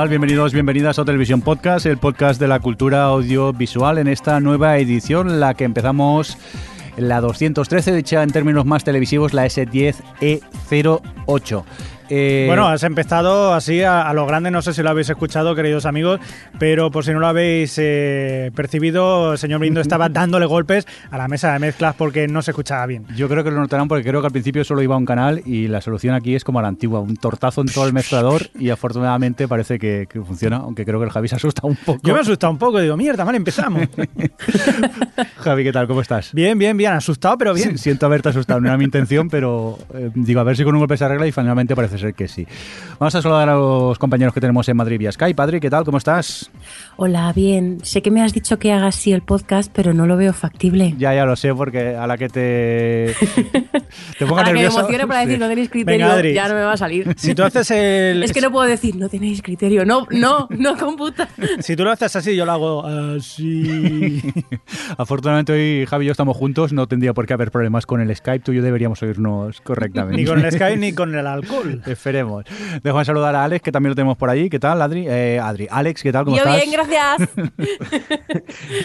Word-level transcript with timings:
Tal? 0.00 0.08
Bienvenidos, 0.08 0.54
bienvenidas 0.54 0.98
a 0.98 1.04
Televisión 1.04 1.42
Podcast, 1.42 1.84
el 1.84 1.98
podcast 1.98 2.40
de 2.40 2.48
la 2.48 2.58
cultura 2.58 3.02
audiovisual 3.02 3.98
en 3.98 4.08
esta 4.08 4.40
nueva 4.40 4.78
edición, 4.78 5.40
la 5.40 5.52
que 5.52 5.64
empezamos 5.64 6.38
la 6.96 7.20
213, 7.20 7.92
dicha 7.92 8.22
en 8.22 8.30
términos 8.30 8.64
más 8.64 8.82
televisivos, 8.82 9.34
la 9.34 9.44
S10E08. 9.44 11.64
Eh, 12.10 12.44
Bueno, 12.48 12.66
has 12.66 12.82
empezado 12.82 13.54
así 13.54 13.82
a, 13.82 14.02
a 14.02 14.12
lo 14.12 14.26
grande, 14.26 14.50
no 14.50 14.62
sé 14.62 14.74
si 14.74 14.82
lo 14.82 14.90
habéis 14.90 15.08
escuchado, 15.08 15.54
queridos 15.54 15.86
amigos, 15.86 16.20
pero 16.58 16.90
por 16.90 17.04
si 17.04 17.12
no 17.12 17.20
lo 17.20 17.28
habéis 17.28 17.76
eh, 17.78 18.50
percibido, 18.54 19.32
el 19.32 19.38
señor 19.38 19.60
Brindo 19.60 19.80
estaba 19.80 20.08
dándole 20.10 20.46
golpes 20.46 20.86
a 21.10 21.16
la 21.18 21.28
mesa 21.28 21.52
de 21.52 21.60
mezclas 21.60 21.94
porque 21.94 22.26
no 22.26 22.42
se 22.42 22.50
escuchaba 22.50 22.84
bien. 22.86 23.06
Yo 23.16 23.28
creo 23.28 23.44
que 23.44 23.50
lo 23.52 23.60
notarán 23.60 23.86
porque 23.86 24.04
creo 24.04 24.20
que 24.20 24.26
al 24.26 24.32
principio 24.32 24.64
solo 24.64 24.82
iba 24.82 24.96
a 24.96 24.98
un 24.98 25.06
canal 25.06 25.40
y 25.46 25.68
la 25.68 25.80
solución 25.80 26.14
aquí 26.14 26.34
es 26.34 26.42
como 26.42 26.58
a 26.58 26.62
la 26.62 26.68
antigua, 26.68 26.98
un 27.00 27.16
tortazo 27.16 27.60
en 27.60 27.68
todo 27.68 27.86
el 27.86 27.92
mezclador 27.92 28.42
y 28.58 28.70
afortunadamente 28.70 29.46
parece 29.46 29.78
que, 29.78 30.06
que 30.10 30.20
funciona, 30.20 30.56
aunque 30.56 30.84
creo 30.84 30.98
que 30.98 31.04
el 31.06 31.12
Javi 31.12 31.28
se 31.28 31.36
asusta 31.36 31.64
un 31.64 31.76
poco. 31.76 32.00
Yo 32.02 32.12
me 32.12 32.18
he 32.18 32.22
asustado 32.22 32.52
un 32.52 32.58
poco, 32.58 32.80
digo, 32.80 32.96
mierda, 32.96 33.24
mal 33.24 33.36
empezamos. 33.36 33.82
Javi, 35.38 35.64
¿qué 35.64 35.72
tal? 35.72 35.86
¿Cómo 35.86 36.00
estás? 36.00 36.32
bien, 36.34 36.58
bien, 36.58 36.76
bien, 36.76 36.92
asustado, 36.92 37.38
pero 37.38 37.54
bien. 37.54 37.78
Sí, 37.78 37.90
Siento 37.90 38.06
haberte 38.06 38.28
asustado, 38.30 38.60
no 38.60 38.68
era 38.68 38.76
mi 38.76 38.84
intención, 38.84 39.28
pero 39.28 39.78
eh, 39.94 40.10
digo, 40.14 40.40
a 40.40 40.44
ver 40.44 40.56
si 40.56 40.64
con 40.64 40.74
un 40.74 40.80
golpe 40.80 40.96
se 40.96 41.04
arregla 41.04 41.26
y 41.26 41.32
finalmente 41.32 41.74
parece 41.76 41.98
ser 42.00 42.14
que 42.14 42.28
sí. 42.28 42.46
Vamos 42.98 43.14
a 43.14 43.22
saludar 43.22 43.48
a 43.48 43.54
los 43.54 43.98
compañeros 43.98 44.34
que 44.34 44.40
tenemos 44.40 44.68
en 44.68 44.76
Madrid 44.76 44.98
vía 44.98 45.12
Skype. 45.12 45.34
Padre, 45.34 45.60
¿qué 45.60 45.70
tal? 45.70 45.84
¿Cómo 45.84 45.98
estás? 45.98 46.50
Hola, 46.96 47.32
bien. 47.34 47.78
Sé 47.82 48.02
que 48.02 48.10
me 48.10 48.22
has 48.22 48.32
dicho 48.32 48.58
que 48.58 48.72
hagas 48.72 48.94
sí 48.94 49.12
el 49.12 49.22
podcast, 49.22 49.70
pero 49.74 49.94
no 49.94 50.06
lo 50.06 50.16
veo 50.16 50.32
factible. 50.32 50.94
Ya, 50.98 51.14
ya 51.14 51.24
lo 51.24 51.36
sé, 51.36 51.54
porque 51.54 51.94
a 51.96 52.06
la 52.06 52.18
que 52.18 52.28
te, 52.28 53.14
te 54.18 54.26
ponga 54.26 54.42
Ahora 54.42 54.52
que 54.52 54.52
me 54.60 54.64
emocione 54.66 55.06
para 55.06 55.20
decir 55.20 55.30
Sí. 55.34 55.38
no 55.40 55.48
tenéis 55.48 55.68
criterio, 55.70 56.06
Venga, 56.06 56.14
Adri. 56.18 56.34
ya 56.34 56.48
no 56.48 56.54
me 56.54 56.62
va 56.62 56.72
a 56.72 56.76
salir. 56.76 57.14
Si 57.16 57.34
tú 57.34 57.42
haces 57.44 57.70
el... 57.70 58.22
Es 58.22 58.32
que 58.32 58.40
no 58.40 58.50
puedo 58.50 58.66
decir 58.68 58.96
no 58.96 59.08
tenéis 59.08 59.40
criterio. 59.42 59.84
No, 59.84 60.06
no, 60.10 60.46
no 60.50 60.76
computa. 60.76 61.28
Si 61.60 61.76
tú 61.76 61.84
lo 61.84 61.90
haces 61.92 62.14
así, 62.16 62.34
yo 62.36 62.44
lo 62.44 62.52
hago 62.52 62.86
así. 62.86 64.20
Afortunadamente 64.98 65.52
hoy 65.52 65.86
Javi 65.86 66.04
y 66.04 66.06
yo 66.06 66.12
estamos 66.12 66.36
juntos, 66.36 66.72
no 66.72 66.86
tendría 66.86 67.12
por 67.14 67.26
qué 67.26 67.34
haber 67.34 67.50
problemas 67.50 67.86
con 67.86 68.00
el 68.00 68.14
Skype, 68.14 68.40
tú 68.44 68.52
y 68.52 68.56
yo 68.56 68.62
deberíamos 68.62 69.02
oírnos 69.02 69.60
correctamente. 69.60 70.16
ni 70.16 70.24
con 70.26 70.44
el 70.44 70.50
Skype 70.52 70.76
ni 70.76 70.92
con 70.92 71.14
el 71.14 71.26
alcohol. 71.26 71.82
Esperemos. 71.90 72.44
Dejo 72.82 72.98
de 72.98 73.04
saludar 73.04 73.34
a 73.34 73.44
Alex, 73.44 73.62
que 73.62 73.72
también 73.72 73.90
lo 73.90 73.94
tenemos 73.94 74.16
por 74.16 74.30
ahí. 74.30 74.48
¿Qué 74.48 74.58
tal, 74.58 74.80
Adri? 74.80 75.06
Eh, 75.08 75.38
Adri, 75.42 75.66
Alex, 75.70 76.02
¿qué 76.02 76.12
tal? 76.12 76.24
¿Cómo 76.24 76.36
Yo 76.36 76.42
estás? 76.44 76.56
bien, 76.56 76.72
gracias. 76.72 77.28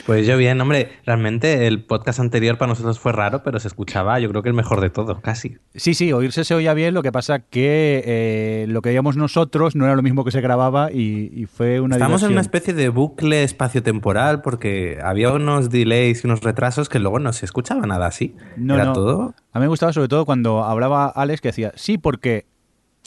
Pues 0.05 0.27
yo 0.27 0.37
bien, 0.37 0.59
hombre, 0.61 0.91
realmente 1.05 1.67
el 1.67 1.83
podcast 1.83 2.19
anterior 2.19 2.57
para 2.57 2.69
nosotros 2.69 2.99
fue 2.99 3.11
raro, 3.11 3.44
pero 3.44 3.59
se 3.59 3.67
escuchaba 3.67 4.19
yo 4.19 4.29
creo 4.29 4.44
que 4.44 4.49
el 4.49 4.55
mejor 4.55 4.81
de 4.81 4.89
todo, 4.89 5.21
casi. 5.21 5.57
Sí, 5.73 5.94
sí, 5.94 6.11
oírse 6.13 6.44
se 6.44 6.53
oía 6.53 6.73
bien, 6.73 6.94
lo 6.94 7.01
que 7.03 7.11
pasa 7.11 7.39
que 7.39 8.03
eh, 8.05 8.65
lo 8.67 8.81
que 8.81 8.89
veíamos 8.89 9.17
nosotros 9.17 9.75
no 9.75 9.85
era 9.85 9.95
lo 9.95 10.01
mismo 10.01 10.23
que 10.23 10.31
se 10.31 10.41
grababa 10.41 10.91
y, 10.91 11.31
y 11.33 11.45
fue 11.45 11.79
una 11.79 11.95
Estamos 11.95 12.23
en 12.23 12.31
una 12.31 12.41
especie 12.41 12.73
de 12.73 12.89
bucle 12.89 13.44
espaciotemporal 13.44 14.41
porque 14.41 14.99
había 15.03 15.31
unos 15.31 15.69
delays 15.69 16.23
y 16.23 16.27
unos 16.27 16.41
retrasos 16.41 16.89
que 16.89 16.99
luego 16.99 17.19
no 17.19 17.33
se 17.33 17.45
escuchaba 17.45 17.85
nada 17.88 18.07
así. 18.07 18.35
No, 18.57 18.75
Era 18.75 18.85
no. 18.85 18.94
todo... 18.94 19.33
A 19.53 19.59
mí 19.59 19.63
me 19.63 19.69
gustaba 19.69 19.94
sobre 19.94 20.09
todo 20.09 20.25
cuando 20.25 20.63
hablaba 20.65 21.07
Alex 21.07 21.39
que 21.39 21.47
decía, 21.49 21.71
sí, 21.75 21.97
porque, 21.97 22.45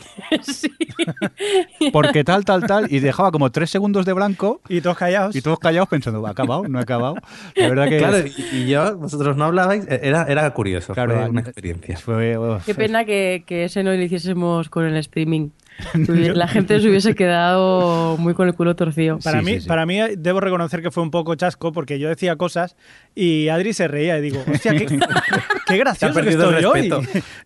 Sí. 0.43 0.71
porque 1.93 2.25
tal, 2.25 2.45
tal, 2.45 2.67
tal, 2.67 2.93
y 2.93 3.01
dejaba 3.01 3.31
como 3.31 3.51
tres 3.51 3.71
segundos 3.71 4.05
de 4.07 4.13
blanco 4.13 4.61
Y 4.69 4.81
todos 4.81 4.97
callados. 4.97 5.35
y 5.35 5.43
todos 5.43 5.59
callados 5.59 5.89
pensando, 5.89 6.27
¿ha 6.27 6.31
acabado? 6.31 6.67
¿No 6.69 6.79
ha 6.79 6.83
acabado? 6.83 7.17
La 7.57 7.69
verdad 7.69 7.89
que... 7.89 7.99
Claro, 7.99 8.19
y, 8.53 8.67
yo, 8.67 8.97
vosotros 8.97 9.37
no 9.37 9.45
hablabais, 9.45 9.87
e-, 9.89 10.01
era, 10.03 10.25
era 10.25 10.49
curioso, 10.53 10.95
Claro, 10.95 11.15
fue 11.17 11.29
una 11.31 11.41
experiencia. 11.41 11.97
Fue, 11.99 12.37
Qué 12.67 12.75
pena 12.75 13.05
que, 13.05 13.45
que 13.47 13.65
ese 13.65 13.83
no 13.83 13.91
lo 13.93 14.03
hiciésemos 14.03 14.69
con 14.69 14.85
el 14.85 14.97
streaming. 14.97 15.51
La 16.35 16.49
gente 16.49 16.81
se 16.81 16.89
hubiese 16.89 17.15
quedado 17.15 18.17
muy 18.17 18.35
con 18.35 18.49
el 18.49 18.55
culo 18.55 18.75
torcido. 18.75 19.19
Para, 19.21 19.39
Sí, 19.41 19.45
mí, 19.47 19.53
sí, 19.55 19.61
sí. 19.61 19.69
para 19.69 19.87
mí, 19.87 19.99
debo 20.17 20.41
reconocer 20.41 20.83
que 20.83 20.91
fue 20.91 21.05
un 21.05 21.11
poco 21.13 21.35
chasco 21.37 21.71
porque 21.73 22.01
yo 22.01 22.09
decía 22.09 22.35
cosas 22.37 22.77
y 23.21 23.49
Adri 23.49 23.73
se 23.73 23.89
reía 23.89 24.19
y 24.19 24.23
digo, 24.23 24.43
hostia, 24.53 24.73
qué, 24.77 24.87
qué 25.67 25.77
gracioso 25.77 26.21
que 26.23 26.29
estoy 26.31 26.65
hoy. 26.65 26.93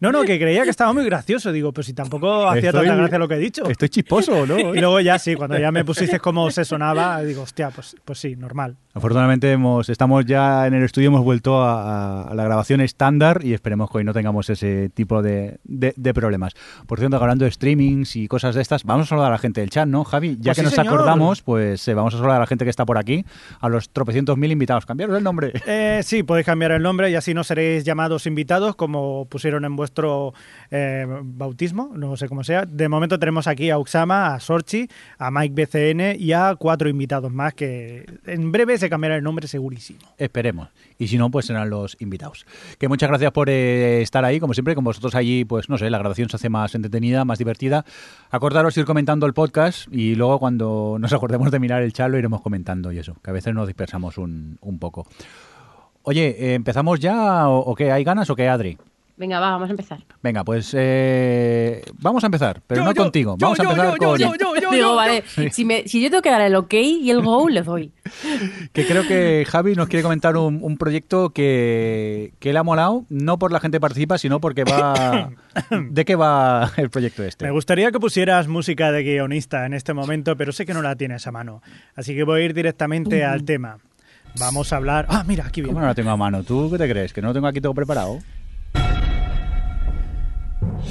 No, 0.00 0.12
no, 0.12 0.22
que 0.22 0.38
creía 0.38 0.64
que 0.64 0.70
estaba 0.70 0.92
muy 0.92 1.04
gracioso. 1.04 1.50
Digo, 1.52 1.72
pues 1.72 1.86
si 1.86 1.94
tampoco 1.94 2.48
hacía 2.48 2.70
Estoy- 2.70 2.86
tanta 2.86 2.96
gracia 2.96 3.18
lo 3.18 3.28
que 3.28 3.34
he 3.34 3.38
dicho. 3.38 3.64
Estoy 3.68 3.88
chisposo, 3.88 4.46
¿no? 4.46 4.58
Y 4.74 4.80
luego 4.80 5.00
ya 5.00 5.18
sí, 5.18 5.34
cuando 5.34 5.58
ya 5.58 5.72
me 5.72 5.84
pusiste 5.84 6.18
como 6.20 6.50
se 6.50 6.64
sonaba, 6.64 7.22
digo, 7.22 7.42
hostia, 7.42 7.70
pues, 7.70 7.96
pues 8.04 8.18
sí, 8.18 8.36
normal. 8.36 8.76
Afortunadamente 8.94 9.50
hemos, 9.50 9.88
estamos 9.88 10.26
ya 10.26 10.66
en 10.66 10.74
el 10.74 10.82
estudio, 10.82 11.08
hemos 11.08 11.24
vuelto 11.24 11.62
a, 11.62 11.82
a- 11.82 12.22
a 12.28 12.34
la 12.34 12.44
grabación 12.44 12.80
estándar 12.82 13.40
y 13.42 13.54
esperemos 13.54 13.90
que 13.90 13.98
hoy 13.98 14.04
no 14.04 14.12
tengamos 14.12 14.50
ese 14.50 14.90
tipo 14.90 15.22
de, 15.22 15.58
de- 15.64 15.94
de 15.96 16.14
problemas. 16.14 16.52
Por 16.86 16.98
cierto, 16.98 17.16
hablando 17.16 17.44
de 17.46 17.50
streamings 17.50 18.16
y 18.16 18.28
cosas 18.28 18.54
de 18.54 18.60
estas, 18.62 18.84
vamos 18.84 19.06
a 19.06 19.08
saludar 19.08 19.28
a 19.28 19.32
la 19.36 19.38
gente 19.38 19.60
del 19.62 19.70
chat, 19.70 19.86
¿no, 19.88 20.04
Javi? 20.04 20.36
Ya 20.40 20.50
Pues 20.50 20.56
que 20.56 20.60
sí, 20.60 20.64
nos 20.64 20.74
señor. 20.74 20.92
acordamos, 20.94 21.40
pues 21.42 21.88
eh, 21.88 21.94
vamos 21.94 22.12
a 22.14 22.18
saludar 22.18 22.36
a 22.36 22.40
la 22.40 22.46
gente 22.46 22.64
que 22.64 22.70
está 22.70 22.84
por 22.84 22.98
aquí, 22.98 23.24
a 23.60 23.68
los 23.70 23.88
tropecientos 23.90 24.36
mil 24.36 24.52
invitados. 24.52 24.84
¿Cambiaros 24.84 25.16
el 25.16 25.24
nombre? 25.24 25.52
Eh, 25.64 26.00
sí, 26.02 26.24
podéis 26.24 26.44
cambiar 26.44 26.72
el 26.72 26.82
nombre 26.82 27.08
y 27.08 27.14
así 27.14 27.34
no 27.34 27.44
seréis 27.44 27.84
llamados 27.84 28.26
invitados 28.26 28.74
como 28.74 29.26
pusieron 29.26 29.64
en 29.64 29.76
vuestro 29.76 30.34
eh, 30.72 31.06
bautismo, 31.22 31.92
no 31.94 32.16
sé 32.16 32.28
cómo 32.28 32.42
sea. 32.42 32.64
De 32.66 32.88
momento 32.88 33.18
tenemos 33.18 33.46
aquí 33.46 33.70
a 33.70 33.78
Uxama, 33.78 34.34
a 34.34 34.40
Sorchi, 34.40 34.88
a 35.18 35.30
Mike 35.30 35.54
BCN 35.54 36.20
y 36.20 36.32
a 36.32 36.56
cuatro 36.56 36.88
invitados 36.88 37.32
más 37.32 37.54
que 37.54 38.04
en 38.26 38.50
breve 38.50 38.76
se 38.76 38.90
cambiará 38.90 39.16
el 39.16 39.22
nombre 39.22 39.46
segurísimo. 39.46 40.00
Esperemos. 40.18 40.68
Y 40.98 41.06
si 41.08 41.16
no, 41.16 41.30
pues 41.30 41.46
serán 41.46 41.70
los 41.70 41.96
invitados. 42.00 42.44
Que 42.78 42.88
muchas 42.88 43.08
gracias 43.08 43.30
por 43.30 43.48
eh, 43.48 44.02
estar 44.02 44.24
ahí, 44.24 44.40
como 44.40 44.54
siempre, 44.54 44.74
con 44.74 44.82
vosotros 44.82 45.14
allí, 45.14 45.44
pues 45.44 45.68
no 45.68 45.78
sé, 45.78 45.90
la 45.90 45.98
grabación 45.98 46.28
se 46.28 46.36
hace 46.36 46.48
más 46.48 46.74
entretenida, 46.74 47.24
más 47.24 47.38
divertida. 47.38 47.84
Acordaros 48.30 48.76
ir 48.76 48.84
comentando 48.84 49.26
el 49.26 49.32
podcast 49.32 49.86
y 49.92 50.16
luego 50.16 50.40
cuando 50.40 50.96
nos 50.98 51.12
acordemos 51.12 51.52
de 51.52 51.60
mirar 51.60 51.82
el 51.82 51.92
chat 51.92 52.10
lo 52.10 52.18
iremos 52.18 52.40
comentando 52.40 52.90
y 52.90 52.98
eso, 52.98 53.16
que 53.22 53.30
a 53.30 53.32
veces 53.32 53.54
nos 53.54 53.68
dispersamos 53.68 54.18
un, 54.18 54.58
un 54.60 54.78
poco. 54.78 55.06
Oye, 56.04 56.36
eh, 56.38 56.54
¿empezamos 56.54 57.00
ya 57.00 57.48
o, 57.48 57.58
o 57.58 57.74
qué? 57.74 57.92
¿Hay 57.92 58.04
ganas 58.04 58.28
o 58.30 58.36
qué, 58.36 58.48
Adri? 58.48 58.78
Venga, 59.14 59.38
va, 59.38 59.50
vamos 59.52 59.68
a 59.68 59.72
empezar. 59.72 60.00
Venga, 60.22 60.42
pues 60.42 60.74
eh, 60.76 61.82
vamos 61.98 62.24
a 62.24 62.26
empezar, 62.26 62.60
pero 62.66 62.80
Yo, 62.80 62.84
no 62.86 62.92
yo, 62.92 63.02
contigo. 63.02 63.36
yo, 63.38 63.44
Vamos 63.46 63.60
a 63.60 63.62
yo, 63.62 63.70
empezar 63.70 63.92
yo, 63.92 63.98
con... 63.98 64.18
yo, 64.18 64.34
yo, 64.34 64.54
yo, 64.60 64.70
Digo, 64.70 64.72
yo, 64.72 64.96
vale, 64.96 65.22
si, 65.52 65.64
me- 65.66 65.86
si 65.86 66.02
yo 66.02 66.08
tengo 66.10 66.22
que 66.22 66.30
dar 66.30 66.40
el 66.40 66.56
ok 66.56 66.72
y 66.74 67.10
el 67.10 67.20
go, 67.22 67.48
le 67.48 67.62
doy. 67.62 67.92
Que 68.72 68.86
creo 68.86 69.06
que 69.06 69.44
Javi 69.46 69.74
nos 69.74 69.88
quiere 69.88 70.02
comentar 70.02 70.36
un, 70.36 70.60
un 70.62 70.76
proyecto 70.78 71.28
que, 71.30 72.32
que 72.40 72.52
le 72.54 72.58
ha 72.58 72.62
molado, 72.62 73.04
no 73.10 73.38
por 73.38 73.52
la 73.52 73.60
gente 73.60 73.76
que 73.76 73.80
participa, 73.82 74.16
sino 74.18 74.40
porque 74.40 74.64
va... 74.64 75.30
¿De 75.70 76.04
qué 76.06 76.16
va 76.16 76.72
el 76.78 76.88
proyecto 76.90 77.22
este? 77.22 77.44
Me 77.44 77.50
gustaría 77.52 77.92
que 77.92 78.00
pusieras 78.00 78.48
música 78.48 78.90
de 78.90 79.04
guionista 79.04 79.66
en 79.66 79.74
este 79.74 79.92
momento, 79.92 80.36
pero 80.36 80.50
sé 80.52 80.64
que 80.66 80.72
no 80.74 80.80
la 80.82 80.96
tienes 80.96 81.26
a 81.26 81.32
mano. 81.32 81.62
Así 81.94 82.14
que 82.16 82.24
voy 82.24 82.40
a 82.40 82.44
ir 82.46 82.54
directamente 82.54 83.24
al 83.24 83.44
tema. 83.44 83.78
Vamos 84.38 84.72
a 84.72 84.76
hablar... 84.76 85.06
Ah, 85.08 85.24
mira, 85.26 85.46
aquí 85.46 85.60
¿Cómo 85.60 85.72
viene. 85.74 85.80
no 85.82 85.86
la 85.88 85.94
tengo 85.94 86.10
a 86.10 86.16
mano? 86.16 86.42
¿Tú 86.42 86.70
qué 86.70 86.78
te 86.78 86.88
crees? 86.88 87.12
¿Que 87.12 87.20
no 87.20 87.28
lo 87.28 87.34
tengo 87.34 87.46
aquí 87.46 87.60
todo 87.60 87.74
preparado? 87.74 88.18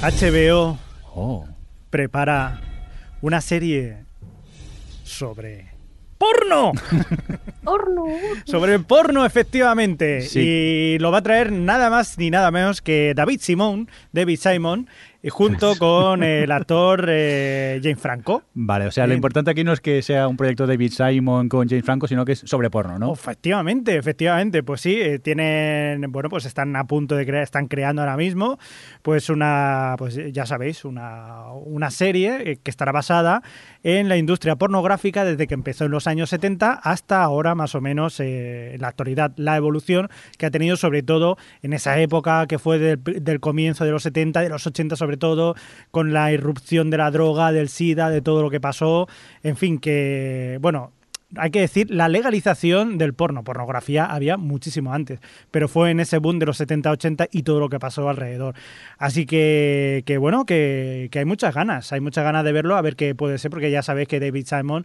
HBO 0.00 0.78
Oh. 1.14 1.46
prepara 1.90 2.60
una 3.20 3.40
serie 3.40 4.04
sobre 5.04 5.70
porno. 6.18 6.72
Horno. 7.64 8.04
sobre 8.44 8.78
porno, 8.80 9.24
efectivamente. 9.26 10.22
Sí. 10.22 10.40
Y 10.40 10.98
lo 10.98 11.10
va 11.12 11.18
a 11.18 11.22
traer 11.22 11.52
nada 11.52 11.90
más 11.90 12.16
ni 12.18 12.30
nada 12.30 12.50
menos 12.50 12.80
que 12.80 13.12
David 13.14 13.40
Simón, 13.40 13.88
David 14.12 14.38
Simon, 14.40 14.88
junto 15.30 15.76
con 15.76 16.22
el 16.22 16.50
actor 16.50 17.06
eh, 17.08 17.80
James 17.82 18.00
Franco. 18.00 18.42
Vale, 18.54 18.86
o 18.86 18.90
sea, 18.90 19.06
lo 19.06 19.12
Eh, 19.12 19.16
importante 19.16 19.50
aquí 19.50 19.62
no 19.64 19.72
es 19.72 19.80
que 19.80 20.02
sea 20.02 20.26
un 20.26 20.36
proyecto 20.36 20.66
de 20.66 20.74
David 20.74 20.92
Simon 20.92 21.48
con 21.48 21.68
James 21.68 21.84
Franco, 21.84 22.08
sino 22.08 22.24
que 22.24 22.32
es 22.32 22.40
sobre 22.40 22.70
porno, 22.70 22.98
¿no? 22.98 23.12
Efectivamente, 23.12 23.96
efectivamente, 23.96 24.62
pues 24.62 24.80
sí, 24.80 25.00
eh, 25.00 25.18
tienen, 25.18 26.10
bueno, 26.10 26.28
pues 26.28 26.44
están 26.44 26.74
a 26.76 26.84
punto 26.84 27.14
de 27.16 27.24
crear, 27.24 27.42
están 27.42 27.68
creando 27.68 28.02
ahora 28.02 28.16
mismo, 28.16 28.58
pues 29.02 29.30
una, 29.30 29.94
pues 29.98 30.18
ya 30.32 30.46
sabéis, 30.46 30.84
una, 30.84 31.52
una 31.52 31.90
serie 31.90 32.50
eh, 32.50 32.58
que 32.62 32.70
estará 32.70 32.92
basada 32.92 33.42
en 33.82 34.08
la 34.08 34.16
industria 34.16 34.56
pornográfica 34.56 35.24
desde 35.24 35.46
que 35.46 35.54
empezó 35.54 35.84
en 35.84 35.90
los 35.92 36.06
años 36.06 36.30
70 36.30 36.72
hasta 36.72 37.22
ahora 37.22 37.54
más 37.54 37.74
o 37.74 37.80
menos 37.80 38.18
eh, 38.20 38.74
en 38.74 38.80
la 38.80 38.88
actualidad, 38.88 39.32
la 39.36 39.56
evolución 39.56 40.08
que 40.38 40.46
ha 40.46 40.50
tenido 40.50 40.76
sobre 40.76 41.02
todo 41.02 41.36
en 41.62 41.72
esa 41.72 41.98
época 42.00 42.46
que 42.46 42.58
fue 42.58 42.78
del, 42.78 43.02
del 43.02 43.40
comienzo 43.40 43.84
de 43.84 43.90
los 43.90 44.02
70, 44.02 44.40
de 44.40 44.48
los 44.48 44.66
80 44.66 44.96
sobre 44.96 45.11
todo, 45.16 45.54
con 45.90 46.12
la 46.12 46.32
irrupción 46.32 46.90
de 46.90 46.98
la 46.98 47.10
droga, 47.10 47.52
del 47.52 47.68
SIDA, 47.68 48.10
de 48.10 48.22
todo 48.22 48.42
lo 48.42 48.50
que 48.50 48.60
pasó, 48.60 49.08
en 49.42 49.56
fin, 49.56 49.78
que, 49.78 50.58
bueno, 50.60 50.92
hay 51.36 51.50
que 51.50 51.60
decir, 51.60 51.90
la 51.90 52.08
legalización 52.08 52.98
del 52.98 53.14
porno, 53.14 53.42
pornografía 53.42 54.04
había 54.04 54.36
muchísimo 54.36 54.92
antes, 54.92 55.20
pero 55.50 55.68
fue 55.68 55.90
en 55.90 56.00
ese 56.00 56.18
boom 56.18 56.38
de 56.38 56.46
los 56.46 56.60
70-80 56.60 57.28
y 57.32 57.42
todo 57.42 57.60
lo 57.60 57.68
que 57.68 57.78
pasó 57.78 58.08
alrededor. 58.08 58.54
Así 58.98 59.24
que, 59.24 60.02
que 60.04 60.18
bueno, 60.18 60.44
que, 60.44 61.08
que 61.10 61.20
hay 61.20 61.24
muchas 61.24 61.54
ganas, 61.54 61.92
hay 61.92 62.00
muchas 62.00 62.24
ganas 62.24 62.44
de 62.44 62.52
verlo, 62.52 62.76
a 62.76 62.82
ver 62.82 62.96
qué 62.96 63.14
puede 63.14 63.38
ser, 63.38 63.50
porque 63.50 63.70
ya 63.70 63.82
sabéis 63.82 64.08
que 64.08 64.20
David 64.20 64.46
Simon 64.46 64.84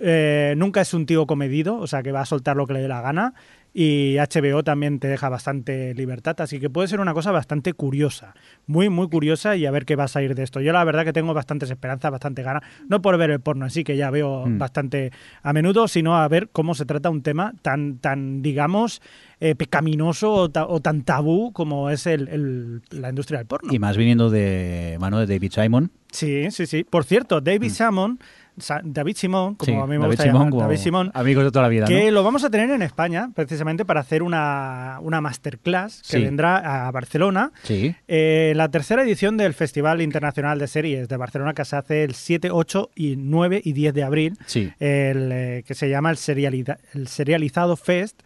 eh, 0.00 0.54
nunca 0.56 0.80
es 0.80 0.92
un 0.94 1.06
tío 1.06 1.26
comedido, 1.26 1.76
o 1.76 1.86
sea 1.86 2.02
que 2.02 2.12
va 2.12 2.20
a 2.20 2.26
soltar 2.26 2.56
lo 2.56 2.66
que 2.66 2.74
le 2.74 2.80
dé 2.80 2.88
la 2.88 3.00
gana. 3.00 3.34
Y 3.76 4.18
HBO 4.18 4.62
también 4.62 5.00
te 5.00 5.08
deja 5.08 5.28
bastante 5.28 5.94
libertad, 5.94 6.36
así 6.40 6.60
que 6.60 6.70
puede 6.70 6.86
ser 6.86 7.00
una 7.00 7.12
cosa 7.12 7.32
bastante 7.32 7.72
curiosa, 7.72 8.32
muy, 8.68 8.88
muy 8.88 9.08
curiosa 9.08 9.56
y 9.56 9.66
a 9.66 9.72
ver 9.72 9.84
qué 9.84 9.96
va 9.96 10.04
a 10.04 10.08
salir 10.08 10.36
de 10.36 10.44
esto. 10.44 10.60
Yo 10.60 10.72
la 10.72 10.84
verdad 10.84 11.04
que 11.04 11.12
tengo 11.12 11.34
bastantes 11.34 11.68
esperanzas, 11.70 12.12
bastante 12.12 12.44
ganas, 12.44 12.62
no 12.88 13.02
por 13.02 13.18
ver 13.18 13.30
el 13.30 13.40
porno 13.40 13.64
en 13.64 13.70
sí, 13.72 13.82
que 13.82 13.96
ya 13.96 14.10
veo 14.10 14.46
Mm. 14.46 14.58
bastante 14.58 15.10
a 15.42 15.52
menudo, 15.52 15.88
sino 15.88 16.16
a 16.16 16.28
ver 16.28 16.50
cómo 16.52 16.74
se 16.76 16.86
trata 16.86 17.10
un 17.10 17.22
tema 17.22 17.52
tan, 17.62 17.98
tan 17.98 18.42
digamos, 18.42 19.02
eh, 19.40 19.56
pecaminoso 19.56 20.32
o, 20.32 20.48
ta- 20.50 20.66
o 20.68 20.78
tan 20.80 21.02
tabú 21.02 21.52
como 21.52 21.90
es 21.90 22.06
el, 22.06 22.28
el- 22.28 22.82
la 22.90 23.08
industria 23.08 23.38
del 23.38 23.48
porno. 23.48 23.72
Y 23.74 23.80
más 23.80 23.96
viniendo 23.96 24.30
de 24.30 24.96
mano 25.00 25.18
de 25.18 25.26
David 25.26 25.50
Simon. 25.52 25.90
Sí, 26.12 26.48
sí, 26.52 26.66
sí. 26.66 26.84
Por 26.84 27.02
cierto, 27.04 27.40
David 27.40 27.70
Simon, 27.70 28.18
Sa- 28.20 28.43
David 28.84 29.16
Simon, 29.16 29.54
como. 29.56 29.72
Sí, 29.72 29.72
a 29.78 29.86
mí 29.86 29.92
me 29.92 29.98
David 29.98 30.08
gusta 30.08 30.26
llamar, 30.26 30.52
David 30.52 30.76
Simon, 30.76 31.10
amigos 31.14 31.44
de 31.44 31.50
toda 31.50 31.62
la 31.64 31.68
vida, 31.68 31.86
que 31.86 32.04
¿no? 32.06 32.10
lo 32.12 32.22
vamos 32.24 32.44
a 32.44 32.50
tener 32.50 32.70
en 32.70 32.82
España 32.82 33.30
precisamente 33.34 33.84
para 33.84 34.00
hacer 34.00 34.22
una, 34.22 34.98
una 35.02 35.20
masterclass 35.20 36.02
que 36.02 36.18
Sí. 36.18 36.24
vendrá 36.24 36.86
a 36.86 36.90
Barcelona. 36.90 37.52
Sí. 37.64 37.94
Eh, 38.08 38.52
la 38.56 38.68
tercera 38.70 39.02
edición 39.02 39.36
del 39.36 39.54
Festival 39.54 40.00
Internacional 40.02 40.58
de 40.58 40.66
Series 40.68 41.08
de 41.08 41.16
Barcelona 41.16 41.54
que 41.54 41.64
se 41.64 41.76
hace 41.76 42.04
el 42.04 42.14
7, 42.14 42.50
8 42.50 42.90
y 42.94 43.16
9 43.16 43.60
y 43.64 43.72
10 43.72 43.92
de 43.94 44.02
abril, 44.04 44.38
Sí. 44.46 44.70
el, 44.78 45.30
eh, 45.32 45.64
que 45.66 45.74
se 45.74 45.88
llama 45.88 46.10
el 46.10 46.16
Serializado 47.08 47.76
Fest. 47.76 48.20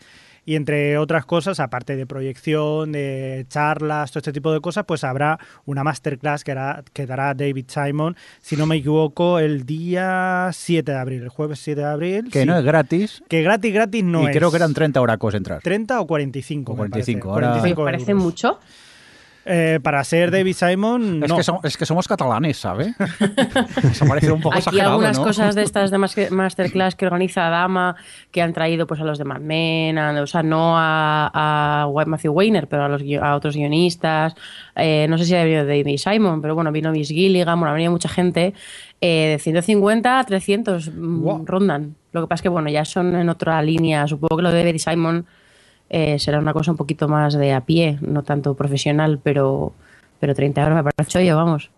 Y 0.48 0.56
entre 0.56 0.96
otras 0.96 1.26
cosas, 1.26 1.60
aparte 1.60 1.94
de 1.94 2.06
proyección, 2.06 2.90
de 2.92 3.44
charlas, 3.50 4.10
todo 4.10 4.20
este 4.20 4.32
tipo 4.32 4.50
de 4.50 4.60
cosas, 4.62 4.86
pues 4.86 5.04
habrá 5.04 5.38
una 5.66 5.84
masterclass 5.84 6.42
que, 6.42 6.52
hará- 6.52 6.82
que 6.94 7.04
dará 7.04 7.34
David 7.34 7.66
Simon, 7.68 8.16
si 8.40 8.56
no 8.56 8.64
me 8.64 8.76
equivoco, 8.76 9.40
el 9.40 9.66
día 9.66 10.48
7 10.50 10.90
de 10.92 10.96
abril, 10.96 11.22
el 11.24 11.28
jueves 11.28 11.58
7 11.58 11.82
de 11.82 11.86
abril. 11.86 12.30
Que 12.32 12.40
sí. 12.40 12.46
no 12.46 12.56
es 12.58 12.64
gratis. 12.64 13.22
Que 13.28 13.42
gratis, 13.42 13.74
gratis 13.74 14.02
no 14.04 14.22
y 14.22 14.26
es. 14.28 14.36
creo 14.36 14.50
que 14.50 14.56
eran 14.56 14.72
30 14.72 14.98
horacos 15.02 15.34
entrar. 15.34 15.60
30 15.60 16.00
o 16.00 16.06
45. 16.06 16.72
O 16.72 16.76
me 16.76 16.88
parece. 16.88 17.12
45, 17.20 17.28
ahora- 17.30 17.46
Me 17.48 17.52
45 17.74 17.84
parece 17.84 18.14
mucho. 18.14 18.58
Eh, 19.50 19.80
para 19.82 20.04
ser 20.04 20.30
David 20.30 20.52
Simon, 20.54 21.22
Es, 21.22 21.30
no. 21.30 21.36
que 21.38 21.42
somos, 21.42 21.64
es 21.64 21.76
que 21.78 21.86
somos 21.86 22.06
catalanes, 22.06 22.58
¿sabes? 22.58 22.94
Se 23.92 24.04
ha 24.04 24.08
parecido 24.08 24.34
un 24.34 24.40
poco 24.42 24.54
Aquí 24.54 24.58
exagerado, 24.60 24.90
algunas 24.92 25.18
¿no? 25.18 25.24
cosas 25.24 25.54
de 25.54 25.62
estas 25.62 25.90
de 25.90 25.96
mas- 25.96 26.30
masterclass 26.30 26.94
que 26.96 27.06
organiza 27.06 27.48
Dama, 27.48 27.96
que 28.30 28.42
han 28.42 28.52
traído 28.52 28.86
pues 28.86 29.00
a 29.00 29.04
los 29.04 29.16
de 29.16 29.24
Mad 29.24 29.40
Men, 29.40 29.96
a- 29.96 30.20
o 30.20 30.26
sea, 30.26 30.42
no 30.42 30.74
a, 30.76 31.30
a 31.32 32.04
Matthew 32.06 32.32
Weiner, 32.32 32.68
pero 32.68 32.84
a, 32.84 32.88
los, 32.88 33.02
a 33.22 33.34
otros 33.34 33.56
guionistas. 33.56 34.34
Eh, 34.76 35.06
no 35.08 35.16
sé 35.16 35.24
si 35.24 35.34
ha 35.34 35.42
venido 35.44 35.64
David 35.64 35.96
Simon, 35.96 36.42
pero 36.42 36.54
bueno, 36.54 36.70
vino 36.70 36.92
Miss 36.92 37.08
Gilligan, 37.08 37.58
bueno, 37.58 37.70
ha 37.70 37.74
venido 37.74 37.90
mucha 37.92 38.08
gente. 38.10 38.52
Eh, 39.00 39.28
de 39.30 39.38
150 39.38 40.18
a 40.18 40.24
300 40.24 40.88
mm, 40.92 41.22
Wow. 41.22 41.44
rondan. 41.46 41.94
Lo 42.12 42.20
que 42.22 42.26
pasa 42.26 42.40
es 42.40 42.42
que, 42.42 42.48
bueno, 42.48 42.68
ya 42.68 42.84
son 42.84 43.14
en 43.14 43.28
otra 43.28 43.62
línea. 43.62 44.06
Supongo 44.08 44.36
que 44.36 44.42
lo 44.42 44.50
de 44.50 44.64
David 44.64 44.78
Simon 44.78 45.26
eh, 45.90 46.18
será 46.18 46.38
una 46.38 46.52
cosa 46.52 46.70
un 46.70 46.76
poquito 46.76 47.08
más 47.08 47.34
de 47.34 47.52
a 47.52 47.62
pie, 47.62 47.98
no 48.00 48.22
tanto 48.22 48.54
profesional, 48.54 49.20
pero, 49.22 49.72
pero 50.20 50.34
30 50.34 50.60
euros 50.62 50.76
me 50.76 50.84
parece 50.84 51.12
chollo, 51.12 51.36
vamos. 51.36 51.70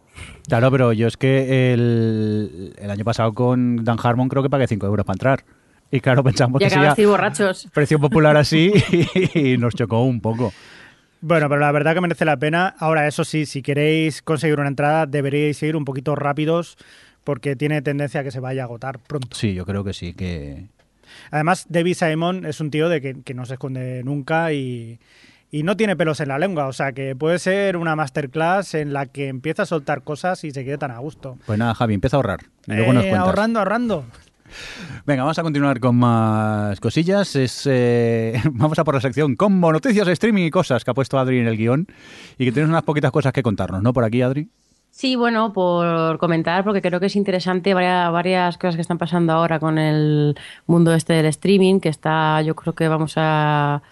Claro, 0.48 0.70
pero 0.70 0.92
yo 0.92 1.06
es 1.06 1.16
que 1.16 1.72
el, 1.72 2.74
el 2.78 2.90
año 2.90 3.04
pasado 3.04 3.32
con 3.32 3.84
Dan 3.84 3.98
Harmon 4.02 4.28
creo 4.28 4.42
que 4.42 4.50
pagué 4.50 4.66
5 4.66 4.86
euros 4.86 5.06
para 5.06 5.14
entrar. 5.14 5.44
Y 5.90 6.00
claro, 6.00 6.22
pensamos 6.22 6.60
Y 6.60 6.64
que 6.64 6.70
sería 6.70 6.94
borrachos. 7.06 7.68
precio 7.72 7.98
popular 7.98 8.36
así 8.36 8.72
y 9.34 9.56
nos 9.58 9.74
chocó 9.74 10.02
un 10.02 10.20
poco. 10.20 10.52
Bueno, 11.20 11.48
pero 11.48 11.60
la 11.60 11.72
verdad 11.72 11.94
que 11.94 12.00
merece 12.00 12.24
la 12.24 12.36
pena. 12.36 12.74
Ahora, 12.78 13.06
eso 13.06 13.24
sí, 13.24 13.44
si 13.44 13.60
queréis 13.60 14.22
conseguir 14.22 14.58
una 14.58 14.68
entrada, 14.68 15.06
deberíais 15.06 15.62
ir 15.62 15.76
un 15.76 15.84
poquito 15.84 16.14
rápidos 16.14 16.76
porque 17.24 17.56
tiene 17.56 17.82
tendencia 17.82 18.20
a 18.20 18.24
que 18.24 18.30
se 18.30 18.40
vaya 18.40 18.62
a 18.62 18.64
agotar 18.64 18.98
pronto. 19.00 19.36
Sí, 19.36 19.52
yo 19.54 19.66
creo 19.66 19.84
que 19.84 19.92
sí, 19.92 20.14
que... 20.14 20.66
Además, 21.30 21.66
David 21.68 21.94
Simon 21.94 22.46
es 22.46 22.60
un 22.60 22.70
tío 22.70 22.88
de 22.88 23.00
que, 23.00 23.22
que 23.22 23.34
no 23.34 23.46
se 23.46 23.54
esconde 23.54 24.02
nunca 24.04 24.52
y, 24.52 24.98
y 25.50 25.62
no 25.62 25.76
tiene 25.76 25.96
pelos 25.96 26.20
en 26.20 26.28
la 26.28 26.38
lengua. 26.38 26.66
O 26.66 26.72
sea, 26.72 26.92
que 26.92 27.14
puede 27.16 27.38
ser 27.38 27.76
una 27.76 27.96
masterclass 27.96 28.74
en 28.74 28.92
la 28.92 29.06
que 29.06 29.28
empieza 29.28 29.62
a 29.62 29.66
soltar 29.66 30.02
cosas 30.02 30.44
y 30.44 30.50
se 30.50 30.64
quede 30.64 30.78
tan 30.78 30.90
a 30.90 30.98
gusto. 30.98 31.38
Pues 31.46 31.58
nada, 31.58 31.74
Javi, 31.74 31.94
empieza 31.94 32.16
a 32.16 32.18
ahorrar. 32.18 32.40
Y 32.66 32.72
luego 32.74 32.92
nos 32.92 33.04
Eh, 33.04 33.08
cuentas. 33.08 33.26
ahorrando, 33.28 33.58
ahorrando. 33.58 34.04
Venga, 35.06 35.22
vamos 35.22 35.38
a 35.38 35.42
continuar 35.44 35.78
con 35.78 35.94
más 35.96 36.80
cosillas. 36.80 37.36
Es, 37.36 37.62
eh, 37.70 38.40
vamos 38.52 38.78
a 38.78 38.84
por 38.84 38.94
la 38.96 39.00
sección 39.00 39.36
combo, 39.36 39.72
noticias, 39.72 40.08
streaming 40.08 40.44
y 40.44 40.50
cosas 40.50 40.84
que 40.84 40.90
ha 40.90 40.94
puesto 40.94 41.18
Adri 41.18 41.38
en 41.38 41.46
el 41.46 41.56
guion. 41.56 41.86
Y 42.36 42.44
que 42.44 42.52
tienes 42.52 42.68
unas 42.68 42.82
poquitas 42.82 43.12
cosas 43.12 43.32
que 43.32 43.42
contarnos, 43.42 43.80
¿no? 43.82 43.92
Por 43.92 44.04
aquí, 44.04 44.22
Adri. 44.22 44.48
Sí, 44.90 45.14
bueno, 45.16 45.52
por 45.52 46.19
comentar, 46.19 46.64
porque 46.64 46.82
creo 46.82 46.98
que 47.00 47.06
es 47.06 47.16
interesante 47.16 47.75
varias, 47.75 48.58
cosas 48.58 48.75
que 48.75 48.82
están 48.82 48.98
pasando 48.98 49.32
ahora 49.32 49.60
con 49.60 49.78
el 49.78 50.37
mundo 50.66 50.92
este 50.94 51.14
del 51.14 51.26
streaming, 51.26 51.81
que 51.81 51.88
está, 51.88 52.42
yo 52.42 52.56
creo 52.56 52.75
que 52.75 52.88
vamos 52.88 53.14
a, 53.16 53.82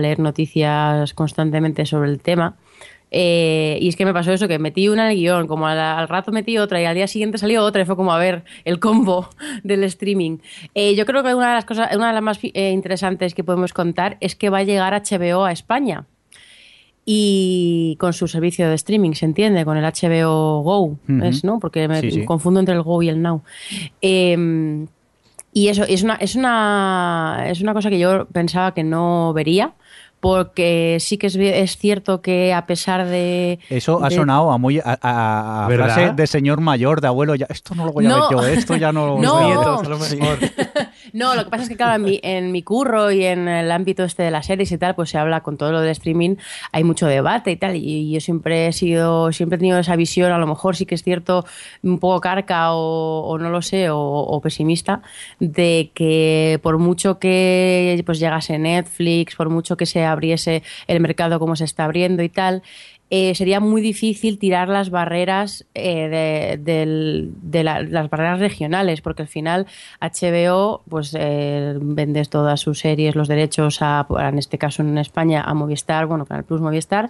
leer 0.00 0.18
noticias 0.18 1.14
constantemente 1.14 1.86
sobre 1.86 2.10
el 2.10 2.20
tema. 2.20 2.56
Eh, 3.10 3.78
y 3.80 3.88
es 3.88 3.96
que 3.96 4.04
me 4.04 4.12
pasó 4.12 4.32
eso, 4.32 4.48
que 4.48 4.58
metí 4.58 4.88
una 4.88 5.04
en 5.06 5.12
el 5.12 5.16
guion, 5.16 5.46
como 5.46 5.66
al, 5.66 5.78
al 5.78 6.08
rato 6.08 6.32
metí 6.32 6.58
otra 6.58 6.80
y 6.80 6.84
al 6.86 6.94
día 6.94 7.06
siguiente 7.06 7.38
salió 7.38 7.62
otra 7.64 7.82
y 7.82 7.84
fue 7.84 7.96
como 7.96 8.12
a 8.12 8.18
ver 8.18 8.44
el 8.64 8.80
combo 8.80 9.28
del 9.62 9.84
streaming. 9.84 10.38
Eh, 10.74 10.94
yo 10.94 11.06
creo 11.06 11.22
que 11.22 11.34
una 11.34 11.48
de 11.48 11.54
las 11.54 11.64
cosas, 11.66 11.94
una 11.94 12.08
de 12.08 12.14
las 12.14 12.22
más 12.22 12.38
eh, 12.42 12.70
interesantes 12.72 13.34
que 13.34 13.44
podemos 13.44 13.72
contar 13.72 14.16
es 14.20 14.34
que 14.34 14.50
va 14.50 14.58
a 14.58 14.62
llegar 14.64 14.94
HBO 14.94 15.44
a 15.44 15.52
España 15.52 16.06
y 17.10 17.96
con 17.98 18.12
su 18.12 18.28
servicio 18.28 18.68
de 18.68 18.74
streaming, 18.74 19.12
¿se 19.14 19.24
entiende? 19.24 19.64
Con 19.64 19.78
el 19.78 19.84
HBO 19.84 20.60
Go, 20.62 20.82
Ujú. 20.82 21.24
es, 21.24 21.42
¿no? 21.42 21.58
Porque 21.58 21.88
me 21.88 22.02
Sí, 22.02 22.10
sí. 22.10 22.24
confundo 22.26 22.60
entre 22.60 22.74
el 22.74 22.82
Go 22.82 23.00
y 23.02 23.08
el 23.08 23.22
Now. 23.22 23.40
Eh, 24.02 24.86
y 25.54 25.68
eso 25.68 25.84
es 25.84 26.02
una, 26.02 26.16
es, 26.16 26.34
una, 26.34 27.44
es 27.46 27.62
una 27.62 27.72
cosa 27.72 27.88
que 27.88 27.98
yo 27.98 28.26
pensaba 28.26 28.74
que 28.74 28.84
no 28.84 29.32
vería, 29.32 29.72
porque 30.20 30.98
sí 31.00 31.16
que 31.16 31.28
es, 31.28 31.36
es 31.36 31.78
cierto 31.78 32.20
que 32.20 32.52
a 32.52 32.66
pesar 32.66 33.06
de... 33.06 33.58
Eso 33.70 34.04
ha 34.04 34.10
de- 34.10 34.16
sonado 34.16 34.50
a 34.50 34.58
muy 34.58 34.78
a, 34.78 34.98
a- 35.00 35.64
a 35.64 35.68
¿Verdad? 35.68 35.84
frase 35.94 36.12
de 36.14 36.26
señor 36.26 36.60
mayor, 36.60 37.00
de 37.00 37.06
abuelo. 37.06 37.34
Ya, 37.36 37.46
esto 37.48 37.74
no 37.74 37.86
lo 37.86 37.92
voy 37.92 38.04
a 38.04 38.08
No. 38.10 38.28
ver 38.28 38.30
yo, 38.32 38.46
esto 38.46 38.76
ya 38.76 38.92
no 38.92 39.06
lo 39.16 39.18
No. 39.18 39.46
Nietos, 39.46 39.86
a 39.86 39.88
lo 39.88 39.98
mejor. 39.98 40.38
No, 41.12 41.34
lo 41.34 41.44
que 41.44 41.50
pasa 41.50 41.64
es 41.64 41.68
que, 41.68 41.76
claro, 41.76 41.96
en 41.96 42.02
mi, 42.02 42.20
en 42.22 42.52
mi 42.52 42.62
curro 42.62 43.10
y 43.10 43.24
en 43.24 43.48
el 43.48 43.70
ámbito 43.70 44.04
este 44.04 44.22
de 44.22 44.30
las 44.30 44.46
series 44.46 44.70
y 44.72 44.78
tal, 44.78 44.94
pues 44.94 45.10
se 45.10 45.18
habla 45.18 45.42
con 45.42 45.56
todo 45.56 45.72
lo 45.72 45.80
del 45.80 45.90
streaming, 45.90 46.36
hay 46.72 46.84
mucho 46.84 47.06
debate 47.06 47.50
y 47.50 47.56
tal, 47.56 47.76
y 47.76 48.10
yo 48.12 48.20
siempre 48.20 48.68
he 48.68 48.72
sido, 48.72 49.32
siempre 49.32 49.56
he 49.56 49.58
tenido 49.58 49.78
esa 49.78 49.96
visión, 49.96 50.32
a 50.32 50.38
lo 50.38 50.46
mejor 50.46 50.76
sí 50.76 50.86
que 50.86 50.94
es 50.94 51.02
cierto, 51.02 51.44
un 51.82 51.98
poco 51.98 52.20
carca 52.20 52.72
o, 52.72 53.38
no 53.38 53.50
lo 53.50 53.62
sé, 53.62 53.90
o, 53.90 53.98
o 53.98 54.40
pesimista, 54.40 55.02
de 55.40 55.90
que 55.94 56.60
por 56.62 56.78
mucho 56.78 57.18
que 57.18 58.02
pues 58.06 58.18
llegase 58.18 58.58
Netflix, 58.58 59.36
por 59.36 59.50
mucho 59.50 59.76
que 59.76 59.86
se 59.86 60.04
abriese 60.04 60.62
el 60.86 61.00
mercado 61.00 61.38
como 61.38 61.56
se 61.56 61.64
está 61.64 61.84
abriendo 61.84 62.22
y 62.22 62.28
tal, 62.28 62.62
eh, 63.10 63.34
sería 63.34 63.60
muy 63.60 63.80
difícil 63.80 64.38
tirar 64.38 64.68
las 64.68 64.90
barreras 64.90 65.64
eh, 65.74 66.08
de, 66.08 66.58
del- 66.62 67.30
de 67.42 67.64
la- 67.64 67.82
las 67.82 68.10
barreras 68.10 68.38
regionales, 68.40 69.00
porque 69.00 69.22
al 69.22 69.28
final 69.28 69.66
HBO 70.00 70.82
pues 70.88 71.16
eh, 71.18 71.74
vendes 71.80 72.28
todas 72.28 72.60
sus 72.60 72.78
series, 72.80 73.14
los 73.14 73.28
derechos 73.28 73.78
a, 73.80 74.06
en 74.20 74.38
este 74.38 74.58
caso 74.58 74.82
en 74.82 74.98
España, 74.98 75.42
a 75.42 75.54
Movistar, 75.54 76.06
bueno, 76.06 76.26
Canal 76.26 76.44
Plus 76.44 76.60
Movistar, 76.60 77.08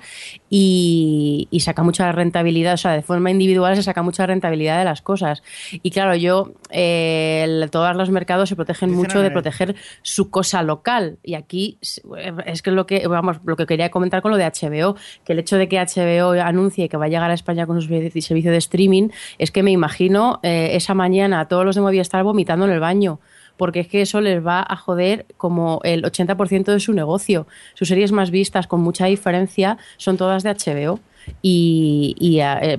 y, 0.48 1.48
y 1.50 1.60
saca 1.60 1.82
mucha 1.82 2.10
rentabilidad, 2.12 2.74
o 2.74 2.76
sea, 2.78 2.92
de 2.92 3.02
forma 3.02 3.30
individual 3.30 3.76
se 3.76 3.82
saca 3.82 4.02
mucha 4.02 4.26
rentabilidad 4.26 4.78
de 4.78 4.84
las 4.84 5.02
cosas. 5.02 5.42
Y 5.82 5.90
claro, 5.90 6.14
yo, 6.14 6.52
el- 6.70 7.68
todos 7.70 7.94
los 7.96 8.10
mercados 8.10 8.48
se 8.48 8.56
protegen 8.56 8.90
mucho 8.92 9.20
de 9.22 9.30
proteger 9.32 9.74
su 10.02 10.30
cosa 10.30 10.62
local. 10.62 11.18
Y 11.22 11.34
aquí 11.34 11.78
es 11.80 12.62
que 12.62 12.70
lo 12.70 12.86
que, 12.86 13.06
vamos, 13.06 13.38
lo 13.44 13.56
que 13.56 13.66
quería 13.66 13.90
comentar 13.90 14.22
con 14.22 14.30
lo 14.30 14.36
de 14.36 14.44
HBO, 14.44 14.96
que 15.24 15.32
el 15.32 15.38
hecho 15.40 15.56
de 15.56 15.68
que 15.68 15.78
HBO 15.88 16.32
anuncie 16.32 16.88
que 16.88 16.96
va 16.96 17.06
a 17.06 17.08
llegar 17.08 17.30
a 17.30 17.34
España 17.34 17.66
con 17.66 17.80
su 17.80 17.88
servicio 17.88 18.50
de 18.50 18.56
streaming, 18.58 19.08
es 19.38 19.50
que 19.50 19.62
me 19.62 19.70
imagino 19.70 20.40
eh, 20.42 20.70
esa 20.72 20.94
mañana 20.94 21.40
a 21.40 21.48
todos 21.48 21.64
los 21.64 21.74
de 21.74 21.82
Movistar 21.82 22.22
vomitando 22.22 22.66
en 22.66 22.72
el 22.72 22.80
baño 22.80 23.20
porque 23.58 23.80
es 23.80 23.88
que 23.88 24.00
eso 24.00 24.22
les 24.22 24.44
va 24.44 24.64
a 24.66 24.76
joder 24.76 25.26
como 25.36 25.80
el 25.84 26.02
80% 26.04 26.72
de 26.72 26.80
su 26.80 26.94
negocio. 26.94 27.46
Sus 27.74 27.88
series 27.88 28.12
más 28.12 28.30
vistas 28.30 28.66
con 28.66 28.80
mucha 28.80 29.06
diferencia 29.06 29.76
son 29.98 30.16
todas 30.16 30.42
de 30.42 30.50
HBO 30.50 31.00
y, 31.42 32.38
eh, 32.40 32.78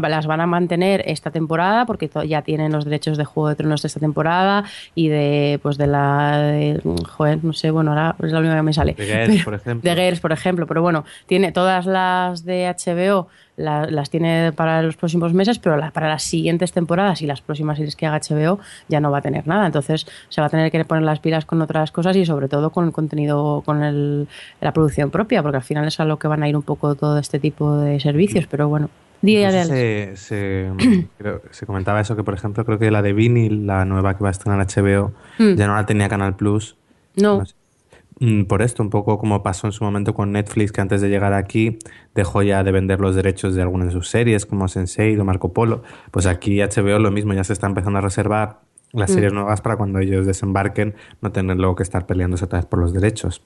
las 0.00 0.26
van 0.26 0.40
a 0.40 0.46
mantener 0.46 1.02
esta 1.06 1.30
temporada 1.30 1.86
porque 1.86 2.10
ya 2.26 2.42
tienen 2.42 2.72
los 2.72 2.84
derechos 2.84 3.18
de 3.18 3.24
Juego 3.24 3.50
de 3.50 3.56
Tronos 3.56 3.82
de 3.82 3.88
esta 3.88 4.00
temporada 4.00 4.64
y 4.94 5.08
de 5.08 5.60
pues 5.62 5.76
de 5.76 5.86
la 5.86 6.78
joder, 7.08 7.44
no 7.44 7.52
sé, 7.52 7.70
bueno, 7.70 7.90
ahora 7.90 8.16
es 8.22 8.32
la 8.32 8.38
única 8.40 8.56
que 8.56 8.62
me 8.62 8.72
sale. 8.72 8.94
De 8.94 9.06
Girls, 9.06 9.44
por 9.44 9.54
ejemplo. 9.54 9.90
De 9.90 10.02
Girls, 10.02 10.20
por 10.20 10.32
ejemplo, 10.32 10.66
pero 10.66 10.82
bueno, 10.82 11.04
tiene 11.26 11.52
todas 11.52 11.86
las 11.86 12.44
de 12.44 12.74
HBO 12.74 13.28
las 13.62 14.10
tiene 14.10 14.52
para 14.52 14.82
los 14.82 14.96
próximos 14.96 15.32
meses, 15.32 15.58
pero 15.58 15.78
para 15.92 16.08
las 16.08 16.22
siguientes 16.22 16.72
temporadas 16.72 17.22
y 17.22 17.26
las 17.26 17.40
próximas 17.40 17.76
series 17.76 17.96
que 17.96 18.06
haga 18.06 18.20
HBO 18.20 18.58
ya 18.88 19.00
no 19.00 19.10
va 19.10 19.18
a 19.18 19.22
tener 19.22 19.46
nada. 19.46 19.66
Entonces 19.66 20.06
se 20.28 20.40
va 20.40 20.48
a 20.48 20.50
tener 20.50 20.70
que 20.70 20.84
poner 20.84 21.04
las 21.04 21.20
pilas 21.20 21.44
con 21.44 21.62
otras 21.62 21.92
cosas 21.92 22.16
y 22.16 22.26
sobre 22.26 22.48
todo 22.48 22.70
con 22.70 22.86
el 22.86 22.92
contenido, 22.92 23.62
con 23.64 23.82
el, 23.82 24.28
la 24.60 24.72
producción 24.72 25.10
propia, 25.10 25.42
porque 25.42 25.56
al 25.58 25.62
final 25.62 25.86
es 25.86 26.00
a 26.00 26.04
lo 26.04 26.18
que 26.18 26.28
van 26.28 26.42
a 26.42 26.48
ir 26.48 26.56
un 26.56 26.62
poco 26.62 26.94
todo 26.94 27.18
este 27.18 27.38
tipo 27.38 27.76
de 27.76 28.00
servicios. 28.00 28.46
Pero 28.50 28.68
bueno. 28.68 28.90
Día 29.22 29.52
de 29.52 30.16
se, 30.16 30.72
se, 31.52 31.66
comentaba 31.66 32.00
eso 32.00 32.16
que, 32.16 32.24
por 32.24 32.34
ejemplo, 32.34 32.64
creo 32.64 32.80
que 32.80 32.90
la 32.90 33.02
de 33.02 33.12
Vinyl, 33.12 33.68
la 33.68 33.84
nueva 33.84 34.16
que 34.16 34.24
va 34.24 34.30
a 34.30 34.32
estrenar 34.32 34.66
HBO, 34.66 35.12
mm. 35.38 35.54
ya 35.54 35.68
no 35.68 35.76
la 35.76 35.86
tenía 35.86 36.08
Canal 36.08 36.34
Plus. 36.34 36.74
No. 37.14 37.44
Por 38.46 38.62
esto, 38.62 38.82
un 38.82 38.90
poco 38.90 39.18
como 39.18 39.42
pasó 39.42 39.66
en 39.66 39.72
su 39.72 39.82
momento 39.82 40.14
con 40.14 40.32
Netflix, 40.32 40.70
que 40.70 40.80
antes 40.80 41.00
de 41.00 41.08
llegar 41.08 41.32
aquí 41.32 41.78
dejó 42.14 42.42
ya 42.42 42.62
de 42.62 42.70
vender 42.70 43.00
los 43.00 43.16
derechos 43.16 43.54
de 43.54 43.62
algunas 43.62 43.88
de 43.88 43.92
sus 43.92 44.08
series, 44.08 44.46
como 44.46 44.68
Sensei 44.68 45.18
o 45.18 45.24
Marco 45.24 45.52
Polo. 45.52 45.82
Pues 46.10 46.26
aquí 46.26 46.60
HBO 46.60 46.98
lo 46.98 47.10
mismo, 47.10 47.34
ya 47.34 47.42
se 47.42 47.52
está 47.52 47.66
empezando 47.66 47.98
a 47.98 48.02
reservar 48.02 48.60
las 48.92 49.10
mm. 49.10 49.14
series 49.14 49.32
nuevas 49.32 49.60
para 49.60 49.76
cuando 49.76 49.98
ellos 49.98 50.26
desembarquen, 50.26 50.94
no 51.20 51.32
tener 51.32 51.56
luego 51.56 51.74
que 51.74 51.82
estar 51.82 52.06
peleándose 52.06 52.44
otra 52.44 52.60
vez 52.60 52.66
por 52.66 52.78
los 52.78 52.92
derechos. 52.92 53.42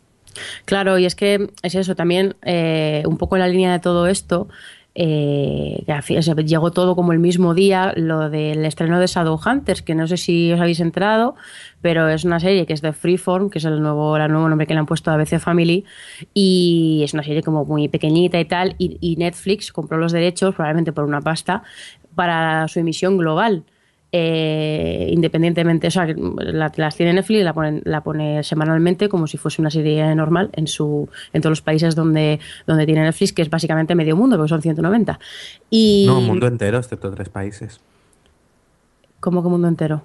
Claro, 0.65 0.99
y 0.99 1.07
es 1.07 1.15
que 1.15 1.51
es 1.63 1.75
eso, 1.75 1.95
también 1.95 2.37
eh, 2.43 3.03
un 3.07 3.17
poco 3.17 3.37
en 3.37 3.41
la 3.41 3.49
línea 3.49 3.73
de 3.73 3.79
todo 3.79 4.07
esto, 4.07 4.49
eh, 4.99 5.85
llegó 6.47 6.71
todo 6.71 6.97
como 6.97 7.13
el 7.13 7.19
mismo 7.19 7.53
día, 7.53 7.93
lo 7.97 8.31
del 8.31 8.65
estreno 8.65 8.99
de 8.99 9.07
Shadowhunters, 9.07 9.83
que 9.83 9.95
no 9.95 10.07
sé 10.07 10.17
si 10.17 10.53
os 10.53 10.61
habéis 10.61 10.81
enterado, 10.81 11.35
pero 11.83 12.09
es 12.09 12.25
una 12.25 12.41
serie 12.41 12.65
que 12.65 12.73
es 12.73 12.81
de 12.81 12.95
Freeform, 12.95 13.51
que 13.51 13.59
es 13.59 13.65
el 13.67 13.83
nuevo, 13.83 14.17
el 14.17 14.33
nuevo 14.33 14.49
nombre 14.49 14.67
que 14.67 14.73
le 14.73 14.81
han 14.81 14.87
puesto 14.87 15.11
a 15.11 15.15
ABC 15.15 15.39
Family, 15.39 15.85
y 16.33 17.03
es 17.05 17.13
una 17.13 17.23
serie 17.23 17.43
como 17.43 17.67
muy 17.67 17.89
pequeñita 17.89 18.41
y 18.41 18.47
tal, 18.47 18.75
y 18.79 19.17
Netflix 19.17 19.71
compró 19.71 19.99
los 19.99 20.13
derechos, 20.13 20.55
probablemente 20.55 20.93
por 20.93 21.05
una 21.05 21.21
pasta, 21.21 21.63
para 22.15 22.67
su 22.69 22.81
emisión 22.81 23.19
global. 23.19 23.65
Eh, 24.19 25.11
independientemente, 25.11 25.89
o 25.89 25.91
sea, 25.91 26.07
la, 26.07 26.73
las 26.75 26.97
tiene 26.97 27.13
Netflix 27.13 27.41
y 27.41 27.43
la, 27.43 27.81
la 27.85 28.03
pone 28.03 28.43
semanalmente 28.43 29.11
como 29.11 29.27
si 29.27 29.37
fuese 29.37 29.61
una 29.61 29.71
serie 29.71 30.15
normal 30.15 30.49
en, 30.55 30.67
su, 30.67 31.07
en 31.35 31.43
todos 31.43 31.51
los 31.51 31.61
países 31.61 31.95
donde, 31.95 32.41
donde 32.67 32.87
tiene 32.87 33.03
Netflix, 33.03 33.35
que 33.35 33.43
es 33.43 33.51
básicamente 33.51 33.95
medio 33.95 34.17
mundo, 34.17 34.39
porque 34.39 34.49
son 34.49 34.63
190. 34.63 35.21
Y, 35.69 36.05
no, 36.07 36.23
mundo 36.23 36.47
entero, 36.47 36.79
excepto 36.79 37.11
tres 37.11 37.29
países. 37.29 37.79
¿Cómo 39.21 39.43
que 39.43 39.51
mundo 39.51 39.69
entero? 39.69 40.03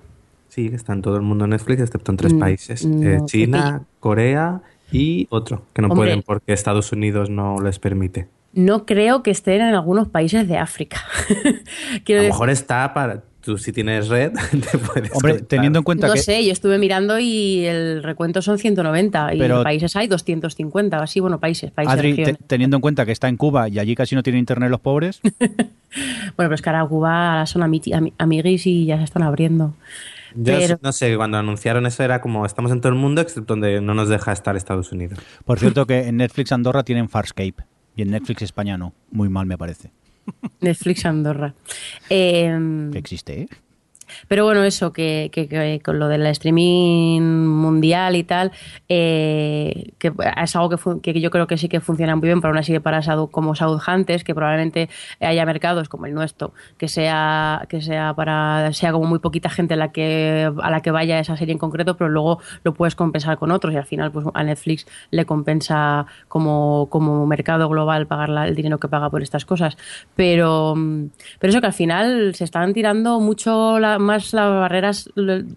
Sí, 0.50 0.70
está 0.74 0.92
en 0.92 1.02
todo 1.02 1.16
el 1.16 1.22
mundo 1.22 1.48
Netflix, 1.48 1.84
excepto 1.84 2.12
en 2.12 2.18
tres 2.18 2.34
mm, 2.34 2.40
países. 2.40 2.84
Eh, 2.86 3.20
China, 3.28 3.86
Corea 4.02 4.62
y 4.92 5.26
otro, 5.30 5.64
que 5.72 5.82
no 5.82 5.88
pueden 5.88 6.22
porque 6.22 6.52
Estados 6.52 6.92
Unidos 6.92 7.30
no 7.30 7.62
les 7.62 7.80
permite. 7.80 8.28
No 8.52 8.86
creo 8.86 9.24
que 9.24 9.32
estén 9.32 9.62
en 9.62 9.74
algunos 9.74 10.10
países 10.10 10.50
de 10.50 10.58
África. 10.58 10.98
a 11.30 12.12
lo 12.12 12.24
mejor 12.24 12.50
está 12.50 12.94
para 12.94 13.24
tú 13.42 13.58
si 13.58 13.72
tienes 13.72 14.08
red, 14.08 14.32
te 14.72 14.78
puedes 14.78 15.12
Hombre, 15.14 15.42
teniendo 15.42 15.80
en 15.80 15.84
cuenta 15.84 16.08
no 16.08 16.14
que... 16.14 16.20
No 16.20 16.24
sé, 16.24 16.46
yo 16.46 16.52
estuve 16.52 16.78
mirando 16.78 17.20
y 17.20 17.66
el 17.66 18.04
recuento 18.04 18.42
son 18.42 18.58
150 18.58 19.34
y 19.34 19.40
países 19.64 19.96
hay 19.96 20.08
250, 20.08 20.98
así, 20.98 21.20
bueno, 21.20 21.40
países, 21.40 21.72
países 21.72 21.94
Adri, 21.94 22.38
teniendo 22.48 22.78
en 22.78 22.82
cuenta 22.82 23.06
que 23.06 23.12
está 23.12 23.28
en 23.28 23.38
Cuba 23.38 23.68
y 23.68 23.80
allí 23.80 23.96
casi 23.96 24.16
no 24.16 24.24
tienen 24.24 24.40
internet 24.40 24.70
los 24.70 24.80
pobres. 24.80 25.20
bueno, 25.40 25.72
pero 26.38 26.56
es 26.56 26.62
que 26.62 26.70
ahora 26.70 26.86
Cuba 26.86 27.46
son 27.46 27.64
amiguis 27.64 28.68
y 28.68 28.86
ya 28.86 28.98
se 28.98 29.04
están 29.04 29.24
abriendo. 29.24 29.74
Yo 30.36 30.54
no 30.82 30.92
sé, 30.92 31.16
cuando 31.18 31.38
anunciaron 31.38 31.86
eso 31.86 32.04
era 32.04 32.22
como 32.22 32.46
estamos 32.46 32.72
en 32.72 32.80
todo 32.80 32.94
el 32.94 32.98
mundo 32.98 33.22
excepto 33.22 33.54
donde 33.54 33.82
no 33.82 33.94
nos 33.94 34.08
deja 34.08 34.32
estar 34.32 34.56
Estados 34.56 34.92
Unidos. 34.92 35.20
Por 35.44 35.60
cierto 35.60 35.86
que 35.86 36.08
en 36.08 36.18
Netflix 36.18 36.52
Andorra 36.52 36.84
tienen 36.84 37.10
Farscape 37.10 37.56
y 37.96 38.04
en 38.04 38.12
Netflix 38.12 38.42
España 38.42 38.78
no. 38.78 38.94
Muy 39.12 39.28
mal 39.28 39.46
me 39.46 39.58
parece. 39.58 39.92
Netflix 40.62 41.06
Andorra. 41.06 41.54
Eh, 42.10 42.90
¿Existe? 42.94 43.48
Pero 44.28 44.46
bueno, 44.46 44.64
eso, 44.64 44.94
que, 44.94 45.82
con 45.84 46.00
lo 46.00 46.08
del 46.08 46.26
streaming 46.28 47.22
mundial 47.22 48.16
y 48.16 48.24
tal, 48.24 48.52
eh, 48.90 49.94
que 49.98 50.14
es 50.38 50.56
algo 50.56 51.02
que, 51.02 51.20
yo 51.20 51.32
creo 51.32 51.48
que 51.48 51.58
sí 51.58 51.70
que 51.70 51.80
funciona 51.80 52.16
muy 52.16 52.28
bien 52.28 52.42
para 52.42 52.52
una 52.52 52.64
serie 52.64 52.82
para 52.82 53.02
como 53.32 53.56
South 53.56 53.82
Hunters, 53.88 54.24
que 54.24 54.34
probablemente 54.34 54.90
haya 55.20 55.46
mercados 55.46 55.90
como 55.90 56.06
el 56.06 56.14
nuestro, 56.14 56.54
que 56.78 56.88
sea, 56.88 57.66
que 57.70 57.82
sea 57.82 58.14
para, 58.14 58.72
sea 58.74 58.92
como 58.92 59.06
muy 59.06 59.20
poquita 59.20 59.50
gente 59.50 59.74
a 59.74 59.78
la 59.78 59.92
que, 59.92 60.52
a 60.62 60.70
la 60.70 60.82
que 60.82 60.92
vaya 60.92 61.20
esa 61.20 61.38
serie 61.38 61.54
en 61.54 61.58
concreto, 61.58 61.98
pero 61.98 62.10
luego 62.10 62.40
lo 62.64 62.74
puedes 62.74 62.96
compensar 62.96 63.38
con 63.38 63.52
otros 63.52 63.74
y 63.74 63.78
al 63.78 63.86
final 63.86 64.12
pues 64.12 64.26
a 64.34 64.44
Netflix 64.44 64.88
le 65.10 65.26
compensa 65.26 66.06
como, 66.28 66.88
como 66.90 67.26
mercado 67.26 67.70
global 67.70 68.08
pagar 68.08 68.48
el 68.48 68.56
dinero 68.56 68.80
que 68.80 68.88
paga 68.88 69.10
por 69.10 69.22
estas 69.22 69.46
cosas. 69.46 69.78
Pero, 70.16 70.76
pero 71.40 71.52
eso 71.52 71.62
que 71.62 71.68
al 71.68 71.74
final 71.74 72.36
se 72.36 72.44
están 72.44 72.74
tirando 72.74 73.20
mucho 73.20 73.80
la, 73.80 74.00
más 74.02 74.34
las 74.34 74.50
barreras 74.50 75.10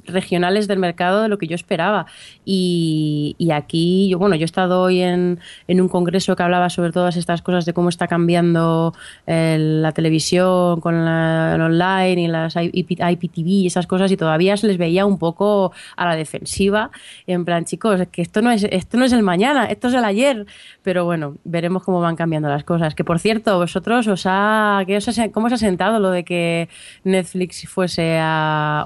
regionales 0.07 0.69
del 0.69 0.79
mercado 0.79 1.23
de 1.23 1.29
lo 1.29 1.39
que 1.39 1.47
yo 1.47 1.55
esperaba. 1.55 2.07
Y, 2.45 3.37
aquí, 3.53 4.09
yo, 4.09 4.19
bueno, 4.19 4.37
yo 4.37 4.43
he 4.43 4.45
estado 4.45 4.83
hoy 4.83 5.01
en, 5.01 5.41
un 5.69 5.89
congreso 5.89 6.37
que 6.37 6.43
hablaba 6.43 6.71
sobre 6.71 6.93
todas 6.93 7.17
estas 7.17 7.43
cosas 7.43 7.65
de 7.65 7.73
cómo 7.73 7.89
está 7.89 8.07
cambiando 8.07 8.95
eh, 9.27 9.57
la 9.59 9.93
televisión 9.93 10.81
con 10.81 10.95
el 10.95 11.61
online 11.61 12.23
y 12.23 12.29
las 12.29 12.57
IPTV 12.57 13.47
y 13.47 13.67
esas 13.67 13.87
cosas 13.87 14.11
y 14.11 14.17
todavía 14.17 14.57
se 14.57 14.67
les 14.67 14.79
veía 14.79 15.07
un 15.07 15.19
poco 15.19 15.73
a 15.97 16.05
la 16.05 16.17
defensiva, 16.17 16.91
en 17.27 17.45
plan, 17.45 17.65
chicos, 17.65 18.01
que 18.11 18.23
esto 18.23 18.43
no 18.43 18.51
es, 18.51 18.65
esto 18.65 18.97
no 18.97 19.05
es 19.05 19.13
el 19.13 19.23
mañana, 19.23 19.67
esto 19.67 19.89
es 19.89 19.95
el 19.95 20.05
ayer. 20.05 20.47
Pero 20.83 21.05
bueno, 21.05 21.37
veremos 21.45 21.83
cómo 21.83 22.01
van 22.01 22.17
cambiando 22.17 22.49
las 22.49 22.65
cosas. 22.65 22.95
Que 22.95 23.05
por 23.05 23.19
cierto, 23.19 23.59
vosotros 23.59 24.07
os 24.07 24.25
ha, 24.27 24.85
¿cómo 25.33 25.47
os 25.47 25.53
ha 25.53 25.57
sentado 25.57 25.99
lo 25.99 26.11
de 26.11 26.25
que 26.25 26.69
Netflix 27.05 27.67
fuese 27.69 28.19
a 28.19 28.34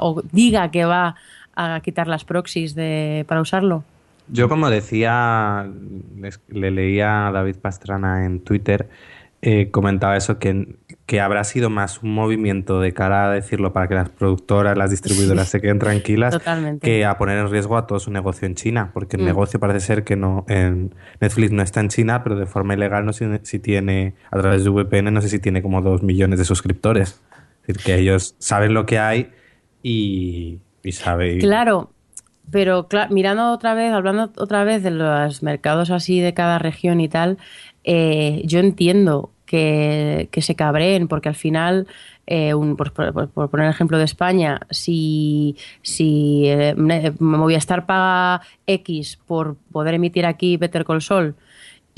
o 0.01 0.23
diga 0.33 0.71
que 0.71 0.85
va 0.85 1.17
a 1.57 1.81
quitar 1.81 2.07
las 2.07 2.25
proxies 2.25 2.75
de, 2.75 3.25
para 3.29 3.41
usarlo? 3.41 3.85
Yo, 4.31 4.49
como 4.49 4.69
decía, 4.69 5.69
le 6.49 6.71
leía 6.71 7.29
a 7.29 7.33
David 7.33 7.57
Pastrana 7.57 8.27
en 8.27 8.41
Twitter, 8.41 8.89
eh, 9.41 9.71
comentaba 9.71 10.17
eso, 10.17 10.39
que, 10.39 10.77
que, 11.07 11.21
habrá 11.21 11.45
sido 11.45 11.71
más 11.71 12.03
un 12.03 12.13
movimiento 12.13 12.81
de 12.81 12.93
cara 12.93 13.31
a 13.31 13.33
decirlo 13.33 13.73
para 13.73 13.89
que 13.89 13.95
las 13.95 14.11
productoras, 14.11 14.77
las 14.77 14.91
distribuidoras 14.91 15.49
se 15.49 15.61
queden 15.61 15.79
tranquilas, 15.79 16.39
que 16.83 17.05
a 17.05 17.17
poner 17.17 17.39
en 17.39 17.49
riesgo 17.49 17.77
a 17.77 17.87
todo 17.87 18.01
su 18.01 18.11
negocio 18.11 18.47
en 18.47 18.55
China, 18.57 18.91
porque 18.93 19.17
el 19.17 19.23
mm. 19.23 19.27
negocio 19.27 19.61
parece 19.61 19.81
ser 19.81 20.05
que 20.05 20.17
no, 20.17 20.45
en 20.49 20.93
Netflix 21.21 21.53
no 21.53 21.63
está 21.63 21.81
en 21.81 21.89
China, 21.89 22.23
pero 22.23 22.37
de 22.37 22.47
forma 22.47 22.75
ilegal 22.75 23.07
no 23.07 23.13
sé 23.13 23.41
si 23.45 23.61
tiene, 23.61 24.15
a 24.31 24.39
través 24.39 24.65
de 24.65 24.71
VPN, 24.71 25.15
no 25.15 25.23
sé 25.23 25.29
si 25.29 25.39
tiene 25.39 25.63
como 25.63 25.83
dos 25.83 26.03
millones 26.03 26.39
de 26.39 26.45
suscriptores. 26.45 27.23
Es 27.63 27.69
decir, 27.69 27.83
que 27.85 28.01
ellos 28.01 28.35
saben 28.39 28.75
lo 28.75 28.87
que 28.87 28.99
hay 28.99 29.31
y, 29.83 30.59
sabe. 30.91 31.39
Claro, 31.39 31.91
pero 32.51 32.89
mirando 33.11 33.53
otra 33.53 33.75
vez, 33.75 33.93
hablando 33.93 34.31
otra 34.37 34.65
vez 34.65 34.83
de 34.83 34.91
los 34.91 35.43
mercados 35.43 35.91
así 35.91 36.21
de 36.21 36.35
cada 36.35 36.59
región 36.59 37.01
y 37.01 37.09
tal, 37.09 37.39
eh, 37.85 38.43
yo 38.45 38.61
entiendo 38.61 39.33
que, 39.49 40.29
se 40.41 40.55
cabreen, 40.55 41.09
porque 41.09 41.29
al 41.29 41.35
final, 41.35 41.87
eh, 42.27 42.53
por, 42.77 42.93
poner 42.93 43.67
el 43.67 43.71
ejemplo 43.71 43.99
de 43.99 44.05
España, 44.05 44.61
si, 44.71 45.57
si 45.83 46.45
eh, 46.47 46.75
Movistar 47.19 47.87
paga 47.87 48.43
X 48.67 49.19
por 49.27 49.57
poder 49.73 49.95
emitir 49.95 50.27
aquí 50.27 50.57
Better 50.57 50.85
Call 50.85 51.03
Sol 51.03 51.35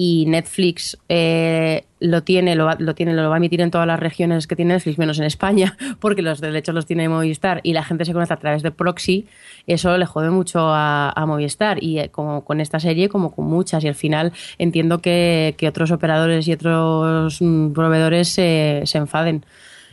y 0.02 0.24
Netflix 0.24 0.96
eh, 1.10 1.84
lo 1.98 2.22
tiene 2.22 2.54
lo, 2.54 2.70
lo 2.78 2.94
tiene 2.94 3.12
lo 3.12 3.28
va 3.28 3.34
a 3.34 3.36
emitir 3.36 3.60
en 3.60 3.70
todas 3.70 3.86
las 3.86 4.00
regiones 4.00 4.46
que 4.46 4.56
tiene 4.56 4.72
Netflix 4.72 4.96
menos 4.96 5.18
en 5.18 5.26
España 5.26 5.76
porque 6.00 6.22
los 6.22 6.40
derechos 6.40 6.74
los 6.74 6.86
tiene 6.86 7.06
Movistar 7.10 7.60
y 7.64 7.74
la 7.74 7.84
gente 7.84 8.06
se 8.06 8.14
conecta 8.14 8.32
a 8.32 8.38
través 8.38 8.62
de 8.62 8.70
proxy. 8.70 9.26
Eso 9.66 9.98
le 9.98 10.06
jode 10.06 10.30
mucho 10.30 10.60
a, 10.72 11.12
Movistar 11.26 11.82
y 11.82 11.98
eh, 11.98 12.08
como 12.08 12.46
con 12.46 12.62
esta 12.62 12.80
serie 12.80 13.10
como 13.10 13.30
con 13.30 13.44
muchas. 13.44 13.84
Y 13.84 13.88
al 13.88 13.94
final 13.94 14.32
entiendo 14.56 15.00
que, 15.02 15.54
otros 15.68 15.90
operadores 15.90 16.48
y 16.48 16.54
otros 16.54 17.42
mm, 17.42 17.72
proveedores 17.72 18.28
se 18.28 18.82
enfaden 18.94 19.44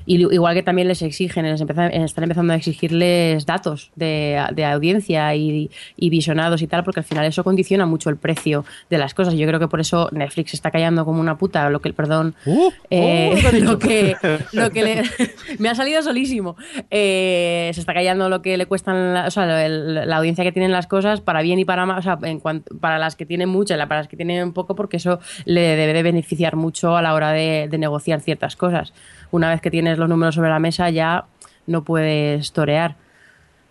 Y 0.07 0.33
igual 0.33 0.55
que 0.55 0.63
también 0.63 0.87
les 0.87 1.01
exigen, 1.01 1.45
les 1.45 1.61
están 1.61 2.23
empezando 2.23 2.53
a 2.53 2.55
exigirles 2.55 3.45
datos 3.45 3.91
de, 3.95 4.39
audiencia 4.65 5.35
y, 5.35 5.69
visionados 5.97 6.61
y 6.61 6.67
tal, 6.67 6.83
porque 6.83 7.01
al 7.01 7.05
final 7.05 7.25
eso 7.25 7.43
condiciona 7.43 7.85
mucho 7.85 8.09
el 8.09 8.17
precio 8.17 8.65
de 8.89 8.97
las 8.97 9.13
cosas. 9.13 9.35
Yo 9.35 9.45
creo 9.45 9.59
que 9.59 9.67
por 9.67 9.81
eso 9.81 10.09
Netflix 10.11 10.53
está 10.53 10.71
callando 10.71 11.05
como 11.05 11.19
una 11.19 11.37
puta, 11.37 11.69
lo 11.69 11.81
que, 11.81 11.93
perdón, 11.93 12.33
uh, 12.45 12.71
eh, 12.89 13.35
uh, 13.53 13.57
lo 13.63 13.77
que, 13.77 14.15
lo 14.53 14.71
que 14.71 14.83
le, 14.83 15.03
me 15.59 15.69
ha 15.69 15.75
salido 15.75 16.01
solísimo. 16.01 16.55
Eh, 16.89 17.71
se 17.73 17.79
está 17.79 17.93
callando 17.93 18.29
lo 18.29 18.41
que 18.41 18.57
le 18.57 18.65
cuestan, 18.65 19.13
la, 19.13 19.27
o 19.27 19.31
sea, 19.31 19.45
la, 19.45 20.17
audiencia 20.17 20.43
que 20.43 20.51
tienen 20.51 20.71
las 20.71 20.87
cosas 20.87 21.21
para 21.21 21.41
bien 21.41 21.59
y 21.59 21.65
para 21.65 21.85
mal, 21.85 21.99
o 21.99 22.01
sea, 22.01 22.17
en 22.23 22.39
cuanto, 22.39 22.75
para 22.79 22.97
las 22.97 23.15
que 23.15 23.25
tienen 23.25 23.49
mucho 23.49 23.73
y 23.73 23.77
para 23.77 23.97
las 23.97 24.07
que 24.07 24.17
tienen 24.17 24.53
poco, 24.53 24.75
porque 24.75 24.97
eso 24.97 25.19
le 25.45 25.61
debe 25.61 25.93
de 25.93 26.03
beneficiar 26.03 26.55
mucho 26.55 26.95
a 26.95 27.01
la 27.01 27.13
hora 27.13 27.31
de, 27.31 27.69
negociar 27.77 28.21
ciertas 28.21 28.55
cosas. 28.55 28.93
Una 29.31 29.49
vez 29.49 29.61
que 29.61 29.71
tienes 29.71 29.97
los 29.97 30.09
números 30.09 30.35
sobre 30.35 30.49
la 30.49 30.59
mesa 30.59 30.89
ya 30.89 31.25
no 31.65 31.83
puedes 31.83 32.51
torear. 32.53 32.95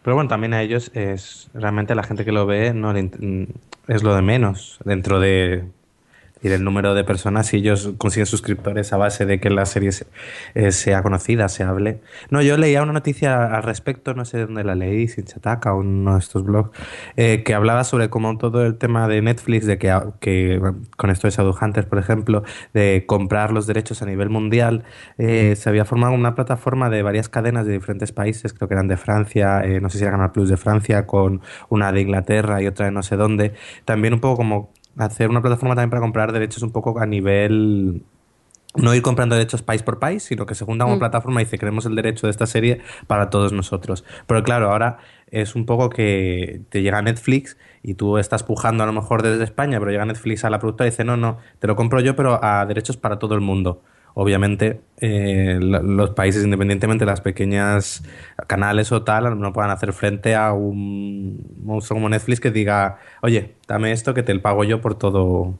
Pero 0.02 0.14
bueno, 0.14 0.28
también 0.28 0.54
a 0.54 0.62
ellos 0.62 0.90
es 0.94 1.50
realmente 1.54 1.94
la 1.94 2.02
gente 2.02 2.24
que 2.24 2.32
lo 2.32 2.46
ve 2.46 2.72
no 2.74 2.92
es 2.92 4.02
lo 4.02 4.14
de 4.14 4.22
menos 4.22 4.78
dentro 4.84 5.18
de 5.18 5.64
y 6.42 6.48
el 6.48 6.64
número 6.64 6.94
de 6.94 7.02
personas 7.04 7.46
si 7.46 7.56
ellos 7.58 7.92
consiguen 7.96 8.26
suscriptores 8.26 8.92
a 8.92 8.96
base 8.96 9.24
de 9.24 9.40
que 9.40 9.48
la 9.50 9.64
serie 9.64 9.90
eh, 10.54 10.72
sea 10.72 11.02
conocida, 11.02 11.48
se 11.48 11.64
hable. 11.64 12.00
No, 12.30 12.42
yo 12.42 12.56
leía 12.56 12.82
una 12.82 12.92
noticia 12.92 13.54
al 13.54 13.62
respecto, 13.62 14.14
no 14.14 14.24
sé 14.24 14.40
dónde 14.40 14.62
la 14.62 14.74
leí, 14.74 15.08
sin 15.08 15.24
Chataca 15.24 15.72
o 15.72 15.78
uno 15.78 16.14
de 16.14 16.18
estos 16.18 16.44
blogs, 16.44 16.70
eh, 17.16 17.42
que 17.42 17.54
hablaba 17.54 17.84
sobre 17.84 18.10
cómo 18.10 18.36
todo 18.36 18.66
el 18.66 18.76
tema 18.76 19.08
de 19.08 19.22
Netflix, 19.22 19.66
de 19.66 19.78
que, 19.78 19.98
que 20.20 20.60
con 20.96 21.10
esto 21.10 21.26
de 21.26 21.32
Shadowhunters, 21.32 21.86
por 21.86 21.98
ejemplo, 21.98 22.42
de 22.74 23.04
comprar 23.06 23.52
los 23.52 23.66
derechos 23.66 24.02
a 24.02 24.06
nivel 24.06 24.28
mundial, 24.28 24.84
eh, 25.18 25.56
se 25.56 25.68
había 25.68 25.84
formado 25.84 26.12
una 26.12 26.34
plataforma 26.34 26.90
de 26.90 27.02
varias 27.02 27.28
cadenas 27.28 27.66
de 27.66 27.72
diferentes 27.72 28.12
países, 28.12 28.52
creo 28.52 28.68
que 28.68 28.74
eran 28.74 28.88
de 28.88 28.96
Francia, 28.96 29.62
no 29.80 29.88
sé 29.88 29.98
si 29.98 30.04
era 30.04 30.12
Canal 30.12 30.32
Plus 30.32 30.48
de 30.48 30.56
Francia, 30.56 31.06
con 31.06 31.40
una 31.68 31.92
de 31.92 32.00
Inglaterra 32.02 32.60
y 32.62 32.66
otra 32.66 32.86
de 32.86 32.92
no 32.92 33.02
sé 33.02 33.16
dónde, 33.16 33.54
también 33.84 34.14
un 34.14 34.20
poco 34.20 34.36
como 34.36 34.72
hacer 34.96 35.30
una 35.30 35.42
plataforma 35.42 35.74
también 35.74 35.90
para 35.90 36.00
comprar 36.00 36.32
derechos 36.32 36.62
un 36.62 36.72
poco 36.72 36.98
a 36.98 37.06
nivel 37.06 38.02
no 38.76 38.94
ir 38.94 39.02
comprando 39.02 39.34
derechos 39.36 39.62
país 39.62 39.82
por 39.82 39.98
país, 39.98 40.22
sino 40.22 40.46
que 40.46 40.54
se 40.54 40.64
junta 40.64 40.84
una 40.84 40.96
mm. 40.96 40.98
plataforma 40.98 41.40
y 41.40 41.44
dice, 41.44 41.58
queremos 41.58 41.86
el 41.86 41.94
derecho 41.94 42.26
de 42.26 42.30
esta 42.30 42.46
serie 42.46 42.80
para 43.06 43.30
todos 43.30 43.52
nosotros. 43.52 44.04
Pero 44.26 44.42
claro, 44.42 44.70
ahora 44.70 44.98
es 45.30 45.54
un 45.54 45.66
poco 45.66 45.88
que 45.88 46.60
te 46.68 46.82
llega 46.82 47.00
Netflix 47.02 47.56
y 47.82 47.94
tú 47.94 48.18
estás 48.18 48.42
pujando 48.42 48.82
a 48.82 48.86
lo 48.86 48.92
mejor 48.92 49.22
desde 49.22 49.44
España, 49.44 49.78
pero 49.78 49.90
llega 49.90 50.04
Netflix 50.04 50.44
a 50.44 50.50
la 50.50 50.58
productora 50.58 50.88
y 50.88 50.90
dice, 50.90 51.04
no, 51.04 51.16
no, 51.16 51.38
te 51.58 51.66
lo 51.66 51.76
compro 51.76 52.00
yo, 52.00 52.16
pero 52.16 52.42
a 52.44 52.66
derechos 52.66 52.96
para 52.96 53.18
todo 53.18 53.34
el 53.34 53.40
mundo 53.40 53.82
obviamente 54.18 54.80
eh, 54.98 55.58
los 55.60 56.10
países, 56.10 56.42
independientemente 56.42 57.04
de 57.04 57.10
las 57.10 57.20
pequeñas 57.20 58.02
canales 58.46 58.90
o 58.90 59.02
tal, 59.02 59.38
no 59.38 59.52
puedan 59.52 59.70
hacer 59.70 59.92
frente 59.92 60.34
a 60.34 60.54
un 60.54 61.38
monstruo 61.62 61.96
como 61.96 62.08
Netflix 62.08 62.40
que 62.40 62.50
diga, 62.50 62.98
oye, 63.20 63.52
dame 63.68 63.92
esto 63.92 64.14
que 64.14 64.22
te 64.22 64.32
lo 64.32 64.40
pago 64.40 64.64
yo 64.64 64.80
por 64.80 64.94
todo, 64.94 65.58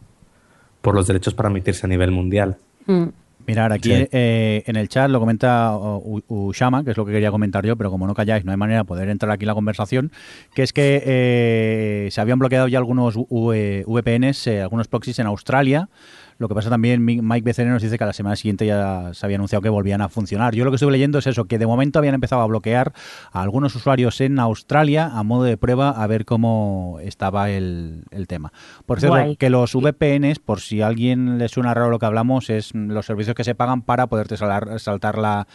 por 0.81 0.95
los 0.95 1.07
derechos 1.07 1.35
para 1.35 1.51
emitirse 1.51 1.85
a 1.85 1.89
nivel 1.91 2.13
mundial. 2.13 2.57
Mm. 2.87 3.09
Mirar, 3.47 3.73
aquí 3.73 3.93
eh, 3.93 4.65
en 4.67 4.75
el 4.75 4.89
chat 4.89 5.09
lo 5.09 5.21
comenta 5.21 5.77
Ushama, 5.77 6.83
que 6.83 6.91
es 6.93 6.97
lo 6.97 7.05
que 7.05 7.13
quería 7.13 7.31
comentar 7.31 7.65
yo, 7.65 7.77
pero 7.77 7.91
como 7.91 8.07
no 8.07 8.15
calláis, 8.15 8.45
no 8.45 8.51
hay 8.51 8.57
manera 8.57 8.81
de 8.81 8.85
poder 8.87 9.09
entrar 9.09 9.31
aquí 9.31 9.45
en 9.45 9.49
la 9.49 9.55
conversación, 9.55 10.11
que 10.55 10.63
es 10.65 10.73
que 10.73 11.03
eh, 11.05 12.09
se 12.11 12.21
habían 12.21 12.39
bloqueado 12.41 12.67
ya 12.67 12.79
algunos 12.79 13.15
VPNs, 13.17 14.49
algunos 14.49 14.89
proxies 14.89 15.21
en 15.21 15.27
Australia, 15.27 15.89
lo 16.38 16.49
que 16.49 16.55
pasa 16.55 16.69
también, 16.69 17.05
Mike 17.05 17.45
Becerra 17.45 17.71
nos 17.71 17.83
dice 17.83 17.97
que 17.97 18.05
a 18.05 18.07
la 18.07 18.12
semana 18.12 18.37
siguiente 18.37 18.66
ya 18.66 19.11
se 19.14 19.25
había 19.25 19.37
anunciado 19.37 19.62
que 19.62 19.69
volvían 19.69 20.02
a 20.02 20.09
funcionar. 20.09 20.55
Yo 20.55 20.64
lo 20.64 20.71
que 20.71 20.76
estuve 20.76 20.93
leyendo 20.93 21.19
es 21.19 21.26
eso, 21.26 21.47
que 21.47 21.59
de 21.59 21.66
momento 21.66 21.99
habían 21.99 22.14
empezado 22.14 22.43
a 22.43 22.47
bloquear 22.47 22.93
a 23.33 23.40
algunos 23.40 23.75
usuarios 23.75 24.21
en 24.21 24.38
Australia 24.38 25.11
a 25.12 25.23
modo 25.23 25.45
de 25.45 25.57
prueba 25.57 25.90
a 25.90 26.07
ver 26.07 26.25
cómo 26.25 26.99
estaba 27.02 27.50
el, 27.50 28.05
tema. 28.28 28.52
Por 28.85 29.00
cierto, 29.00 29.37
que 29.38 29.50
los 29.50 29.75
VPNs, 29.75 30.38
por 30.40 30.61
si 30.61 30.83
a 30.83 30.88
alguien 30.88 31.38
le 31.38 31.49
suena 31.49 31.73
raro 31.75 31.90
lo 31.90 31.99
que 31.99 32.07
hablamos, 32.07 32.50
es 32.50 32.75
los 32.75 33.07
servicios 33.07 33.35
que 33.35 33.45
se 33.45 33.55
pagan 33.55 33.83
para 33.83 34.09
poderte 34.09 34.37
saltar 34.37 35.19
la 35.19 35.47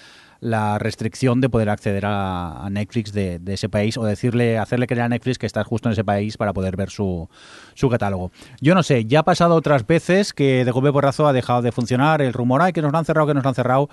la 0.41 0.79
restricción 0.79 1.39
de 1.39 1.49
poder 1.49 1.69
acceder 1.69 2.03
a, 2.05 2.67
Netflix 2.71 3.13
de, 3.13 3.39
ese 3.45 3.69
país 3.69 3.95
o 3.97 4.03
decirle, 4.03 4.57
hacerle 4.57 4.87
creer 4.87 5.03
a 5.03 5.09
Netflix 5.09 5.37
que 5.37 5.45
estás 5.45 5.65
justo 5.65 5.87
en 5.87 5.93
ese 5.93 6.03
país 6.03 6.35
para 6.35 6.51
poder 6.51 6.75
ver 6.75 6.89
su, 6.89 7.29
su 7.75 7.89
catálogo. 7.89 8.31
Yo 8.59 8.73
no 8.73 8.81
sé, 8.81 9.05
ya 9.05 9.19
ha 9.19 9.23
pasado 9.23 9.55
otras 9.55 9.85
veces 9.85 10.33
que 10.33 10.65
de 10.65 10.71
golpe 10.71 10.91
porrazo 10.91 11.27
ha 11.27 11.33
dejado 11.33 11.61
de 11.61 11.71
funcionar 11.71 12.23
el 12.23 12.33
rumor, 12.33 12.61
ay, 12.63 12.73
que 12.73 12.81
nos 12.81 12.91
lo 12.91 12.97
han 12.97 13.05
cerrado, 13.05 13.27
que 13.27 13.35
nos 13.35 13.43
lo 13.43 13.49
han 13.49 13.55
cerrado. 13.55 13.89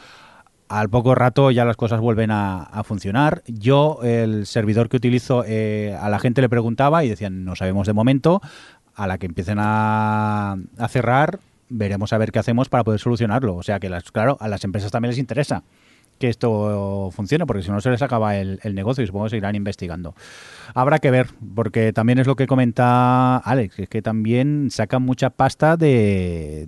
Al 0.69 0.89
poco 0.89 1.15
rato 1.15 1.51
ya 1.51 1.65
las 1.65 1.77
cosas 1.77 2.01
vuelven 2.01 2.31
a, 2.31 2.83
funcionar. 2.85 3.43
Yo, 3.47 4.01
el 4.03 4.47
servidor 4.47 4.89
que 4.89 4.97
utilizo, 4.97 5.45
eh, 5.47 5.97
a 6.01 6.09
la 6.09 6.19
gente 6.19 6.41
le 6.41 6.49
preguntaba 6.49 7.05
y 7.05 7.09
decían, 7.09 7.45
no 7.45 7.57
sabemos 7.57 7.87
de 7.87 7.93
momento. 7.93 8.41
A 8.95 9.07
la 9.07 9.17
que 9.19 9.27
empiecen 9.27 9.59
a, 9.61 10.57
cerrar, 10.89 11.39
veremos 11.69 12.13
a 12.13 12.19
ver 12.19 12.33
qué 12.33 12.39
hacemos 12.39 12.69
para 12.69 12.85
poder 12.85 13.01
solucionarlo. 13.01 13.55
O 13.55 13.63
sea 13.63 13.79
que, 13.81 13.91
claro, 14.13 14.37
a 14.41 14.49
las 14.49 14.65
empresas 14.65 14.91
también 14.91 15.11
les 15.11 15.19
interesa 15.19 15.63
que 16.19 16.29
esto 16.29 17.11
funcione, 17.13 17.47
porque 17.47 17.63
si 17.63 17.71
no 17.71 17.81
se 17.81 17.91
les 17.91 18.03
acaba 18.03 18.37
el, 18.37 18.59
negocio 18.75 19.03
y 19.03 19.07
supongo 19.07 19.27
que 19.27 19.31
seguirán 19.31 19.55
investigando. 19.55 20.15
Habrá 20.75 20.99
que 20.99 21.11
ver, 21.11 21.29
porque 21.55 21.93
también 21.93 22.19
es 22.19 22.27
lo 22.27 22.37
que 22.37 22.47
comenta 22.47 23.39
Alex, 23.39 23.79
es 23.79 23.89
que 23.89 24.03
también 24.03 24.69
sacan 24.71 25.03
mucha 25.03 25.31
pasta 25.31 25.77
de, 25.77 26.67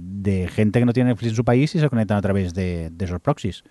gente 0.55 0.79
que 0.79 0.87
no 0.87 0.93
tiene 0.93 1.11
Netflix 1.11 1.31
en 1.31 1.37
su 1.37 1.45
país 1.45 1.75
y 1.75 1.81
se 1.81 1.89
conectan 1.89 2.17
a 2.17 2.23
través 2.23 2.55
de, 2.55 2.91
esos 2.99 3.21
proxies. 3.21 3.65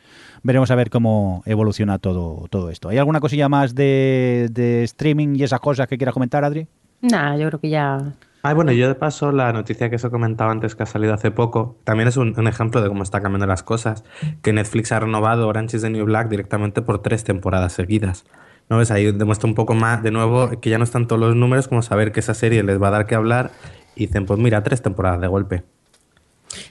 Veremos 0.43 0.71
a 0.71 0.75
ver 0.75 0.89
cómo 0.89 1.43
evoluciona 1.45 1.99
todo, 1.99 2.47
todo 2.49 2.69
esto. 2.69 2.89
¿Hay 2.89 2.97
alguna 2.97 3.19
cosilla 3.19 3.49
más 3.49 3.75
de, 3.75 4.49
de 4.51 4.83
streaming 4.83 5.35
y 5.35 5.43
esas 5.43 5.59
cosas 5.59 5.87
que 5.87 5.97
quieras 5.97 6.13
comentar, 6.13 6.43
Adri? 6.43 6.67
Nada, 7.01 7.37
yo 7.37 7.47
creo 7.47 7.59
que 7.59 7.69
ya 7.69 8.13
Ay, 8.41 8.53
bueno, 8.55 8.71
yo 8.71 8.87
de 8.87 8.95
paso, 8.95 9.33
la 9.33 9.51
noticia 9.51 9.89
que 9.89 9.97
os 9.97 10.03
he 10.03 10.09
comentado 10.09 10.49
antes 10.49 10.73
que 10.73 10.83
ha 10.83 10.85
salido 10.85 11.13
hace 11.13 11.29
poco, 11.29 11.75
también 11.83 12.07
es 12.07 12.15
un, 12.15 12.47
ejemplo 12.47 12.81
de 12.81 12.87
cómo 12.87 13.03
está 13.03 13.19
cambiando 13.21 13.47
las 13.47 13.63
cosas, 13.63 14.05
que 14.41 14.53
Netflix 14.53 14.93
ha 14.93 14.99
renovado 15.01 15.47
Orange 15.47 15.75
is 15.75 15.83
the 15.83 15.89
New 15.89 16.05
Black 16.05 16.29
directamente 16.29 16.81
por 16.81 17.01
tres 17.01 17.25
temporadas 17.25 17.73
seguidas. 17.73 18.25
¿No 18.69 18.77
ves? 18.77 18.91
Ahí 18.91 19.11
demuestra 19.11 19.49
un 19.49 19.55
poco 19.55 19.73
más, 19.73 20.03
de 20.03 20.11
nuevo, 20.11 20.61
que 20.61 20.69
ya 20.69 20.77
no 20.77 20.85
están 20.85 21.07
todos 21.07 21.19
los 21.19 21.35
números 21.35 21.67
como 21.67 21.81
saber 21.81 22.13
que 22.13 22.21
esa 22.21 22.33
serie 22.33 22.63
les 22.63 22.81
va 22.81 22.87
a 22.87 22.91
dar 22.91 23.07
que 23.07 23.15
hablar 23.15 23.51
y 23.95 24.07
dicen, 24.07 24.25
pues 24.25 24.39
mira, 24.39 24.63
tres 24.63 24.81
temporadas 24.81 25.19
de 25.19 25.27
golpe. 25.27 25.63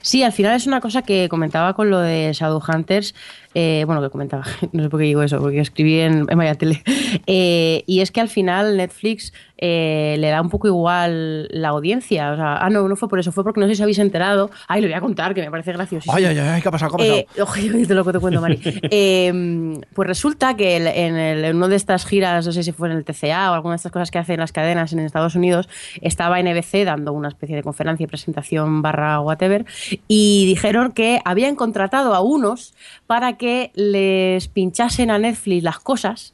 Sí, 0.01 0.23
al 0.23 0.31
final 0.31 0.55
es 0.55 0.67
una 0.67 0.81
cosa 0.81 1.03
que 1.03 1.29
comentaba 1.29 1.73
con 1.73 1.89
lo 1.89 1.99
de 1.99 2.31
Shadowhunters, 2.33 3.15
eh, 3.53 3.83
bueno, 3.85 4.01
que 4.01 4.09
comentaba, 4.09 4.43
no 4.71 4.83
sé 4.83 4.89
por 4.89 4.99
qué 4.99 5.05
digo 5.05 5.23
eso, 5.23 5.39
porque 5.39 5.59
escribí 5.59 5.99
en, 5.99 6.25
en 6.29 6.37
Maya 6.37 6.55
Tele, 6.55 6.83
eh, 7.27 7.83
y 7.85 8.01
es 8.01 8.11
que 8.11 8.21
al 8.21 8.29
final 8.29 8.77
Netflix 8.77 9.33
eh, 9.61 10.15
le 10.19 10.29
da 10.29 10.41
un 10.41 10.49
poco 10.49 10.67
igual 10.67 11.49
la 11.51 11.69
audiencia. 11.69 12.31
O 12.31 12.35
sea, 12.37 12.57
ah, 12.57 12.69
no, 12.69 12.87
no 12.87 12.95
fue 12.95 13.09
por 13.09 13.19
eso, 13.19 13.33
fue 13.33 13.43
porque 13.43 13.59
no 13.59 13.67
sé 13.67 13.75
si 13.75 13.81
habéis 13.81 13.99
enterado. 13.99 14.49
Ay, 14.67 14.81
lo 14.81 14.87
voy 14.87 14.93
a 14.95 15.01
contar, 15.01 15.33
que 15.33 15.41
me 15.41 15.51
parece 15.51 15.73
gracioso. 15.73 16.09
Ay, 16.13 16.25
ay, 16.25 16.37
ay, 16.37 16.61
¿qué 16.61 16.69
ha 16.69 16.71
pasado? 16.71 16.95
¿Qué 16.95 16.95
ha 16.95 17.45
pasado? 17.45 17.59
Eh, 17.59 17.85
te 17.85 17.93
lo 17.93 18.05
que 18.05 18.11
te 18.13 18.19
cuento, 18.19 18.41
Mari. 18.41 18.59
Em, 18.91 19.81
pues 19.93 20.07
resulta 20.07 20.55
que 20.55 20.77
en, 20.77 21.17
el, 21.17 21.55
una 21.55 21.67
de 21.67 21.75
estas 21.75 22.05
giras, 22.05 22.45
no 22.45 22.51
sé 22.53 22.63
si 22.63 22.71
fue 22.71 22.89
en 22.89 22.97
el 22.97 23.03
TCA 23.03 23.51
o 23.51 23.53
alguna 23.53 23.73
de 23.73 23.77
estas 23.77 23.91
cosas 23.91 24.11
que 24.11 24.17
hacen 24.17 24.39
las 24.39 24.51
cadenas 24.51 24.93
en 24.93 24.99
Estados 24.99 25.35
Unidos, 25.35 25.67
estaba 26.01 26.41
NBC 26.41 26.85
dando 26.85 27.11
una 27.11 27.27
especie 27.27 27.55
de 27.55 27.63
conferencia 27.63 28.03
y 28.03 28.07
presentación 28.07 28.81
barra 28.81 29.19
whatever, 29.19 29.65
y 30.07 30.45
dijeron 30.45 30.93
que 30.93 31.19
habían 31.25 31.55
contratado 31.55 32.13
a 32.13 32.21
unos 32.21 32.73
para 33.07 33.33
que 33.33 33.48
les 33.73 34.47
pinchasen 34.47 35.11
a 35.11 35.17
Netflix 35.17 35.63
las 35.63 35.79
cosas 35.79 36.33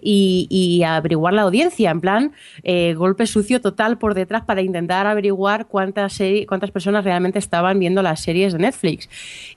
y, 0.00 0.82
averiguar 0.86 1.34
la 1.34 1.42
audiencia, 1.42 1.90
en 1.90 2.00
plan, 2.00 2.32
eh, 2.62 2.94
golpe 2.94 3.26
sucio 3.26 3.60
total 3.60 3.98
por 3.98 4.14
detrás 4.14 4.42
para 4.44 4.62
intentar 4.62 5.06
averiguar 5.06 5.66
cuántas, 5.66 6.18
cuántas 6.46 6.70
personas 6.70 7.04
realmente 7.04 7.38
estaban 7.38 7.78
viendo 7.78 8.02
las 8.02 8.20
series 8.20 8.52
de 8.52 8.58
Netflix. 8.58 9.08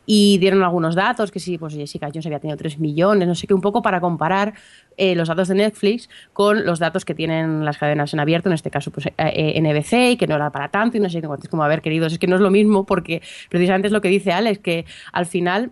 Y 0.06 0.38
dieron 0.38 0.64
algunos 0.64 0.96
datos, 0.96 1.32
que 1.32 1.40
sí, 1.40 1.58
pues 1.58 1.74
Jessica 1.74 2.08
Jones 2.08 2.26
había 2.26 2.40
tenido 2.40 2.58
3 2.58 2.80
millones, 2.80 3.28
no 3.28 3.36
sé 3.36 3.48
qué, 3.48 3.54
un 3.54 3.62
poco 3.62 3.82
para 3.82 4.00
comparar 4.00 4.54
eh, 4.98 5.16
los 5.16 5.28
datos 5.28 5.48
de 5.48 5.56
Netflix 5.56 6.10
con 6.34 6.66
los 6.66 6.80
datos 6.80 7.06
que 7.06 7.14
tienen 7.14 7.64
las 7.64 7.78
cadenas 7.78 8.14
en 8.14 8.20
abierto, 8.20 8.50
en 8.50 8.54
este 8.54 8.72
caso 8.72 8.92
pues, 8.92 9.08
eh, 9.18 9.62
NBC, 9.62 10.12
y 10.12 10.18
que 10.18 10.26
no 10.28 10.36
era 10.36 10.52
para 10.52 10.70
tanto, 10.70 10.98
y 10.98 11.00
no 11.00 11.10
sé 11.10 11.22
qué, 11.22 11.28
como, 11.50 11.64
a 11.64 11.68
ver, 11.68 11.82
queridos, 11.82 12.14
es 12.14 12.20
que 12.20 12.28
no 12.28 12.36
es 12.36 12.42
lo 12.42 12.50
mismo, 12.50 12.86
porque 12.86 13.22
precisamente 13.50 13.88
es 13.88 13.94
lo 13.94 14.02
que 14.02 14.10
dice 14.10 14.32
Alex, 14.32 14.60
que 14.60 14.86
al 15.12 15.26
final 15.26 15.72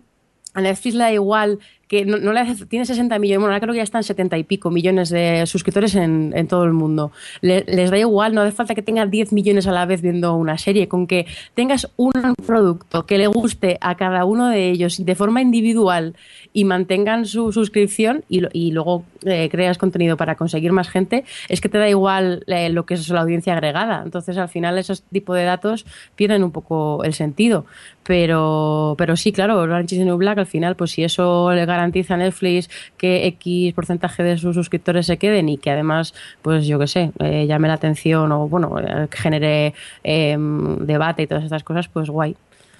a 0.56 0.60
Netflix 0.62 0.94
le 0.94 1.04
da 1.04 1.12
igual 1.12 1.58
que 1.88 2.04
no, 2.04 2.32
le 2.32 2.40
hace, 2.40 2.66
tiene 2.66 2.84
60 2.84 3.16
millones, 3.18 3.38
bueno, 3.38 3.52
ahora 3.52 3.60
creo 3.60 3.72
que 3.72 3.78
ya 3.78 3.84
están 3.84 4.02
70 4.02 4.38
y 4.38 4.42
pico 4.42 4.70
millones 4.70 5.08
de 5.10 5.46
suscriptores 5.46 5.94
en, 5.94 6.48
todo 6.48 6.64
el 6.64 6.72
mundo. 6.72 7.12
les 7.42 7.90
da 7.90 7.98
igual, 7.98 8.34
no 8.34 8.40
hace 8.40 8.50
falta 8.50 8.74
que 8.74 8.82
tenga 8.82 9.06
10 9.06 9.32
millones 9.32 9.68
a 9.68 9.72
la 9.72 9.86
vez 9.86 10.02
viendo 10.02 10.34
una 10.34 10.58
serie, 10.58 10.88
con 10.88 11.06
que 11.06 11.26
tengas 11.54 11.88
un 11.96 12.12
producto 12.44 13.06
que 13.06 13.18
le 13.18 13.28
guste 13.28 13.78
a 13.80 13.94
cada 13.96 14.24
uno 14.24 14.48
de 14.48 14.70
ellos 14.70 15.04
de 15.04 15.14
forma 15.14 15.40
individual 15.40 16.16
y 16.52 16.64
mantengan 16.64 17.24
su 17.24 17.52
suscripción 17.52 18.24
y, 18.28 18.42
y 18.52 18.72
luego 18.72 19.04
eh, 19.24 19.48
creas 19.50 19.78
contenido 19.78 20.16
para 20.16 20.34
conseguir 20.34 20.72
más 20.72 20.88
gente, 20.88 21.24
es 21.48 21.60
que 21.60 21.68
te 21.68 21.78
da 21.78 21.88
igual 21.88 22.42
eh, 22.48 22.68
lo 22.70 22.84
que 22.84 22.94
es 22.94 23.08
la 23.10 23.20
audiencia 23.20 23.52
agregada. 23.52 24.02
Entonces, 24.04 24.38
al 24.38 24.48
final, 24.48 24.78
esos 24.78 25.02
tipos 25.02 25.36
de 25.36 25.44
datos 25.44 25.86
pierden 26.16 26.42
un 26.42 26.50
poco 26.50 27.04
el 27.04 27.14
sentido. 27.14 27.66
Pero, 28.06 28.94
pero 28.96 29.16
sí, 29.16 29.32
claro, 29.32 29.58
Orange 29.58 29.96
is 29.96 30.00
the 30.00 30.04
New 30.04 30.16
Black, 30.16 30.38
al 30.38 30.46
final, 30.46 30.76
pues 30.76 30.92
si 30.92 31.02
eso 31.02 31.52
le 31.52 31.66
garantiza 31.66 32.16
Netflix 32.16 32.70
que 32.96 33.26
X 33.26 33.74
porcentaje 33.74 34.22
de 34.22 34.38
sus 34.38 34.54
suscriptores 34.54 35.06
se 35.06 35.16
queden 35.16 35.48
y 35.48 35.58
que 35.58 35.70
además, 35.70 36.14
pues 36.42 36.66
yo 36.66 36.78
qué 36.78 36.86
sé, 36.86 37.10
eh, 37.18 37.46
llame 37.46 37.68
la 37.68 37.74
atención 37.74 38.30
o 38.30 38.48
bueno, 38.48 38.78
eh, 38.78 39.08
genere 39.10 39.74
em, 40.04 40.78
debate 40.86 41.22
y 41.22 41.26
todas 41.26 41.44
estas 41.44 41.64
cosas, 41.64 41.88
pues 41.88 42.08
guay. 42.08 42.36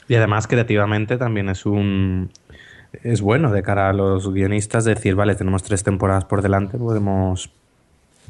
Y 0.08 0.14
además 0.14 0.46
creativamente 0.46 1.16
también 1.16 1.48
es 1.48 1.66
un 1.66 2.30
es 3.02 3.20
bueno 3.20 3.50
de 3.50 3.62
cara 3.62 3.90
a 3.90 3.92
los 3.92 4.32
guionistas 4.32 4.84
decir, 4.84 5.16
vale, 5.16 5.34
tenemos 5.34 5.62
tres 5.62 5.82
temporadas 5.82 6.24
por 6.24 6.40
delante, 6.40 6.78
podemos 6.78 7.50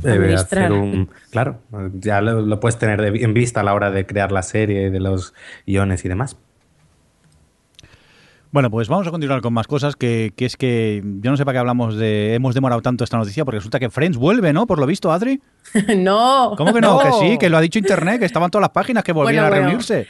eh, 0.03 0.35
hacer 0.35 0.73
un... 0.73 1.11
Claro, 1.31 1.59
ya 1.95 2.21
lo, 2.21 2.59
puedes 2.59 2.79
tener 2.79 3.01
en 3.01 3.35
vista 3.35 3.61
a 3.61 3.63
la 3.65 3.75
hora 3.75 3.91
de 3.91 4.07
crear 4.07 4.33
la 4.33 4.43
serie, 4.43 4.91
de 4.91 5.01
los 5.01 5.35
guiones 5.67 6.05
y 6.05 6.09
demás. 6.09 6.37
Bueno, 8.57 8.71
pues 8.71 8.88
vamos 8.88 9.07
a 9.07 9.11
continuar 9.11 9.42
con 9.42 9.53
más 9.53 9.66
cosas, 9.66 9.97
que, 9.97 10.33
que, 10.35 10.47
es 10.47 10.57
que 10.57 11.03
yo 11.05 11.31
no 11.31 11.37
sé 11.37 11.45
para 11.45 11.57
qué 11.57 11.59
hablamos 11.59 11.95
de... 11.95 12.33
Hemos 12.33 12.55
demorado 12.55 12.81
tanto 12.81 13.05
esta 13.05 13.19
noticia, 13.19 13.45
porque 13.45 13.59
resulta 13.59 13.79
que 13.79 13.90
Friends 13.90 14.16
vuelve, 14.16 14.55
¿no? 14.55 14.66
Por 14.66 14.79
lo 14.79 14.87
visto, 14.87 15.12
Adri. 15.12 15.42
no. 15.99 16.55
¿Cómo 16.57 16.73
que 16.73 16.81
no? 16.81 16.99
Que 16.99 17.12
sí, 17.21 17.37
que 17.37 17.51
lo 17.51 17.59
ha 17.59 17.61
dicho 17.61 17.79
Internet, 17.79 18.19
que 18.21 18.25
estaban 18.25 18.51
todas 18.51 18.62
las 18.62 18.71
páginas 18.71 19.05
que 19.05 19.12
volvían 19.12 19.45
a 19.45 19.51
reunirse. 19.51 20.09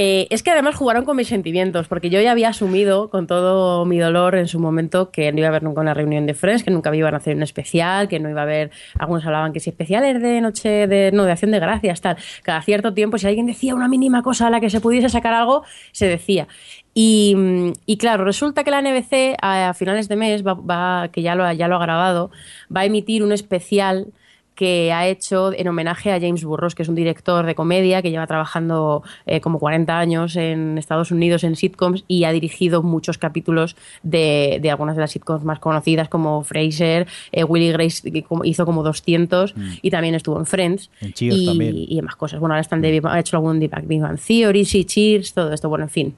Eh, 0.00 0.28
es 0.30 0.44
que 0.44 0.52
además 0.52 0.76
jugaron 0.76 1.04
con 1.04 1.16
mis 1.16 1.26
sentimientos, 1.26 1.88
porque 1.88 2.08
yo 2.08 2.20
ya 2.20 2.30
había 2.30 2.50
asumido 2.50 3.10
con 3.10 3.26
todo 3.26 3.84
mi 3.84 3.98
dolor 3.98 4.36
en 4.36 4.46
su 4.46 4.60
momento 4.60 5.10
que 5.10 5.32
no 5.32 5.38
iba 5.38 5.48
a 5.48 5.50
haber 5.50 5.64
nunca 5.64 5.80
una 5.80 5.92
reunión 5.92 6.24
de 6.24 6.34
Friends, 6.34 6.62
que 6.62 6.70
nunca 6.70 6.94
iban 6.94 7.14
a 7.14 7.16
hacer 7.16 7.34
un 7.34 7.42
especial, 7.42 8.06
que 8.06 8.20
no 8.20 8.30
iba 8.30 8.42
a 8.42 8.44
haber, 8.44 8.70
algunos 8.96 9.26
hablaban 9.26 9.52
que 9.52 9.58
si 9.58 9.70
especiales 9.70 10.22
de 10.22 10.40
noche 10.40 10.86
de, 10.86 11.10
no, 11.12 11.24
de 11.24 11.32
acción 11.32 11.50
de 11.50 11.58
gracias, 11.58 12.00
tal. 12.00 12.16
Cada 12.44 12.62
cierto 12.62 12.94
tiempo, 12.94 13.18
si 13.18 13.26
alguien 13.26 13.46
decía 13.46 13.74
una 13.74 13.88
mínima 13.88 14.22
cosa 14.22 14.46
a 14.46 14.50
la 14.50 14.60
que 14.60 14.70
se 14.70 14.80
pudiese 14.80 15.08
sacar 15.08 15.34
algo, 15.34 15.64
se 15.90 16.06
decía. 16.06 16.46
Y, 16.94 17.96
claro, 17.98 18.24
resulta 18.24 18.62
que 18.62 18.70
la 18.70 18.80
NBC 18.82 19.36
a, 19.42 19.74
finales 19.74 20.08
de 20.08 20.14
mes, 20.14 20.44
va, 20.44 21.08
que 21.10 21.22
ya 21.22 21.34
lo, 21.34 21.50
ya 21.52 21.66
lo 21.66 21.74
ha 21.74 21.80
grabado, 21.80 22.30
va 22.74 22.82
a 22.82 22.84
emitir 22.84 23.24
un 23.24 23.32
especial 23.32 24.12
que 24.58 24.92
ha 24.92 25.06
hecho 25.06 25.52
en 25.52 25.68
homenaje 25.68 26.10
a 26.12 26.18
James 26.20 26.42
Burroughs, 26.42 26.74
que 26.74 26.82
es 26.82 26.88
un 26.88 26.96
director 26.96 27.46
de 27.46 27.54
comedia 27.54 28.02
que 28.02 28.10
lleva 28.10 28.26
trabajando 28.26 29.04
eh, 29.24 29.40
como 29.40 29.60
40 29.60 29.96
años 29.96 30.34
en 30.34 30.78
Estados 30.78 31.12
Unidos 31.12 31.44
en 31.44 31.54
sitcoms 31.54 32.02
y 32.08 32.24
ha 32.24 32.32
dirigido 32.32 32.82
muchos 32.82 33.18
capítulos 33.18 33.76
de, 34.02 34.60
algunas 34.68 34.96
de 34.96 35.02
las 35.02 35.12
sitcoms 35.12 35.44
más 35.44 35.60
conocidas 35.60 36.08
como 36.08 36.42
Frasier, 36.42 37.06
eh, 37.30 37.44
Willy 37.44 37.70
Grace 37.70 38.10
que 38.10 38.24
hizo 38.42 38.66
como 38.66 38.82
200 38.82 39.54
mm. 39.54 39.70
y 39.80 39.90
también 39.92 40.16
estuvo 40.16 40.36
en 40.40 40.46
Friends 40.46 40.90
y, 41.20 41.96
y, 41.96 42.02
más 42.02 42.16
cosas. 42.16 42.40
Bueno, 42.40 42.54
ahora 42.54 42.62
están 42.62 42.82
de, 42.82 43.00
ha 43.04 43.20
hecho 43.20 43.36
algún 43.36 43.60
Big 43.60 43.70
Bang 43.70 44.18
Theory, 44.18 44.64
sí, 44.64 44.84
Cheers, 44.84 45.34
todo 45.34 45.52
esto, 45.52 45.68
bueno, 45.68 45.84
en 45.84 45.90
fin 45.90 46.16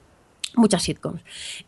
muchas 0.55 0.83
sitcoms. 0.83 1.21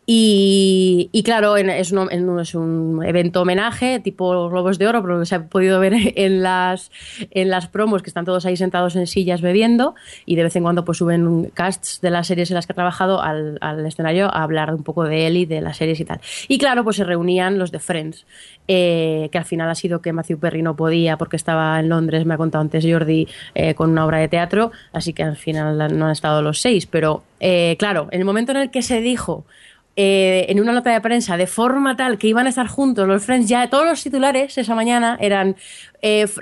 Y, 0.05 1.09
claro, 1.23 1.55
es, 1.57 1.91
un, 1.91 2.11
es, 2.39 2.55
un, 2.55 3.03
evento 3.05 3.41
homenaje 3.41 3.99
tipo 3.99 4.49
Globos 4.49 4.77
de 4.77 4.87
Oro, 4.87 5.01
pero 5.01 5.23
se 5.25 5.35
ha 5.35 5.47
podido 5.47 5.79
ver 5.79 5.93
en 6.15 6.43
las, 6.43 6.91
en 7.31 7.49
las 7.49 7.67
promos 7.67 8.01
que 8.03 8.09
están 8.09 8.25
todos 8.25 8.45
ahí 8.45 8.57
sentados 8.57 8.95
en 8.95 9.07
sillas 9.07 9.41
bebiendo 9.41 9.95
y 10.25 10.35
de 10.35 10.43
vez 10.43 10.55
en 10.55 10.63
cuando 10.63 10.85
pues 10.85 10.97
suben 10.97 11.51
casts 11.53 12.01
de 12.01 12.09
las 12.09 12.27
series 12.27 12.51
en 12.51 12.55
las 12.55 12.67
que 12.67 12.73
ha 12.73 12.75
trabajado 12.75 13.21
al, 13.21 13.57
al 13.61 13.85
escenario 13.85 14.25
a 14.33 14.43
hablar 14.43 14.73
un 14.73 14.83
poco 14.83 15.03
de 15.03 15.27
él 15.27 15.37
y 15.37 15.45
de 15.45 15.61
las 15.61 15.77
series 15.77 15.99
y 15.99 16.05
tal. 16.05 16.19
Y 16.47 16.57
claro, 16.57 16.83
pues 16.83 16.97
se 16.97 17.03
reunían 17.03 17.57
los 17.57 17.71
de 17.71 17.79
Friends. 17.79 18.25
Eh, 18.69 19.27
que 19.29 19.37
al 19.37 19.43
final 19.43 19.69
ha 19.69 19.75
sido 19.75 20.01
que 20.01 20.13
Matthew 20.13 20.39
Perry 20.39 20.61
no 20.61 20.77
podía 20.77 21.17
porque 21.17 21.35
estaba 21.35 21.77
en 21.81 21.89
Londres, 21.89 22.25
me 22.25 22.35
ha 22.35 22.37
contado 22.37 22.61
antes 22.61 22.85
Jordi, 22.87 23.27
eh, 23.55 23.75
con 23.75 23.89
una 23.89 24.05
obra 24.05 24.19
de 24.19 24.29
teatro, 24.29 24.71
así 24.93 25.11
que 25.11 25.23
al 25.23 25.35
final 25.35 25.97
no 25.97 26.05
han 26.05 26.11
estado 26.11 26.41
los 26.41 26.61
seis. 26.61 26.85
Pero 26.85 27.23
eh, 27.45 27.75
claro, 27.77 28.07
en 28.11 28.19
el 28.19 28.25
momento 28.25 28.51
en 28.53 28.57
el 28.57 28.71
que 28.71 28.81
se 28.81 29.01
dijo 29.01 29.45
en 29.95 30.59
una 30.59 30.71
nota 30.71 30.91
de 30.91 30.99
prensa 31.01 31.37
de 31.37 31.45
forma 31.45 31.95
tal 31.95 32.17
que 32.17 32.27
iban 32.27 32.47
a 32.47 32.49
estar 32.49 32.65
juntos 32.65 33.07
los 33.07 33.23
Friends, 33.23 33.47
ya 33.47 33.69
todos 33.69 33.85
los 33.85 34.01
titulares 34.01 34.57
esa 34.57 34.73
mañana 34.73 35.19
eran 35.21 35.55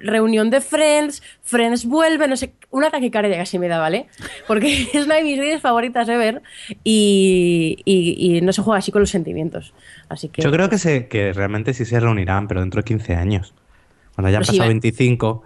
reunión 0.03 0.49
de 0.49 0.61
Friends, 0.61 1.21
Friends 1.43 1.85
vuelve, 1.85 2.29
no 2.29 2.37
sé, 2.37 2.53
un 2.69 2.85
ataque 2.85 3.11
cardíaco 3.11 3.39
casi 3.39 3.59
me 3.59 3.67
da, 3.67 3.79
¿vale? 3.79 4.07
Porque 4.47 4.87
es 4.93 5.05
una 5.05 5.15
de 5.15 5.23
mis 5.23 5.35
series 5.35 5.61
favoritas 5.61 6.07
de 6.07 6.17
ver 6.17 6.41
y, 6.83 7.77
y, 7.85 8.41
no 8.41 8.53
se 8.53 8.61
juega 8.61 8.79
así 8.79 8.91
con 8.91 9.01
los 9.01 9.09
sentimientos. 9.09 9.73
Así 10.09 10.29
que, 10.29 10.41
Yo 10.41 10.51
creo 10.51 10.69
que, 10.69 10.77
se, 10.77 11.07
que 11.07 11.33
realmente 11.33 11.73
sí 11.73 11.85
se 11.85 11.99
reunirán, 11.99 12.47
pero 12.47 12.61
dentro 12.61 12.81
de 12.81 12.85
15 12.85 13.15
años. 13.15 13.53
Cuando 14.15 14.29
hayan 14.29 14.43
pasado 14.43 14.67
25 14.67 15.43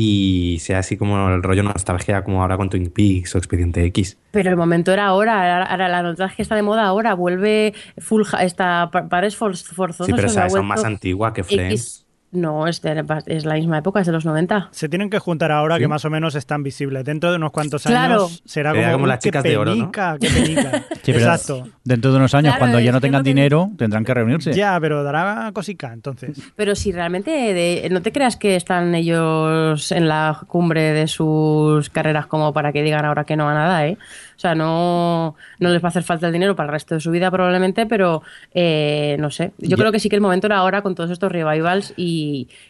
y 0.00 0.60
sea 0.60 0.78
así 0.78 0.96
como 0.96 1.28
el 1.28 1.42
rollo 1.42 1.64
nostalgia 1.64 2.22
como 2.22 2.40
ahora 2.40 2.56
con 2.56 2.70
Twin 2.70 2.88
Peaks 2.88 3.34
o 3.34 3.38
Expediente 3.38 3.84
X. 3.86 4.16
Pero 4.30 4.48
el 4.48 4.56
momento 4.56 4.92
era 4.92 5.06
ahora, 5.06 5.64
ahora 5.64 5.88
la 5.88 6.04
nostalgia 6.04 6.40
está 6.40 6.54
de 6.54 6.62
moda 6.62 6.84
ahora, 6.84 7.14
vuelve 7.14 7.74
full, 7.98 8.22
esta 8.40 8.92
pares 8.92 9.34
forzosos. 9.34 10.06
Sí, 10.06 10.12
pero 10.14 10.28
es 10.28 10.62
más 10.62 10.84
antigua 10.84 11.32
que 11.32 11.42
Friends. 11.42 12.06
No, 12.30 12.66
es, 12.66 12.82
es 13.26 13.44
la 13.46 13.54
misma 13.54 13.78
época, 13.78 14.00
es 14.00 14.06
de 14.06 14.12
los 14.12 14.26
90. 14.26 14.68
Se 14.70 14.88
tienen 14.88 15.08
que 15.08 15.18
juntar 15.18 15.50
ahora 15.50 15.78
que 15.78 15.88
más 15.88 16.04
o 16.04 16.10
menos 16.10 16.34
están 16.34 16.62
visibles. 16.62 17.04
Dentro 17.04 17.30
de 17.30 17.36
unos 17.36 17.52
cuantos 17.52 17.86
años 17.86 18.42
será 18.44 18.92
como, 18.92 19.06
las 19.06 19.20
chicas 19.20 19.42
de 19.42 19.56
oro. 19.56 19.74
¿no? 19.74 19.90
Qué 19.90 20.28
penica. 20.28 20.84
Exacto. 21.06 21.66
Dentro 21.84 22.10
de 22.10 22.18
unos 22.18 22.34
años, 22.34 22.54
cuando 22.58 22.80
ya 22.80 22.92
no 22.92 23.00
tengan 23.00 23.22
dinero, 23.22 23.70
tendrán 23.78 24.04
que 24.04 24.12
reunirse. 24.12 24.52
Ya, 24.52 24.78
pero 24.80 25.02
dará 25.02 25.50
cosica 25.54 25.92
entonces. 25.92 26.38
Pero 26.54 26.74
si 26.74 26.92
realmente 26.92 27.88
no 27.90 28.02
te 28.02 28.12
creas 28.12 28.36
que 28.36 28.56
están 28.56 28.94
ellos 28.94 29.90
en 29.92 30.08
la 30.08 30.38
cumbre 30.46 30.92
de 30.92 31.06
sus 31.06 31.88
carreras 31.90 32.26
como 32.26 32.52
para 32.52 32.72
que 32.72 32.82
digan 32.82 33.04
ahora 33.04 33.24
que 33.24 33.36
no 33.36 33.48
a 33.48 33.54
nada, 33.54 33.86
¿eh? 33.86 33.96
O 34.38 34.40
sea, 34.40 34.54
no, 34.54 35.34
no 35.58 35.68
les 35.70 35.82
va 35.82 35.86
a 35.86 35.90
hacer 35.90 36.04
falta 36.04 36.28
el 36.28 36.32
dinero 36.32 36.54
para 36.54 36.68
el 36.68 36.72
resto 36.72 36.94
de 36.94 37.00
su 37.00 37.10
vida 37.10 37.28
probablemente, 37.28 37.86
pero 37.86 38.22
eh, 38.54 39.16
no 39.18 39.32
sé. 39.32 39.50
Yo 39.58 39.76
creo 39.76 39.90
que 39.90 39.98
sí 39.98 40.08
que 40.08 40.14
el 40.14 40.22
momento 40.22 40.46
era 40.46 40.58
ahora 40.58 40.82
con 40.82 40.94
todos 40.94 41.10
estos 41.10 41.32
revivals 41.32 41.92
y, 41.96 42.17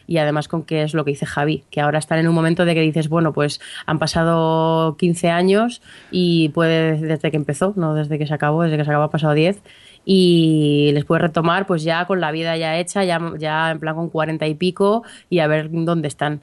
y, 0.07 0.17
además 0.17 0.47
con 0.47 0.63
que 0.63 0.83
es 0.83 0.93
lo 0.93 1.05
que 1.05 1.11
dice 1.11 1.25
Javi, 1.25 1.63
que 1.69 1.81
ahora 1.81 1.99
están 1.99 2.19
en 2.19 2.27
un 2.27 2.35
momento 2.35 2.65
de 2.65 2.73
que 2.73 2.81
dices, 2.81 3.09
bueno, 3.09 3.33
pues 3.33 3.59
han 3.85 3.99
pasado 3.99 4.95
15 4.97 5.29
años 5.29 5.81
y 6.11 6.49
puede 6.49 6.97
desde 6.97 7.31
que 7.31 7.37
empezó, 7.37 7.73
no 7.75 7.93
desde 7.93 8.17
que 8.17 8.27
se 8.27 8.33
acabó, 8.33 8.63
desde 8.63 8.77
que 8.77 8.85
se 8.85 8.89
acabó 8.89 9.05
ha 9.05 9.11
pasado 9.11 9.33
10 9.33 9.61
y 10.05 10.91
les 10.93 11.05
puede 11.05 11.23
retomar 11.23 11.67
pues 11.67 11.83
ya 11.83 12.05
con 12.05 12.21
la 12.21 12.31
vida 12.31 12.57
ya 12.57 12.77
hecha, 12.77 13.03
ya, 13.03 13.19
ya 13.37 13.71
en 13.71 13.79
plan 13.79 13.95
con 13.95 14.09
40 14.09 14.47
y 14.47 14.55
pico 14.55 15.03
y 15.29 15.39
a 15.39 15.47
ver 15.47 15.69
dónde 15.71 16.07
están 16.07 16.41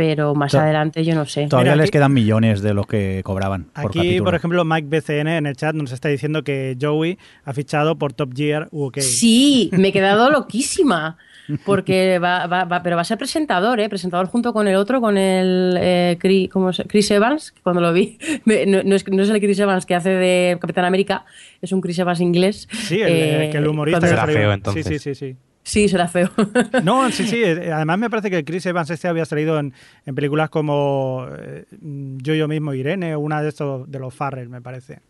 pero 0.00 0.34
más 0.34 0.54
adelante 0.54 1.04
yo 1.04 1.14
no 1.14 1.26
sé. 1.26 1.46
Todavía 1.46 1.76
les 1.76 1.90
quedan 1.90 2.14
millones 2.14 2.62
de 2.62 2.72
los 2.72 2.86
que 2.86 3.20
cobraban. 3.22 3.66
Aquí, 3.74 4.18
por, 4.22 4.34
ejemplo, 4.34 4.64
Mike 4.64 4.88
BCN 4.88 5.28
en 5.28 5.46
el 5.46 5.56
chat 5.56 5.74
nos 5.74 5.92
está 5.92 6.08
diciendo 6.08 6.42
que 6.42 6.74
Joey 6.80 7.18
ha 7.44 7.52
fichado 7.52 7.96
por 7.96 8.14
Top 8.14 8.32
Gear 8.34 8.68
UK. 8.70 9.00
Sí, 9.00 9.68
me 9.72 9.88
he 9.88 9.92
quedado 9.92 10.30
loquísima. 10.30 11.18
Porque 11.64 12.18
va, 12.18 12.46
va, 12.46 12.82
pero 12.82 12.96
va 12.96 13.02
a 13.02 13.04
ser 13.04 13.18
presentador, 13.18 13.80
¿eh? 13.80 13.88
Presentador 13.88 14.26
junto 14.26 14.52
con 14.52 14.68
el 14.68 14.76
otro, 14.76 15.00
con 15.00 15.16
el 15.16 15.76
eh, 15.80 16.16
Chris, 16.20 17.10
Evans, 17.10 17.54
cuando 17.62 17.80
lo 17.80 17.92
vi. 17.92 18.18
No, 18.46 18.54
es, 18.94 19.06
no, 19.08 19.22
es, 19.22 19.30
el 19.30 19.40
Chris 19.40 19.58
Evans 19.58 19.86
que 19.86 19.94
hace 19.94 20.10
de 20.10 20.58
Capitán 20.60 20.84
América, 20.84 21.24
es 21.60 21.72
un 21.72 21.80
Chris 21.80 21.98
Evans 21.98 22.20
inglés. 22.20 22.68
Sí, 22.72 23.00
el, 23.00 23.08
eh, 23.08 23.48
que 23.50 23.58
el 23.58 23.66
humorista. 23.66 24.06
Será 24.06 24.26
feo, 24.26 24.52
entonces. 24.52 24.86
Sí, 24.86 24.98
sí, 24.98 25.14
sí. 25.14 25.14
sí. 25.14 25.36
Sí, 25.62 25.88
será 25.88 26.08
feo. 26.08 26.30
No, 26.82 27.10
sí, 27.10 27.26
sí. 27.26 27.42
Eh, 27.42 27.70
además 27.72 27.98
me 27.98 28.10
parece 28.10 28.30
que 28.30 28.44
Chris 28.44 28.66
Evans 28.66 28.90
este 28.90 29.08
había 29.08 29.24
salido 29.24 29.58
en, 29.58 29.72
películas 30.14 30.50
como 30.50 31.26
eh, 31.38 31.64
Yo 31.80 32.34
yo 32.34 32.48
mismo 32.48 32.74
Irene 32.74 33.14
o 33.14 33.20
una 33.20 33.42
de 33.42 33.48
estos 33.50 33.90
de 33.90 33.98
los 33.98 34.14
Farrell, 34.14 34.48
me 34.48 34.60
parece. 34.60 35.00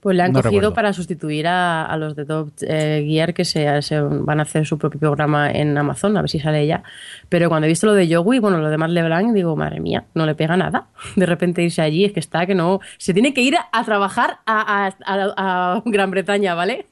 Pues 0.00 0.16
le 0.16 0.22
han 0.22 0.32
cogido 0.32 0.72
para 0.72 0.92
sustituir 0.92 1.46
a, 1.46 1.96
los 1.96 2.14
de 2.14 2.24
Top 2.24 2.50
eh, 2.62 3.04
Gear 3.06 3.34
que 3.34 3.44
se, 3.44 3.66
van 4.00 4.38
a 4.38 4.42
hacer 4.42 4.66
su 4.66 4.78
propio 4.78 5.00
programa 5.00 5.50
en 5.50 5.76
Amazon, 5.76 6.16
a 6.16 6.22
ver 6.22 6.30
si 6.30 6.38
sale 6.38 6.66
ya. 6.66 6.82
Pero 7.28 7.48
cuando 7.48 7.66
he 7.66 7.68
visto 7.68 7.86
lo 7.86 7.94
de 7.94 8.12
Joey, 8.12 8.38
bueno, 8.38 8.58
lo 8.58 8.68
de 8.68 8.78
LeBlanc, 8.88 9.32
digo, 9.34 9.56
madre 9.56 9.80
mía, 9.80 10.04
no 10.14 10.26
le 10.26 10.34
pega 10.34 10.56
nada. 10.56 10.88
De 11.16 11.26
repente 11.26 11.62
irse 11.62 11.82
allí, 11.82 12.04
es 12.04 12.12
que 12.12 12.20
está, 12.20 12.46
que 12.46 12.54
no. 12.54 12.80
Se 12.98 13.12
tiene 13.12 13.34
que 13.34 13.40
ir 13.40 13.56
a 13.72 13.84
trabajar 13.84 14.38
a, 14.46 15.82
Gran 15.84 16.10
Bretaña, 16.10 16.54
¿vale? 16.54 16.86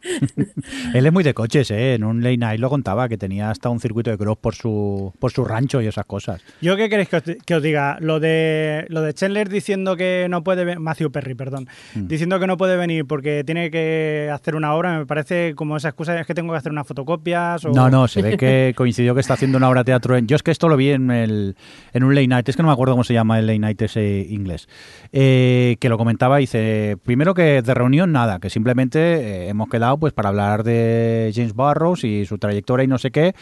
Él 0.95 1.07
es 1.07 1.13
muy 1.13 1.25
de 1.25 1.35
coches, 1.35 1.71
¿eh? 1.71 1.95
En 1.95 2.05
un 2.05 2.23
late 2.23 2.39
night 2.39 2.61
lo 2.61 2.71
contaba, 2.71 3.09
que 3.09 3.17
tenía 3.17 3.51
hasta 3.51 3.69
un 3.69 3.81
circuito 3.81 4.11
de 4.11 4.19
cross 4.19 4.39
por 4.39 4.55
su, 4.55 5.13
por 5.19 5.33
su 5.33 5.45
rancho 5.45 5.81
y 5.81 5.87
esas 5.87 6.07
cosas. 6.07 6.43
¿Yo 6.61 6.77
qué 6.77 6.89
queréis 6.89 7.09
que 7.09 7.55
os, 7.55 7.63
diga? 7.63 7.99
Lo 8.01 8.21
de, 8.21 8.87
lo 8.89 9.03
de 9.03 9.15
Chandler 9.15 9.49
diciendo 9.49 9.97
que 9.97 10.27
no 10.29 10.43
puede. 10.43 10.79
Matthew 10.79 11.11
Perry, 11.11 11.35
perdón. 11.35 11.69
Mm. 11.95 12.07
Diciendo 12.07 12.39
que 12.39 12.47
no 12.47 12.57
puede 12.57 12.72
venir 12.77 13.07
porque 13.07 13.45
tiene 13.45 13.71
que 13.71 14.31
hacer 14.33 14.57
una 14.57 14.75
obra, 14.75 14.99
me 14.99 15.07
parece 15.07 15.55
como 15.55 15.77
esa 15.77 15.89
excusa, 15.89 16.19
es 16.19 16.27
que 16.27 16.35
tengo 16.35 16.53
que 16.53 16.59
hacer 16.59 16.73
unas 16.73 16.87
fotocopias. 16.87 17.65
O... 17.65 17.73
No, 17.73 17.91
no, 17.91 18.09
se 18.09 18.23
ve 18.23 18.37
que 18.37 18.73
coincidió 18.77 19.15
que 19.15 19.21
está 19.21 19.35
haciendo 19.35 19.59
una 19.59 19.69
obra 19.69 19.81
de 19.81 19.87
teatro. 19.87 20.17
En... 20.17 20.27
Yo 20.27 20.37
es 20.37 20.43
que 20.43 20.51
esto 20.51 20.69
lo 20.69 20.77
vi 20.77 20.91
en, 20.91 21.11
el, 21.11 21.57
en 21.93 22.05
un 22.05 22.15
late 22.15 22.29
night, 22.29 22.49
es 22.49 22.57
que 22.57 22.63
no 22.63 22.69
me 22.69 22.73
acuerdo 22.73 22.95
cómo 22.95 23.05
se 23.05 23.15
llama 23.15 23.39
el 23.39 23.47
late 23.47 23.59
night 23.59 23.83
ese 23.83 24.27
inglés, 24.29 24.69
eh, 25.13 25.77
que 25.81 25.89
lo 25.89 25.99
comentaba, 25.99 26.39
dice, 26.39 26.97
primero 27.05 27.35
que 27.35 27.63
de 27.63 27.75
reunión 27.75 28.13
nada, 28.13 28.39
que 28.41 28.51
simplemente 28.51 28.99
eh, 28.99 29.49
hemos 29.49 29.69
quedado 29.69 29.99
pues 29.99 30.13
para 30.13 30.29
hablar 30.31 30.65
de 30.65 31.33
James 31.35 31.55
Barrows 31.55 32.05
y 32.05 32.27
su 32.27 32.39
trayectoria 32.39 32.85
y 32.85 32.89
no 32.89 32.99
sé 32.99 33.11
qué. 33.11 33.35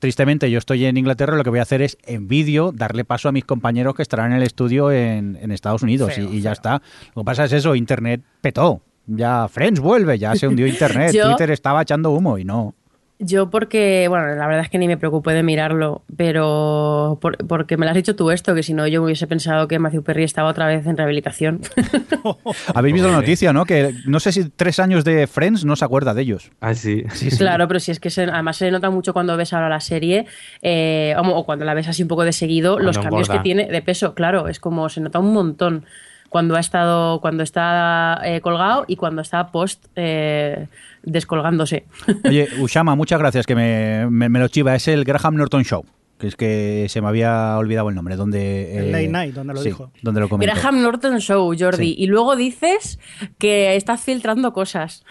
Tristemente, 0.00 0.50
yo 0.50 0.58
estoy 0.58 0.86
en 0.86 0.96
Inglaterra, 0.96 1.36
lo 1.36 1.44
que 1.44 1.50
voy 1.50 1.58
a 1.58 1.62
hacer 1.62 1.82
es 1.82 1.98
en 2.04 2.26
vídeo 2.26 2.72
darle 2.72 3.04
paso 3.04 3.28
a 3.28 3.32
mis 3.32 3.44
compañeros 3.44 3.94
que 3.94 4.00
estarán 4.00 4.32
en 4.32 4.38
el 4.38 4.42
estudio 4.42 4.90
en, 4.90 5.36
Estados 5.52 5.82
Unidos 5.82 6.16
y, 6.16 6.40
ya 6.40 6.52
está. 6.52 6.80
Lo 7.14 7.22
que 7.22 7.26
pasa 7.26 7.44
es 7.44 7.52
eso, 7.52 7.74
Internet 7.74 8.22
petó. 8.40 8.80
Ya 9.06 9.46
Friends 9.48 9.78
vuelve, 9.78 10.18
ya 10.18 10.34
se 10.36 10.48
hundió 10.48 10.66
Internet, 10.66 11.12
Twitter 11.22 11.50
estaba 11.50 11.82
echando 11.82 12.10
humo 12.12 12.38
y 12.38 12.44
no. 12.44 12.74
Yo 13.22 13.50
porque, 13.50 14.06
bueno, 14.08 14.28
la 14.34 14.46
verdad 14.46 14.62
es 14.64 14.70
que 14.70 14.78
ni 14.78 14.88
me 14.88 14.96
preocupé 14.96 15.32
de 15.34 15.42
mirarlo, 15.42 16.00
pero 16.16 17.18
por- 17.20 17.36
porque 17.46 17.76
me 17.76 17.84
lo 17.84 17.90
has 17.90 17.96
dicho 17.96 18.16
tú 18.16 18.30
esto, 18.30 18.54
que 18.54 18.62
si 18.62 18.72
no 18.72 18.86
yo 18.86 19.02
hubiese 19.02 19.26
pensado 19.26 19.68
que 19.68 19.78
Matthew 19.78 20.02
Perry 20.02 20.24
estaba 20.24 20.48
otra 20.48 20.66
vez 20.66 20.86
en 20.86 20.96
rehabilitación. 20.96 21.60
Habéis 22.74 22.94
visto 22.94 23.08
la 23.10 23.16
noticia, 23.16 23.52
¿no? 23.52 23.66
Que 23.66 23.94
no 24.06 24.20
sé 24.20 24.32
si 24.32 24.48
tres 24.48 24.78
años 24.80 25.04
de 25.04 25.26
Friends 25.26 25.66
no 25.66 25.76
se 25.76 25.84
acuerda 25.84 26.14
de 26.14 26.22
ellos. 26.22 26.50
Ah, 26.60 26.74
sí. 26.74 27.04
Claro, 27.36 27.68
pero 27.68 27.78
si 27.78 27.90
es 27.90 28.00
que 28.00 28.08
se- 28.10 28.22
además 28.24 28.56
se 28.56 28.70
nota 28.70 28.88
mucho 28.90 29.12
cuando 29.12 29.36
ves 29.36 29.52
ahora 29.52 29.68
la 29.68 29.80
serie, 29.80 30.26
eh, 30.62 31.14
o, 31.18 31.20
o 31.28 31.44
cuando 31.44 31.64
la 31.66 31.74
ves 31.74 31.88
así 31.88 32.02
un 32.02 32.08
poco 32.08 32.24
de 32.24 32.32
seguido, 32.32 32.74
Cuando 32.74 32.86
los 32.86 32.98
cambios 32.98 33.28
engorda. 33.28 33.42
que 33.42 33.44
tiene 33.44 33.66
de 33.66 33.82
peso, 33.82 34.14
claro, 34.14 34.48
es 34.48 34.60
como 34.60 34.88
se 34.88 35.00
nota 35.02 35.18
un 35.18 35.32
montón 35.34 35.84
cuando 36.30 36.54
ha 36.56 36.60
estado, 36.60 37.20
cuando 37.20 37.42
está 37.42 38.20
eh, 38.24 38.40
colgado 38.40 38.84
y 38.86 38.96
cuando 38.96 39.20
está 39.20 39.48
post 39.48 39.84
eh, 39.96 40.68
descolgándose. 41.02 41.84
Oye, 42.24 42.48
Ushama, 42.60 42.94
muchas 42.94 43.18
gracias 43.18 43.46
que 43.46 43.54
me, 43.54 44.06
me- 44.10 44.28
me 44.28 44.38
lo 44.38 44.48
chiva. 44.48 44.74
Es 44.74 44.88
el 44.88 45.04
Graham 45.04 45.36
Norton 45.36 45.64
Show, 45.64 45.84
que 46.18 46.26
es 46.26 46.36
que 46.36 46.86
se 46.88 47.00
me 47.00 47.08
había 47.08 47.56
olvidado 47.58 47.88
el 47.88 47.94
nombre. 47.94 48.16
Donde, 48.16 48.76
El 48.78 48.84
eh, 48.86 48.92
Late 48.92 49.08
Night, 49.08 49.34
donde 49.34 49.54
lo 49.54 49.60
sí, 49.60 49.68
dijo. 49.68 49.90
Donde 50.02 50.20
lo 50.20 50.28
comentó. 50.28 50.54
Graham 50.54 50.82
Norton 50.82 51.18
Show, 51.20 51.54
Jordi, 51.58 51.84
Sí. 51.88 51.94
y 51.98 52.06
luego 52.06 52.36
dices 52.36 52.98
que 53.38 53.76
estás 53.76 54.00
filtrando 54.02 54.52
cosas. 54.52 55.04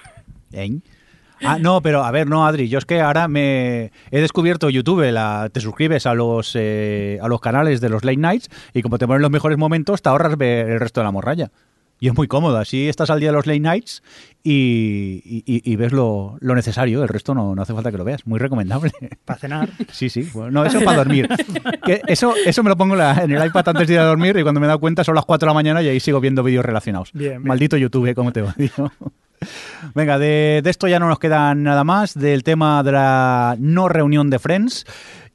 ¿Eh? 0.51 0.79
Ah, 1.41 1.57
no, 1.57 1.81
pero 1.81 2.03
a 2.03 2.11
ver, 2.11 2.27
no, 2.27 2.45
Adri, 2.45 2.67
yo 2.67 2.77
es 2.79 2.85
que 2.85 2.99
ahora 2.99 3.29
me 3.29 3.91
he 4.11 4.19
descubierto 4.19 4.69
YouTube, 4.69 5.09
la, 5.09 5.49
te 5.53 5.61
suscribes 5.61 6.05
a 6.05 6.13
los 6.13 6.51
eh, 6.55 7.17
a 7.21 7.29
los 7.29 7.39
canales 7.39 7.79
de 7.79 7.87
los 7.87 8.03
late 8.03 8.17
nights 8.17 8.49
y 8.73 8.81
como 8.81 8.97
te 8.97 9.07
ponen 9.07 9.21
los 9.21 9.31
mejores 9.31 9.57
momentos, 9.57 10.01
te 10.01 10.09
ahorras 10.09 10.37
ver 10.37 10.69
el 10.69 10.81
resto 10.81 10.99
de 10.99 11.05
la 11.05 11.11
morralla. 11.11 11.49
Y 12.01 12.09
es 12.09 12.13
muy 12.15 12.27
cómodo, 12.27 12.57
así 12.57 12.89
estás 12.89 13.09
al 13.09 13.21
día 13.21 13.29
de 13.29 13.35
los 13.37 13.45
late 13.47 13.61
nights 13.61 14.03
y, 14.43 15.21
y- 15.45 15.61
y- 15.71 15.75
ves 15.75 15.91
lo, 15.91 16.37
lo 16.39 16.55
necesario, 16.55 17.03
el 17.03 17.09
resto 17.09 17.33
no, 17.35 17.53
no 17.55 17.61
hace 17.61 17.73
falta 17.73 17.91
que 17.91 17.97
lo 17.97 18.03
veas, 18.05 18.25
muy 18.25 18.39
recomendable. 18.39 18.91
Para 19.25 19.39
cenar. 19.39 19.69
Sí, 19.91 20.09
sí, 20.09 20.27
bueno, 20.33 20.51
no, 20.51 20.65
eso 20.65 20.77
es 20.79 20.83
para 20.83 20.97
dormir. 20.97 21.27
Que 21.85 22.01
eso, 22.07 22.33
eso 22.45 22.63
me 22.63 22.69
lo 22.69 22.77
pongo 22.77 22.93
en 22.93 22.99
la- 22.99 23.23
en 23.23 23.31
el 23.31 23.45
iPad 23.45 23.69
antes 23.69 23.87
de 23.87 23.93
ir 23.95 23.99
a 23.99 24.05
dormir 24.05 24.37
y 24.37 24.43
cuando 24.43 24.59
me 24.61 24.65
he 24.65 24.69
dado 24.69 24.79
cuenta 24.79 25.03
son 25.03 25.15
las 25.15 25.25
4 25.25 25.45
de 25.45 25.49
la 25.49 25.53
mañana 25.53 25.81
y 25.81 25.89
ahí 25.89 25.99
sigo 25.99 26.19
viendo 26.21 26.41
vídeos 26.43 26.63
relacionados. 26.65 27.11
Bien, 27.13 27.31
bien. 27.31 27.43
Maldito 27.43 27.75
YouTube, 27.77 28.13
¿cómo 28.15 28.31
te 28.31 28.41
odio? 28.43 28.71
Venga, 29.95 30.19
de, 30.19 30.61
de 30.63 30.69
esto 30.69 30.87
ya 30.87 30.99
no 30.99 31.07
nos 31.07 31.19
queda 31.19 31.55
nada 31.55 31.83
más, 31.83 32.13
del 32.13 32.43
tema 32.43 32.83
de 32.83 32.91
la 32.91 33.55
no 33.59 33.87
reunión 33.87 34.29
de 34.29 34.39
Friends. 34.39 34.85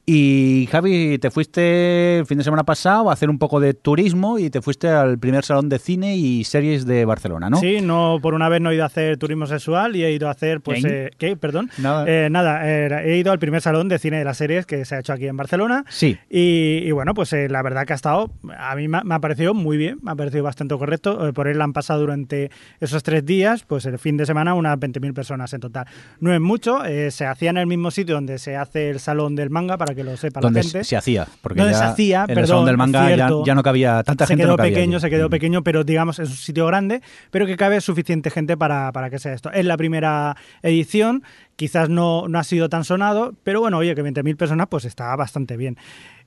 Y 0.07 0.67
Javi, 0.71 1.17
te 1.17 1.31
fuiste 1.31 2.19
el 2.19 2.27
fin 2.27 2.37
de 2.37 2.43
semana 2.43 2.63
pasado 2.63 3.09
a 3.09 3.13
hacer 3.13 3.27
un 3.27 3.39
poco 3.39 3.59
de 3.59 3.73
turismo 3.73 4.37
y 4.37 4.51
te 4.51 4.61
fuiste 4.61 4.87
al 4.87 5.17
primer 5.17 5.43
salón 5.43 5.67
de 5.67 5.79
cine 5.79 6.15
y 6.15 6.43
series 6.43 6.85
de 6.85 7.05
Barcelona, 7.05 7.49
¿no? 7.49 7.57
Sí, 7.57 7.81
no, 7.81 8.19
por 8.21 8.35
una 8.35 8.47
vez 8.47 8.61
no 8.61 8.69
he 8.69 8.75
ido 8.75 8.83
a 8.83 8.85
hacer 8.85 9.17
turismo 9.17 9.47
sexual 9.47 9.95
y 9.95 10.03
he 10.03 10.11
ido 10.11 10.27
a 10.27 10.31
hacer, 10.31 10.61
pues, 10.61 10.83
¿Qué? 10.83 11.05
eh, 11.05 11.11
¿qué? 11.17 11.35
Perdón. 11.35 11.71
Nada. 11.79 12.05
Eh, 12.07 12.29
nada, 12.29 12.61
eh, 12.69 13.13
he 13.13 13.17
ido 13.17 13.31
al 13.31 13.39
primer 13.39 13.61
salón 13.61 13.89
de 13.89 13.97
cine 13.97 14.19
de 14.19 14.25
las 14.25 14.37
series 14.37 14.67
que 14.67 14.85
se 14.85 14.93
ha 14.93 14.99
hecho 14.99 15.11
aquí 15.11 15.25
en 15.25 15.37
Barcelona. 15.37 15.85
Sí. 15.89 16.19
Y, 16.29 16.83
y 16.83 16.91
bueno, 16.91 17.15
pues 17.15 17.33
eh, 17.33 17.49
la 17.49 17.63
verdad 17.63 17.87
que 17.87 17.93
ha 17.93 17.95
estado, 17.95 18.31
a 18.59 18.75
mí 18.75 18.87
me, 18.87 18.99
ha- 18.99 19.03
me 19.03 19.15
ha 19.15 19.19
parecido 19.19 19.55
muy 19.55 19.75
bien, 19.77 19.97
me 20.03 20.11
ha 20.11 20.15
parecido 20.15 20.43
bastante 20.43 20.77
correcto. 20.77 21.27
Eh, 21.27 21.33
por 21.33 21.47
él 21.47 21.59
han 21.61 21.73
pasado 21.73 22.01
durante 22.01 22.51
esos 22.79 23.01
tres 23.01 23.25
días, 23.25 23.63
pues 23.63 23.85
el 23.87 23.97
fin 23.97 24.17
de 24.17 24.27
semana, 24.27 24.53
unas 24.53 24.77
20.000 24.77 25.13
personas 25.15 25.51
en 25.53 25.61
total. 25.61 25.87
No 26.19 26.31
es 26.31 26.39
mucho, 26.39 26.85
eh, 26.85 27.09
se 27.09 27.25
hacía 27.25 27.49
en 27.49 27.57
el 27.57 27.65
mismo 27.65 27.89
sitio 27.89 28.13
donde 28.13 28.37
se 28.37 28.55
hace 28.55 28.91
el 28.91 28.99
salón 28.99 29.35
del 29.35 29.49
manga, 29.49 29.77
para 29.79 29.94
que 29.95 30.03
lo 30.03 30.17
sepa 30.17 30.39
Donde 30.41 30.59
la 30.59 30.63
gente. 30.63 30.83
se 30.83 30.97
hacía, 30.97 31.27
porque 31.41 31.59
Donde 31.59 31.73
ya 31.73 31.79
se 31.79 31.85
hacía, 31.85 32.23
en 32.25 32.29
el 32.31 32.35
perdón, 32.35 32.47
salón 32.47 32.65
del 32.65 32.77
manga 32.77 33.09
ya, 33.09 33.15
cierto. 33.15 33.43
ya 33.45 33.55
no 33.55 33.63
cabía 33.63 34.03
tanta 34.03 34.25
se 34.25 34.33
gente. 34.33 34.43
quedó 34.43 34.51
no 34.51 34.57
cabía 34.57 34.71
pequeño, 34.73 34.97
allí. 34.97 35.01
se 35.01 35.09
quedó 35.09 35.29
pequeño, 35.29 35.63
pero 35.63 35.83
digamos 35.83 36.19
es 36.19 36.29
un 36.29 36.35
sitio 36.35 36.65
grande, 36.67 37.01
pero 37.31 37.45
que 37.45 37.57
cabe 37.57 37.79
suficiente 37.81 38.29
gente 38.29 38.57
para, 38.57 38.91
para 38.91 39.09
que 39.09 39.19
sea 39.19 39.33
esto. 39.33 39.51
Es 39.51 39.65
la 39.65 39.77
primera 39.77 40.35
edición, 40.61 41.23
quizás 41.55 41.89
no, 41.89 42.27
no 42.27 42.39
ha 42.39 42.43
sido 42.43 42.69
tan 42.69 42.83
sonado, 42.83 43.33
pero 43.43 43.61
bueno, 43.61 43.77
oye, 43.77 43.95
que 43.95 44.03
20.000 44.03 44.35
personas 44.37 44.67
pues 44.69 44.85
está 44.85 45.15
bastante 45.15 45.57
bien. 45.57 45.77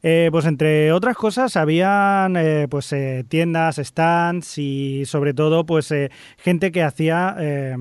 Eh, 0.05 0.29
pues 0.31 0.47
entre 0.47 0.93
otras 0.93 1.17
cosas 1.17 1.57
habían 1.57 2.37
eh, 2.37 2.69
pues 2.71 2.93
eh, 2.93 3.25
tiendas, 3.29 3.81
stands 3.83 4.57
y 4.57 5.03
sobre 5.07 5.35
todo 5.35 5.67
pues 5.67 5.91
eh, 5.91 6.13
gente 6.37 6.71
que 6.71 6.85
hacía, 6.85 7.35
eh, 7.41 7.75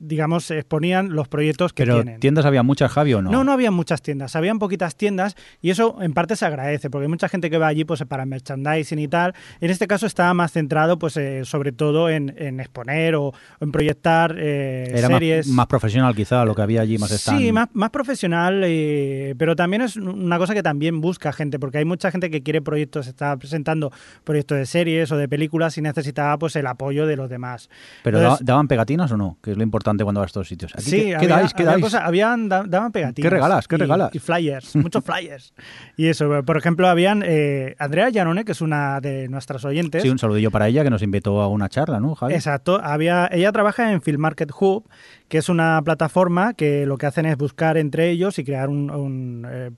digamos, 0.00 0.50
exponían 0.50 1.10
los 1.14 1.28
proyectos 1.28 1.74
que 1.74 1.82
Pero 1.84 1.96
tienen. 2.02 2.20
tiendas 2.20 2.46
había 2.46 2.62
muchas, 2.62 2.90
Javi, 2.90 3.12
¿o 3.12 3.20
no? 3.20 3.30
No, 3.30 3.44
no 3.44 3.52
había 3.52 3.70
muchas 3.70 4.00
tiendas, 4.00 4.34
habían 4.34 4.58
poquitas 4.58 4.96
tiendas 4.96 5.36
y 5.60 5.68
eso 5.68 5.98
en 6.00 6.14
parte 6.14 6.36
se 6.36 6.46
agradece 6.46 6.88
porque 6.88 7.04
hay 7.04 7.10
mucha 7.10 7.28
gente 7.28 7.50
que 7.50 7.58
va 7.58 7.66
allí 7.66 7.84
pues 7.84 8.02
para 8.08 8.24
merchandising 8.24 8.98
y 8.98 9.08
tal. 9.08 9.34
En 9.60 9.70
este 9.70 9.86
caso 9.86 10.06
estaba 10.06 10.32
más 10.32 10.52
centrado 10.52 10.98
pues 10.98 11.18
eh, 11.18 11.44
sobre 11.44 11.72
todo 11.72 12.08
en, 12.08 12.34
en 12.38 12.60
exponer 12.60 13.14
o, 13.14 13.34
en 13.60 13.72
proyectar 13.72 14.38
Era 14.38 15.10
más, 15.10 15.18
series. 15.18 15.46
más 15.48 15.66
profesional 15.66 16.14
quizá 16.16 16.46
lo 16.46 16.54
que 16.54 16.62
había 16.62 16.71
allí, 16.78 16.98
más 16.98 17.10
stand. 17.12 17.38
Sí, 17.40 17.52
más, 17.52 17.68
más 17.72 17.90
profesional, 17.90 18.62
eh, 18.64 19.34
pero 19.38 19.56
también 19.56 19.82
es 19.82 19.96
una 19.96 20.38
cosa 20.38 20.54
que 20.54 20.62
también 20.62 21.00
busca 21.00 21.32
gente, 21.32 21.58
porque 21.58 21.78
hay 21.78 21.84
mucha 21.84 22.10
gente 22.10 22.30
que 22.30 22.42
quiere 22.42 22.62
proyectos, 22.62 23.06
está 23.06 23.36
presentando 23.36 23.92
proyectos 24.24 24.58
de 24.58 24.66
series 24.66 25.10
o 25.12 25.16
de 25.16 25.28
películas 25.28 25.76
y 25.78 25.82
necesitaba 25.82 26.38
pues 26.38 26.56
el 26.56 26.66
apoyo 26.66 27.06
de 27.06 27.16
los 27.16 27.28
demás. 27.30 27.68
¿Pero 28.02 28.18
Entonces- 28.18 28.46
daban 28.46 28.68
pegatinas 28.68 29.10
o 29.12 29.16
no? 29.16 29.38
Que 29.42 29.52
es 29.52 29.56
lo 29.56 29.62
importante 29.62 30.04
cuando 30.04 30.20
vas 30.20 30.26
a 30.26 30.30
estos 30.30 30.48
sitios. 30.48 30.72
Aquí, 30.74 30.82
Sí, 30.84 31.12
¿qué, 31.18 31.26
dais? 31.28 31.54
¿Qué 31.54 31.62
había 31.66 31.78
dais? 31.78 31.94
habían, 31.94 32.48
da- 32.48 32.64
daban 32.66 32.92
pegatinas. 32.92 33.24
¿Qué 33.28 33.30
regalas? 33.30 33.68
¿Qué 33.68 33.76
y- 33.76 33.78
regalas? 33.78 34.14
Y 34.14 34.18
flyers, 34.18 34.76
muchos 34.76 35.04
flyers. 35.04 35.52
Y 35.96 36.06
eso, 36.08 36.42
por 36.44 36.56
ejemplo, 36.56 36.88
habían 36.88 37.22
eh, 37.24 37.74
Andrea 37.78 38.10
Llanone, 38.10 38.44
que 38.44 38.52
es 38.52 38.60
una 38.60 39.00
de 39.00 39.28
nuestras 39.28 39.64
oyentes. 39.64 40.02
Sí, 40.02 40.08
un 40.08 40.18
saludillo 40.18 40.50
para 40.50 40.68
ella 40.68 40.82
que 40.84 40.90
nos 40.90 41.02
invitó 41.02 41.40
a 41.42 41.48
una 41.48 41.68
charla, 41.68 42.00
¿no, 42.00 42.14
Javi? 42.14 42.34
Exacto, 42.34 42.80
había, 42.82 43.28
ella 43.32 43.52
trabaja 43.52 43.92
en 43.92 44.02
Film 44.02 44.20
Market 44.20 44.50
Hub, 44.60 44.88
que 45.32 45.38
es 45.38 45.48
una 45.48 45.80
plataforma 45.82 46.52
que 46.52 46.84
lo 46.84 46.98
que 46.98 47.06
hacen 47.06 47.24
es 47.24 47.38
buscar 47.38 47.78
entre 47.78 48.10
ellos 48.10 48.38
y 48.38 48.44
crear 48.44 48.68
un, 48.68 49.46
eh, 49.50 49.70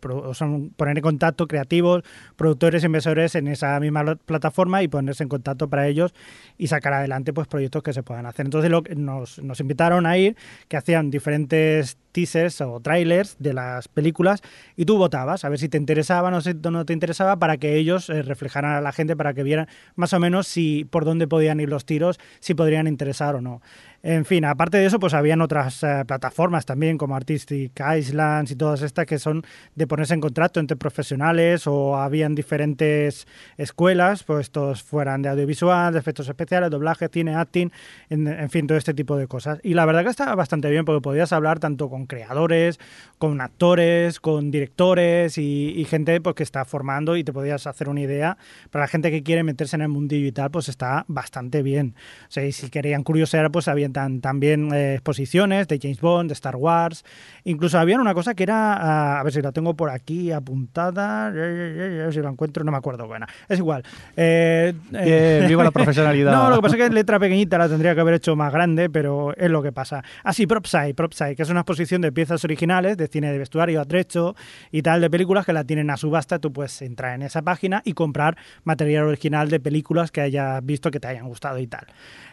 poner 0.75 0.99
en 0.99 1.01
contacto 1.01 1.47
creativos, 1.47 2.03
productores, 2.35 2.83
inversores 2.83 3.37
en 3.37 3.47
esa 3.47 3.79
misma 3.79 4.17
plataforma 4.17 4.83
y 4.83 4.89
ponerse 4.89 5.23
en 5.23 5.29
contacto 5.29 5.71
para 5.71 5.87
ellos 5.87 6.13
y 6.59 6.67
sacar 6.67 6.95
adelante 6.95 7.33
pues 7.33 7.47
proyectos 7.47 7.85
que 7.85 7.93
se 7.93 8.03
puedan 8.03 8.27
hacer. 8.27 8.47
Entonces 8.47 8.69
lo, 8.69 8.83
nos, 8.97 9.39
nos 9.45 9.61
invitaron 9.61 10.07
a 10.07 10.19
ir, 10.19 10.37
que 10.67 10.77
hacían 10.77 11.13
diferentes 11.13 11.99
teasers 12.11 12.61
o 12.61 12.81
trailers 12.81 13.37
de 13.39 13.53
las 13.53 13.87
películas 13.89 14.41
y 14.77 14.87
tú 14.87 14.97
votabas 14.97 15.45
a 15.45 15.49
ver 15.49 15.59
si 15.59 15.69
te 15.69 15.77
interesaba 15.77 16.35
o 16.35 16.41
si 16.41 16.55
no 16.55 16.85
te 16.85 16.93
interesaba 16.93 17.37
para 17.37 17.59
que 17.59 17.77
ellos 17.77 18.09
eh, 18.09 18.23
reflejaran 18.23 18.73
a 18.73 18.81
la 18.81 18.93
gente 18.93 19.17
para 19.17 19.35
que 19.35 19.43
vieran 19.43 19.69
más 19.95 20.13
o 20.15 20.21
menos 20.21 20.47
si 20.47 20.85
por 20.85 21.05
dónde 21.05 21.29
podían 21.29 21.61
ir 21.61 21.69
los 21.69 21.85
tiros, 21.85 22.19
si 22.41 22.55
podrían 22.55 22.87
interesar 22.87 23.35
o 23.35 23.41
no. 23.41 23.61
En 24.07 24.27
fin, 24.27 24.45
aparte 24.45 24.77
de 24.77 24.85
eso, 24.85 25.01
pues 25.01 25.15
habían 25.15 25.41
otras 25.41 25.83
eh, 25.83 26.05
plataformas 26.07 26.67
también 26.67 26.99
como 26.99 27.17
Artistic 27.17 27.73
Islands 27.97 28.51
y 28.51 28.55
todas 28.55 28.83
estas 28.83 29.07
que 29.07 29.19
son 29.19 29.43
de 29.77 29.87
ponerse 29.87 30.13
en 30.13 30.21
contacto 30.21 30.61
entre 30.61 30.77
profesionales 30.77 31.67
o 31.67 31.97
habían 31.97 32.35
diferentes 32.35 33.27
escuelas, 33.57 34.23
pues 34.23 34.51
todos 34.51 34.83
fueran 34.83 35.23
de 35.23 35.31
audiovisual, 35.31 35.95
de 35.95 36.01
efectos 36.01 36.29
especiales, 36.29 36.69
doblaje, 36.69 37.09
cine, 37.11 37.35
acting, 37.35 37.71
en, 38.11 38.27
en 38.27 38.51
fin, 38.51 38.67
todo 38.67 38.77
este 38.77 38.93
tipo 38.93 39.17
de 39.17 39.27
cosas. 39.27 39.59
Y 39.63 39.73
la 39.73 39.87
verdad 39.87 40.03
que 40.03 40.11
estaba 40.11 40.35
bastante 40.35 40.69
bien 40.69 40.85
porque 40.85 41.01
podías 41.01 41.33
hablar 41.33 41.59
tanto 41.59 41.89
con 41.89 42.05
creadores, 42.05 42.79
con 43.17 43.41
actores, 43.41 44.21
con 44.21 44.51
directores 44.51 45.39
y, 45.39 45.73
y 45.75 45.87
gente 45.87 46.21
pues, 46.21 46.37
que 46.37 46.43
está 46.43 46.67
formando 46.67 47.17
y 47.17 47.25
te 47.25 47.33
podías 47.33 47.67
hacer 47.67 47.89
una 47.89 48.03
idea. 48.03 48.37
Para 48.71 48.83
la 48.83 48.89
gente 48.89 49.11
que 49.11 49.23
quiere 49.23 49.45
meterse 49.45 49.77
en 49.77 49.81
el 49.81 49.89
mundillo 49.89 50.27
y 50.27 50.33
tal, 50.33 50.51
pues 50.51 50.69
está 50.69 51.07
bastante 51.09 51.63
bien. 51.63 51.95
O 52.29 52.31
sea, 52.31 52.45
y 52.45 52.53
si 52.53 52.69
querían 52.69 53.03
curiosear, 53.03 53.51
pues 53.51 53.67
habían 53.67 53.94
tan- 53.95 54.21
también 54.21 54.75
eh, 54.75 54.93
exposiciones 54.97 55.67
de 55.69 55.79
James 55.81 56.03
Bond, 56.03 56.29
de 56.29 56.35
Star 56.35 56.57
Wars. 56.57 57.03
Incluso 57.45 57.79
habían 57.79 58.01
una 58.01 58.13
cosa 58.13 58.35
que 58.35 58.43
era, 58.43 58.75
ah, 58.75 59.21
a 59.21 59.23
ver 59.23 59.33
si 59.33 59.41
la 59.41 59.53
tengo 59.53 59.73
por 59.75 59.89
aquí 59.89 60.31
apuntada, 60.33 61.29
a 61.29 61.31
ver 61.31 62.13
si 62.13 62.21
la 62.21 62.29
encuentro, 62.29 62.63
no 62.65 62.71
me 62.73 62.77
acuerdo 62.77 63.07
buena. 63.07 63.27
Es 63.49 63.59
igual. 63.59 63.83
Eh, 64.17 64.75
eh, 64.93 65.45
viva 65.49 65.65
la 65.65 65.71
profesionalidad. 65.73 66.33
no, 66.33 66.51
lo 66.51 66.57
que 66.57 66.63
pasa 66.63 66.77
es 66.77 66.83
que 66.83 66.95
letra 66.95 67.19
pequeñita 67.19 67.57
la 67.57 67.69
tendría 67.69 67.95
que 67.95 68.01
haber 68.03 68.15
hecho 68.15 68.37
más 68.37 68.53
grande, 68.53 68.91
pero 68.91 69.35
es 69.37 69.51
lo 69.51 69.63
que 69.63 69.73
pasa. 69.73 70.03
Ah, 70.23 70.33
sí, 70.35 70.47
PropSci, 70.47 70.93
PropSci, 70.95 71.35
que 71.37 71.43
es 71.43 71.49
una 71.51 71.61
exposición 71.61 72.03
de 72.03 72.13
piezas 72.13 72.45
originales 72.45 72.97
de 72.99 73.07
cine 73.09 73.33
de 73.33 73.39
vestuario, 73.39 73.81
atrecho 73.81 74.35
y 74.73 74.83
tal 74.83 75.01
de 75.01 75.09
películas 75.09 75.47
que 75.47 75.53
la 75.53 75.65
tienen 75.65 75.89
a 75.91 75.97
subasta. 75.97 76.39
Tú 76.41 76.53
puedes 76.53 76.83
entrar 76.83 77.15
en 77.15 77.23
esa 77.23 77.41
página 77.43 77.83
y 77.85 77.93
comprar 77.93 78.37
material 78.65 79.05
original 79.05 79.49
de 79.49 79.61
películas 79.61 80.11
que 80.11 80.21
hayas 80.21 80.65
visto 80.65 80.91
que 80.91 80.99
te 81.01 81.07
hayan 81.09 81.27
gustado 81.29 81.59
y 81.59 81.67
tal. 81.67 81.87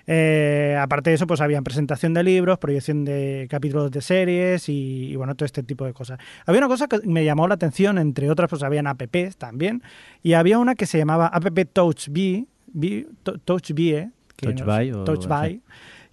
Eh, 0.07 0.77
aparte 0.79 1.09
de 1.11 1.15
eso, 1.15 1.27
pues 1.27 1.41
había 1.41 1.61
presentación 1.61 2.13
de 2.13 2.23
libros, 2.23 2.57
proyección 2.57 3.05
de 3.05 3.47
capítulos 3.49 3.91
de 3.91 4.01
series 4.01 4.67
y, 4.69 5.09
y, 5.11 5.15
bueno, 5.15 5.35
todo 5.35 5.45
este 5.45 5.63
tipo 5.63 5.85
de 5.85 5.93
cosas. 5.93 6.19
Había 6.45 6.59
una 6.59 6.67
cosa 6.67 6.87
que 6.87 6.99
me 7.05 7.23
llamó 7.25 7.47
la 7.47 7.55
atención, 7.55 7.97
entre 7.97 8.29
otras, 8.29 8.49
pues 8.49 8.63
habían 8.63 8.87
apps 8.87 9.37
también, 9.37 9.81
y 10.23 10.33
había 10.33 10.57
una 10.59 10.75
que 10.75 10.85
se 10.85 10.97
llamaba 10.97 11.27
app 11.27 11.47
Touch 11.73 12.07
B, 12.09 12.45
B- 12.73 13.07
To- 13.23 13.37
Touch 13.39 13.71
B, 13.73 13.89
eh, 13.89 14.09
que 14.35 14.47
Touch 14.47 14.59
no- 14.61 14.65
By 14.65 14.91
o- 14.91 15.03
Touch 15.03 15.27
By, 15.27 15.61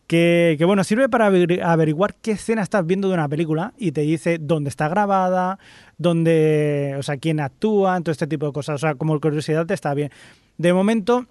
que, 0.07 0.57
que, 0.59 0.64
bueno, 0.64 0.85
sirve 0.85 1.09
para 1.11 1.31
averi- 1.31 1.61
averiguar 1.62 2.14
qué 2.22 2.31
escena 2.33 2.62
estás 2.62 2.87
viendo 2.87 3.09
de 3.09 3.14
una 3.14 3.29
película 3.29 3.74
y 3.77 3.92
te 3.92 4.01
dice 4.03 4.38
dónde 4.40 4.70
está 4.70 4.88
grabada, 4.88 5.59
dónde, 5.98 6.94
o 6.98 7.03
sea, 7.03 7.16
quién 7.18 7.40
actúa, 7.40 8.01
todo 8.01 8.12
este 8.12 8.27
tipo 8.27 8.46
de 8.46 8.53
cosas. 8.53 8.77
O 8.77 8.79
sea, 8.79 8.94
como 8.94 9.20
curiosidad 9.20 9.66
te 9.66 9.74
está 9.74 9.92
bien. 9.94 10.11
De 10.57 10.72
momento, 10.72 11.27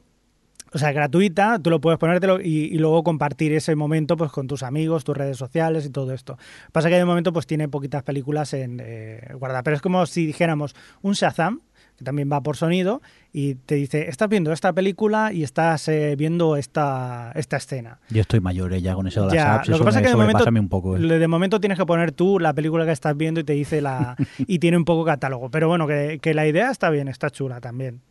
o 0.73 0.77
sea, 0.77 0.91
gratuita, 0.91 1.60
tú 1.60 1.69
lo 1.69 1.80
puedes 1.80 1.97
ponértelo 1.99 2.39
y, 2.41 2.65
y, 2.65 2.77
luego 2.77 3.03
compartir 3.03 3.53
ese 3.53 3.75
momento 3.75 4.17
pues 4.17 4.32
con 4.32 4.47
tus 4.47 4.63
amigos, 4.63 5.03
tus 5.03 5.15
redes 5.15 5.38
sociales 5.38 5.86
y 5.86 5.89
todo 5.89 6.13
esto. 6.13 6.38
Pasa 6.71 6.89
que 6.89 6.95
de 6.95 7.06
momento 7.06 7.32
pues 7.34 7.47
tiene 7.47 7.69
poquitas 7.69 8.03
películas 8.03 8.53
en 8.53 8.82
eh, 8.84 9.21
guarda, 9.39 9.63
pero 9.63 9.75
es 9.75 9.82
como 9.82 10.06
si 10.06 10.25
dijéramos 10.25 10.75
un 11.01 11.13
Shazam, 11.13 11.62
que 11.97 12.03
también 12.03 12.30
va 12.32 12.41
por 12.41 12.58
sonido, 12.58 13.01
y 13.34 13.56
te 13.56 13.75
dice, 13.75 14.08
estás 14.08 14.30
viendo 14.30 14.51
esta 14.51 14.71
película 14.71 15.34
y 15.34 15.43
estás 15.43 15.88
eh, 15.88 16.15
viendo 16.15 16.56
esta, 16.56 17.32
esta 17.34 17.58
escena. 17.58 17.99
Yo 18.10 18.21
estoy 18.21 18.39
mayor 18.39 18.71
eh, 18.73 18.82
ya 18.82 18.93
con 18.93 19.08
eso 19.08 19.21
de 19.21 19.25
las 19.27 19.34
Ya, 19.34 19.56
apps, 19.56 19.67
lo 19.69 19.80
que 19.80 19.84
pasa 19.84 19.99
es 19.99 20.03
que 20.03 20.10
de 20.10 20.15
momento, 20.15 20.45
un 20.47 20.69
poco. 20.69 20.95
eh. 20.95 20.99
de 20.99 21.27
momento 21.27 21.60
tienes 21.60 21.77
que 21.77 21.86
poner 21.86 22.12
tú 22.12 22.39
la 22.39 22.53
película 22.53 22.86
que 22.86 22.91
estás 22.91 23.17
viendo 23.17 23.39
y 23.39 23.43
te 23.43 23.53
dice 23.53 23.82
la 23.82 24.15
y 24.38 24.60
tiene 24.60 24.77
un 24.77 24.86
poco 24.86 25.06
catálogo. 25.06 25.49
Pero 25.49 25.67
bueno, 25.67 25.88
que, 25.88 26.19
que 26.21 26.36
la 26.36 26.45
idea 26.45 26.69
está 26.69 26.89
bien, 26.91 27.08
está 27.08 27.32
chula 27.32 27.62
también. 27.62 28.01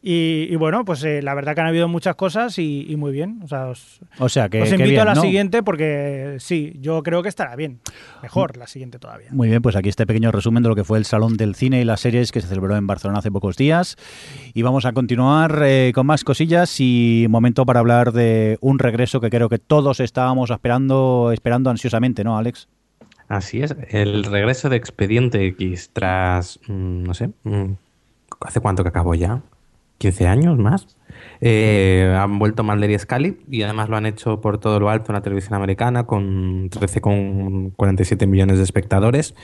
Y, 0.00 0.46
y 0.48 0.54
bueno, 0.56 0.84
pues 0.84 1.02
eh, 1.02 1.22
la 1.22 1.34
verdad 1.34 1.56
que 1.56 1.60
han 1.60 1.66
habido 1.66 1.88
muchas 1.88 2.14
cosas 2.14 2.56
y, 2.58 2.86
y 2.88 2.96
muy 2.96 3.10
bien. 3.10 3.40
O 3.42 3.48
sea, 3.48 3.66
os, 3.66 4.00
O 4.20 4.28
sea, 4.28 4.48
que, 4.48 4.62
os 4.62 4.68
que 4.68 4.76
invito 4.76 4.90
bien, 4.90 5.00
a 5.00 5.04
la 5.06 5.14
¿no? 5.14 5.20
siguiente 5.22 5.62
porque 5.64 6.36
sí, 6.38 6.74
yo 6.80 7.02
creo 7.02 7.22
que 7.22 7.28
estará 7.28 7.56
bien. 7.56 7.80
Mejor 8.22 8.56
la 8.56 8.68
siguiente 8.68 8.98
todavía. 8.98 9.28
Muy 9.32 9.48
bien, 9.48 9.60
pues 9.60 9.74
aquí 9.74 9.88
este 9.88 10.06
pequeño 10.06 10.30
resumen 10.30 10.62
de 10.62 10.68
lo 10.68 10.76
que 10.76 10.84
fue 10.84 10.98
el 10.98 11.04
Salón 11.04 11.36
del 11.36 11.56
Cine 11.56 11.80
y 11.80 11.84
las 11.84 12.00
series 12.00 12.30
que 12.30 12.40
se 12.40 12.46
celebró 12.46 12.76
en 12.76 12.86
Barcelona 12.86 13.18
hace 13.18 13.32
pocos 13.32 13.56
días. 13.56 13.96
Y 14.54 14.62
vamos 14.62 14.84
a 14.84 14.92
continuar 14.92 15.62
eh, 15.64 15.90
con 15.94 16.06
más 16.06 16.22
cosillas 16.22 16.76
y 16.78 17.26
momento 17.28 17.66
para 17.66 17.80
hablar 17.80 18.12
de 18.12 18.56
un 18.60 18.78
regreso 18.78 19.20
que 19.20 19.30
creo 19.30 19.48
que 19.48 19.58
todos 19.58 19.98
estábamos 19.98 20.50
esperando, 20.50 21.30
esperando 21.32 21.70
ansiosamente, 21.70 22.22
¿no, 22.22 22.38
Alex? 22.38 22.68
Así 23.26 23.62
es, 23.62 23.76
el 23.90 24.24
regreso 24.24 24.70
de 24.70 24.76
Expediente 24.76 25.44
X 25.48 25.90
tras, 25.92 26.60
mm, 26.66 27.02
no 27.02 27.12
sé, 27.14 27.30
mm, 27.42 27.72
¿hace 28.40 28.60
cuánto 28.60 28.82
que 28.82 28.88
acabó 28.88 29.14
ya? 29.14 29.42
¿15 29.98 30.26
años 30.26 30.58
más? 30.58 30.98
Eh, 31.40 32.16
han 32.18 32.38
vuelto 32.38 32.64
Mulder 32.64 32.90
y 32.90 32.98
Scully 32.98 33.38
y 33.48 33.62
además 33.62 33.88
lo 33.88 33.96
han 33.96 34.06
hecho 34.06 34.40
por 34.40 34.58
todo 34.58 34.80
lo 34.80 34.90
alto 34.90 35.12
en 35.12 35.14
la 35.14 35.22
televisión 35.22 35.54
americana 35.54 36.04
con 36.04 36.68
13,47 36.70 38.26
millones 38.26 38.58
de 38.58 38.64
espectadores. 38.64 39.34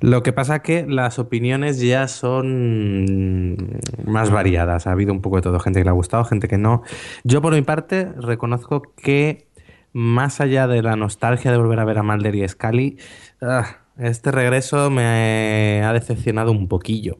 Lo 0.00 0.22
que 0.22 0.32
pasa 0.32 0.60
que 0.60 0.86
las 0.86 1.18
opiniones 1.18 1.80
ya 1.80 2.08
son 2.08 3.80
más 4.06 4.30
variadas. 4.30 4.86
Ha 4.86 4.92
habido 4.92 5.12
un 5.12 5.20
poco 5.20 5.36
de 5.36 5.42
todo, 5.42 5.58
gente 5.60 5.80
que 5.80 5.84
le 5.84 5.90
ha 5.90 5.94
gustado, 5.94 6.24
gente 6.24 6.48
que 6.48 6.58
no. 6.58 6.82
Yo 7.24 7.42
por 7.42 7.54
mi 7.54 7.62
parte 7.62 8.10
reconozco 8.16 8.82
que 8.96 9.48
más 9.92 10.40
allá 10.40 10.66
de 10.66 10.82
la 10.82 10.96
nostalgia 10.96 11.52
de 11.52 11.58
volver 11.58 11.78
a 11.78 11.84
ver 11.84 11.98
a 11.98 12.02
Mulder 12.02 12.34
y 12.34 12.48
Scully, 12.48 12.98
ah, 13.40 13.83
este 13.96 14.32
regreso 14.32 14.90
me 14.90 15.82
ha 15.84 15.92
decepcionado 15.92 16.50
un 16.50 16.66
poquillo. 16.66 17.18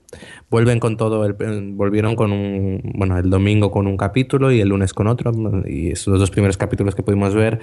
Vuelven 0.51 0.81
con 0.81 0.97
todo, 0.97 1.25
el, 1.25 1.35
volvieron 1.75 2.17
con 2.17 2.33
un, 2.33 2.93
bueno, 2.95 3.17
el 3.17 3.31
domingo 3.31 3.71
con 3.71 3.87
un 3.87 3.97
capítulo 3.97 4.51
y 4.51 4.61
el 4.61 4.69
lunes 4.69 4.93
con 4.93 5.07
otro, 5.07 5.33
y 5.67 5.93
esos 5.93 6.19
dos 6.19 6.31
primeros 6.31 6.57
capítulos 6.57 6.95
que 6.95 7.03
pudimos 7.03 7.35
ver, 7.35 7.61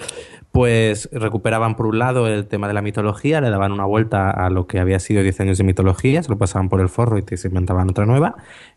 pues 0.52 1.10
recuperaban 1.12 1.76
por 1.76 1.88
un 1.88 2.00
lado 2.00 2.28
el 2.28 2.48
tema 2.48 2.68
de 2.68 2.74
la 2.74 2.82
mitología, 2.82 3.42
le 3.42 3.50
daban 3.50 3.72
una 3.72 3.86
vuelta 3.86 4.30
a 4.30 4.50
lo 4.50 4.68
que 4.68 4.80
había 4.80 5.00
sido 5.00 5.24
10 5.24 5.42
años 5.42 5.58
de 5.58 5.66
mitología, 5.66 6.24
se 6.24 6.30
lo 6.30 6.38
pasaban 6.38 6.70
por 6.70 6.80
el 6.80 6.88
forro 6.88 7.18
y 7.18 7.22
te 7.22 7.36
se 7.36 7.50
inventaban 7.50 7.90
otra 7.90 8.06
nueva, 8.06 8.36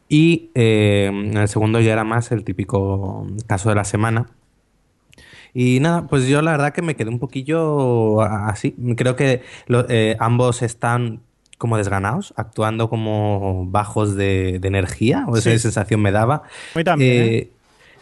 y 0.09 0.51
eh, 0.55 1.11
en 1.13 1.37
el 1.37 1.49
segundo 1.49 1.81
ya 1.81 1.93
era 1.93 2.05
más 2.05 2.33
el 2.33 2.45
típico 2.45 3.27
caso 3.47 3.69
de 3.69 3.77
la 3.77 3.85
semana, 3.85 4.27
y 5.55 5.79
nada, 5.81 6.07
pues 6.09 6.27
yo 6.27 6.43
la 6.43 6.51
verdad 6.51 6.73
que 6.73 6.83
me 6.83 6.97
quedé 6.97 7.09
un 7.11 7.19
poquillo 7.21 8.21
así. 8.21 8.75
Creo 8.97 9.17
que 9.17 9.43
lo, 9.67 9.87
eh, 9.89 10.17
ambos 10.21 10.63
están 10.63 11.21
como 11.57 11.77
desganados, 11.79 12.35
actuando 12.37 12.91
como 12.91 13.65
bajos 13.67 14.17
de, 14.17 14.59
de 14.61 14.69
energía, 14.69 15.25
o 15.29 15.37
esa 15.37 15.51
Sí. 15.53 15.59
sensación 15.61 16.03
me 16.03 16.11
daba. 16.13 16.43
Hoy 16.75 16.85
también, 16.85 17.23
¿eh? 17.23 17.49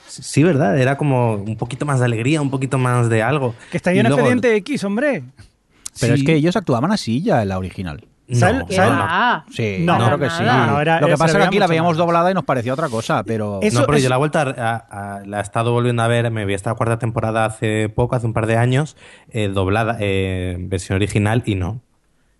Sí, 0.09 0.43
¿verdad? 0.43 0.79
Era 0.79 0.97
como 0.97 1.35
un 1.35 1.57
poquito 1.57 1.87
más 1.87 1.99
de 2.01 2.07
alegría, 2.07 2.43
un 2.43 2.51
poquito 2.51 2.77
más 2.79 3.09
de 3.09 3.23
algo. 3.23 3.55
Que 3.71 3.77
está 3.77 3.95
Y 3.95 3.99
en 3.99 4.07
luego- 4.07 4.19
Expediente 4.21 4.57
X, 4.57 4.85
hombre. 4.85 5.23
Pero 6.01 6.15
Sí. 6.17 6.21
es 6.23 6.27
que 6.27 6.35
ellos 6.35 6.57
actuaban 6.57 6.91
así 6.93 7.23
ya 7.23 7.43
en 7.43 7.49
la 7.49 7.59
original. 7.59 8.05
¿Sabes- 8.35 8.57
No, 8.61 8.67
¿Qué 8.67 8.75
¿sabes? 8.75 8.91
no, 8.91 8.97
no. 8.99 9.03
va? 9.05 9.45
Sí, 9.51 9.77
No, 9.81 9.97
creo 10.07 10.19
que 10.19 10.31
sí. 10.31 10.43
No, 10.43 10.81
era- 10.81 11.01
lo 11.01 11.07
que 11.09 11.13
pasa 11.17 11.27
es 11.27 11.37
que 11.37 11.43
aquí 11.45 11.59
la 11.59 11.67
veíamos 11.67 11.93
más. 11.93 11.99
doblada 11.99 12.31
y 12.31 12.35
nos 12.35 12.45
parecía 12.45 12.73
otra 12.73 12.89
cosa, 12.89 13.23
pero... 13.25 13.61
Eso 13.63 13.81
no, 13.81 13.87
pero 13.87 13.99
es- 13.99 14.03
yo 14.05 14.09
la 14.09 14.15
he 14.17 14.19
vuelto 14.19 14.39
a, 14.39 14.43
a- 14.43 15.17
a- 15.19 15.27
la 15.27 15.39
he 15.39 15.43
estado 15.43 15.73
volviendo 15.73 16.03
a 16.03 16.09
ver, 16.09 16.31
me 16.31 16.45
vi 16.45 16.55
esta 16.55 16.75
cuarta 16.75 16.99
temporada 16.99 17.45
hace 17.45 17.89
poco, 17.89 18.15
hace 18.17 18.27
un 18.27 18.33
par 18.33 18.47
de 18.47 18.57
años, 18.57 18.97
eh, 19.31 19.49
doblada, 19.49 19.97
eh, 20.01 20.57
versión 20.61 20.97
original 20.97 21.43
y 21.47 21.55
no. 21.55 21.81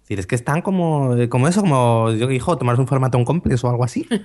Es 0.03 0.09
decir, 0.09 0.19
es 0.19 0.27
que 0.27 0.35
están 0.35 0.63
como, 0.63 1.15
como 1.29 1.47
eso, 1.49 1.61
como 1.61 2.11
yo 2.11 2.27
dijo, 2.27 2.59
tomarse 2.59 2.81
un 2.81 2.89
formato 2.89 3.17
un 3.19 3.25
complex 3.25 3.63
o 3.65 3.71
algo 3.71 3.85
así. 3.85 4.07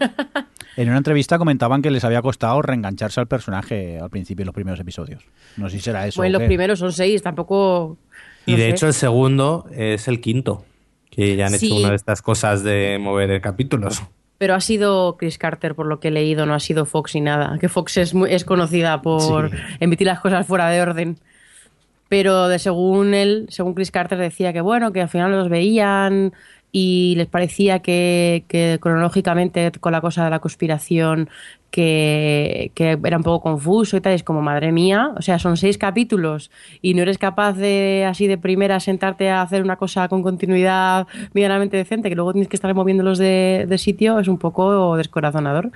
En 0.75 0.89
una 0.89 0.99
entrevista 0.99 1.39
comentaban 1.39 1.81
que 1.81 1.89
les 1.89 2.03
había 2.03 2.21
costado 2.21 2.61
reengancharse 2.61 3.19
al 3.19 3.25
personaje 3.25 3.99
al 3.99 4.11
principio, 4.11 4.43
en 4.43 4.45
los 4.45 4.53
primeros 4.53 4.79
episodios. 4.79 5.23
No 5.55 5.69
sé 5.69 5.77
si 5.77 5.83
será 5.85 6.05
eso. 6.05 6.21
Bueno, 6.21 6.29
o 6.29 6.33
los 6.33 6.41
qué. 6.43 6.47
primeros 6.49 6.77
son 6.77 6.93
seis, 6.93 7.23
tampoco. 7.23 7.97
Y 8.45 8.51
no 8.51 8.57
de 8.57 8.63
sé. 8.65 8.69
hecho 8.69 8.85
el 8.85 8.93
segundo 8.93 9.65
es 9.71 10.07
el 10.07 10.21
quinto, 10.21 10.65
que 11.17 11.35
ya 11.35 11.47
han 11.47 11.53
Sí. 11.59 11.65
hecho 11.65 11.75
una 11.75 11.89
de 11.89 11.95
estas 11.97 12.21
cosas 12.21 12.63
de 12.63 12.97
mover 13.01 13.41
capítulos. 13.41 14.01
Pero 14.37 14.53
ha 14.53 14.61
sido 14.61 15.17
Chris 15.17 15.37
Carter, 15.39 15.73
por 15.75 15.87
lo 15.87 15.99
que 15.99 16.09
he 16.09 16.11
leído, 16.11 16.45
no 16.45 16.53
ha 16.53 16.59
sido 16.59 16.85
Fox 16.85 17.15
ni 17.15 17.21
nada. 17.21 17.57
Que 17.59 17.67
Fox 17.69 17.97
es, 17.97 18.13
muy- 18.13 18.31
es 18.31 18.45
conocida 18.45 19.01
por 19.01 19.49
Sí. 19.49 19.57
emitir 19.79 20.05
las 20.07 20.19
cosas 20.19 20.45
fuera 20.45 20.69
de 20.69 20.79
orden. 20.81 21.17
Pero 22.07 22.47
de 22.47 22.59
según 22.59 23.13
él, 23.13 23.47
según 23.49 23.73
Chris 23.73 23.91
Carter 23.91 24.17
decía 24.19 24.53
que 24.53 24.61
bueno, 24.61 24.93
que 24.93 25.01
al 25.01 25.09
final 25.09 25.31
los 25.31 25.49
veían 25.49 26.33
y 26.71 27.15
les 27.17 27.27
parecía 27.27 27.79
que, 27.79 28.43
que 28.47 28.77
cronológicamente 28.79 29.71
con 29.79 29.91
la 29.91 30.01
cosa 30.01 30.23
de 30.25 30.29
la 30.29 30.39
conspiración 30.39 31.29
que, 31.71 32.71
que 32.75 32.97
era 33.03 33.17
un 33.17 33.23
poco 33.23 33.41
confuso 33.41 33.97
y 33.97 34.01
tal, 34.01 34.13
es 34.13 34.23
como 34.23 34.41
madre 34.41 34.71
mía, 34.71 35.11
o 35.17 35.21
sea, 35.21 35.39
son 35.39 35.57
seis 35.57 35.77
capítulos 35.77 36.49
y 36.81 36.93
no 36.93 37.01
eres 37.01 37.17
capaz 37.17 37.53
de 37.53 38.05
así 38.07 38.27
de 38.27 38.37
primera 38.37 38.79
sentarte 38.79 39.29
a 39.29 39.41
hacer 39.41 39.61
una 39.61 39.75
cosa 39.75 40.07
con 40.07 40.23
continuidad 40.23 41.07
medianamente 41.33 41.77
decente, 41.77 42.09
que 42.09 42.15
luego 42.15 42.33
tienes 42.33 42.47
que 42.47 42.55
estar 42.55 42.73
moviéndolos 42.73 43.17
de, 43.17 43.65
de 43.67 43.77
sitio, 43.77 44.19
es 44.19 44.27
un 44.27 44.37
poco 44.37 44.97
descorazonador. 44.97 45.71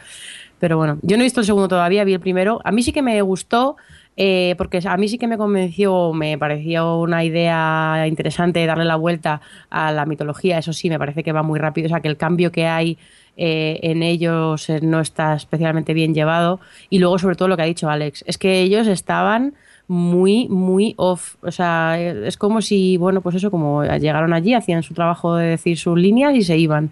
Pero 0.59 0.77
bueno, 0.77 0.99
yo 1.01 1.17
no 1.17 1.23
he 1.23 1.25
visto 1.25 1.39
el 1.39 1.45
segundo 1.47 1.67
todavía, 1.67 2.03
vi 2.03 2.13
el 2.13 2.19
primero. 2.19 2.61
A 2.63 2.71
mí 2.71 2.83
sí 2.83 2.91
que 2.91 3.01
me 3.01 3.19
gustó, 3.23 3.77
eh, 4.15 4.53
porque 4.59 4.79
a 4.85 4.95
mí 4.95 5.07
sí 5.07 5.17
que 5.17 5.27
me 5.27 5.35
convenció, 5.35 6.13
me 6.13 6.37
pareció 6.37 6.99
una 6.99 7.23
idea 7.23 8.05
interesante 8.07 8.63
darle 8.67 8.85
la 8.85 8.95
vuelta 8.95 9.41
a 9.71 9.91
la 9.91 10.05
mitología. 10.05 10.59
Eso 10.59 10.71
sí, 10.71 10.87
me 10.87 10.99
parece 10.99 11.23
que 11.23 11.31
va 11.31 11.41
muy 11.41 11.57
rápido, 11.57 11.87
o 11.87 11.89
sea, 11.89 12.01
que 12.01 12.09
el 12.09 12.15
cambio 12.17 12.51
que 12.51 12.67
hay 12.67 12.99
eh, 13.43 13.79
en 13.81 14.03
ellos 14.03 14.69
eh, 14.69 14.81
no 14.83 14.99
está 14.99 15.33
especialmente 15.33 15.95
bien 15.95 16.13
llevado. 16.13 16.59
Y 16.91 16.99
luego, 16.99 17.17
sobre 17.17 17.35
todo, 17.35 17.47
lo 17.47 17.57
que 17.57 17.63
ha 17.63 17.65
dicho 17.65 17.89
Alex, 17.89 18.23
es 18.27 18.37
que 18.37 18.61
ellos 18.61 18.85
estaban 18.85 19.55
muy, 19.87 20.47
muy 20.47 20.93
off. 20.97 21.37
O 21.41 21.49
sea, 21.49 21.99
eh, 21.99 22.27
es 22.27 22.37
como 22.37 22.61
si, 22.61 22.97
bueno, 22.97 23.21
pues 23.21 23.35
eso, 23.35 23.49
como 23.49 23.83
llegaron 23.83 24.33
allí, 24.33 24.53
hacían 24.53 24.83
su 24.83 24.93
trabajo 24.93 25.37
de 25.37 25.47
decir 25.47 25.79
sus 25.79 25.97
líneas 25.97 26.35
y 26.35 26.43
se 26.43 26.55
iban. 26.55 26.91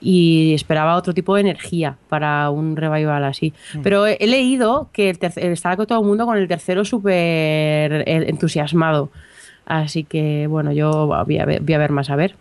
Y 0.00 0.54
esperaba 0.54 0.94
otro 0.94 1.12
tipo 1.14 1.34
de 1.34 1.40
energía 1.40 1.96
para 2.08 2.48
un 2.50 2.76
revival 2.76 3.24
así. 3.24 3.52
Pero 3.82 4.06
he, 4.06 4.18
he 4.20 4.28
leído 4.28 4.90
que 4.92 5.10
el 5.10 5.52
estaba 5.52 5.76
con 5.76 5.86
todo 5.86 5.98
el 5.98 6.06
mundo 6.06 6.26
con 6.26 6.38
el 6.38 6.46
tercero 6.46 6.84
súper 6.84 8.04
entusiasmado. 8.06 9.10
Así 9.66 10.04
que, 10.04 10.46
bueno, 10.46 10.70
yo 10.70 11.08
voy 11.08 11.38
a 11.38 11.44
ver, 11.44 11.60
voy 11.60 11.74
a 11.74 11.78
ver 11.78 11.90
más 11.90 12.08
a 12.08 12.14
ver. 12.14 12.36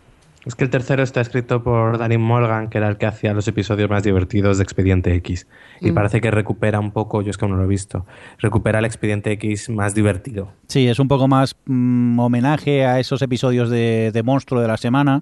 Es 0.48 0.56
que 0.56 0.64
el 0.64 0.70
tercero 0.70 1.04
está 1.04 1.20
escrito 1.20 1.62
por 1.62 1.98
Danny 1.98 2.18
Morgan, 2.18 2.70
que 2.70 2.78
era 2.78 2.88
el 2.88 2.98
que 2.98 3.06
hacía 3.06 3.34
los 3.34 3.48
episodios 3.50 3.90
más 3.90 4.02
divertidos 4.04 4.58
de 4.58 4.64
Expediente 4.64 5.14
X. 5.16 5.46
Y 5.82 5.92
Mm. 5.92 5.94
parece 5.94 6.22
que 6.22 6.32
recupera 6.32 6.80
un 6.80 6.92
poco, 6.92 7.22
yo 7.22 7.32
es 7.32 7.38
que 7.38 7.44
aún 7.44 7.52
no 7.52 7.58
lo 7.58 7.66
he 7.66 7.68
visto, 7.68 8.06
recupera 8.40 8.80
el 8.80 8.86
Expediente 8.86 9.30
X 9.34 9.70
más 9.70 9.94
divertido. 9.94 10.54
Sí, 10.68 10.88
es 10.88 11.00
un 11.00 11.10
poco 11.10 11.28
más 11.28 11.56
mm, 11.66 12.18
homenaje 12.20 12.86
a 12.86 12.98
esos 13.00 13.22
episodios 13.22 13.70
de, 13.70 14.12
de 14.14 14.24
monstruo 14.24 14.62
de 14.62 14.68
la 14.70 14.78
semana. 14.78 15.22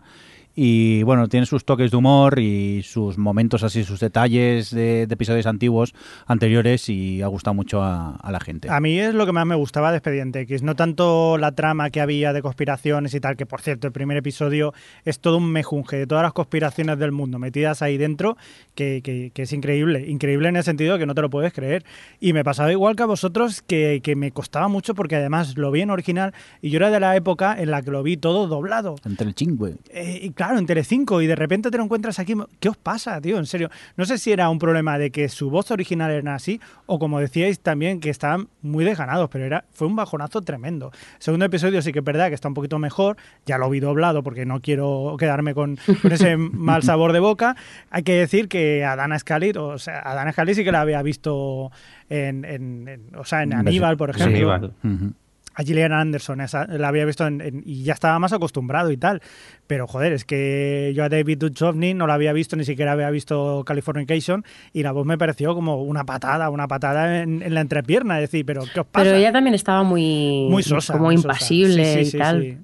Y 0.56 1.04
bueno, 1.04 1.28
tiene 1.28 1.46
sus 1.46 1.65
toques 1.65 1.91
de 1.91 1.98
humor 1.98 2.39
y 2.39 2.82
sus 2.84 3.18
momentos 3.18 3.62
así, 3.63 3.84
sus 3.84 4.00
detalles 4.00 4.72
de, 4.72 5.06
de 5.06 5.13
episodios 5.13 5.46
antiguos, 5.48 5.94
anteriores, 6.28 6.88
y 6.89 7.22
ha 7.22 7.28
gustado 7.28 7.54
mucho 7.54 7.82
a, 7.84 8.15
a 8.15 8.32
la 8.32 8.39
gente. 8.39 8.70
A 8.70 8.80
mí 8.80 8.98
es 9.00 9.13
lo 9.13 9.26
que 9.26 9.32
más 9.34 9.46
me 9.46 9.56
gustaba 9.56 9.91
de 9.91 9.98
Expediente 9.98 10.39
X, 10.41 10.63
no 10.63 10.76
tanto 10.76 11.38
la 11.38 11.52
trama 11.54 11.89
que 11.89 12.00
había 12.02 12.32
de 12.32 12.41
conspiraciones 12.41 13.13
y 13.13 13.20
tal, 13.20 13.36
que 13.36 13.46
por 13.46 13.62
cierto, 13.62 13.88
el 13.88 13.94
primer 13.94 14.18
episodio 14.18 14.74
es 15.04 15.20
todo 15.20 15.38
un 15.38 15.52
mejunje 15.52 15.98
de 15.98 16.08
todas 16.08 16.24
las 16.24 16.34
conspiraciones 16.34 16.98
del 17.00 17.12
mundo 17.12 17.38
metidas 17.38 17.82
ahí 17.82 17.98
dentro, 17.98 18.38
que, 18.76 19.02
que- 19.04 19.32
que 19.34 19.41
es 19.41 19.52
increíble, 19.54 20.06
increíble 20.08 20.48
en 20.50 20.56
el 20.56 20.63
sentido 20.63 20.98
que 20.98 21.06
no 21.06 21.15
te 21.15 21.22
lo 21.22 21.30
puedes 21.30 21.52
creer. 21.52 21.84
Y 22.22 22.32
me 22.34 22.44
pasaba 22.46 22.72
igual 22.72 22.96
que 22.96 23.04
a 23.04 23.08
vosotros, 23.08 23.62
que, 23.62 24.00
que 24.04 24.15
me 24.15 24.32
costaba 24.32 24.68
mucho 24.70 24.96
porque 24.96 25.18
además 25.18 25.58
lo 25.58 25.70
vi 25.72 25.82
en 25.82 25.89
original 25.89 26.34
y 26.62 26.70
yo 26.70 26.78
era 26.78 26.89
de 26.91 27.00
la 27.00 27.15
época 27.15 27.56
en 27.62 27.72
la 27.72 27.82
que 27.82 27.91
lo 27.91 28.04
vi 28.04 28.15
todo 28.18 28.48
doblado. 28.48 28.96
Entre 29.04 29.28
el 29.28 29.36
chingüe. 29.36 29.76
Eh, 29.89 30.20
y 30.24 30.30
claro, 30.32 30.44
claro, 30.45 30.60
en 30.60 30.65
Telecinco 30.65 31.21
y 31.21 31.27
de 31.27 31.36
repente 31.36 31.71
te 31.71 31.77
lo 31.77 31.84
encuentras 31.84 32.19
aquí. 32.19 32.34
¿Qué 32.60 32.69
os 32.69 32.77
pasa, 32.77 33.19
tío? 33.21 33.38
En 33.38 33.45
serio. 33.45 33.69
No 33.97 34.05
sé 34.05 34.17
si 34.17 34.31
era 34.31 34.49
un 34.49 34.60
problema 34.60 34.97
de 34.97 35.12
que 35.12 35.29
su 35.29 35.49
voz 35.49 35.71
original 35.71 36.12
era 36.12 36.36
así 36.36 36.60
o 36.86 36.99
como 36.99 37.19
decíais 37.19 37.60
también 37.60 37.99
que 37.99 38.10
estaban 38.10 38.47
muy 38.62 38.86
desganados, 38.86 39.29
pero 39.29 39.45
era 39.45 39.65
fue 39.71 39.88
un 39.88 39.95
bajonazo 39.95 40.41
tremendo. 40.41 40.91
segundo 41.20 41.45
episodio 41.45 41.82
sí 41.82 41.91
que 41.91 41.99
es 41.99 42.05
verdad 42.05 42.30
que 42.30 42.36
está 42.36 42.47
un 42.47 42.53
poquito 42.53 42.80
mejor, 42.80 43.17
ya 43.45 43.57
lo 43.57 43.70
vi 43.70 43.80
doblado 43.80 44.24
porque 44.24 44.45
no 44.45 44.61
quiero 44.61 45.15
quedarme 45.20 45.53
con, 45.53 45.78
con 46.01 46.11
ese 46.11 46.38
mal 46.38 46.84
sabor 46.84 47.11
de 47.13 47.20
boca. 47.20 47.55
Hay 47.89 48.03
que 48.03 48.13
decir 48.13 48.47
que 48.47 48.84
a 48.86 48.95
Dana 48.95 49.17
Scully, 49.20 49.51
o 49.57 49.78
sea, 49.78 50.01
a 50.03 50.13
Dana 50.15 50.32
Scully 50.32 50.55
sí 50.55 50.63
que 50.63 50.72
la 50.72 50.82
había 50.82 51.01
visto 51.01 51.72
en, 52.09 52.45
en- 52.45 52.88
en- 52.88 53.15
o 53.15 53.24
sea, 53.26 53.43
en 53.43 53.53
Aníbal, 53.53 53.97
por 53.97 54.13
Sí, 54.15 54.22
ejemplo 54.22 54.51
Aníbal. 54.53 54.74
Ujú. 54.84 55.13
A 55.56 55.64
Gillian 55.64 55.93
Anderson, 55.93 56.41
esa 56.41 56.66
la 56.68 56.89
había 56.89 57.06
visto 57.06 57.26
en- 57.26 57.41
en- 57.41 57.64
y 57.66 57.84
ya 57.84 57.93
estaba 57.93 58.20
más 58.20 58.34
acostumbrado 58.34 58.91
y 58.91 58.97
tal. 58.97 59.22
Pero 59.68 59.88
joder, 59.88 60.14
es 60.14 60.26
que 60.26 60.91
yo 60.95 61.03
a 61.03 61.10
David 61.10 61.38
Duchovny 61.39 61.93
no 61.93 62.08
la 62.08 62.14
había 62.16 62.34
visto, 62.34 62.56
ni 62.56 62.66
siquiera 62.66 62.91
había 62.91 63.10
visto 63.10 63.64
Californication 63.66 64.43
y 64.74 64.84
la 64.84 64.91
voz 64.91 65.06
me 65.06 65.18
pareció 65.18 65.56
como 65.56 65.82
una 65.82 66.03
patada, 66.03 66.49
una 66.49 66.68
patada 66.68 67.22
en, 67.22 67.41
en 67.41 67.53
la 67.53 67.62
entrepierna. 67.62 68.20
Es 68.20 68.30
decir, 68.30 68.45
pero 68.45 68.64
¿qué 68.74 68.82
os 68.82 68.86
pasa? 68.88 69.06
Pero 69.06 69.16
ella 69.18 69.32
también 69.32 69.53
estaba 69.56 69.84
muy, 69.84 70.47
muy 70.51 70.62
sosa. 70.62 70.93
como 70.93 71.06
muy 71.06 71.16
sosa. 71.18 71.28
impasible 71.30 71.86
Sí, 71.86 71.93
sí, 71.93 71.99
y 72.01 72.06
sí, 72.12 72.18
tal. 72.18 72.58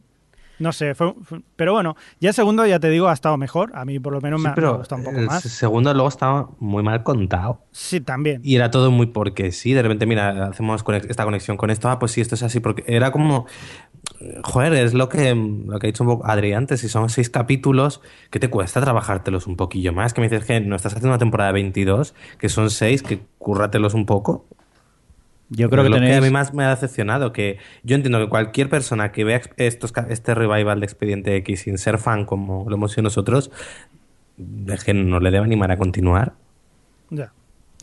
No 0.61 0.71
sé, 0.71 0.95
fue, 0.95 1.13
fue- 1.23 1.41
pero 1.55 1.73
bueno, 1.73 1.95
ya 2.19 2.29
el 2.29 2.35
segundo, 2.35 2.65
ya 2.65 2.79
te 2.79 2.89
digo, 2.89 3.07
ha 3.07 3.13
estado 3.13 3.35
mejor. 3.37 3.71
A 3.73 3.83
mí 3.85 3.99
por 3.99 4.13
lo 4.13 4.21
menos 4.21 4.39
Sí, 4.41 4.43
me, 4.43 4.49
ha- 4.49 4.51
me 4.51 4.53
ha 4.53 4.55
pero 4.55 4.77
gustado 4.77 4.99
un 4.99 5.05
poco 5.05 5.17
el 5.19 5.25
más. 5.25 5.43
segundo 5.43 5.93
luego 5.93 6.07
estaba 6.09 6.49
muy 6.59 6.83
mal 6.83 7.03
contado. 7.03 7.61
Sí, 7.71 7.99
también. 7.99 8.41
Y 8.43 8.55
era 8.55 8.71
todo 8.71 8.91
muy 8.91 9.07
porque 9.07 9.51
sí, 9.51 9.73
de 9.73 9.81
repente, 9.81 10.05
mira, 10.05 10.47
hacemos 10.47 10.85
conex- 10.85 11.07
esta 11.09 11.23
conexión 11.25 11.57
con 11.57 11.69
esto, 11.69 11.89
ah, 11.89 11.99
pues 11.99 12.11
sí, 12.11 12.21
esto 12.21 12.35
es 12.35 12.43
así, 12.43 12.59
porque 12.59 12.83
era 12.87 13.11
como, 13.11 13.47
joder, 14.43 14.73
es 14.73 14.93
lo 14.93 15.09
que, 15.09 15.33
lo 15.35 15.79
que 15.79 15.87
ha 15.87 15.89
dicho 15.89 16.03
un 16.03 16.09
poco 16.11 16.27
Adri 16.27 16.53
antes, 16.53 16.79
si 16.81 16.89
son 16.89 17.09
seis 17.09 17.29
capítulos, 17.29 18.01
¿qué 18.29 18.39
te 18.39 18.49
cuesta 18.49 18.81
trabajártelos 18.81 19.47
un 19.47 19.55
poquillo 19.55 19.93
más? 19.93 20.13
Que 20.13 20.21
me 20.21 20.29
dices 20.29 20.45
que 20.45 20.59
no 20.61 20.75
estás 20.75 20.93
haciendo 20.93 21.09
una 21.09 21.17
temporada 21.17 21.49
de 21.49 21.53
22, 21.53 22.13
que 22.37 22.49
son 22.49 22.69
seis, 22.69 23.03
que 23.03 23.21
cúrratelos 23.37 23.93
un 23.93 24.05
poco. 24.05 24.45
Yo 25.53 25.69
creo 25.69 25.83
que 25.83 25.89
lo 25.89 25.95
tenéis... 25.97 26.13
que 26.13 26.17
a 26.17 26.21
mí 26.21 26.29
más 26.29 26.53
me 26.53 26.63
ha 26.63 26.69
decepcionado, 26.69 27.33
que 27.33 27.57
yo 27.83 27.95
entiendo 27.95 28.19
que 28.19 28.29
cualquier 28.29 28.69
persona 28.69 29.11
que 29.11 29.23
vea 29.25 29.41
estos, 29.57 29.93
este 30.09 30.33
revival 30.33 30.79
de 30.79 30.85
Expediente 30.85 31.35
X 31.35 31.61
sin 31.61 31.77
ser 31.77 31.97
fan 31.97 32.25
como 32.25 32.65
lo 32.69 32.75
hemos 32.75 32.91
sido 32.91 33.03
nosotros, 33.03 33.51
es 34.67 34.83
que 34.83 34.93
no 34.93 35.19
le 35.19 35.29
debe 35.29 35.43
animar 35.45 35.69
a 35.71 35.77
continuar. 35.77 36.33
Ya. 37.09 37.31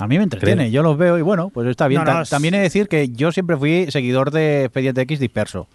A 0.01 0.07
mí 0.07 0.17
me 0.17 0.25
entretiene, 0.25 0.63
Creo. 0.65 0.73
yo 0.73 0.83
los 0.83 0.97
veo 0.97 1.19
y 1.19 1.23
bueno, 1.23 1.51
pues 1.51 1.69
está 1.69 1.89
bien. 1.89 2.01
No, 2.03 2.07
no, 2.07 2.13
Ta- 2.19 2.23
es- 2.23 2.31
También 2.31 2.55
he 2.55 2.59
de 2.59 2.63
decir 2.65 2.89
que 2.89 3.09
yo 3.11 3.33
siempre 3.33 3.57
fui 3.57 3.87
seguidor 3.91 4.31
de 4.31 4.65
Expediente 4.65 5.01
X 5.03 5.19
disperso. 5.21 5.69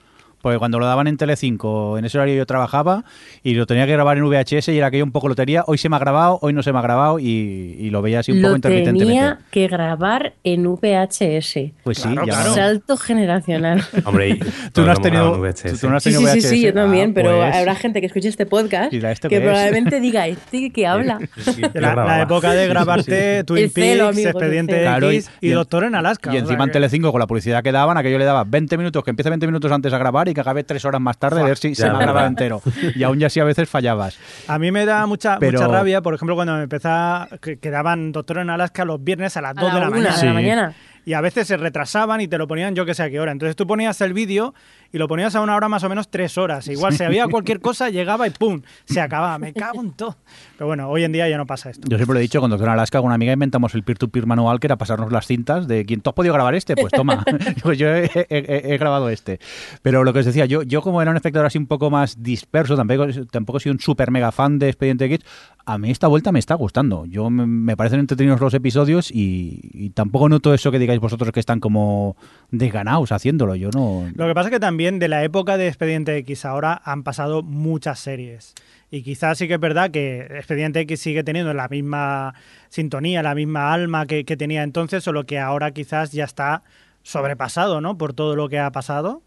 Porque 0.44 0.60
cuando 0.60 0.78
lo 0.78 0.86
daban 0.86 1.08
en 1.08 1.16
Telecinco, 1.16 1.98
en 1.98 2.04
ese 2.04 2.18
horario 2.18 2.36
yo 2.36 2.46
trabajaba 2.46 3.06
y 3.44 3.54
lo 3.54 3.66
tenía 3.66 3.86
que 3.86 3.94
grabar 3.94 4.18
en 4.18 4.26
VHS 4.26 4.68
y 4.74 4.78
era 4.78 4.88
aquello 4.88 5.06
un 5.06 5.14
poco 5.14 5.30
lotería. 5.30 5.64
Hoy 5.68 5.78
se 5.78 5.88
me 5.88 5.96
ha 5.96 6.00
grabado, 6.00 6.38
hoy 6.42 6.52
no 6.52 6.62
se 6.64 6.74
me 6.74 6.80
ha 6.80 6.82
grabado 6.82 7.18
y, 7.18 7.78
y 7.80 7.90
lo 7.92 8.02
veía 8.02 8.20
así 8.20 8.34
un 8.34 8.40
poco 8.40 8.50
Lo 8.50 8.56
intermitentemente. 8.58 9.06
tenía 9.06 9.40
que 9.52 9.68
grabar 9.70 10.34
en 10.44 10.66
VHS. 10.66 11.72
Pues 11.86 11.98
sí, 12.00 12.10
Claro, 12.10 12.28
ya 12.28 12.34
claro. 12.34 12.54
Salto 12.56 12.98
generacional. 12.98 13.82
Hombre, 14.04 14.30
y 14.32 14.40
Tú 14.74 14.82
no 14.82 14.92
has 14.92 15.02
tenido, 15.02 15.40
VHS. 15.40 15.80
tú 15.80 15.90
no 15.90 15.96
has 15.96 16.04
Sí, 16.04 16.12
tenido 16.12 16.30
sí, 16.34 16.42
sí, 16.42 16.48
sí, 16.50 16.56
VHS. 16.58 16.62
yo 16.66 16.74
también, 16.74 17.10
Ah, 17.12 17.14
pero 17.16 17.38
pues- 17.38 17.56
habrá 17.56 17.76
gente 17.76 18.02
que 18.02 18.08
escuche 18.08 18.28
este 18.28 18.46
podcast 18.46 18.92
¿Y 18.92 19.00
la 19.00 19.14
esto 19.14 19.30
que 19.30 19.38
es? 19.38 19.42
probablemente 19.42 20.02
diga, 20.02 20.28
¿este 20.28 20.72
que 20.74 20.86
habla? 20.88 21.20
La, 21.74 21.96
la 21.96 22.22
época 22.24 22.52
de 22.52 22.68
grabarte 22.68 23.46
Twin 23.46 23.64
El 23.64 23.70
celo, 23.72 24.04
Peaks, 24.08 24.18
amigo, 24.18 24.30
Expediente. 24.32 24.82
Claro, 24.82 25.10
y- 25.10 25.16
X 25.16 25.32
y, 25.40 25.50
Doctor 25.52 25.86
en 25.86 25.96
Alaska. 25.96 26.34
Y 26.34 26.38
encima 26.38 26.66
en 26.66 26.72
Telecinco, 26.72 27.14
con 27.14 27.20
la 27.20 27.28
publicidad 27.28 27.64
que 27.64 27.72
daban, 27.72 27.96
aquello 27.98 28.18
le 28.18 28.26
daba 28.26 28.44
20 28.44 28.78
minutos, 28.78 29.06
que 29.06 29.12
empiece 29.12 29.30
20 29.30 29.46
minutos 29.48 29.72
antes 29.72 29.94
a 29.94 29.98
grabar 29.98 30.28
y 30.28 30.33
que 30.34 30.42
acabe 30.42 30.64
3 30.64 30.84
horas 30.86 31.02
más 31.02 31.18
tarde, 31.18 31.42
a 31.42 31.46
ver 31.46 31.58
si 31.58 31.76
se 31.76 31.90
me 31.90 31.98
grabado 32.00 32.28
entero. 32.28 32.62
Y 32.96 33.04
aún 33.04 33.20
ya 33.20 33.28
así 33.28 33.40
a 33.40 33.44
veces 33.44 33.70
fallabas. 33.70 34.18
A 34.48 34.60
mí 34.60 34.72
me 34.72 34.86
da 34.86 35.06
mucha, 35.06 35.38
Pero- 35.40 35.60
mucha 35.62 35.72
rabia, 35.72 36.02
por 36.02 36.14
ejemplo, 36.14 36.36
cuando 36.36 36.56
me 36.56 36.64
empezaba, 36.64 37.28
que, 37.42 37.58
que 37.60 37.70
daban 37.70 38.12
Doctor 38.12 38.40
en 38.40 38.50
Alaska 38.50 38.86
los 38.86 39.04
viernes 39.04 39.36
a 39.38 39.42
las 39.42 39.58
A 39.58 39.62
2 39.62 39.74
de 39.74 39.80
la 39.80 39.88
una 39.88 39.90
mañana. 39.98 40.10
de 40.18 40.26
la 40.26 40.30
Sí. 40.30 40.34
mañana. 40.34 40.74
Y 41.06 41.14
a 41.14 41.20
veces 41.22 41.48
se 41.48 41.58
retrasaban 41.58 42.22
y 42.22 42.30
te 42.30 42.38
lo 42.38 42.48
ponían 42.48 42.76
yo 42.76 42.86
que 42.86 42.94
sé 42.94 43.04
a 43.04 43.10
qué 43.10 43.20
hora. 43.20 43.34
Entonces 43.34 43.58
tú 43.58 43.68
ponías 43.68 44.00
el 44.00 44.14
vídeo 44.14 44.54
y 44.94 44.98
lo 45.00 45.08
ponías 45.10 45.36
a 45.36 45.42
una 45.42 45.56
hora 45.56 45.68
más 45.68 45.84
o 45.84 45.90
menos 45.90 46.10
tres 46.10 46.38
horas. 46.38 46.68
Igual 46.70 46.94
si 46.94 47.04
había 47.04 47.28
cualquier 47.28 47.60
cosa, 47.60 47.90
llegaba 47.90 48.28
y 48.28 48.30
¡pum! 48.30 48.62
Se 48.86 49.02
acababa. 49.02 49.38
Me 49.40 49.52
cago 49.52 49.82
en 49.82 49.92
todo. 49.92 50.16
Pero 50.58 50.68
bueno, 50.68 50.88
hoy 50.90 51.04
en 51.04 51.12
día 51.12 51.28
ya 51.28 51.38
no 51.38 51.46
pasa 51.46 51.70
esto. 51.72 51.88
Yo 51.90 51.98
siempre 51.98 52.14
lo 52.14 52.20
he 52.20 52.22
dicho, 52.22 52.40
con 52.40 52.50
Doctor 52.50 52.70
Alaska, 52.70 53.00
con 53.00 53.08
una 53.08 53.16
amiga 53.16 53.34
inventamos 53.34 53.74
el 53.76 53.84
peer-to-peer 53.84 54.26
manual, 54.28 54.60
que 54.62 54.68
era 54.68 54.78
pasarnos 54.78 55.12
las 55.12 55.26
cintas 55.28 55.68
de 55.68 55.84
quien 55.86 56.00
tú 56.02 56.12
has 56.12 56.14
podido 56.14 56.34
grabar 56.34 56.56
este, 56.56 56.76
pues 56.76 56.94
toma, 56.94 57.26
pues 57.64 57.78
yo 57.78 57.88
he, 57.90 58.06
he- 58.14 58.26
he- 58.30 58.74
he 58.74 58.78
grabado 58.78 59.10
este. 59.10 59.40
Pero 59.82 60.04
lo 60.04 60.14
que 60.14 60.20
os 60.20 60.26
decía, 60.26 60.46
yo, 60.46 60.62
yo 60.64 60.82
como 60.82 61.02
era 61.02 61.12
un 61.12 61.18
espectador 61.18 61.48
así 61.48 61.58
un 61.58 61.66
poco 61.68 61.90
más 61.90 62.22
disperso, 62.22 62.76
tampoco, 62.76 63.08
tampoco 63.32 63.58
he 63.58 63.62
sido 63.62 63.74
un 63.74 63.80
super 63.80 64.12
mega 64.12 64.32
fan 64.32 64.60
de 64.60 64.70
Expediente 64.70 65.06
X, 65.06 65.20
a 65.66 65.78
mí 65.78 65.90
esta 65.92 66.08
vuelta 66.08 66.32
me 66.32 66.40
está 66.40 66.56
gustando. 66.56 67.06
Yo 67.06 67.30
me, 67.30 67.48
me 67.48 67.76
parecen 67.78 68.00
entretenidos 68.02 68.40
los 68.42 68.54
episodios 68.54 69.10
y, 69.10 69.60
y 69.74 69.90
tampoco 69.92 70.28
noto 70.30 70.54
eso 70.54 70.72
que 70.72 70.78
digáis 70.80 71.00
vosotros 71.00 71.32
que 71.32 71.40
están 71.40 71.60
como 71.62 72.16
desganados 72.52 73.12
haciéndolo. 73.12 73.56
Yo 73.56 73.70
no... 73.74 74.10
Lo 74.14 74.28
que 74.28 74.34
pasa 74.34 74.50
es 74.50 74.54
que 74.54 74.60
también 74.60 74.83
de 74.92 75.08
la 75.08 75.24
época 75.24 75.58
de 75.58 75.68
Expediente 75.68 76.16
X 76.18 76.46
ahora 76.46 76.82
han 76.86 77.04
pasado 77.04 77.42
muchas 77.44 78.00
series. 78.00 78.54
Y 78.92 79.02
quizás 79.02 79.38
sí 79.38 79.48
que 79.48 79.56
es 79.56 79.60
verdad 79.60 79.90
que 79.92 80.22
Expediente 80.22 80.80
X 80.82 81.00
sigue 81.00 81.24
teniendo 81.24 81.54
la 81.54 81.68
misma 81.68 82.36
sintonía, 82.70 83.24
la 83.24 83.34
misma 83.36 83.74
alma 83.74 84.06
que, 84.06 84.24
que 84.26 84.38
tenía 84.38 84.64
entonces, 84.64 85.04
solo 85.04 85.26
que 85.26 85.40
ahora 85.40 85.72
quizás 85.72 86.12
ya 86.12 86.26
está 86.26 86.64
sobrepasado, 87.02 87.82
¿no? 87.82 87.98
Por 87.98 88.14
todo 88.14 88.36
lo 88.36 88.50
que 88.50 88.60
ha 88.60 88.72
pasado. 88.72 89.22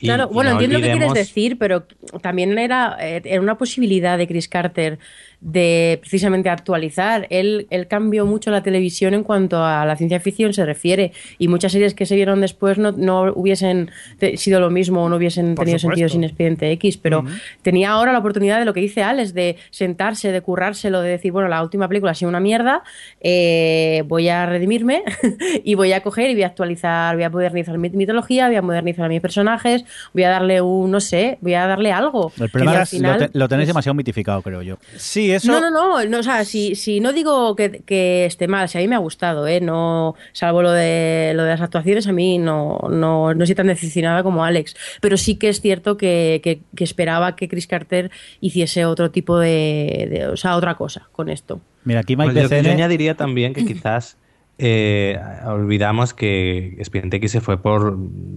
Y- 0.00 0.06
Claro, 0.06 0.28
y 0.30 0.34
bueno, 0.34 0.50
no 0.50 0.56
entiendo 0.56 0.78
lo 0.78 0.84
que 0.84 0.90
quieres 0.92 1.08
decir, 1.14 1.58
pero 1.58 1.84
también 2.22 2.56
era, 2.58 2.96
eh, 3.00 3.20
era 3.24 3.40
una 3.40 3.58
posibilidad 3.58 4.16
de 4.16 4.26
Chris 4.26 4.48
Carter 4.48 4.98
de 5.40 5.98
precisamente 6.00 6.50
actualizar. 6.50 7.26
Él, 7.30 7.66
él 7.70 7.86
cambió 7.86 8.26
mucho 8.26 8.50
la 8.50 8.62
televisión 8.62 9.14
en 9.14 9.22
cuanto 9.24 9.64
a 9.64 9.84
la 9.86 9.96
ciencia 9.96 10.20
ficción 10.20 10.52
se 10.52 10.66
refiere 10.66 11.12
y 11.38 11.48
muchas 11.48 11.72
series 11.72 11.94
que 11.94 12.04
se 12.06 12.14
vieron 12.14 12.40
después 12.40 12.76
no, 12.78 12.92
no 12.92 13.32
hubiesen 13.34 13.90
sido 14.36 14.60
lo 14.60 14.70
mismo 14.70 15.04
o 15.04 15.08
no 15.08 15.16
hubiesen 15.16 15.54
Por 15.54 15.64
tenido 15.64 15.78
supuesto. 15.78 15.96
sentido 15.96 16.08
sin 16.10 16.24
Expediente 16.24 16.70
X, 16.72 16.96
pero 16.98 17.24
tenía 17.62 17.90
ahora 17.90 18.12
la 18.12 18.18
oportunidad 18.18 18.58
de 18.58 18.64
lo 18.64 18.74
que 18.74 18.80
dice 18.80 19.02
Alex, 19.02 19.32
de 19.34 19.56
sentarse, 19.70 20.30
de 20.32 20.40
currárselo, 20.42 21.00
de 21.00 21.10
decir, 21.10 21.32
bueno, 21.32 21.48
la 21.48 21.62
última 21.62 21.88
película 21.88 22.12
ha 22.12 22.14
sido 22.14 22.28
una 22.28 22.40
mierda, 22.40 22.82
eh, 23.20 24.02
voy 24.06 24.28
a 24.28 24.46
redimirme 24.46 25.02
y 25.64 25.74
voy 25.74 25.92
a 25.92 26.02
coger 26.02 26.30
y 26.30 26.34
voy 26.34 26.42
a 26.42 26.46
actualizar, 26.48 27.14
voy 27.14 27.24
a 27.24 27.30
modernizar 27.30 27.78
mi 27.78 27.88
mitología, 27.90 28.46
voy 28.48 28.56
a 28.56 28.62
modernizar 28.62 29.06
a 29.06 29.08
mis 29.08 29.20
personajes, 29.20 29.84
voy 30.12 30.24
a 30.24 30.30
darle 30.30 30.60
un, 30.60 30.90
no 30.90 31.00
sé, 31.00 31.38
voy 31.40 31.54
a 31.54 31.66
darle 31.66 31.92
algo. 31.92 32.32
El 32.40 32.48
problema 32.50 32.80
al 32.80 32.86
final, 32.86 33.20
lo, 33.20 33.28
te- 33.28 33.38
lo 33.38 33.48
tenéis 33.48 33.66
pues, 33.66 33.74
demasiado 33.74 33.94
mitificado, 33.94 34.42
creo 34.42 34.62
yo. 34.62 34.78
Sí, 34.96 35.29
eso. 35.32 35.50
no, 35.52 35.60
no, 35.60 35.70
no, 35.70 36.04
no, 36.04 36.18
o 36.18 36.22
sea, 36.22 36.44
si, 36.44 36.74
si 36.74 37.00
no 37.00 37.12
digo 37.12 37.54
que, 37.56 37.82
que 37.84 38.24
esté 38.26 38.48
mal, 38.48 38.68
si 38.68 38.78
a 38.78 38.80
mí 38.80 38.88
me 38.88 38.94
ha 38.94 38.98
gustado, 38.98 39.46
¿eh? 39.46 39.60
No, 39.60 40.14
salvo 40.32 40.62
lo 40.62 40.72
de, 40.72 41.32
lo 41.34 41.42
de 41.44 41.50
las 41.50 41.60
actuaciones, 41.60 42.06
a 42.06 42.12
mí 42.12 42.38
no, 42.38 42.78
no, 42.90 43.34
no 43.34 43.44
estoy 43.44 43.54
tan 43.54 43.66
decepcionada 43.68 44.22
como 44.22 44.44
Alex, 44.44 44.74
pero 45.00 45.16
sí 45.16 45.36
que 45.36 45.48
es 45.48 45.60
cierto 45.60 45.96
que, 45.96 46.40
que- 46.42 46.60
que 46.76 46.84
esperaba 46.84 47.36
que 47.36 47.48
Chris 47.48 47.66
Carter 47.66 48.10
hiciese 48.40 48.84
otro 48.84 49.10
tipo 49.10 49.38
de, 49.38 50.08
de- 50.10 50.26
o 50.26 50.36
sea, 50.36 50.56
otra 50.56 50.74
cosa 50.76 51.08
con 51.12 51.28
esto. 51.28 51.60
Mira, 51.84 52.00
aquí 52.00 52.16
Mike 52.16 52.32
Pues 52.48 52.50
yo, 52.64 52.70
añadiría 52.70 53.14
también 53.14 53.54
que 53.54 53.64
quizás 53.64 54.16
eh, 54.62 55.18
olvidamos 55.46 56.12
que 56.12 56.74
Expediente 56.78 57.16
X 57.16 57.32
se 57.32 57.40
fue 57.40 57.62
por 57.62 57.96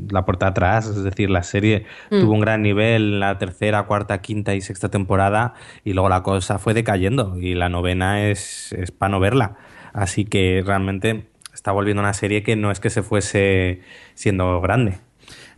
la 0.09 0.23
puerta 0.23 0.47
atrás, 0.47 0.87
es 0.87 1.03
decir, 1.03 1.29
la 1.29 1.43
serie 1.43 1.85
Mm. 2.09 2.21
tuvo 2.21 2.31
un 2.33 2.39
gran 2.39 2.61
nivel 2.61 3.13
en 3.15 3.19
la 3.19 3.37
tercera, 3.37 3.83
cuarta, 3.83 4.21
quinta 4.21 4.55
y 4.55 4.61
sexta 4.61 4.89
temporada 4.89 5.53
y 5.83 5.91
luego 5.93 6.07
la 6.07 6.23
cosa 6.23 6.59
fue 6.59 6.73
decayendo 6.73 7.37
y 7.37 7.55
la 7.55 7.67
novena 7.67 8.23
es, 8.29 8.71
es 8.71 8.91
para 8.91 9.09
no 9.11 9.19
verla. 9.19 9.55
Así 9.91 10.23
que 10.23 10.63
realmente 10.65 11.25
está 11.53 11.71
volviendo 11.73 12.01
una 12.01 12.13
serie 12.13 12.41
que 12.41 12.55
no 12.55 12.71
es 12.71 12.79
que 12.79 12.89
se 12.89 13.03
fuese 13.03 13.81
siendo 14.15 14.61
grande. 14.61 14.97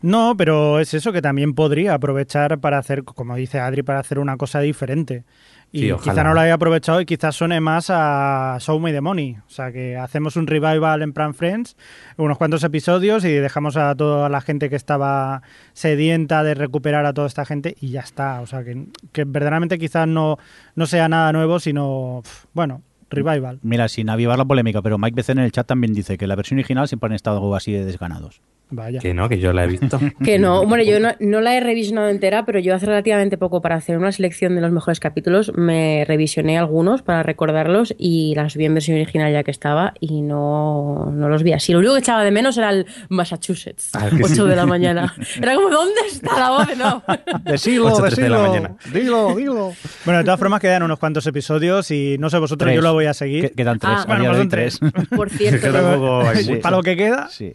No, 0.01 0.35
pero 0.37 0.79
es 0.79 0.93
eso 0.93 1.13
que 1.13 1.21
también 1.21 1.53
podría 1.55 1.93
aprovechar 1.93 2.59
para 2.59 2.77
hacer, 2.77 3.03
como 3.03 3.35
dice 3.35 3.59
Adri, 3.59 3.81
para 3.81 3.99
hacer 3.99 4.19
una 4.19 4.37
cosa 4.37 4.59
diferente. 4.59 5.23
Y 5.71 5.89
Sí, 5.89 5.93
quizá 6.03 6.23
no 6.23 6.33
lo 6.33 6.39
haya 6.39 6.53
aprovechado 6.53 7.01
y 7.01 7.05
quizás 7.05 7.35
suene 7.35 7.59
más 7.59 7.87
a 7.89 8.57
Show 8.59 8.79
Me 8.79 8.93
the 8.93 9.01
Money. 9.01 9.37
O 9.45 9.49
sea, 9.49 9.71
que 9.71 9.97
hacemos 9.97 10.35
un 10.37 10.47
revival 10.47 11.01
en 11.01 11.11
Plan 11.11 11.33
Friends, 11.33 11.75
unos 12.17 12.37
cuantos 12.37 12.63
episodios 12.63 13.25
y 13.25 13.31
dejamos 13.33 13.75
a 13.75 13.93
toda 13.95 14.29
la 14.29 14.41
gente 14.41 14.69
que 14.69 14.75
estaba 14.75 15.41
sedienta 15.73 16.43
de 16.43 16.53
recuperar 16.53 17.05
a 17.05 17.13
toda 17.13 17.27
esta 17.27 17.45
gente 17.45 17.75
y 17.81 17.89
ya 17.89 18.01
está. 18.01 18.41
O 18.41 18.47
sea, 18.47 18.63
que, 18.63 18.85
que 19.11 19.25
verdaderamente 19.25 19.77
quizás 19.77 20.07
no, 20.07 20.37
no 20.75 20.85
sea 20.85 21.09
nada 21.09 21.33
nuevo, 21.33 21.59
sino, 21.59 22.23
bueno, 22.53 22.81
revival. 23.09 23.59
Mira, 23.61 23.87
sin 23.87 24.09
avivar 24.09 24.37
la 24.37 24.45
polémica, 24.45 24.81
pero 24.81 24.97
Mike 24.97 25.21
BCN 25.21 25.39
en 25.39 25.45
el 25.45 25.51
chat 25.51 25.67
también 25.67 25.93
dice 25.93 26.17
que 26.17 26.27
la 26.27 26.35
versión 26.35 26.59
original 26.59 26.87
siempre 26.87 27.07
han 27.07 27.13
estado 27.13 27.55
así 27.55 27.71
de 27.71 27.85
desganados. 27.85 28.41
Vaya. 28.75 28.99
Que 28.99 29.13
no, 29.13 29.27
que 29.29 29.39
yo 29.39 29.53
la 29.53 29.63
he 29.63 29.67
visto. 29.67 29.99
Que 30.23 30.37
no, 30.39 30.65
bueno, 30.65 30.83
yo 30.83 30.99
no, 30.99 31.09
no 31.19 31.41
la 31.41 31.55
he 31.55 31.59
revisionado 31.59 32.09
entera, 32.09 32.45
pero 32.45 32.59
yo 32.59 32.75
hace 32.75 32.85
relativamente 32.85 33.37
poco 33.37 33.61
para 33.61 33.75
hacer 33.75 33.97
una 33.97 34.11
selección 34.11 34.55
de 34.55 34.61
los 34.61 34.71
mejores 34.71 34.99
capítulos 34.99 35.51
me 35.55 36.03
revisioné 36.07 36.57
algunos 36.57 37.01
para 37.01 37.23
recordarlos 37.23 37.93
y 37.97 38.33
las 38.35 38.55
vi 38.55 38.65
en 38.65 38.73
versión 38.73 38.97
original 38.97 39.31
ya 39.31 39.43
que 39.43 39.51
estaba 39.51 39.93
y 39.99 40.21
no, 40.21 41.11
no 41.13 41.29
los 41.29 41.43
vi 41.43 41.53
así. 41.53 41.71
Lo 41.73 41.79
único 41.79 41.93
que 41.93 41.99
echaba 41.99 42.23
de 42.23 42.31
menos 42.31 42.57
era 42.57 42.69
el 42.69 42.85
Massachusetts, 43.09 43.89
Ah, 43.93 44.09
que 44.09 44.23
8 44.23 44.27
sí. 44.27 44.47
de 44.47 44.55
la 44.55 44.65
mañana. 44.65 45.13
Era 45.41 45.55
como, 45.55 45.69
¿dónde 45.69 46.01
está 46.07 46.37
la 46.39 46.49
voz? 46.51 46.67
No. 46.77 47.03
Decilo, 47.43 47.89
8:13 47.89 48.15
de 48.15 48.29
la 48.29 48.37
decilo. 48.37 48.39
mañana. 48.49 48.75
Dilo, 48.93 49.35
dilo. 49.35 49.73
Bueno, 50.05 50.17
de 50.19 50.23
todas 50.25 50.39
formas 50.39 50.59
quedan 50.59 50.83
unos 50.83 50.99
cuantos 50.99 51.25
episodios 51.27 51.89
y 51.91 52.17
no 52.19 52.29
sé 52.29 52.37
vosotros, 52.37 52.65
Tres. 52.67 52.75
yo 52.75 52.81
lo 52.81 52.93
voy 52.93 53.05
a 53.05 53.13
seguir. 53.13 53.49
Que- 53.49 53.55
Quedan 53.55 53.79
tres. 53.79 53.93
Ah, 53.97 54.03
bueno, 54.07 54.25
pues 54.25 54.37
son 54.37 54.49
tres. 54.49 54.79
Por 55.15 55.29
cierto, 55.29 55.65
Que 55.67 55.73
tampoco 55.73 56.21
hay 56.21 56.43
Sí. 56.43 56.49
mucho. 56.51 56.61
Para 56.61 56.77
lo 56.77 56.83
que 56.83 56.95
queda, 56.97 57.27
Sí. 57.29 57.51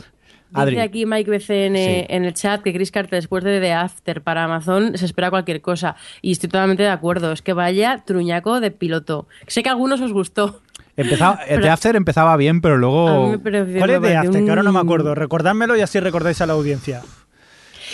Dice 0.50 0.60
Adri, 0.62 0.78
aquí 0.80 1.06
Mike 1.06 1.30
BCN 1.30 1.76
Sí. 1.76 2.06
en 2.08 2.24
el 2.24 2.34
chat 2.34 2.60
que 2.62 2.72
Chris 2.72 2.90
Carter 2.90 3.18
después 3.20 3.44
de 3.44 3.60
The 3.60 3.72
After 3.72 4.20
para 4.22 4.44
Amazon 4.44 4.96
se 4.98 5.04
espera 5.04 5.30
cualquier 5.30 5.60
cosa. 5.60 5.96
Y 6.22 6.32
estoy 6.32 6.48
totalmente 6.48 6.82
de 6.82 6.88
acuerdo. 6.88 7.30
Es 7.32 7.40
que 7.42 7.52
vaya 7.52 8.02
truñaco 8.04 8.60
de 8.60 8.70
piloto. 8.70 9.28
Sé 9.46 9.62
que 9.62 9.68
a 9.68 9.72
algunos 9.72 10.00
os 10.00 10.12
gustó. 10.12 10.60
empezaba, 10.96 11.38
Pero- 11.48 11.62
The 11.62 11.68
After 11.70 11.96
empezaba 11.96 12.36
bien, 12.36 12.60
pero 12.60 12.76
luego 12.76 13.38
¿cuál 13.40 13.90
es 13.90 14.00
pareció 14.00 14.18
After? 14.20 14.44
Que 14.44 14.50
ahora 14.50 14.62
no 14.64 14.72
me 14.72 14.80
un- 14.80 14.86
acuerdo. 14.86 15.14
Recordádmelo 15.14 15.76
y 15.76 15.80
así 15.82 16.00
recordáis 16.00 16.40
a 16.40 16.46
la 16.46 16.54
audiencia. 16.54 17.02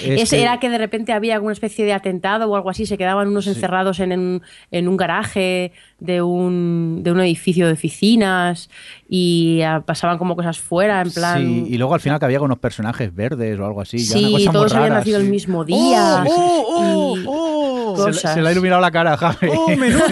Es 0.02 0.22
Ese 0.22 0.36
que- 0.36 0.42
era 0.42 0.58
que 0.60 0.68
de 0.70 0.78
repente 0.78 1.12
había 1.12 1.34
alguna 1.34 1.52
especie 1.52 1.84
de 1.84 1.92
atentado 1.92 2.50
o 2.50 2.56
algo 2.56 2.70
así, 2.70 2.86
se 2.86 2.98
quedaban 2.98 3.28
unos 3.28 3.46
encerrados 3.46 4.00
en, 4.00 4.12
en- 4.12 4.42
en 4.70 4.88
un 4.88 4.96
garaje 4.96 5.72
de 6.00 6.20
un, 6.22 7.00
de 7.02 7.12
un 7.12 7.20
edificio 7.20 7.66
de 7.66 7.72
oficinas 7.72 8.68
y 9.08 9.62
ah, 9.62 9.82
pasaban 9.86 10.18
como 10.18 10.36
cosas 10.36 10.58
fuera, 10.58 11.00
en 11.00 11.10
plan... 11.10 11.38
Sí, 11.38 11.64
y 11.68 11.78
luego 11.78 11.94
al 11.94 12.00
final 12.00 12.18
que 12.18 12.24
había 12.26 12.40
unos 12.40 12.58
personajes 12.58 13.14
verdes 13.14 13.58
o 13.58 13.64
algo 13.66 13.80
así. 13.80 13.98
ya 13.98 14.16
una 14.18 14.26
Sí, 14.26 14.32
muy 14.32 14.44
todos 14.46 14.72
habían 14.72 14.88
rara, 14.90 14.98
nacido 15.00 15.18
sí. 15.20 15.24
el 15.24 15.30
mismo 15.30 15.64
día. 15.64 16.24
¡Oh, 16.26 16.64
oh, 16.68 17.16
y- 17.18 17.24
oh! 17.26 17.94
Se, 17.96 18.02
cosas. 18.02 18.34
se 18.34 18.42
le 18.42 18.48
ha 18.48 18.52
iluminado 18.52 18.80
la 18.80 18.90
cara, 18.90 19.16
Javi. 19.16 19.48
¡Oh, 19.56 19.68
menudo, 19.76 20.04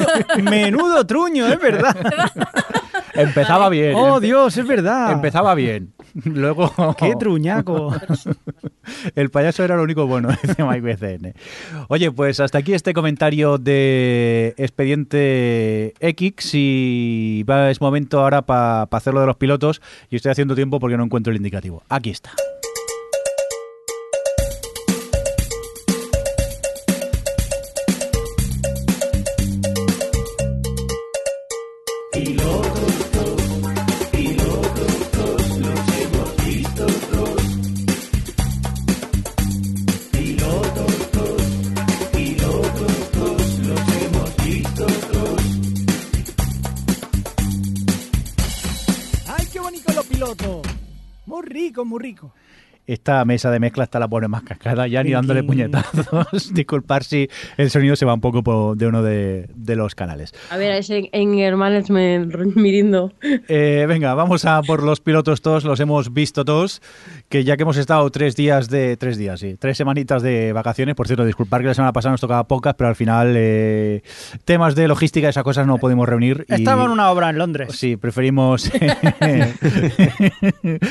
menudo 0.43 1.07
truño, 1.07 1.47
es 1.47 1.59
verdad! 1.61 1.95
Empezaba 3.15 3.69
bien. 3.69 3.95
¡Oh, 3.95 4.19
Dios, 4.21 4.57
es 4.57 4.67
verdad! 4.67 5.13
Empezaba 5.13 5.55
bien. 5.55 5.94
Luego. 6.25 6.71
¡Qué 6.97 7.15
truñaco! 7.19 7.93
El 9.15 9.31
payaso 9.31 9.65
era 9.65 9.77
lo 9.77 9.83
único 9.83 10.07
bueno, 10.07 10.29
dice 10.43 10.63
Mike 10.63 10.81
BCN. 10.81 11.35
Oye, 11.89 12.13
pues 12.13 12.41
hasta 12.41 12.59
aquí 12.59 12.73
este 12.73 12.95
comentario 12.95 13.59
de 13.59 14.55
Expediente 14.57 15.95
X 16.01 16.51
y 16.55 17.43
va, 17.49 17.71
es 17.71 17.81
momento 17.81 18.21
ahora 18.21 18.43
para 18.43 18.83
hacerlo 18.83 19.21
de 19.21 19.27
los 19.27 19.37
pilotos 19.37 19.83
y 20.11 20.17
estoy 20.17 20.33
haciendo 20.33 20.55
tiempo 20.55 20.79
porque 20.79 20.97
no 20.97 21.05
encuentro 21.05 21.33
el 21.33 21.37
indicativo. 21.37 21.83
Aquí 21.89 22.11
está. 22.11 22.31
Muy 51.95 52.03
rico. 52.03 52.33
Esta 52.87 53.25
mesa 53.25 53.51
de 53.51 53.61
mezcla 53.61 53.85
está 53.85 53.99
la 53.99 54.09
pone 54.09 54.29
más 54.29 54.43
cascada, 54.43 54.87
ya 54.87 55.03
ni 55.03 55.13
dándole 55.13 55.43
puñetazos. 55.43 56.53
Disculpar 56.55 57.03
si 57.03 57.29
el 57.57 57.71
sonido 57.71 57.97
se 57.97 58.05
va 58.05 58.13
un 58.13 58.21
poco 58.21 58.43
po- 58.43 58.75
de 58.77 58.87
uno 58.87 59.03
de, 59.03 59.49
de 59.55 59.75
los 59.77 59.95
canales. 59.95 60.35
A 60.51 60.59
ver, 60.59 60.73
ese 60.73 61.09
Anger 61.15 61.57
Management 61.57 62.35
mirindo. 62.57 63.13
Eh, 63.49 63.87
venga, 63.89 64.13
vamos 64.15 64.45
a 64.45 64.61
por 64.63 64.83
los 64.83 65.01
pilotos 65.01 65.41
todos, 65.41 65.65
los 65.65 65.81
hemos 65.81 66.13
visto 66.13 66.45
todos, 66.45 66.83
que 67.31 67.43
ya 67.45 67.57
que 67.57 67.63
hemos 67.63 67.79
estado 67.79 68.11
tres 68.11 68.37
días 68.37 68.69
de, 68.69 68.99
tres 68.99 69.17
días, 69.17 69.41
sí, 69.41 69.57
tres 69.59 69.79
semanitas 69.79 70.23
de 70.23 70.53
vacaciones, 70.53 70.95
por 70.95 71.07
cierto, 71.07 71.25
disculpar 71.25 71.63
que 71.63 71.69
la 71.69 71.75
semana 71.75 71.93
pasada 71.95 72.13
nos 72.13 72.21
tocaba 72.21 72.47
pocas, 72.47 72.75
pero 72.75 72.89
al 72.89 72.97
final 72.97 73.33
eh, 73.37 74.03
temas 74.45 74.75
de 74.75 74.89
logística, 74.89 75.29
esas 75.31 75.43
cosas 75.45 75.67
no 75.67 75.79
pudimos 75.79 76.07
reunir. 76.07 76.45
y- 76.51 76.55
Estaba 76.55 76.85
en 76.85 76.91
una 76.91 77.11
obra 77.11 77.31
en 77.31 77.39
Londres. 77.39 77.75
Sí, 77.75 77.97
preferimos. 77.97 78.71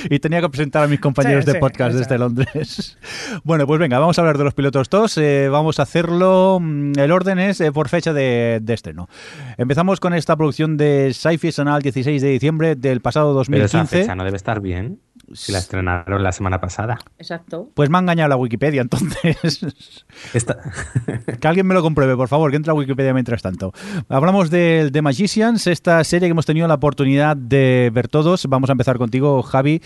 y 0.09 0.19
tenía 0.19 0.41
que 0.41 0.49
presentar 0.49 0.83
a 0.83 0.87
mis 0.87 0.99
compañeros 0.99 1.43
Sí, 1.45 1.51
de 1.51 1.53
sí, 1.53 1.59
podcast 1.59 1.82
desde 1.91 2.17
Londres. 2.17 2.97
bueno, 3.43 3.65
pues 3.67 3.79
venga, 3.79 3.99
vamos 3.99 4.17
a 4.17 4.21
hablar 4.21 4.37
de 4.37 4.43
los 4.43 4.53
pilotos 4.53 4.89
todos. 4.89 5.17
Eh, 5.17 5.49
vamos 5.49 5.79
a 5.79 5.83
hacerlo. 5.83 6.59
mm, 6.61 6.93
El 6.97 7.11
orden 7.11 7.39
es 7.39 7.59
eh, 7.61 7.71
por 7.71 7.89
fecha 7.89 8.13
de, 8.13 8.59
de 8.61 8.73
estreno. 8.73 9.09
Empezamos 9.57 9.99
con 9.99 10.13
esta 10.13 10.35
producción 10.35 10.77
de 10.77 11.11
Sci-Fi 11.13 11.51
Sonal 11.51 11.81
16 11.81 12.21
de 12.21 12.29
diciembre 12.29 12.75
del 12.75 13.01
pasado 13.01 13.29
Pero 13.45 13.65
esa 13.65 13.77
2015. 13.79 13.97
fecha 14.01 14.15
no 14.15 14.23
debe 14.23 14.37
estar 14.37 14.59
bien. 14.61 14.99
Si 15.33 15.51
la 15.51 15.59
estrenaron 15.59 16.23
la 16.23 16.31
semana 16.31 16.59
pasada. 16.59 16.99
Exacto. 17.17 17.69
Pues 17.73 17.89
me 17.89 17.97
ha 17.97 18.01
engañado 18.01 18.29
la 18.29 18.35
Wikipedia, 18.35 18.81
entonces. 18.81 19.65
Esta... 20.33 20.57
Que 21.39 21.47
alguien 21.47 21.67
me 21.67 21.73
lo 21.73 21.81
compruebe, 21.81 22.15
por 22.15 22.27
favor, 22.27 22.51
que 22.51 22.57
entre 22.57 22.71
a 22.71 22.73
Wikipedia 22.73 23.13
mientras 23.13 23.41
tanto. 23.41 23.73
Hablamos 24.07 24.49
del 24.49 24.91
The 24.91 25.01
Magicians, 25.01 25.67
esta 25.67 26.03
serie 26.03 26.27
que 26.27 26.31
hemos 26.31 26.45
tenido 26.45 26.67
la 26.67 26.75
oportunidad 26.75 27.35
de 27.35 27.91
ver 27.93 28.07
todos. 28.07 28.45
Vamos 28.47 28.69
a 28.69 28.73
empezar 28.73 28.97
contigo, 28.97 29.41
Javi. 29.43 29.81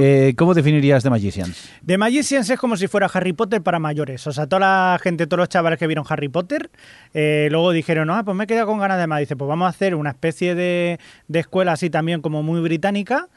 Eh, 0.00 0.34
¿Cómo 0.36 0.54
definirías 0.54 1.02
The 1.02 1.10
Magicians? 1.10 1.70
The 1.84 1.98
Magicians 1.98 2.50
es 2.50 2.58
como 2.58 2.76
si 2.76 2.86
fuera 2.86 3.08
Harry 3.12 3.32
Potter 3.32 3.62
para 3.62 3.78
mayores. 3.78 4.26
O 4.26 4.32
sea, 4.32 4.46
toda 4.46 4.60
la 4.60 4.98
gente, 5.02 5.26
todos 5.26 5.38
los 5.38 5.48
chavales 5.48 5.78
que 5.78 5.86
vieron 5.86 6.04
Harry 6.08 6.28
Potter, 6.28 6.70
eh, 7.14 7.48
luego 7.50 7.72
dijeron, 7.72 8.10
ah, 8.10 8.24
pues 8.24 8.36
me 8.36 8.44
he 8.44 8.46
quedado 8.46 8.66
con 8.66 8.78
ganas 8.78 8.98
de 8.98 9.06
más. 9.06 9.20
Dice, 9.20 9.36
pues 9.36 9.48
vamos 9.48 9.66
a 9.66 9.70
hacer 9.70 9.94
una 9.94 10.10
especie 10.10 10.54
de, 10.54 10.98
de 11.28 11.38
escuela 11.38 11.72
así 11.72 11.90
también 11.90 12.20
como 12.20 12.42
muy 12.42 12.60
británica, 12.60 13.28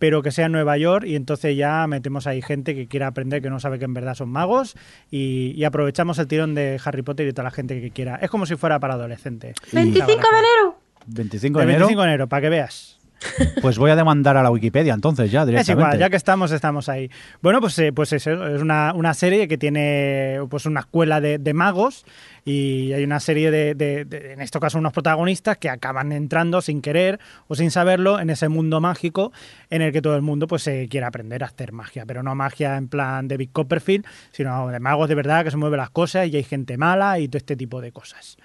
pero 0.00 0.22
que 0.22 0.32
sea 0.32 0.46
en 0.46 0.52
Nueva 0.52 0.78
York 0.78 1.04
y 1.06 1.14
entonces 1.14 1.56
ya 1.56 1.86
metemos 1.86 2.26
ahí 2.26 2.40
gente 2.40 2.74
que 2.74 2.88
quiera 2.88 3.06
aprender, 3.06 3.42
que 3.42 3.50
no 3.50 3.60
sabe 3.60 3.78
que 3.78 3.84
en 3.84 3.92
verdad 3.92 4.14
son 4.14 4.30
magos 4.30 4.74
y, 5.10 5.52
y 5.54 5.64
aprovechamos 5.64 6.18
el 6.18 6.26
tirón 6.26 6.54
de 6.54 6.80
Harry 6.82 7.02
Potter 7.02 7.28
y 7.28 7.32
toda 7.32 7.44
la 7.44 7.50
gente 7.50 7.80
que 7.82 7.90
quiera. 7.90 8.16
Es 8.16 8.30
como 8.30 8.46
si 8.46 8.56
fuera 8.56 8.80
para 8.80 8.94
adolescentes. 8.94 9.56
25 9.72 10.08
de 10.08 10.14
enero. 10.16 10.78
25 11.06 11.58
de 11.58 11.64
El 11.64 11.70
enero. 11.70 11.86
25 11.86 12.02
de 12.02 12.08
enero, 12.08 12.28
para 12.28 12.40
que 12.40 12.48
veas. 12.48 12.99
Pues 13.60 13.76
voy 13.78 13.90
a 13.90 13.96
demandar 13.96 14.36
a 14.36 14.42
la 14.42 14.50
Wikipedia 14.50 14.94
entonces 14.94 15.30
ya 15.30 15.40
Es 15.42 15.46
directamente. 15.46 15.82
igual, 15.88 15.98
ya 15.98 16.08
que 16.10 16.16
estamos, 16.16 16.50
estamos 16.52 16.88
ahí. 16.88 17.10
Bueno, 17.42 17.60
pues, 17.60 17.78
eh, 17.78 17.92
pues 17.92 18.12
eso, 18.14 18.46
es 18.48 18.62
una, 18.62 18.92
una 18.94 19.12
serie 19.14 19.46
que 19.48 19.58
tiene 19.58 20.38
pues 20.48 20.64
una 20.66 20.80
escuela 20.80 21.20
de, 21.20 21.38
de 21.38 21.52
magos 21.54 22.04
y 22.46 22.92
hay 22.94 23.04
una 23.04 23.20
serie 23.20 23.50
de, 23.50 23.74
de- 23.74 24.04
de- 24.06 24.32
en 24.32 24.40
este 24.40 24.58
caso, 24.58 24.78
unos 24.78 24.92
protagonistas 24.94 25.58
que 25.58 25.68
acaban 25.68 26.12
entrando 26.12 26.62
sin 26.62 26.80
querer 26.80 27.20
o 27.48 27.54
sin 27.54 27.70
saberlo 27.70 28.18
en 28.20 28.30
ese 28.30 28.48
mundo 28.48 28.80
mágico 28.80 29.32
en 29.68 29.82
el 29.82 29.92
que 29.92 30.00
todo 30.00 30.16
el 30.16 30.22
mundo 30.22 30.46
pues 30.46 30.62
se 30.62 30.88
quiere 30.88 31.04
aprender 31.06 31.42
a 31.44 31.46
hacer 31.48 31.72
magia, 31.72 32.06
pero 32.06 32.22
no 32.22 32.34
magia 32.34 32.76
en 32.78 32.88
plan 32.88 33.28
de 33.28 33.36
Big 33.36 33.52
Copperfield, 33.52 34.06
sino 34.32 34.68
de 34.68 34.80
magos 34.80 35.08
de 35.10 35.14
verdad 35.14 35.44
que 35.44 35.50
se 35.50 35.58
mueven 35.58 35.76
las 35.78 35.90
cosas 35.90 36.26
y 36.28 36.36
hay 36.36 36.42
gente 36.44 36.78
mala 36.78 37.18
y 37.18 37.28
todo 37.28 37.36
este 37.38 37.56
tipo 37.56 37.80
de 37.82 37.92
cosas. 37.92 38.38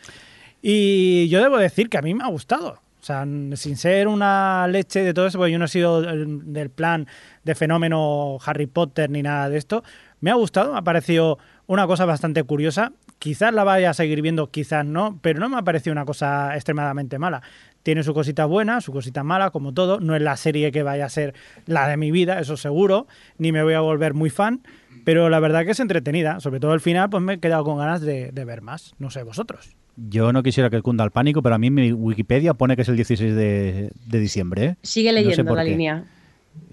Y 0.61 1.27
yo 1.29 1.41
debo 1.41 1.57
decir 1.57 1.89
que 1.89 1.97
a 1.97 2.01
mí 2.01 2.13
me 2.13 2.23
ha 2.23 2.27
gustado. 2.27 2.81
O 3.05 3.07
sea, 3.07 3.23
sin 3.23 3.77
ser 3.77 4.07
una 4.07 4.67
leche 4.67 5.03
de 5.03 5.13
todo 5.13 5.27
eso, 5.27 5.37
porque 5.37 5.51
yo 5.51 5.59
no 5.59 5.65
he 5.65 5.67
sido 5.67 6.01
del, 6.01 6.71
plan 6.71 7.05
de 7.43 7.53
fenómeno 7.53 8.39
Harry 8.43 8.65
Potter 8.65 9.11
ni 9.11 9.21
nada 9.21 9.47
de 9.47 9.59
esto. 9.59 9.83
Me 10.21 10.31
ha 10.31 10.33
gustado, 10.33 10.71
me 10.73 10.79
ha 10.79 10.81
parecido 10.81 11.37
una 11.67 11.85
cosa 11.85 12.05
bastante 12.05 12.41
curiosa. 12.41 12.93
Quizás 13.19 13.53
la 13.53 13.63
vaya 13.63 13.91
a 13.91 13.93
seguir 13.93 14.23
viendo, 14.23 14.49
quizás 14.49 14.83
no, 14.87 15.19
pero 15.21 15.39
no 15.39 15.49
me 15.49 15.57
ha 15.57 15.61
parecido 15.61 15.91
una 15.91 16.03
cosa 16.03 16.55
extremadamente 16.55 17.19
mala. 17.19 17.43
Tiene 17.83 18.01
su 18.01 18.11
cosita 18.15 18.45
buena, 18.45 18.81
su 18.81 18.91
cosita 18.91 19.23
mala, 19.23 19.51
como 19.51 19.71
todo. 19.71 19.99
No 19.99 20.15
es 20.15 20.23
la 20.23 20.35
serie 20.35 20.71
que 20.71 20.81
vaya 20.81 21.05
a 21.05 21.09
ser 21.09 21.35
la 21.67 21.87
de 21.87 21.97
mi 21.97 22.09
vida, 22.09 22.39
eso 22.39 22.57
seguro, 22.57 23.05
ni 23.37 23.51
me 23.51 23.61
voy 23.61 23.75
a 23.75 23.81
volver 23.81 24.15
muy 24.15 24.31
fan, 24.31 24.63
pero 25.03 25.29
la 25.29 25.39
verdad 25.39 25.63
que 25.63 25.73
es 25.73 25.79
entretenida. 25.79 26.39
Sobre 26.39 26.59
todo 26.59 26.73
el 26.73 26.81
final, 26.81 27.11
pues 27.11 27.21
me 27.21 27.33
he 27.33 27.39
quedado 27.39 27.65
con 27.65 27.77
ganas 27.77 28.01
de, 28.01 28.31
de 28.31 28.45
ver 28.45 28.63
más. 28.63 28.95
No 28.97 29.11
sé, 29.11 29.21
vosotros. 29.21 29.75
Yo 29.97 30.33
no 30.33 30.43
quisiera 30.43 30.69
que 30.69 30.81
cunda 30.81 31.03
el 31.03 31.11
pánico, 31.11 31.41
pero 31.41 31.55
a 31.55 31.57
mí 31.57 31.69
mi 31.71 31.91
Wikipedia 31.93 32.53
pone 32.53 32.75
que 32.75 32.81
es 32.81 32.89
el 32.89 32.95
16 32.97 33.35
de, 33.35 33.91
de 34.05 34.19
diciembre. 34.19 34.65
¿eh? 34.65 34.75
Sigue 34.81 35.11
No 35.11 35.17
sé 35.19 35.23
leyendo 35.25 35.45
por 35.49 35.57
la 35.57 35.63
qué. 35.63 35.69
línea. 35.71 36.03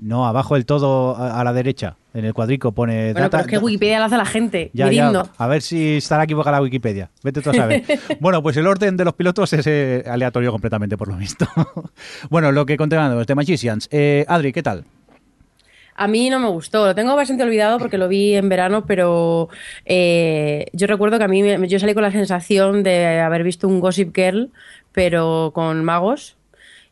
No, 0.01 0.27
abajo 0.27 0.55
del 0.55 0.65
todo 0.65 1.17
a, 1.17 1.41
a 1.41 1.45
la 1.45 1.53
derecha, 1.53 1.97
en 2.15 2.25
el 2.25 2.35
cuadrico 2.35 2.71
pone... 2.73 3.13
Bueno, 3.13 3.21
data- 3.29 3.39
pero 3.39 3.43
es 3.43 3.59
que 3.59 3.65
Wikipedia 3.65 3.99
lo 3.99 4.05
hace 4.05 4.17
la 4.17 4.25
gente. 4.25 4.71
Ya, 4.75 4.91
ya, 4.93 5.11
a 5.37 5.47
ver 5.49 5.61
si 5.63 5.97
estará 5.97 6.23
equivocada 6.25 6.59
la 6.59 6.63
Wikipedia. 6.63 7.11
Vete 7.25 7.41
tú 7.43 7.51
a 7.51 7.55
saber. 7.55 7.83
bueno, 8.21 8.43
pues 8.43 8.57
el 8.57 8.67
orden 8.69 8.97
de 8.97 9.05
los 9.05 9.15
pilotos 9.15 9.53
es 9.53 9.67
eh, 9.67 10.05
aleatorio 10.07 10.53
completamente, 10.53 10.97
por 10.97 11.09
lo 11.09 11.17
visto. 11.17 11.47
bueno, 12.31 12.53
lo 12.53 12.65
que 12.65 12.77
continuamos, 12.77 13.27
The 13.27 13.35
Magicians. 13.35 13.89
Eh, 13.91 14.25
Adri, 14.29 14.53
¿qué 14.53 14.63
tal? 14.63 14.85
A 16.03 16.09
mí 16.09 16.31
no 16.31 16.41
me 16.41 16.49
gustó, 16.49 16.85
lo 16.87 16.97
tengo 16.97 17.15
bastante 17.15 17.45
olvidado 17.45 17.79
porque 17.79 17.97
lo 17.97 18.09
vi 18.09 18.35
en 18.35 18.49
verano, 18.49 18.87
pero 18.87 19.49
eh, 19.85 20.67
yo 20.73 20.89
recuerdo 20.89 21.17
que 21.17 21.23
a 21.23 21.29
mí 21.29 21.45
me- 21.45 21.69
yo 21.69 21.79
salí 21.79 21.95
con 21.95 22.03
la 22.03 22.11
sensación 22.11 22.83
de 22.83 23.21
haber 23.21 23.45
visto 23.45 23.69
un 23.69 23.79
Gossip 23.79 24.13
Girl, 24.13 24.51
pero 24.91 25.53
con 25.55 25.85
magos 25.85 26.37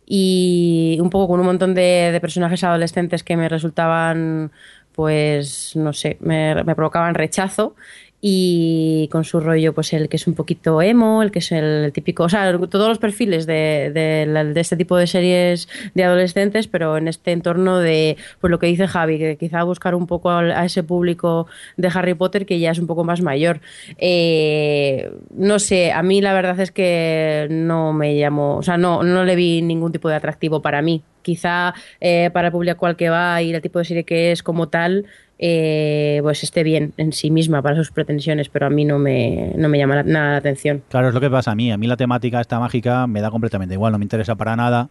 y 0.07 0.97
un 1.01 1.11
poco 1.11 1.27
con 1.27 1.41
un 1.41 1.47
montón 1.47 1.75
de, 1.75 2.17
personajes 2.21 2.63
adolescentes 2.63 3.25
que 3.25 3.37
me 3.37 3.49
resultaban 3.49 4.53
pues 4.93 5.75
no 5.75 5.93
sé, 5.93 6.17
me 6.21 6.55
provocaban 6.77 7.15
rechazo 7.15 7.75
y 8.23 9.09
con 9.11 9.25
su 9.25 9.41
rollo, 9.41 9.73
pues 9.73 9.93
el 9.95 10.09
que 10.09 10.17
es 10.17 10.27
un 10.27 10.35
poquito 10.35 10.83
emo, 10.83 11.23
el 11.23 11.31
que 11.31 11.39
es 11.39 11.53
el 11.53 11.91
típico, 11.93 12.25
o 12.25 12.29
sea, 12.29 12.53
todos 12.69 12.89
los 12.89 12.99
perfiles 12.99 13.47
de, 13.47 13.91
de, 13.95 14.61
este 14.61 14.77
tipo 14.77 14.97
de 14.97 15.07
series 15.07 15.69
de 15.95 16.05
adolescentes, 16.05 16.67
pero 16.69 16.99
en 16.99 17.09
este 17.09 17.33
entorno 17.33 17.79
de, 17.79 18.19
pues 18.41 18.51
lo 18.51 18.59
que 18.59 18.67
dice 18.67 18.87
Javi, 18.87 19.19
que 19.19 19.37
quizá 19.39 19.63
buscar 19.63 19.95
un 19.95 20.07
poco 20.07 20.31
a, 20.31 20.65
ese 20.65 20.83
público 20.83 21.47
de 21.79 21.89
Harry 21.95 22.15
Potter 22.15 22.45
que 22.45 22.59
ya 22.59 22.73
es 22.73 22.79
un 22.79 22.87
poco 22.87 23.05
más 23.05 23.23
mayor. 23.23 23.61
Eh, 23.97 25.11
no 25.35 25.59
sé, 25.59 25.93
a 25.93 26.03
mí 26.03 26.21
la 26.21 26.35
verdad 26.35 26.61
es 26.61 26.71
que 26.73 27.49
no 27.51 27.95
me 27.95 28.19
llamó, 28.19 28.57
o 28.57 28.63
sea, 28.63 28.77
no, 28.77 29.03
no 29.03 29.25
le 29.25 29.35
vi 29.35 29.63
ningún 29.63 29.93
tipo 29.93 30.09
de 30.11 30.17
atractivo 30.17 30.61
para 30.61 30.83
mí. 30.83 31.03
Quizá 31.23 31.75
eh, 32.01 32.31
para 32.33 32.49
el 32.49 32.53
público 32.53 32.87
al 32.87 32.97
que 32.97 33.11
va 33.11 33.43
y 33.43 33.53
el 33.53 33.61
tipo 33.61 33.79
de 33.79 33.85
serie 33.85 34.05
que 34.05 34.33
es 34.33 34.43
como 34.43 34.69
tal, 34.69 35.07
eh, 35.43 36.21
pues 36.23 36.43
esté 36.43 36.63
bien 36.63 36.93
en 36.99 37.15
sí 37.15 37.31
misma 37.31 37.63
para 37.63 37.75
sus 37.75 37.91
pretensiones, 37.91 38.51
pero 38.51 38.67
a 38.67 38.71
mí 38.71 38.85
no 38.85 38.99
me, 38.99 39.55
no 39.57 39.71
me 39.71 39.79
llama 39.79 40.03
nada 40.03 40.33
la 40.33 40.37
atención. 40.37 40.83
Claro, 40.91 41.09
es 41.09 41.15
lo 41.15 41.21
que 41.21 41.31
pasa 41.31 41.53
a 41.53 41.55
mí. 41.55 41.73
A 41.73 41.79
mí 41.79 41.87
la 41.87 41.97
temática 41.97 42.43
esta 42.43 42.61
mágica 42.61 43.07
me 43.07 43.23
da 43.23 43.31
completamente 43.31 43.75
igual, 43.75 43.93
no 43.93 43.99
me 43.99 44.05
interesa 44.05 44.35
para 44.35 44.55
nada. 44.55 44.91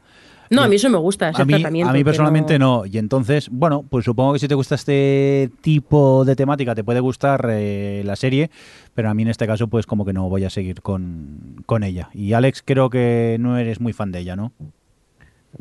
No, 0.49 0.63
a 0.63 0.67
mí 0.67 0.77
eso 0.77 0.89
me 0.89 0.97
gusta, 0.97 1.29
ese 1.29 1.43
a 1.43 1.45
mí, 1.45 1.53
tratamiento. 1.53 1.91
A 1.91 1.93
mí 1.93 2.03
personalmente 2.03 2.57
no... 2.57 2.83
Y 2.83 2.97
entonces, 2.97 3.49
bueno, 3.51 3.85
pues 3.87 4.05
supongo 4.05 4.33
que 4.33 4.39
si 4.39 4.47
te 4.47 4.55
gusta 4.55 4.73
este 4.73 5.51
tipo 5.61 6.25
de 6.25 6.35
temática 6.35 6.73
te 6.73 6.83
puede 6.83 6.99
gustar 6.99 7.47
eh, 7.51 8.01
la 8.03 8.15
serie, 8.15 8.49
pero 8.95 9.11
a 9.11 9.13
mí 9.13 9.21
en 9.21 9.27
este 9.27 9.45
caso 9.45 9.67
pues 9.67 9.85
como 9.85 10.03
que 10.03 10.13
no 10.13 10.27
voy 10.29 10.45
a 10.45 10.49
seguir 10.49 10.81
con, 10.81 11.61
con 11.67 11.83
ella. 11.83 12.09
Y 12.15 12.33
Alex, 12.33 12.63
creo 12.65 12.89
que 12.89 13.37
no 13.39 13.59
eres 13.59 13.79
muy 13.79 13.93
fan 13.93 14.11
de 14.11 14.21
ella, 14.21 14.35
¿no? 14.35 14.51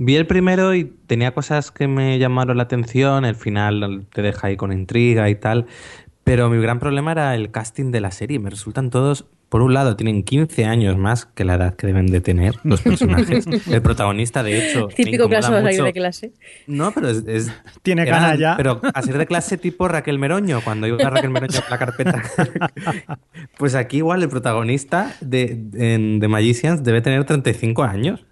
Vi 0.01 0.14
el 0.14 0.28
primero 0.28 0.76
y 0.76 0.84
tenía 0.84 1.34
cosas 1.34 1.72
que 1.72 1.88
me 1.88 2.20
llamaron 2.20 2.57
la 2.57 2.62
atención, 2.62 3.24
el 3.24 3.34
final 3.34 4.07
te 4.14 4.22
deja 4.22 4.46
ahí 4.46 4.57
con 4.57 4.72
intriga 4.72 5.28
y 5.28 5.34
tal, 5.34 5.66
pero 6.22 6.49
mi 6.49 6.62
gran 6.62 6.78
problema 6.78 7.11
era 7.11 7.34
el 7.34 7.51
casting 7.51 7.90
de 7.90 8.01
la 8.01 8.12
serie. 8.12 8.38
Me 8.38 8.49
resultan 8.49 8.90
todos, 8.90 9.26
por 9.49 9.61
un 9.61 9.74
lado, 9.74 9.96
tienen 9.96 10.22
15 10.22 10.66
años 10.66 10.96
más 10.96 11.26
que 11.26 11.44
la 11.44 11.55
edad 11.55 11.74
que 11.74 11.88
deben 11.88 12.07
de 12.07 12.20
tener 12.20 12.55
los 12.62 12.80
personajes. 12.80 13.44
el 13.66 13.82
protagonista, 13.82 14.44
de 14.44 14.68
hecho. 14.68 14.86
Típico 14.86 15.28
caso 15.28 15.53
de 15.55 15.92
clase. 15.92 16.32
No, 16.68 16.92
pero 16.92 17.09
es. 17.09 17.51
Tiene 17.82 18.07
cara 18.07 18.36
ya. 18.36 18.57
Pero 18.57 18.80
a 18.94 19.03
ser 19.03 19.18
de 19.18 19.26
clase 19.26 19.59
tipo 19.59 19.88
Raquel 19.88 20.20
Meroño, 20.20 20.61
cuando 20.61 20.86
iba 20.86 20.96
a 21.05 21.11
Raquel 21.11 21.30
Meroño 21.30 21.59
a 21.66 21.70
la 21.70 21.78
carpeta. 21.78 22.22
pues 23.59 23.74
aquí, 23.74 23.96
igual, 23.96 24.22
el 24.22 24.28
protagonista 24.28 25.16
de, 25.20 25.57
de 25.57 26.28
Magicians 26.28 26.84
debe 26.84 27.01
tener 27.01 27.24
35 27.24 27.82
años. 27.82 28.24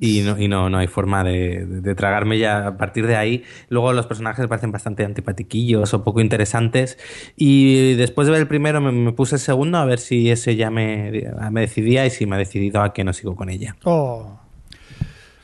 Y 0.00 0.22
no, 0.22 0.38
y 0.38 0.48
no, 0.48 0.70
no 0.70 0.78
hay 0.78 0.86
forma 0.86 1.22
de, 1.22 1.94
tragarme 1.94 2.38
ya 2.38 2.68
a 2.68 2.76
partir 2.78 3.06
de 3.06 3.16
ahí. 3.16 3.44
Luego 3.68 3.92
los 3.92 4.06
personajes 4.06 4.46
parecen 4.46 4.72
bastante 4.72 5.04
antipatiquillos 5.04 5.92
o 5.92 6.02
poco 6.02 6.22
interesantes. 6.22 6.98
Y 7.36 7.94
después 7.94 8.26
de 8.26 8.32
ver 8.32 8.40
el 8.40 8.48
primero 8.48 8.80
me, 8.80 8.92
me 8.92 9.12
puse 9.12 9.34
el 9.34 9.40
segundo 9.40 9.76
a 9.76 9.84
ver 9.84 9.98
si 9.98 10.30
ese 10.30 10.56
ya 10.56 10.70
me, 10.70 11.12
me, 11.50 11.60
decidía 11.60 12.06
y 12.06 12.10
si 12.10 12.24
me 12.24 12.36
ha 12.36 12.38
decidido 12.38 12.80
a 12.80 12.94
que 12.94 13.04
no 13.04 13.12
sigo 13.12 13.36
con 13.36 13.50
ella. 13.50 13.76
Oh. 13.84 14.39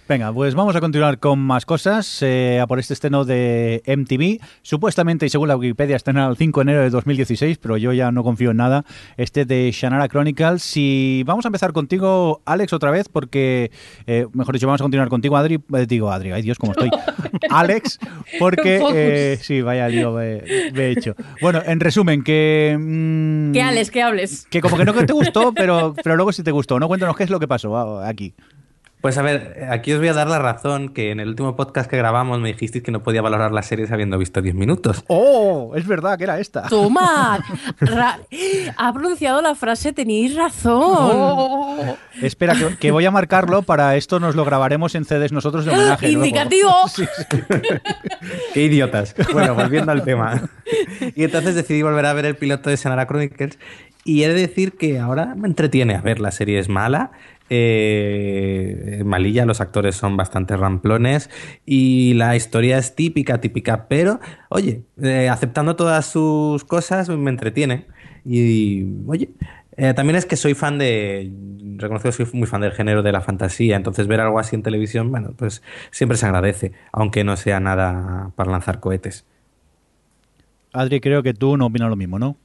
Venga, 0.09 0.33
pues 0.33 0.55
vamos 0.55 0.77
a 0.77 0.81
continuar 0.81 1.19
con 1.19 1.41
más 1.41 1.67
cosas. 1.67 2.23
Eh, 2.23 2.61
a 2.63 2.69
por 2.69 2.79
este 2.79 2.95
estreno 2.95 3.25
de 3.25 3.83
MTV. 3.87 4.41
Supuestamente, 4.63 5.27
y 5.27 5.31
según 5.31 5.49
la 5.49 5.57
Wikipedia, 5.57 5.97
estrena 5.97 6.29
el 6.29 6.37
5 6.37 6.61
de 6.61 6.63
enero 6.63 6.83
de 6.83 6.91
2016, 6.91 7.59
pero 7.59 7.77
yo 7.77 7.93
ya 7.93 8.13
no 8.13 8.23
confío 8.23 8.53
en 8.53 8.59
nada. 8.59 8.85
Este 9.17 9.45
de 9.45 9.69
Shannara 9.73 10.07
Chronicles. 10.09 10.77
Y 10.77 11.25
vamos 11.25 11.45
a 11.45 11.49
empezar 11.49 11.73
contigo, 11.73 12.41
Alex, 12.45 12.73
otra 12.73 12.93
vez, 12.93 13.09
porque, 13.09 13.73
eh, 14.07 14.29
mejor 14.33 14.55
dicho, 14.55 14.69
vamos 14.69 14.81
a 14.81 14.85
continuar 14.85 15.09
contigo, 15.09 15.37
Adri. 15.37 15.57
Eh, 15.75 15.87
digo, 15.89 16.13
Adri, 16.13 16.31
ay 16.31 16.43
Dios, 16.43 16.59
cómo 16.59 16.71
estoy. 16.71 16.91
Alex, 17.51 17.99
porque. 18.39 18.81
Eh, 18.95 19.39
sí, 19.43 19.61
vaya 19.61 19.89
lío 19.89 20.13
me, 20.13 20.37
he 20.37 20.91
hecho. 20.93 21.17
Bueno, 21.41 21.61
en 21.67 21.81
resumen, 21.81 22.23
que. 22.23 22.77
Mmm, 22.79 23.53
que 23.53 23.61
Alex, 23.61 23.91
que 23.91 24.03
hables. 24.03 24.47
Que 24.51 24.61
como 24.61 24.77
que 24.77 24.85
no 24.85 24.93
te 24.95 25.13
gustó, 25.13 25.53
pero, 25.53 25.95
pero 26.01 26.15
luego 26.15 26.31
sí 26.31 26.45
te 26.45 26.53
gustó. 26.53 26.79
¿no? 26.79 26.87
Cuéntanos 26.87 27.17
qué 27.17 27.25
es 27.25 27.31
lo 27.31 27.41
que 27.41 27.49
pasó 27.49 27.99
aquí. 27.99 28.35
Pues 29.07 29.19
a 29.19 29.23
ver, 29.23 29.69
aquí 29.71 29.93
os 29.93 30.01
voy 30.01 30.09
a 30.09 30.15
dar 30.15 30.27
la 30.27 30.41
razón 30.41 30.89
que 30.89 31.13
en 31.13 31.21
el 31.21 31.29
último 31.29 31.55
podcast 31.55 31.89
que 31.89 31.97
grabamos 31.97 32.41
me 32.41 32.49
dijisteis 32.49 32.83
que 32.83 32.91
no 32.91 33.05
podía 33.05 33.23
valorar 33.23 33.53
las 33.53 33.67
series 33.67 33.93
habiendo 33.93 34.19
visto 34.19 34.43
10 34.43 34.57
minutos. 34.57 35.05
¡Oh! 35.07 35.75
Es 35.77 35.87
verdad 35.87 36.19
que 36.19 36.25
era 36.25 36.41
esta. 36.41 36.63
¡Toma! 36.63 37.39
Ra 37.79 38.19
ha 38.77 38.93
pronunciado 38.93 39.41
la 39.43 39.55
frase 39.55 39.93
tenéis 39.93 40.35
razón. 40.35 40.83
Oh. 40.83 41.97
Espera, 42.21 42.57
que, 42.57 42.77
que, 42.79 42.91
voy 42.91 43.07
a 43.07 43.13
marcarlo 43.13 43.63
para 43.63 43.95
esto 43.95 44.19
nos 44.19 44.35
lo 44.35 44.45
grabaremos 44.45 44.97
en 44.97 45.05
CDs 45.05 45.31
nosotros 45.31 45.67
de 45.67 45.71
homenaje. 45.71 46.11
¡Indicativo! 46.11 46.73
Sí, 46.89 47.05
sí. 47.05 47.39
¡Qué 48.55 48.63
idiotas! 48.65 49.15
Bueno, 49.33 49.55
volviendo 49.55 49.93
al 49.93 50.03
tema. 50.03 50.49
Y 51.15 51.23
entonces 51.23 51.55
decidí 51.55 51.83
volver 51.83 52.07
a 52.07 52.13
ver 52.13 52.25
el 52.27 52.35
piloto 52.35 52.71
de 52.71 52.77
Sanara 52.77 53.07
Chronicles 53.07 53.57
y 54.07 54.23
he 54.23 54.29
de 54.29 54.35
decir 54.35 54.73
que 54.73 55.01
ahora 55.01 55.35
me 55.35 55.49
entretiene. 55.49 55.97
A 55.97 56.01
ver, 56.01 56.21
la 56.21 56.31
serie 56.31 56.61
es 56.61 56.69
mala, 56.69 57.11
eh, 57.49 59.03
malilla, 59.05 59.45
los 59.45 59.61
actores 59.61 59.97
son 59.97 60.17
bastante 60.17 60.57
ramplones 60.57 61.31
y 61.65 62.15
la 62.15 62.37
historia 62.37 62.79
es 62.79 62.95
típica, 62.95 63.41
típica, 63.41 63.89
pero 63.89 64.21
oye, 64.49 64.83
eh, 65.03 65.29
aceptando 65.29 65.77
todas 65.77 66.07
sus 66.07 66.65
cosas 66.65 67.09
me 67.09 67.31
entretiene. 67.31 67.87
Y 68.25 68.85
oye, 69.07 69.31
eh, 69.77 69.93
también 69.95 70.17
es 70.17 70.27
que 70.27 70.37
soy 70.37 70.55
fan 70.55 70.79
de, 70.79 71.31
reconozco 71.77 72.09
que 72.09 72.13
soy 72.13 72.27
muy 72.33 72.47
fan 72.47 72.63
del 72.63 72.73
género 72.73 73.03
de 73.03 73.13
la 73.13 73.21
fantasía, 73.21 73.77
entonces 73.77 74.07
ver 74.07 74.21
algo 74.21 74.39
así 74.39 74.57
en 74.57 74.63
televisión, 74.63 75.11
bueno, 75.11 75.35
pues 75.37 75.63
siempre 75.91 76.17
se 76.17 76.27
agradece, 76.27 76.73
aunque 76.93 77.25
no 77.25 77.37
sea 77.37 77.61
nada 77.61 78.33
para 78.35 78.51
lanzar 78.51 78.81
cohetes. 78.81 79.27
Adri, 80.73 81.01
creo 81.01 81.23
que 81.23 81.35
tú 81.35 81.57
no 81.57 81.67
opinas 81.67 81.91
lo 81.91 81.97
mismo, 81.97 82.19
¿no? 82.19 82.37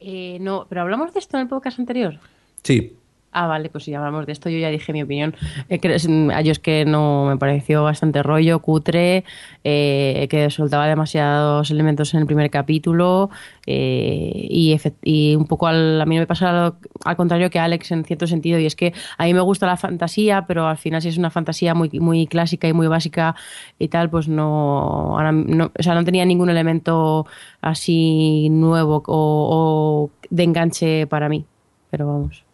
Eh, 0.00 0.38
no, 0.40 0.66
pero 0.68 0.82
hablamos 0.82 1.12
de 1.12 1.18
esto 1.18 1.36
en 1.36 1.42
el 1.42 1.48
podcast 1.48 1.78
anterior. 1.78 2.18
Sí. 2.62 2.96
Ah, 3.32 3.46
vale, 3.46 3.68
pues 3.70 3.84
si 3.84 3.94
hablamos 3.94 4.26
de 4.26 4.32
esto, 4.32 4.50
yo 4.50 4.58
ya 4.58 4.70
dije 4.70 4.92
mi 4.92 5.02
opinión. 5.02 5.36
Eh, 5.68 5.78
que, 5.78 5.88
a 6.34 6.40
yo 6.40 6.50
es 6.50 6.58
que 6.58 6.84
no 6.84 7.26
me 7.26 7.36
pareció 7.36 7.84
bastante 7.84 8.24
rollo, 8.24 8.58
cutre, 8.60 9.24
eh, 9.62 10.26
que 10.28 10.50
soltaba 10.50 10.88
demasiados 10.88 11.70
elementos 11.70 12.12
en 12.14 12.20
el 12.20 12.26
primer 12.26 12.50
capítulo 12.50 13.30
eh, 13.66 14.32
y, 14.50 14.76
y, 15.04 15.36
un 15.36 15.46
poco 15.46 15.68
al, 15.68 16.00
a 16.00 16.06
mí 16.06 16.18
me 16.18 16.26
pasa 16.26 16.66
al, 16.66 16.74
al, 17.04 17.16
contrario 17.16 17.50
que 17.50 17.60
a 17.60 17.64
Alex 17.64 17.92
en 17.92 18.04
cierto 18.04 18.26
sentido, 18.26 18.58
y 18.58 18.66
es 18.66 18.74
que 18.74 18.92
a 19.16 19.24
mí 19.24 19.32
me 19.32 19.40
gusta 19.42 19.64
la 19.66 19.76
fantasía, 19.76 20.46
pero 20.48 20.66
al 20.66 20.78
final 20.78 21.00
si 21.00 21.08
es 21.08 21.18
una 21.18 21.30
fantasía 21.30 21.72
muy, 21.72 21.88
muy 22.00 22.26
clásica 22.26 22.66
y 22.66 22.72
muy 22.72 22.88
básica 22.88 23.36
y 23.78 23.88
tal, 23.88 24.10
pues 24.10 24.26
no, 24.26 25.14
ahora, 25.16 25.30
no, 25.30 25.70
o 25.78 25.82
sea, 25.82 25.94
no 25.94 26.04
tenía 26.04 26.24
ningún 26.24 26.50
elemento 26.50 27.26
así 27.60 28.48
nuevo 28.50 29.04
o, 29.06 30.10
o 30.16 30.26
de 30.30 30.42
enganche 30.42 31.06
para 31.06 31.28
mí, 31.28 31.44
pero 31.90 32.08
vamos. 32.08 32.49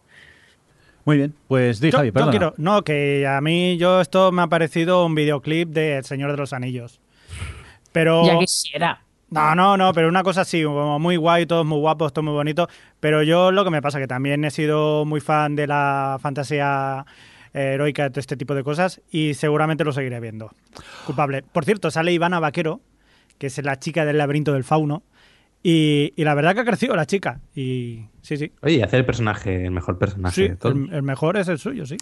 Muy 1.07 1.15
bien, 1.15 1.33
pues 1.47 1.79
di, 1.79 1.89
yo, 1.89 1.99
Javi, 1.99 2.11
perdona. 2.11 2.33
Yo 2.33 2.37
quiero, 2.37 2.53
no, 2.57 2.83
que 2.83 3.25
a 3.25 3.39
mí 3.39 3.77
yo 3.77 4.01
esto 4.01 4.33
me 4.33 4.41
ha 4.41 4.47
parecido 4.47 5.05
un 5.05 5.15
videoclip 5.15 5.69
de 5.69 5.99
El 5.99 6.03
Señor 6.03 6.31
de 6.31 6.37
los 6.37 6.51
Anillos. 6.51 6.99
Pero... 7.93 8.25
Ya 8.25 8.37
quisiera. 8.37 9.01
No, 9.29 9.55
no, 9.55 9.77
no, 9.77 9.93
pero 9.93 10.09
una 10.09 10.21
cosa 10.21 10.41
así, 10.41 10.65
como 10.65 10.99
muy 10.99 11.15
guay, 11.15 11.45
todos 11.45 11.65
muy 11.65 11.79
guapos, 11.79 12.11
todo 12.11 12.23
muy 12.23 12.33
bonito. 12.33 12.67
Pero 12.99 13.23
yo 13.23 13.53
lo 13.53 13.63
que 13.63 13.69
me 13.69 13.81
pasa 13.81 13.99
que 13.99 14.07
también 14.07 14.43
he 14.43 14.51
sido 14.51 15.05
muy 15.05 15.21
fan 15.21 15.55
de 15.55 15.65
la 15.67 16.19
fantasía 16.21 17.05
heroica, 17.53 18.03
de 18.03 18.09
todo 18.09 18.19
este 18.19 18.35
tipo 18.35 18.53
de 18.53 18.65
cosas, 18.65 18.99
y 19.09 19.33
seguramente 19.33 19.85
lo 19.85 19.93
seguiré 19.93 20.19
viendo. 20.19 20.51
Culpable. 21.05 21.41
Por 21.41 21.63
cierto, 21.63 21.89
sale 21.89 22.11
Ivana 22.11 22.41
Vaquero, 22.41 22.81
que 23.37 23.47
es 23.47 23.63
la 23.63 23.79
chica 23.79 24.03
del 24.03 24.17
laberinto 24.17 24.51
del 24.51 24.65
fauno. 24.65 25.03
Y, 25.63 26.13
y, 26.15 26.23
la 26.23 26.33
verdad 26.33 26.53
que 26.53 26.61
ha 26.61 26.65
crecido 26.65 26.95
la 26.95 27.05
chica. 27.05 27.41
Y 27.55 28.05
sí, 28.21 28.37
sí. 28.37 28.51
Oye, 28.61 28.75
y 28.75 28.81
hacer 28.81 28.99
el 28.99 29.05
personaje, 29.05 29.65
el 29.65 29.71
mejor 29.71 29.97
personaje 29.97 30.35
sí, 30.35 30.47
de 30.49 30.55
todo. 30.55 30.71
El, 30.71 30.93
el, 30.93 31.03
mejor 31.03 31.37
es 31.37 31.47
el 31.47 31.57
suyo, 31.57 31.85
sí. 31.85 31.97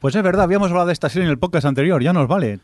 Pues 0.00 0.14
es 0.14 0.22
verdad, 0.22 0.44
habíamos 0.44 0.70
hablado 0.70 0.86
de 0.86 0.92
esta 0.92 1.08
serie 1.08 1.24
en 1.24 1.30
el 1.30 1.38
podcast 1.38 1.66
anterior, 1.66 2.00
ya 2.00 2.12
nos 2.12 2.28
vale, 2.28 2.60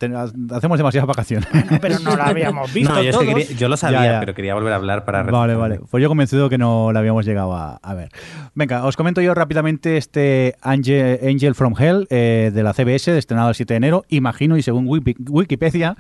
hacemos 0.53 0.79
demasiadas 0.79 1.09
vacaciones. 1.09 1.49
Bueno, 1.51 1.79
pero 1.81 1.99
no 1.99 2.17
la 2.17 2.27
habíamos 2.27 2.73
visto 2.75 2.95
no, 2.95 3.03
yo, 3.03 3.11
todos. 3.11 3.25
Es 3.25 3.29
que 3.29 3.35
quería, 3.35 3.57
yo, 3.59 3.69
lo 3.69 3.77
sabía, 3.77 4.05
ya, 4.05 4.13
ya. 4.13 4.21
pero 4.21 4.35
quería 4.35 4.55
volver 4.55 4.73
a 4.73 4.77
hablar 4.77 5.05
para... 5.05 5.25
Vale, 5.25 5.57
vale, 5.57 5.81
pues 5.91 6.01
yo 6.01 6.09
convencido 6.09 6.49
que 6.49 6.59
no 6.59 6.93
la 6.93 7.01
habíamos 7.01 7.27
llegado 7.27 7.53
a, 7.55 7.81
a 7.83 7.95
ver. 7.95 8.11
Venga, 8.55 8.85
os 8.85 8.97
comento 8.97 9.21
yo 9.21 9.35
rápidamente 9.35 9.97
este 9.97 10.55
Angel, 10.63 11.19
Angel 11.29 11.57
from 11.57 11.75
Hell 11.77 12.07
eh, 12.11 12.53
de 12.55 12.63
la 12.63 12.73
CBS, 12.73 13.19
estrenado 13.19 13.49
el 13.49 13.57
7 13.57 13.75
de 13.75 13.79
enero, 13.79 14.05
imagino, 14.11 14.57
y 14.57 14.63
según 14.63 14.87
Wikipedia, 14.87 15.97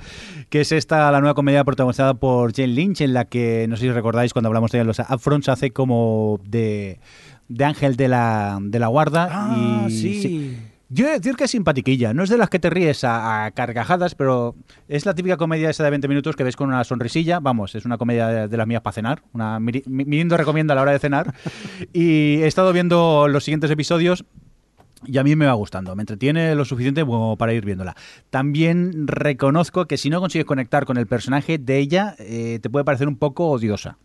que 0.50 0.60
es 0.60 0.70
esta 0.70 1.10
la 1.10 1.20
nueva 1.20 1.34
comedia 1.34 1.64
protagonizada 1.64 2.14
por 2.14 2.54
Jane 2.54 2.68
Lynch, 2.68 3.00
en 3.00 3.12
la 3.12 3.24
que, 3.24 3.66
no 3.68 3.76
sé 3.76 3.82
si 3.82 3.90
recordáis, 3.90 4.32
cuando 4.32 4.50
hablamos 4.50 4.70
de 4.70 4.84
los 4.84 5.00
upfronts, 5.00 5.48
hace 5.48 5.72
como 5.72 6.38
de, 6.48 7.00
de 7.48 7.64
ángel 7.64 7.96
de 7.96 8.06
la, 8.06 8.58
de 8.62 8.78
la 8.78 8.86
guarda. 8.86 9.28
Ah, 9.32 9.86
y, 9.88 9.90
sí. 9.90 10.22
sí. 10.22 10.56
Yo 10.90 11.06
he 11.06 11.10
de 11.10 11.18
decir 11.18 11.34
que 11.36 11.44
es 11.44 11.50
simpatiquilla, 11.50 12.12
no 12.12 12.22
es 12.22 12.30
de 12.30 12.36
las 12.36 12.50
que 12.50 12.58
te 12.58 12.70
ríes 12.70 13.04
a, 13.04 13.46
a, 13.46 13.50
carcajadas, 13.52 14.14
pero 14.14 14.54
es 14.86 15.06
la 15.06 15.14
típica 15.14 15.36
comedia 15.36 15.70
esa 15.70 15.82
de 15.82 15.90
20 15.90 16.08
minutos 16.08 16.36
que 16.36 16.44
ves 16.44 16.56
con 16.56 16.68
una 16.68 16.84
sonrisilla, 16.84 17.40
vamos, 17.40 17.74
es 17.74 17.84
una 17.84 17.96
comedia 17.96 18.28
de, 18.28 18.48
de 18.48 18.56
las 18.56 18.66
mías 18.66 18.82
para 18.82 18.92
cenar, 18.92 19.22
una 19.32 19.58
Mirindo 19.60 20.36
recomienda 20.36 20.72
a 20.72 20.76
la 20.76 20.82
hora 20.82 20.92
de 20.92 20.98
cenar, 20.98 21.34
y 21.92 22.36
he 22.42 22.46
estado 22.46 22.72
viendo 22.72 23.28
los 23.28 23.44
siguientes 23.44 23.70
episodios 23.70 24.24
y 25.06 25.18
a 25.18 25.24
mí 25.24 25.36
me 25.36 25.46
va 25.46 25.52
gustando, 25.54 25.94
me 25.96 26.02
entretiene 26.02 26.54
lo 26.54 26.64
suficiente 26.64 27.04
como 27.04 27.36
para 27.36 27.52
ir 27.52 27.64
viéndola. 27.64 27.94
También 28.30 29.06
reconozco 29.06 29.86
que 29.86 29.98
si 29.98 30.10
no 30.10 30.20
consigues 30.20 30.46
conectar 30.46 30.84
con 30.86 30.96
el 30.96 31.06
personaje 31.06 31.58
de 31.58 31.78
ella, 31.78 32.14
eh, 32.18 32.58
te 32.62 32.70
puede 32.70 32.84
parecer 32.84 33.08
un 33.08 33.16
poco 33.16 33.48
odiosa. 33.48 33.98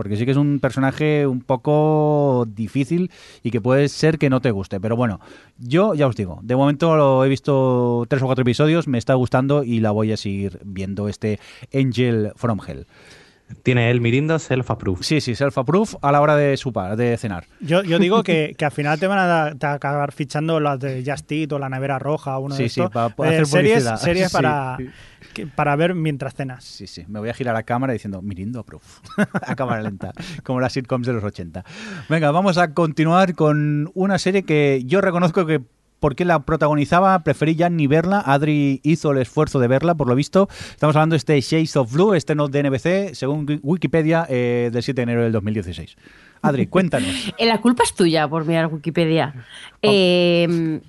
Porque 0.00 0.16
sí 0.16 0.24
que 0.24 0.30
es 0.30 0.38
un 0.38 0.60
personaje 0.60 1.26
un 1.26 1.42
poco 1.42 2.46
difícil 2.48 3.10
y 3.42 3.50
que 3.50 3.60
puede 3.60 3.86
ser 3.90 4.16
que 4.16 4.30
no 4.30 4.40
te 4.40 4.50
guste. 4.50 4.80
Pero 4.80 4.96
bueno, 4.96 5.20
yo 5.58 5.92
ya 5.92 6.06
os 6.06 6.16
digo, 6.16 6.40
de 6.42 6.56
momento 6.56 6.96
lo 6.96 7.22
he 7.22 7.28
visto 7.28 8.06
tres 8.08 8.22
o 8.22 8.24
cuatro 8.24 8.40
episodios, 8.40 8.88
me 8.88 8.96
está 8.96 9.12
gustando 9.12 9.62
y 9.62 9.80
la 9.80 9.90
voy 9.90 10.12
a 10.12 10.16
seguir 10.16 10.58
viendo 10.64 11.06
este 11.06 11.38
Angel 11.74 12.32
from 12.34 12.60
Hell. 12.66 12.86
Tiene 13.62 13.90
el 13.90 14.00
Mirindo 14.00 14.38
self-approve. 14.38 15.02
Sí, 15.02 15.20
sí, 15.20 15.34
self-approve 15.34 15.96
a 16.02 16.12
la 16.12 16.20
hora 16.20 16.36
de 16.36 16.56
supar, 16.56 16.96
de 16.96 17.16
cenar. 17.16 17.46
Yo, 17.60 17.82
yo 17.82 17.98
digo 17.98 18.22
que, 18.22 18.54
que 18.58 18.64
al 18.64 18.70
final 18.70 18.98
te 19.00 19.06
van 19.06 19.18
a, 19.18 19.26
da- 19.26 19.54
te 19.54 19.66
acabar 19.66 20.12
fichando 20.12 20.60
las 20.60 20.78
de 20.80 21.02
Just 21.06 21.30
Eat 21.32 21.52
o 21.52 21.58
la 21.58 21.68
nevera 21.68 21.98
roja 21.98 22.38
o 22.38 22.42
uno 22.42 22.54
Sí, 22.54 22.64
de 22.64 22.68
sí, 22.68 22.80
estos. 22.80 22.92
para 22.94 23.08
poder 23.10 23.34
hacer 23.42 23.46
series 23.46 23.84
series 24.00 24.28
Sí. 24.28 24.32
para, 24.32 24.76
que- 25.34 25.46
para 25.46 25.76
ver 25.76 25.94
mientras 25.94 26.34
cenas. 26.34 26.64
Sí, 26.64 26.86
sí, 26.86 27.04
me 27.08 27.18
voy 27.18 27.28
a 27.28 27.34
girar 27.34 27.56
a 27.56 27.62
cámara 27.62 27.92
diciendo 27.92 28.22
Mirindo 28.22 28.60
approve 28.60 28.84
a 29.42 29.54
cámara 29.56 29.82
lenta, 29.82 30.12
como 30.44 30.60
las 30.60 30.72
sitcoms 30.72 31.06
de 31.06 31.12
los 31.12 31.24
80. 31.24 31.64
Venga, 32.08 32.30
vamos 32.30 32.56
a 32.58 32.72
continuar 32.72 33.34
con 33.34 33.90
una 33.94 34.18
serie 34.18 34.42
que 34.44 34.82
yo 34.86 35.00
reconozco 35.00 35.44
que 35.46 35.60
porque 36.00 36.24
la 36.24 36.40
protagonizaba, 36.40 37.18
preferí 37.22 37.54
ya 37.54 37.68
ni 37.70 37.86
verla. 37.86 38.20
Adri 38.26 38.80
hizo 38.82 39.12
el 39.12 39.18
esfuerzo 39.18 39.60
de 39.60 39.68
verla, 39.68 39.94
por 39.94 40.08
lo 40.08 40.14
visto. 40.14 40.48
Estamos 40.70 40.96
hablando 40.96 41.12
de 41.12 41.18
este 41.18 41.40
Shades 41.40 41.76
of 41.76 41.92
Blue, 41.92 42.14
este 42.14 42.34
no 42.34 42.48
de 42.48 42.62
NBC, 42.64 43.14
según 43.14 43.46
Wi- 43.46 43.60
Wikipedia, 43.62 44.26
eh, 44.28 44.70
del 44.72 44.82
7 44.82 44.96
de 44.98 45.02
enero 45.04 45.22
del 45.22 45.32
2016. 45.32 45.96
Adri, 46.42 46.66
cuéntanos. 46.68 47.32
Eh, 47.38 47.46
La 47.46 47.60
culpa 47.60 47.84
es 47.84 47.94
tuya 47.94 48.26
por 48.26 48.44
mirar 48.46 48.66
Wikipedia. 48.72 49.34
Eh, 49.82 50.80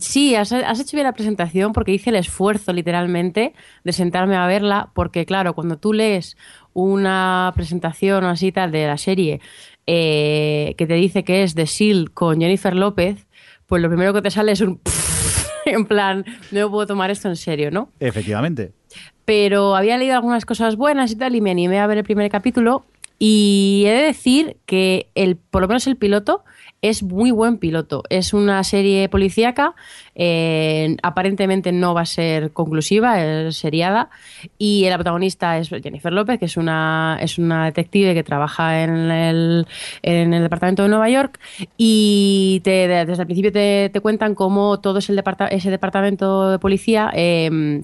sí, 0.00 0.34
has, 0.34 0.52
has 0.52 0.80
hecho 0.80 0.96
bien 0.96 1.04
la 1.06 1.12
presentación 1.12 1.72
porque 1.72 1.92
hice 1.92 2.10
el 2.10 2.16
esfuerzo 2.16 2.72
literalmente 2.72 3.52
de 3.84 3.92
sentarme 3.92 4.36
a 4.36 4.46
verla 4.46 4.90
porque 4.94 5.26
claro, 5.26 5.54
cuando 5.54 5.76
tú 5.76 5.92
lees 5.92 6.36
una 6.72 7.52
presentación 7.54 8.24
o 8.24 8.28
así 8.28 8.52
tal 8.52 8.70
de 8.70 8.86
la 8.86 8.96
serie 8.98 9.40
eh, 9.86 10.74
que 10.78 10.86
te 10.86 10.94
dice 10.94 11.24
que 11.24 11.42
es 11.42 11.54
The 11.54 11.66
Seal 11.66 12.12
con 12.12 12.40
Jennifer 12.40 12.74
López, 12.76 13.26
pues 13.68 13.82
lo 13.82 13.88
primero 13.88 14.12
que 14.12 14.22
te 14.22 14.30
sale 14.30 14.52
es 14.52 14.60
un... 14.62 14.80
en 15.66 15.84
plan, 15.84 16.24
no 16.50 16.70
puedo 16.70 16.86
tomar 16.86 17.10
esto 17.10 17.28
en 17.28 17.36
serio, 17.36 17.70
¿no? 17.70 17.90
Efectivamente. 18.00 18.72
pero 19.24 19.76
había 19.76 19.98
leído 19.98 20.14
algunas 20.14 20.46
cosas 20.46 20.76
buenas 20.76 21.12
y 21.12 21.16
tal 21.16 21.36
y 21.36 21.40
me 21.42 21.50
animé 21.50 21.78
a 21.78 21.86
ver 21.86 21.98
el 21.98 22.04
primer 22.04 22.30
capítulo 22.30 22.86
y 23.18 23.84
he 23.86 23.92
de 23.92 24.02
decir 24.02 24.56
que 24.66 25.08
el, 25.14 25.36
por 25.36 25.62
lo 25.62 25.68
menos 25.68 25.86
el 25.86 25.96
piloto 25.96 26.44
es 26.80 27.02
muy 27.02 27.32
buen 27.32 27.58
piloto. 27.58 28.04
Es 28.08 28.32
una 28.32 28.62
serie 28.62 29.08
policíaca, 29.08 29.74
eh, 30.14 30.96
aparentemente 31.02 31.72
no 31.72 31.92
va 31.94 32.02
a 32.02 32.06
ser 32.06 32.52
conclusiva, 32.52 33.20
es 33.20 33.56
seriada 33.56 34.10
y 34.58 34.88
la 34.88 34.94
protagonista 34.96 35.58
es 35.58 35.68
Jennifer 35.70 36.12
López, 36.12 36.38
que 36.38 36.44
es 36.44 36.56
una, 36.56 37.18
es 37.20 37.38
una 37.38 37.64
detective 37.64 38.14
que 38.14 38.22
trabaja 38.22 38.84
en 38.84 39.10
el, 39.10 39.66
en 40.02 40.32
el 40.34 40.42
departamento 40.44 40.84
de 40.84 40.88
Nueva 40.90 41.10
York 41.10 41.40
y 41.76 42.60
te- 42.62 42.86
de- 42.86 43.04
desde 43.06 43.22
el 43.22 43.26
principio 43.26 43.50
te, 43.50 43.90
te 43.92 44.00
cuentan 44.00 44.36
cómo 44.36 44.78
todo 44.78 45.00
es 45.00 45.10
el 45.10 45.16
departa- 45.16 45.48
ese 45.48 45.70
departamento 45.72 46.50
de 46.50 46.58
policía... 46.60 47.10
eh, 47.14 47.82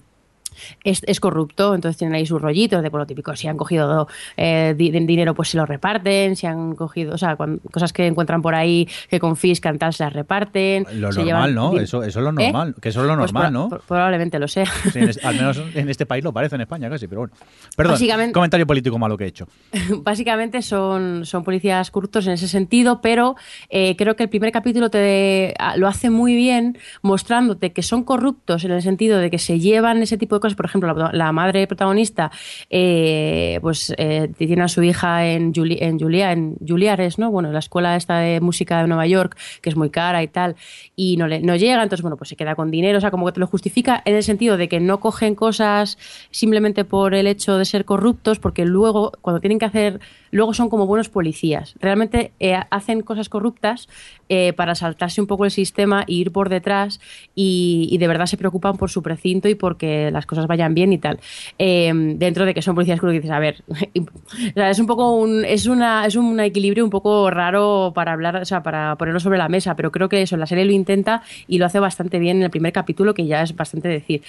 es, 0.85 1.03
es 1.07 1.21
corrupto, 1.21 1.75
entonces 1.75 1.97
tienen 1.99 2.15
ahí 2.15 2.27
sus 2.27 2.41
rollitos 2.41 2.83
de 2.83 2.91
por 2.91 3.01
lo 3.01 3.07
típico, 3.07 3.35
si 3.37 3.49
han 3.49 3.57
cogido 3.57 4.09
eh, 4.37 4.75
di- 4.77 4.91
dinero 4.91 5.35
pues 5.35 5.49
se 5.49 5.57
lo 5.57 5.67
reparten, 5.67 6.37
si 6.37 6.47
han 6.47 6.75
cogido, 6.75 7.15
o 7.15 7.19
sea, 7.19 7.37
cosas 7.71 7.93
que 7.93 8.07
encuentran 8.07 8.43
por 8.43 8.55
ahí 8.55 8.89
que 9.09 9.21
confiscan 9.21 9.79
tal 9.79 9.93
se 9.93 10.05
las 10.05 10.13
reparten. 10.13 10.85
Lo 10.95 11.09
normal, 11.11 11.25
llevan 11.25 11.55
¿no? 11.55 11.79
Eso, 11.79 12.03
eso 12.03 12.21
es 12.21 12.25
lo 12.25 12.31
¿Eh? 12.41 12.45
normal. 12.53 12.75
Que 12.81 12.89
eso 12.91 13.01
es 13.03 13.07
lo 13.07 13.17
Pues 13.17 13.33
normal, 13.33 13.53
¿no? 13.53 13.69
pro- 13.69 13.83
probablemente 13.87 14.39
lo 14.39 14.49
sea. 14.49 14.67
Sí, 14.93 14.99
en 14.99 15.09
es- 15.11 15.25
al 15.25 15.35
menos 15.37 15.61
en 15.75 15.89
este 15.89 16.07
país 16.07 16.23
lo 16.25 16.33
parece, 16.33 16.55
en 16.57 16.63
España 16.63 16.89
casi, 16.91 17.07
pero 17.09 17.23
bueno. 17.23 17.35
Perdón, 17.77 17.95
Básicamente- 17.95 18.33
comentario 18.33 18.67
político 18.67 18.99
malo 18.99 19.17
que 19.17 19.25
he 19.25 19.29
hecho. 19.29 19.47
Básicamente 20.03 20.63
son, 20.63 21.25
son 21.27 21.45
policías 21.45 21.91
corruptos 21.91 22.27
en 22.27 22.33
ese 22.35 22.49
sentido, 22.49 23.01
pero 23.01 23.37
eh, 23.71 23.95
creo 23.97 24.17
que 24.17 24.23
el 24.25 24.29
primer 24.29 24.53
capítulo 24.53 24.91
te 24.91 25.55
a- 25.59 25.77
lo 25.77 25.89
hace 25.89 26.11
muy 26.11 26.35
bien 26.35 26.79
mostrándote 27.03 27.73
que 27.73 27.83
son 27.83 28.05
corruptos 28.05 28.65
en 28.65 28.73
el 28.73 28.83
sentido 28.83 29.19
de 29.19 29.31
que 29.31 29.39
se 29.39 29.59
llevan 29.61 30.03
ese 30.03 30.17
tipo 30.19 30.37
de 30.37 30.41
Por 30.55 30.67
ejemplo, 30.67 30.93
la, 30.95 31.11
la 31.15 31.33
madre 31.33 31.67
protagonista 31.67 32.31
eh, 32.69 33.59
pues 33.63 33.95
eh, 33.97 34.29
tiene 34.37 34.63
a 34.63 34.69
su 34.69 34.83
hija 34.83 35.27
en, 35.27 35.53
Juli- 35.55 35.79
en 35.81 35.99
Julia, 35.99 36.33
en 36.33 36.57
Juliares, 36.67 37.19
¿no? 37.19 37.31
Bueno, 37.31 37.51
la 37.53 37.61
escuela 37.61 37.97
esta 37.97 38.19
de 38.19 38.41
música 38.41 38.83
de 38.83 38.89
Nueva 38.89 39.07
York, 39.07 39.37
que 39.63 39.71
es 39.71 39.77
muy 39.77 39.89
cara 39.91 40.23
y 40.23 40.29
tal, 40.29 40.57
y 40.97 41.17
no, 41.17 41.27
le, 41.27 41.41
no 41.41 41.57
llega, 41.57 41.83
entonces 41.83 42.03
bueno, 42.03 42.17
pues 42.17 42.29
se 42.29 42.37
queda 42.37 42.55
con 42.55 42.71
dinero, 42.71 42.99
o 42.99 43.01
sea, 43.01 43.11
como 43.11 43.25
que 43.27 43.33
te 43.33 43.41
lo 43.41 43.47
justifica 43.47 44.03
en 44.05 44.15
el 44.17 44.23
sentido 44.23 44.57
de 44.57 44.69
que 44.69 44.81
no 44.81 45.01
cogen 45.01 45.35
cosas 45.35 45.97
simplemente 46.31 46.85
por 46.85 47.15
el 47.15 47.27
hecho 47.27 47.57
de 47.57 47.65
ser 47.65 47.85
corruptos, 47.85 48.39
porque 48.39 48.65
luego, 48.65 49.13
cuando 49.23 49.41
tienen 49.41 49.59
que 49.59 49.65
hacer, 49.67 50.01
luego 50.35 50.53
son 50.53 50.69
como 50.69 50.87
buenos 50.87 51.09
policías. 51.09 51.75
Realmente 51.81 52.33
eh, 52.41 52.57
hacen 52.71 53.03
cosas 53.03 53.29
corruptas 53.29 53.89
eh, 54.29 54.53
para 54.53 54.75
saltarse 54.75 55.21
un 55.21 55.27
poco 55.27 55.45
el 55.45 55.51
sistema 55.51 56.05
e 56.09 56.15
ir 56.15 56.33
por 56.33 56.49
detrás 56.49 57.01
y, 57.35 57.89
y 57.91 57.99
de 57.99 58.09
verdad 58.09 58.27
se 58.27 58.37
preocupan 58.37 58.77
por 58.77 58.91
su 58.91 59.03
precinto 59.03 59.49
y 59.49 59.55
porque 59.55 60.11
las 60.11 60.27
cosas 60.27 60.47
vayan 60.47 60.75
bien 60.75 60.93
y 60.93 60.99
tal. 60.99 61.21
Eh, 61.59 61.93
dentro 62.17 62.45
de 62.45 62.55
que 62.55 62.63
son 62.63 62.75
policías 62.75 63.01
que 63.01 63.07
dices, 63.07 63.31
a 63.31 63.39
ver, 63.39 63.63
o 63.69 64.53
sea, 64.55 64.71
es 64.71 64.79
un 64.79 64.87
poco 64.87 65.17
un, 65.17 65.45
es 65.45 65.67
una, 65.67 66.07
es 66.07 66.17
un 66.17 66.41
equilibrio 66.41 66.85
un 66.85 66.91
poco 66.91 67.31
raro 67.31 67.93
para 67.95 68.13
hablar, 68.13 68.37
o 68.37 68.45
sea, 68.45 68.63
para 68.63 68.97
ponerlo 68.97 69.21
sobre 69.21 69.39
la 69.39 69.49
mesa, 69.49 69.77
pero 69.77 69.93
creo 69.93 70.09
que 70.09 70.23
eso, 70.23 70.37
la 70.37 70.47
serie 70.47 70.65
lo 70.65 70.73
intenta 70.73 71.23
y 71.47 71.59
lo 71.59 71.67
hace 71.67 71.79
bastante 71.79 72.19
bien 72.19 72.39
en 72.39 72.43
el 72.43 72.51
primer 72.51 72.73
capítulo, 72.73 73.15
que 73.15 73.27
ya 73.27 73.43
es 73.43 73.55
bastante 73.55 73.89
decir. 73.89 74.23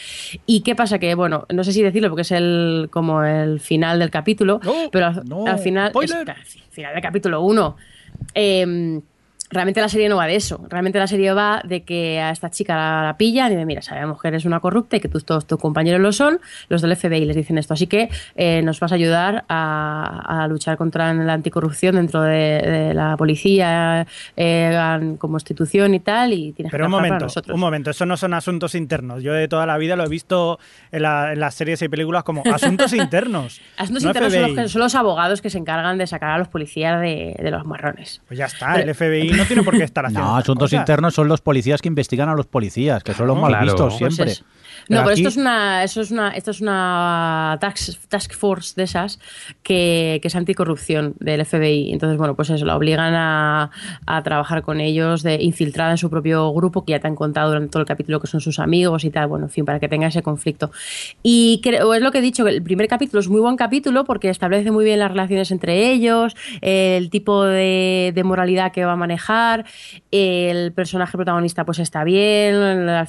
¿Y 0.45 0.61
qué 0.61 0.75
pasa? 0.75 0.99
Que, 0.99 1.15
bueno, 1.15 1.45
no 1.51 1.63
sé 1.63 1.73
si 1.73 1.81
decirlo 1.81 2.09
porque 2.09 2.21
es 2.21 2.31
el 2.31 2.89
como 2.91 3.23
el 3.23 3.59
final 3.59 3.99
del 3.99 4.11
capítulo, 4.11 4.59
No, 4.63 4.73
pero 4.91 5.07
al, 5.07 5.25
no, 5.25 5.45
al 5.45 5.59
final, 5.59 5.91
spoiler. 6.03 6.35
es- 6.41 6.57
final 6.71 6.93
del 6.93 7.01
capítulo 7.01 7.41
1. 7.41 7.77
Realmente 9.51 9.79
la 9.81 9.89
serie 9.89 10.09
no 10.09 10.17
va 10.17 10.25
de 10.27 10.35
eso. 10.35 10.65
Realmente 10.69 10.97
la 10.99 11.07
serie 11.07 11.31
va 11.33 11.61
de 11.63 11.83
que 11.83 12.19
a 12.19 12.31
esta 12.31 12.49
chica 12.49 12.75
la, 12.75 13.03
la 13.03 13.17
pillan 13.17 13.51
y 13.51 13.55
de 13.55 13.65
mira, 13.65 13.81
sabemos 13.81 14.21
que 14.21 14.27
eres 14.29 14.45
una 14.45 14.59
corrupta 14.59 14.97
y 14.97 14.99
que 14.99 15.07
tus, 15.07 15.23
todos 15.25 15.45
tus 15.45 15.59
compañeros 15.59 16.01
lo 16.01 16.11
son. 16.11 16.39
Los 16.69 16.81
del 16.81 16.95
FBI 16.95 17.25
les 17.25 17.35
dicen 17.35 17.57
esto. 17.57 17.73
Así 17.73 17.87
que 17.87 18.09
eh, 18.35 18.61
nos 18.63 18.79
vas 18.79 18.91
a 18.91 18.95
ayudar 18.95 19.45
a, 19.49 20.43
a 20.43 20.47
luchar 20.47 20.77
contra 20.77 21.13
la 21.13 21.33
anticorrupción 21.33 21.95
dentro 21.95 22.21
de, 22.21 22.35
de 22.61 22.93
la 22.93 23.15
policía 23.17 24.07
eh, 24.35 25.15
como 25.19 25.37
institución 25.37 25.93
y 25.93 25.99
tal. 25.99 26.33
Y 26.33 26.51
tienes 26.53 26.71
Pero 26.71 26.83
que 26.83 26.87
un 26.87 26.91
para 26.93 27.03
momento, 27.07 27.25
nosotros. 27.25 27.53
un 27.55 27.59
momento, 27.61 27.91
eso 27.91 28.05
no 28.05 28.17
son 28.17 28.33
asuntos 28.33 28.75
internos. 28.75 29.23
Yo 29.23 29.33
de 29.33 29.47
toda 29.47 29.65
la 29.65 29.77
vida 29.77 29.95
lo 29.95 30.03
he 30.05 30.09
visto 30.09 30.59
en, 30.91 31.03
la- 31.03 31.33
en 31.33 31.39
las 31.39 31.53
series 31.55 31.81
y 31.81 31.87
películas 31.89 32.23
como 32.23 32.43
asuntos 32.53 32.93
internos. 32.93 33.61
Asuntos 33.77 34.03
no 34.03 34.09
internos 34.09 34.33
son 34.33 34.55
los, 34.55 34.71
son 34.71 34.81
los 34.81 34.95
abogados 34.95 35.41
que 35.41 35.49
se 35.49 35.57
encargan 35.57 35.97
de 35.97 36.07
sacar 36.07 36.31
a 36.31 36.37
los 36.37 36.47
policías 36.47 36.99
de, 37.01 37.35
de 37.41 37.51
los 37.51 37.65
marrones. 37.65 38.21
Pues 38.27 38.37
ya 38.37 38.45
está, 38.45 38.75
el 38.81 38.93
FBI 38.93 39.34
no 39.35 39.45
tiene 39.45 39.63
por 39.63 39.77
qué 39.77 39.83
estar 39.83 40.05
haciendo. 40.05 40.27
No, 40.27 40.37
asuntos 40.37 40.69
cosas. 40.71 40.79
internos 40.81 41.13
son 41.13 41.27
los 41.27 41.41
policías 41.41 41.81
que 41.81 41.87
investigan 41.87 42.29
a 42.29 42.35
los 42.35 42.45
policías, 42.47 43.03
que 43.03 43.13
son 43.13 43.27
los 43.27 43.37
mal 43.37 43.49
Claro. 43.51 43.65
vistos 43.65 43.95
Pues 43.99 44.15
siempre. 44.15 44.31
eso. 44.33 44.45
No, 44.89 44.97
pero 44.99 45.11
aquí- 45.11 45.21
esto 45.21 45.29
es 45.29 45.37
una, 45.37 45.83
eso 45.83 46.01
es 46.01 46.11
una, 46.11 46.29
esto 46.31 46.51
es 46.51 46.61
una 46.61 47.57
task, 47.59 47.97
task 48.07 48.33
force 48.35 48.73
de 48.75 48.83
esas 48.83 49.19
que, 49.63 50.19
que 50.21 50.27
es 50.27 50.35
anticorrupción 50.35 51.15
del 51.19 51.43
FBI. 51.45 51.91
Entonces, 51.91 52.17
bueno, 52.17 52.35
pues 52.35 52.49
eso, 52.51 52.65
la 52.65 52.75
obligan 52.75 53.15
a, 53.15 53.71
a 54.05 54.23
trabajar 54.23 54.61
con 54.61 54.81
ellos, 54.81 55.23
de 55.23 55.41
infiltrada 55.41 55.91
en 55.91 55.97
su 55.97 56.09
propio 56.09 56.51
grupo, 56.53 56.85
que 56.85 56.91
ya 56.91 56.99
te 56.99 57.07
han 57.07 57.15
contado 57.15 57.47
durante 57.49 57.69
todo 57.69 57.81
el 57.81 57.87
capítulo 57.87 58.19
que 58.19 58.27
son 58.27 58.41
sus 58.41 58.59
amigos 58.59 59.03
y 59.05 59.09
tal, 59.09 59.27
bueno, 59.27 59.45
en 59.45 59.49
fin, 59.51 59.65
para 59.65 59.79
que 59.79 59.87
tenga 59.87 60.07
ese 60.07 60.21
conflicto. 60.21 60.71
Y 61.23 61.61
creo, 61.63 61.93
es 61.93 62.01
lo 62.01 62.11
que 62.11 62.19
he 62.19 62.21
dicho, 62.21 62.43
que 62.45 62.51
el 62.51 62.61
primer 62.61 62.87
capítulo 62.87 63.19
es 63.21 63.27
muy 63.29 63.41
buen 63.41 63.55
capítulo 63.55 64.03
porque 64.03 64.29
establece 64.29 64.69
muy 64.71 64.83
bien 64.85 64.99
las 64.99 65.09
relaciones 65.09 65.49
entre 65.51 65.89
ellos, 65.91 66.35
el 66.61 67.09
tipo 67.09 67.43
de, 67.43 68.11
de 68.13 68.23
moralidad 68.23 68.71
que 68.71 68.85
va 68.85 68.91
a 68.91 68.95
manejar, 68.97 69.15
el 70.11 70.71
personaje 70.73 71.17
protagonista 71.17 71.65
pues 71.65 71.79
está 71.79 72.03
bien, 72.03 72.55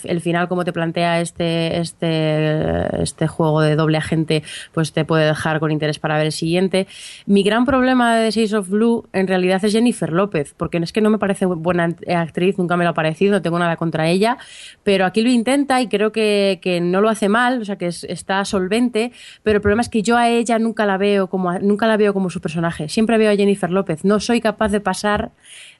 el, 0.05 0.21
final 0.21 0.49
como 0.49 0.65
te 0.65 0.73
plantea 0.73 1.21
este, 1.21 1.79
este, 1.79 3.03
este 3.03 3.27
juego 3.27 3.61
de 3.61 3.77
doble 3.77 3.99
agente 3.99 4.43
pues 4.73 4.93
te 4.93 5.05
puede 5.05 5.27
dejar 5.27 5.61
con 5.61 5.71
interés 5.71 5.99
para 5.99 6.17
ver 6.17 6.27
el 6.27 6.33
siguiente. 6.33 6.87
Mi 7.27 7.43
gran 7.43 7.65
problema 7.65 8.17
de 8.17 8.33
Seas 8.33 8.53
of 8.53 8.69
Blue 8.69 9.09
en 9.13 9.27
realidad 9.27 9.65
es 9.65 9.73
Jennifer 9.73 10.13
López, 10.13 10.55
porque 10.57 10.79
es 10.79 10.93
que 10.93 11.01
no 11.01 11.11
me 11.11 11.19
parece 11.19 11.47
buena 11.47 11.95
actriz, 12.15 12.59
nunca 12.59 12.77
me 12.77 12.85
lo 12.85 12.91
ha 12.91 12.95
parecido, 12.95 13.33
no 13.33 13.43
tengo 13.43 13.59
nada 13.59 13.77
contra 13.77 14.09
ella, 14.09 14.39
pero 14.83 15.05
aquí 15.05 15.23
lo 15.23 15.31
intenta 15.31 15.81
y 15.81 15.89
creo 15.89 16.13
que, 16.13 16.59
que 16.63 16.81
no 16.81 17.01
lo 17.01 17.09
hace 17.09 17.29
mal, 17.29 17.61
o 17.61 17.65
sea 17.65 17.77
que 17.77 17.87
es- 17.87 18.05
está 18.05 18.45
solvente, 18.45 19.13
pero 19.43 19.57
el 19.57 19.63
problema 19.63 19.83
es 19.83 19.89
que 19.89 20.03
yo 20.03 20.17
a 20.17 20.29
ella 20.29 20.59
nunca 20.59 20.87
la 20.87 20.97
veo 20.97 21.29
como 21.29 21.59
nunca 21.59 21.87
la 21.87 21.97
veo 21.97 22.13
como 22.13 22.31
su 22.31 22.41
personaje, 22.41 22.89
siempre 22.89 23.19
veo 23.19 23.31
a 23.31 23.37
Jennifer 23.37 23.71
López, 23.71 24.05
no 24.05 24.21
soy 24.21 24.41
capaz 24.41 24.71
de 24.71 24.81
pasar 24.81 25.31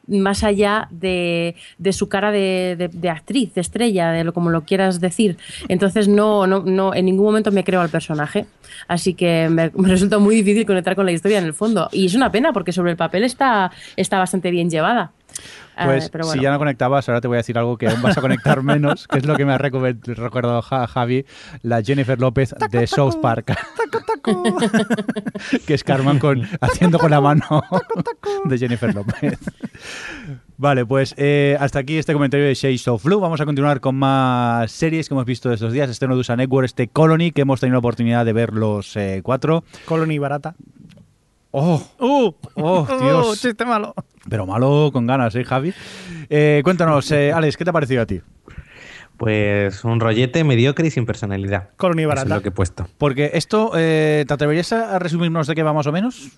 más 0.07 0.45
allá 0.45 0.89
de, 0.91 1.55
de 1.79 1.93
su 1.93 2.09
cara 2.09 2.31
de, 2.31 2.91
de- 2.93 3.11
actriz, 3.11 3.55
de 3.55 3.61
estrella, 3.61 4.11
de 4.11 4.25
lo 4.25 4.33
como 4.33 4.51
lo 4.51 4.65
quieras 4.65 5.01
decir. 5.01 5.37
Entonces 5.69 6.09
no, 6.09 6.47
no, 6.47 6.61
no, 6.61 6.95
en 6.95 7.05
ningún 7.07 7.27
momento 7.27 7.51
me 7.53 7.65
creo 7.65 7.81
al 7.81 7.89
personaje. 7.89 8.47
Así 8.89 9.15
que 9.15 9.49
me, 9.49 9.71
me 9.75 9.89
resulta 9.89 10.19
muy 10.19 10.35
difícil 10.37 10.67
conectar 10.67 10.95
con 10.97 11.07
la 11.07 11.13
historia 11.13 11.39
en 11.39 11.45
el 11.45 11.55
fondo. 11.55 11.89
Y 11.93 12.07
es 12.07 12.15
una 12.15 12.31
pena 12.31 12.53
porque 12.53 12.73
sobre 12.73 12.91
el 12.91 12.97
papel 12.97 13.25
está, 13.25 13.71
está 13.97 14.19
bastante 14.19 14.51
bien 14.51 14.71
llevada. 14.71 15.13
Pues 15.85 16.05
Ah, 16.07 16.09
pero 16.11 16.25
si 16.25 16.41
ya 16.41 16.51
no 16.51 16.59
conectabas, 16.59 17.07
ahora 17.09 17.21
te 17.21 17.29
voy 17.29 17.37
a 17.37 17.39
decir 17.39 17.59
algo 17.59 17.77
que 17.77 17.87
aún 17.89 18.01
vas 18.01 18.17
a 18.17 18.21
conectar 18.21 18.63
menos, 18.63 19.07
que 19.07 19.19
es 19.19 19.27
lo 19.27 19.37
que 19.37 19.45
me 19.45 19.53
ha 19.53 19.59
recordado 19.59 20.63
Ja- 20.63 20.87
Javi, 20.87 21.27
la 21.63 21.83
Jennifer 21.83 22.19
López 22.19 22.55
de 22.71 22.87
South 22.87 23.17
Park. 23.21 23.55
que 25.67 25.75
es 25.75 25.85
Carmen 25.85 26.19
con, 26.19 26.49
haciendo 26.61 26.99
con 26.99 27.11
la 27.11 27.21
mano 27.21 27.63
de 28.45 28.59
Jennifer 28.59 28.95
López. 28.95 29.39
Vale, 30.59 30.87
pues 30.87 31.15
eh, 31.19 31.57
hasta 31.61 31.81
aquí 31.81 31.99
este 31.99 32.15
comentario 32.15 32.47
de 32.47 32.55
Shades 32.55 32.89
of 32.89 33.05
Blue. 33.05 33.21
Vamos 33.21 33.41
a 33.41 33.45
continuar 33.45 33.81
con 33.81 33.95
más 33.97 34.73
series 34.73 35.09
que 35.09 35.15
hemos 35.15 35.27
visto 35.27 35.53
estos 35.53 35.73
días. 35.73 35.91
Este 35.91 36.09
no 36.09 36.15
de 36.15 36.21
USA 36.21 36.37
Network, 36.37 36.65
este 36.65 36.89
Colony, 36.89 37.31
que 37.33 37.43
hemos 37.43 37.61
tenido 37.61 37.75
la 37.75 37.81
oportunidad 37.81 38.25
de 38.25 38.33
ver 38.33 38.55
los 38.55 38.97
eh, 38.97 39.21
cuatro. 39.23 39.65
Colony 39.85 40.19
barata. 40.19 40.55
¡Oh! 41.51 41.83
¡Uh! 42.01 42.33
¡Oh, 42.55 42.87
Dios! 43.01 43.27
¡Uh! 43.29 43.37
Chiste 43.37 43.65
malo. 43.65 43.95
Pero 44.29 44.47
malo 44.47 44.91
con 44.93 45.07
ganas, 45.07 45.35
¿eh, 45.35 45.45
Javi? 45.45 45.73
Eh, 46.29 46.61
cuéntanos, 46.65 47.11
eh, 47.13 47.33
Alex, 47.33 47.57
¿qué 47.57 47.65
te 47.65 47.71
ha 47.71 47.73
parecido 47.73 48.03
a 48.03 48.07
ti? 48.07 48.21
Pues 49.17 49.83
un 49.85 49.99
rollete 50.01 50.45
mediocre 50.45 50.87
y 50.87 50.91
sin 50.91 51.07
personalidad. 51.07 51.71
Colony 51.77 52.03
Eso 52.03 52.11
es 52.11 52.17
barata. 52.17 52.35
lo 52.35 52.43
que 52.43 52.49
he 52.49 52.53
puesto. 52.53 52.87
Porque 52.99 53.31
esto, 53.35 53.73
eh, 53.77 54.25
¿te 54.29 54.35
atreverías 54.35 54.73
a 54.73 54.99
resumirnos 54.99 55.47
de 55.47 55.55
qué 55.55 55.63
va 55.63 55.73
más 55.73 55.87
o 55.87 55.93
menos? 55.93 56.29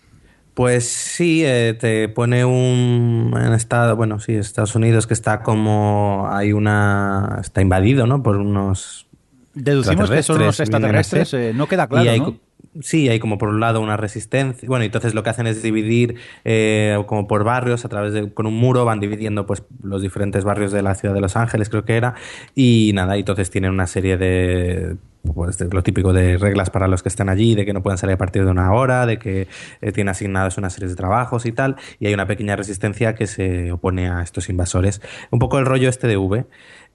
Pues 0.54 0.88
sí, 0.88 1.42
eh, 1.44 1.76
te 1.78 2.08
pone 2.08 2.44
un 2.44 3.32
en 3.36 3.52
estado, 3.52 3.94
bueno, 3.96 4.18
sí, 4.18 4.34
Estados 4.34 4.74
Unidos 4.74 5.06
que 5.06 5.14
está 5.14 5.42
como 5.42 6.28
hay 6.30 6.52
una 6.52 7.38
está 7.40 7.62
invadido, 7.62 8.06
¿no? 8.06 8.22
Por 8.22 8.36
unos 8.36 9.06
Deducimos 9.54 10.10
que 10.10 10.22
son 10.22 10.42
unos 10.42 10.58
extraterrestres, 10.60 11.32
eh, 11.34 11.52
no 11.54 11.66
queda 11.68 11.86
claro, 11.86 12.04
Y 12.04 12.08
hay 12.08 12.20
¿no? 12.20 12.36
Sí, 12.80 13.08
hay 13.08 13.18
como 13.18 13.38
por 13.38 13.48
un 13.48 13.60
lado 13.60 13.80
una 13.80 13.96
resistencia. 13.96 14.68
Bueno, 14.68 14.84
entonces 14.84 15.14
lo 15.14 15.22
que 15.22 15.30
hacen 15.30 15.46
es 15.46 15.62
dividir 15.62 16.16
eh, 16.44 17.02
como 17.06 17.26
por 17.26 17.42
barrios 17.42 17.84
a 17.84 17.88
través 17.88 18.12
de 18.12 18.32
con 18.32 18.46
un 18.46 18.54
muro 18.54 18.84
van 18.84 19.00
dividiendo 19.00 19.46
pues 19.46 19.62
los 19.82 20.02
diferentes 20.02 20.44
barrios 20.44 20.70
de 20.70 20.82
la 20.82 20.94
ciudad 20.94 21.14
de 21.14 21.20
Los 21.20 21.36
Ángeles, 21.36 21.68
creo 21.68 21.84
que 21.84 21.96
era. 21.96 22.14
Y 22.54 22.92
nada, 22.94 23.16
y 23.16 23.20
entonces 23.20 23.50
tienen 23.50 23.72
una 23.72 23.86
serie 23.86 24.16
de 24.16 24.96
pues, 25.34 25.60
lo 25.60 25.82
típico 25.82 26.12
de 26.12 26.38
reglas 26.38 26.70
para 26.70 26.88
los 26.88 27.02
que 27.02 27.08
están 27.08 27.28
allí, 27.28 27.54
de 27.54 27.66
que 27.66 27.72
no 27.72 27.82
pueden 27.82 27.98
salir 27.98 28.14
a 28.14 28.18
partir 28.18 28.44
de 28.44 28.50
una 28.50 28.72
hora, 28.72 29.06
de 29.06 29.18
que 29.18 29.48
eh, 29.80 29.92
tienen 29.92 30.10
asignadas 30.10 30.58
una 30.58 30.70
serie 30.70 30.88
de 30.88 30.94
trabajos 30.94 31.46
y 31.46 31.52
tal. 31.52 31.76
Y 31.98 32.06
hay 32.06 32.14
una 32.14 32.26
pequeña 32.26 32.56
resistencia 32.56 33.14
que 33.14 33.26
se 33.26 33.72
opone 33.72 34.08
a 34.08 34.22
estos 34.22 34.48
invasores. 34.48 35.00
Un 35.30 35.38
poco 35.38 35.58
el 35.58 35.66
rollo 35.66 35.88
este 35.88 36.06
de 36.06 36.16
V. 36.16 36.46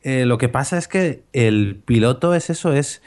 Eh, 0.03 0.25
lo 0.25 0.37
que 0.37 0.49
pasa 0.49 0.77
es 0.77 0.87
que 0.87 1.23
el 1.31 1.81
piloto 1.85 2.33
es 2.33 2.49
eso, 2.49 2.73
es 2.73 3.01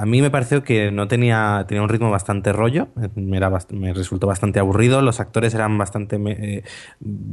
a 0.00 0.06
mí 0.06 0.22
me 0.22 0.30
pareció 0.30 0.62
que 0.62 0.90
no 0.90 1.08
tenía, 1.08 1.64
tenía 1.68 1.82
un 1.82 1.88
ritmo 1.88 2.10
bastante 2.10 2.52
rollo, 2.52 2.88
me, 3.14 3.92
resultó 3.92 4.26
bastante 4.26 4.58
aburrido, 4.58 5.02
los 5.02 5.20
actores 5.20 5.54
eran 5.54 5.76
bastante 5.78 6.16
eh, 6.26 6.64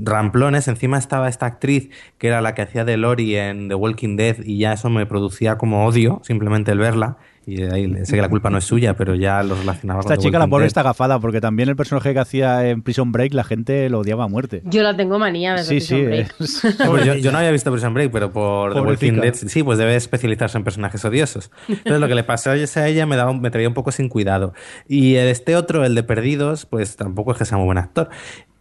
ramplones, 0.04 0.68
encima 0.68 0.98
estaba 0.98 1.30
esta 1.30 1.46
actriz 1.46 1.90
que 2.18 2.28
era 2.28 2.42
la 2.42 2.56
que 2.56 2.62
hacía 2.62 2.86
de 2.86 2.98
Lori 2.98 3.36
en 3.36 3.70
The 3.70 3.76
Walking 3.76 4.18
Dead 4.18 4.38
y 4.44 4.60
ya 4.60 4.74
eso 4.74 4.90
me 4.90 5.06
producía 5.06 5.58
como 5.58 5.86
odio 5.86 6.22
simplemente 6.24 6.72
el 6.72 6.80
verla 6.80 7.18
y 7.54 7.62
de 7.62 7.74
ahí 7.74 8.06
sé 8.06 8.16
que 8.16 8.22
la 8.22 8.30
culpa 8.30 8.50
no 8.50 8.58
es 8.58 8.64
suya, 8.66 8.96
pero 8.96 9.16
ya 9.16 9.42
lo 9.44 9.56
relacionaba 9.56 10.02
con 10.02 10.12
Esta 10.12 10.20
The 10.22 10.28
chica, 10.28 10.40
la 10.40 10.48
pobre, 10.48 10.66
está 10.66 10.84
gafada, 10.84 11.20
porque 11.20 11.42
también 11.42 11.70
el 11.70 11.76
personaje 11.76 12.14
que 12.14 12.20
hacía 12.20 12.68
en 12.70 12.82
Prison 12.82 13.12
Break, 13.12 13.34
la 13.34 13.44
gente 13.44 13.90
lo 13.90 14.00
odiaba 14.00 14.26
a 14.26 14.28
muerte. 14.28 14.62
Yo 14.66 14.84
la 14.84 14.96
tengo 14.96 15.20
manía 15.20 15.54
desde 15.54 15.80
Sí, 15.80 15.82
sí. 15.82 15.96
Prison 15.96 16.06
Break. 16.08 16.36
es- 16.40 16.78
Pues 16.88 17.06
yo, 17.06 17.16
yo 17.16 17.32
no 17.32 17.38
había 17.40 17.52
visto 17.52 17.72
Prison 17.72 17.94
Break, 17.94 18.12
pero 18.12 18.32
por 18.32 18.74
The 18.74 18.82
Walking. 18.82 19.14
Dead 19.22 19.34
sí, 19.34 19.64
pues 19.64 19.78
debe 19.78 19.96
especializarse 19.96 20.58
en 20.58 20.64
personajes 20.64 21.04
odiosos. 21.06 21.52
Entonces 21.68 22.00
lo 22.00 22.08
que 22.08 22.16
le 22.16 22.24
pasó 22.24 22.52
a 22.52 22.56
ella 22.88 23.06
me, 23.06 23.16
daba, 23.16 23.34
me 23.34 23.50
traía 23.52 23.68
un 23.68 23.74
poco 23.74 23.92
sin 23.92 24.10
cuidado. 24.10 24.54
Y 24.88 25.16
este 25.16 25.56
otro, 25.56 25.84
el 25.86 25.96
de 25.96 26.04
Perdidos, 26.04 26.66
pues 26.66 26.96
tampoco 26.96 27.32
es 27.32 27.38
que 27.38 27.46
sea 27.46 27.58
muy 27.58 27.66
buen 27.66 27.78
actor. 27.78 28.10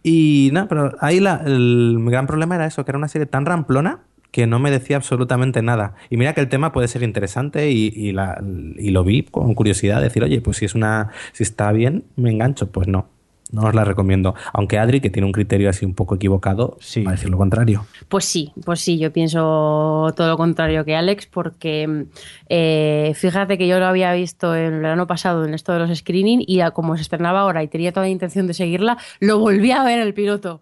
Y 0.01 0.49
no, 0.53 0.67
pero 0.67 0.95
ahí 1.01 1.19
la- 1.19 1.41
el, 1.45 1.97
gran 2.07 2.25
problema 2.25 2.55
era 2.55 2.65
eso, 2.65 2.85
que 2.85 2.91
era 2.91 2.97
una 2.97 3.07
serie 3.09 3.25
tan 3.25 3.45
ramplona 3.45 3.99
que 4.31 4.45
no 4.47 4.59
me 4.59 4.69
decía 4.71 4.95
absolutamente 4.97 5.61
nada. 5.61 5.95
Y 6.09 6.17
mira 6.17 6.33
que 6.33 6.41
el 6.41 6.49
tema 6.49 6.71
puede 6.71 6.87
ser 6.87 7.03
interesante 7.03 7.71
y, 7.71 7.91
y 7.95 8.11
la- 8.11 8.41
y 8.77 8.91
lo 8.91 9.03
vi 9.03 9.23
con 9.23 9.53
curiosidad, 9.55 10.01
decir, 10.01 10.23
oye, 10.23 10.39
pues 10.41 10.57
si 10.57 10.65
es 10.65 10.75
una, 10.75 11.09
si 11.33 11.43
está 11.43 11.71
bien, 11.71 12.03
me 12.15 12.29
engancho. 12.29 12.67
Pues 12.71 12.87
no, 12.87 13.07
no 13.51 13.63
os 13.63 13.73
la 13.73 13.83
recomiendo. 13.85 14.35
Aunque 14.53 14.77
Adri, 14.77 15.01
que 15.01 15.09
tiene 15.09 15.25
un 15.25 15.31
criterio 15.31 15.67
así 15.71 15.83
un 15.83 15.95
poco 15.95 16.13
equivocado, 16.13 16.77
Sí. 16.79 17.01
va 17.03 17.09
a 17.09 17.15
decir 17.15 17.31
lo 17.31 17.37
contrario. 17.39 17.87
Pues 18.07 18.25
sí, 18.25 18.51
pues 18.63 18.79
sí, 18.81 18.99
yo 18.99 19.11
pienso 19.11 20.13
todo 20.15 20.27
lo 20.29 20.37
contrario 20.37 20.85
que 20.85 20.95
Alex, 20.95 21.25
porque 21.25 22.05
eh, 22.49 23.13
fíjate 23.15 23.57
que 23.57 23.67
yo 23.67 23.79
lo 23.79 23.87
había 23.87 24.13
visto 24.13 24.55
en 24.55 24.73
el 24.75 24.81
verano 24.81 25.07
pasado 25.07 25.43
en 25.45 25.55
esto 25.55 25.73
de 25.73 25.79
los 25.79 25.97
screening 25.97 26.43
y 26.45 26.61
como 26.75 26.95
se 26.97 27.01
estrenaba 27.01 27.39
ahora 27.39 27.63
y 27.63 27.67
tenía 27.67 27.91
toda 27.91 28.05
la 28.05 28.11
intención 28.11 28.45
de 28.45 28.53
seguirla, 28.53 28.99
lo 29.19 29.39
volví 29.39 29.71
a 29.71 29.83
ver 29.83 29.99
el 29.99 30.13
piloto. 30.13 30.61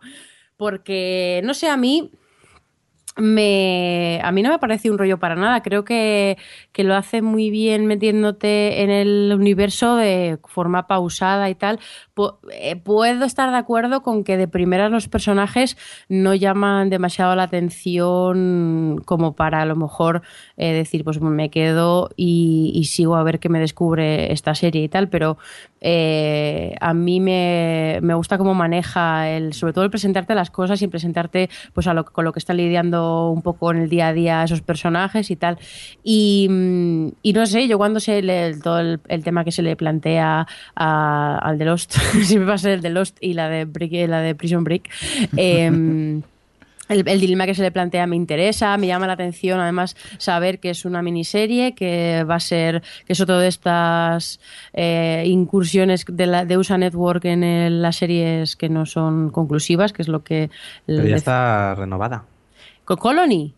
Porque, 0.56 1.42
no 1.44 1.54
sé, 1.54 1.68
a 1.70 1.78
mí 1.78 2.12
me, 3.18 4.20
a 4.24 4.32
mí 4.32 4.44
no 4.44 4.50
me 4.50 4.60
parece 4.60 4.92
un 4.92 4.98
rollo 4.98 5.18
para 5.18 5.36
nada. 5.36 5.62
Creo 5.62 5.84
que, 5.84 6.38
que 6.72 6.84
lo 6.84 6.96
hace 6.96 7.22
muy 7.22 7.50
bien 7.50 7.86
metiéndote 7.86 8.84
en 8.84 8.90
el 8.90 9.34
universo 9.36 9.96
de 9.96 10.40
forma 10.46 10.88
pausada 10.88 11.50
y 11.50 11.56
tal. 11.56 11.80
Eh, 12.52 12.76
puedo 12.76 13.26
estar 13.26 13.52
de 13.52 13.58
acuerdo 13.58 14.02
con 14.02 14.24
que 14.24 14.38
de 14.38 14.48
primeras 14.48 14.92
los 14.92 15.08
personajes 15.08 15.78
no 16.10 16.34
llaman 16.36 16.90
demasiado 16.90 17.36
la 17.36 17.44
atención 17.44 19.02
como 19.06 19.36
para 19.36 19.62
a 19.62 19.66
lo 19.66 19.76
mejor 19.76 20.22
eh, 20.58 20.74
decir, 20.74 21.04
pues 21.04 21.20
me 21.22 21.50
quedo 21.50 22.10
y, 22.16 22.84
sigo 22.88 23.16
a 23.16 23.24
ver 23.24 23.40
qué 23.40 23.50
me 23.50 23.60
descubre 23.60 24.32
esta 24.32 24.56
serie 24.56 24.84
y 24.84 24.90
tal, 24.90 25.10
pero 25.10 25.38
eh, 25.82 26.76
a 26.80 26.94
mí 26.94 27.20
me, 27.20 28.00
me 28.02 28.14
gusta 28.14 28.38
cómo 28.38 28.54
maneja 28.54 29.30
el, 29.30 29.54
sobre 29.54 29.74
todo 29.74 29.84
el 29.84 29.92
presentarte 29.92 30.34
las 30.36 30.50
cosas 30.50 30.82
y 30.82 30.88
presentarte 30.88 31.50
pues 31.74 31.88
a 31.88 31.94
lo, 31.94 32.06
con 32.06 32.24
lo 32.24 32.32
que 32.32 32.40
están 32.40 32.58
lidiando 32.58 33.07
un 33.34 33.42
poco 33.42 33.72
en 33.72 33.78
el 33.84 33.90
día 33.90 34.08
a 34.10 34.14
día 34.14 34.44
esos 34.44 34.62
personajes 34.62 35.30
y 35.32 35.36
tal. 35.36 35.58
Y, 36.04 36.48
mm, 36.50 37.08
y 37.22 37.34
no 37.34 37.46
sé, 37.46 37.68
yo 37.68 37.78
cuando 37.78 38.00
sé 38.00 38.22
le- 38.22 38.58
todo 38.58 38.80
el, 38.80 39.00
el 39.08 39.24
tema 39.24 39.44
que 39.44 39.52
se 39.52 39.62
le 39.62 39.76
plantea 39.76 40.48
a- 40.76 41.38
al 41.42 41.58
de 41.58 41.66
Lost, 41.66 41.94
siempre 42.24 42.48
va 42.48 42.56
a 42.56 42.58
ser 42.58 42.72
el 42.74 42.82
de 42.82 42.90
Lost 42.90 43.18
y 43.22 43.34
la 43.34 43.50
de, 43.50 43.66
Brick- 43.68 44.08
la 44.08 44.22
de 44.22 44.36
Prison 44.36 44.64
Break. 44.64 44.90
em, 45.38 46.22
el, 46.90 47.06
el 47.06 47.20
dilema 47.20 47.46
que 47.46 47.54
se 47.54 47.62
le 47.64 47.70
plantea 47.72 48.08
me 48.08 48.16
interesa, 48.16 48.78
me 48.78 48.88
llama 48.88 49.08
la 49.08 49.14
atención 49.14 49.60
además 49.60 49.98
saber 50.20 50.60
que 50.62 50.70
es 50.70 50.86
una 50.86 51.02
miniserie, 51.02 51.76
que 51.76 52.24
va 52.24 52.36
a 52.36 52.40
ser, 52.40 52.82
que 53.06 53.12
es 53.12 53.20
otro 53.20 53.40
de 53.40 53.50
estas 53.50 54.40
eh, 54.72 55.24
incursiones 55.26 56.06
de, 56.08 56.26
la, 56.28 56.46
de 56.46 56.58
USA 56.58 56.78
Network 56.78 57.26
en 57.26 57.44
el- 57.44 57.82
las 57.82 57.98
series 57.98 58.56
que 58.56 58.70
no 58.70 58.86
son 58.86 59.32
conclusivas, 59.32 59.92
que 59.92 60.02
es 60.02 60.08
lo 60.08 60.24
que... 60.24 60.50
Pero 60.86 61.02
el- 61.04 61.10
ya 61.10 61.16
está 61.18 61.76
renovada. 61.76 62.24
¿Con 62.88 62.96
Colony? 62.96 63.54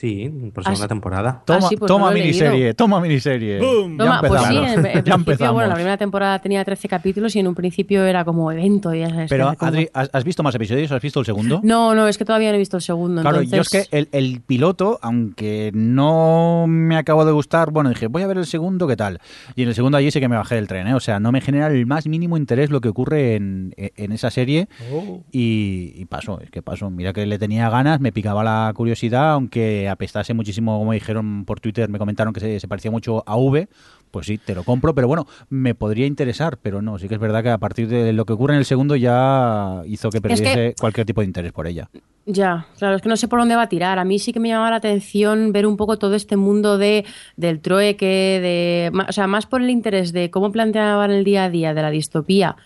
Sí, 0.00 0.30
por 0.54 0.62
Ah, 0.64 0.70
segunda 0.70 0.88
temporada. 0.88 1.42
Toma, 1.44 1.68
sí, 1.68 1.76
pues 1.76 1.86
toma 1.88 2.06
no 2.08 2.14
miniserie, 2.14 2.58
leído. 2.58 2.74
toma 2.74 3.00
miniserie. 3.02 3.58
Boom. 3.60 3.98
Ya 3.98 4.20
pues 4.20 4.32
sí, 4.44 4.56
empezamos. 4.56 4.72
en, 4.72 4.78
en 4.78 4.82
ya 4.84 4.92
principio, 4.92 5.14
empezamos. 5.14 5.52
bueno, 5.54 5.68
la 5.68 5.74
primera 5.74 5.96
temporada 5.98 6.38
tenía 6.38 6.64
13 6.64 6.88
capítulos 6.88 7.36
y 7.36 7.40
en 7.40 7.48
un 7.48 7.54
principio 7.54 8.04
era 8.06 8.24
como 8.24 8.50
evento. 8.50 8.94
Ya 8.94 9.10
sabes, 9.10 9.28
Pero, 9.28 9.52
como- 9.58 9.68
Adri, 9.68 9.90
¿has, 9.92 10.24
visto 10.24 10.42
más 10.42 10.54
episodios? 10.54 10.90
¿Has 10.90 11.02
visto 11.02 11.20
el 11.20 11.26
segundo? 11.26 11.60
No, 11.62 11.94
no, 11.94 12.08
es 12.08 12.16
que 12.16 12.24
todavía 12.24 12.48
no 12.48 12.54
he 12.54 12.58
visto 12.58 12.78
el 12.78 12.82
segundo. 12.82 13.20
Claro, 13.20 13.42
entonces... 13.42 13.72
yo 13.72 13.78
es 13.78 13.88
que 13.90 13.98
el, 13.98 14.08
el 14.12 14.40
piloto, 14.40 14.98
aunque 15.02 15.70
no 15.74 16.64
me 16.66 16.96
acabó 16.96 17.26
de 17.26 17.32
gustar, 17.32 17.70
bueno, 17.70 17.90
dije, 17.90 18.06
voy 18.06 18.22
a 18.22 18.26
ver 18.26 18.38
el 18.38 18.46
segundo, 18.46 18.86
¿qué 18.88 18.96
tal? 18.96 19.20
Y 19.54 19.64
en 19.64 19.68
el 19.68 19.74
segundo 19.74 19.98
allí 19.98 20.10
sí 20.10 20.18
que 20.18 20.28
me 20.28 20.36
bajé 20.36 20.54
del 20.54 20.66
tren, 20.66 20.86
¿eh? 20.88 20.94
O 20.94 21.00
sea, 21.00 21.20
no 21.20 21.30
me 21.30 21.42
genera 21.42 21.66
el 21.66 21.84
más 21.84 22.06
mínimo 22.06 22.38
interés 22.38 22.70
lo 22.70 22.80
que 22.80 22.88
ocurre 22.88 23.34
en, 23.36 23.74
en 23.76 24.12
esa 24.12 24.30
serie 24.30 24.68
Oh. 24.90 25.20
y, 25.30 25.92
y 25.94 26.06
paso, 26.06 26.40
es 26.40 26.50
que 26.50 26.62
paso. 26.62 26.88
Mira 26.88 27.12
que 27.12 27.26
le 27.26 27.38
tenía 27.38 27.68
ganas, 27.68 28.00
me 28.00 28.12
picaba 28.12 28.42
la 28.42 28.72
curiosidad, 28.74 29.32
aunque 29.32 29.89
apestase 29.90 30.34
muchísimo, 30.34 30.78
como 30.78 30.92
dijeron 30.92 31.44
por 31.44 31.60
Twitter, 31.60 31.88
me 31.88 31.98
comentaron 31.98 32.32
que 32.32 32.40
se, 32.40 32.60
se 32.60 32.68
parecía 32.68 32.90
mucho 32.90 33.22
a 33.26 33.36
V, 33.36 33.68
pues 34.10 34.26
sí, 34.26 34.38
te 34.38 34.54
lo 34.54 34.64
compro, 34.64 34.94
pero 34.94 35.06
bueno, 35.08 35.26
me 35.48 35.74
podría 35.74 36.06
interesar, 36.06 36.58
pero 36.60 36.82
no, 36.82 36.98
sí 36.98 37.08
que 37.08 37.14
es 37.14 37.20
verdad 37.20 37.42
que 37.42 37.50
a 37.50 37.58
partir 37.58 37.88
de 37.88 38.12
lo 38.12 38.24
que 38.24 38.32
ocurre 38.32 38.54
en 38.54 38.58
el 38.60 38.64
segundo 38.64 38.96
ya 38.96 39.82
hizo 39.86 40.10
que 40.10 40.18
que- 40.18 40.20
perdiese 40.22 40.74
cualquier 40.78 41.06
tipo 41.06 41.20
de 41.20 41.26
interés 41.26 41.52
por 41.52 41.66
ella. 41.66 41.88
Ya, 42.26 42.66
claro, 42.78 42.96
es 42.96 43.02
que 43.02 43.08
no 43.08 43.16
sé 43.16 43.28
por 43.28 43.38
dónde 43.40 43.56
va 43.56 43.62
a 43.62 43.68
tirar. 43.68 43.98
A 43.98 44.04
mí 44.04 44.18
sí 44.18 44.32
que 44.32 44.38
me 44.40 44.48
llama 44.48 44.70
la 44.70 44.76
atención 44.76 45.52
ver 45.52 45.66
un 45.66 45.76
poco 45.76 45.98
todo 45.98 46.14
este 46.14 46.36
mundo 46.36 46.78
de 46.78 47.04
del 47.36 47.60
trueque, 47.60 48.06
de, 48.40 48.92
o 49.08 49.12
sea, 49.12 49.26
más 49.26 49.46
por 49.46 49.62
el 49.62 49.70
interés 49.70 50.12
de 50.12 50.30
cómo 50.30 50.52
planteaban 50.52 51.10
el 51.10 51.24
día 51.24 51.44
a 51.44 51.50
día 51.50 51.74
de 51.74 51.82
la 51.82 51.90
distopía 51.90 52.56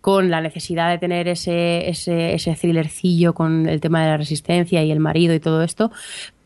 con 0.00 0.30
la 0.30 0.40
necesidad 0.40 0.90
de 0.90 0.98
tener 0.98 1.28
ese, 1.28 1.88
ese, 1.88 2.34
ese 2.34 2.54
thrillercillo 2.56 3.34
con 3.34 3.68
el 3.68 3.80
tema 3.80 4.02
de 4.02 4.08
la 4.08 4.16
resistencia 4.16 4.82
y 4.82 4.90
el 4.90 4.98
marido 4.98 5.34
y 5.34 5.40
todo 5.40 5.62
esto. 5.62 5.92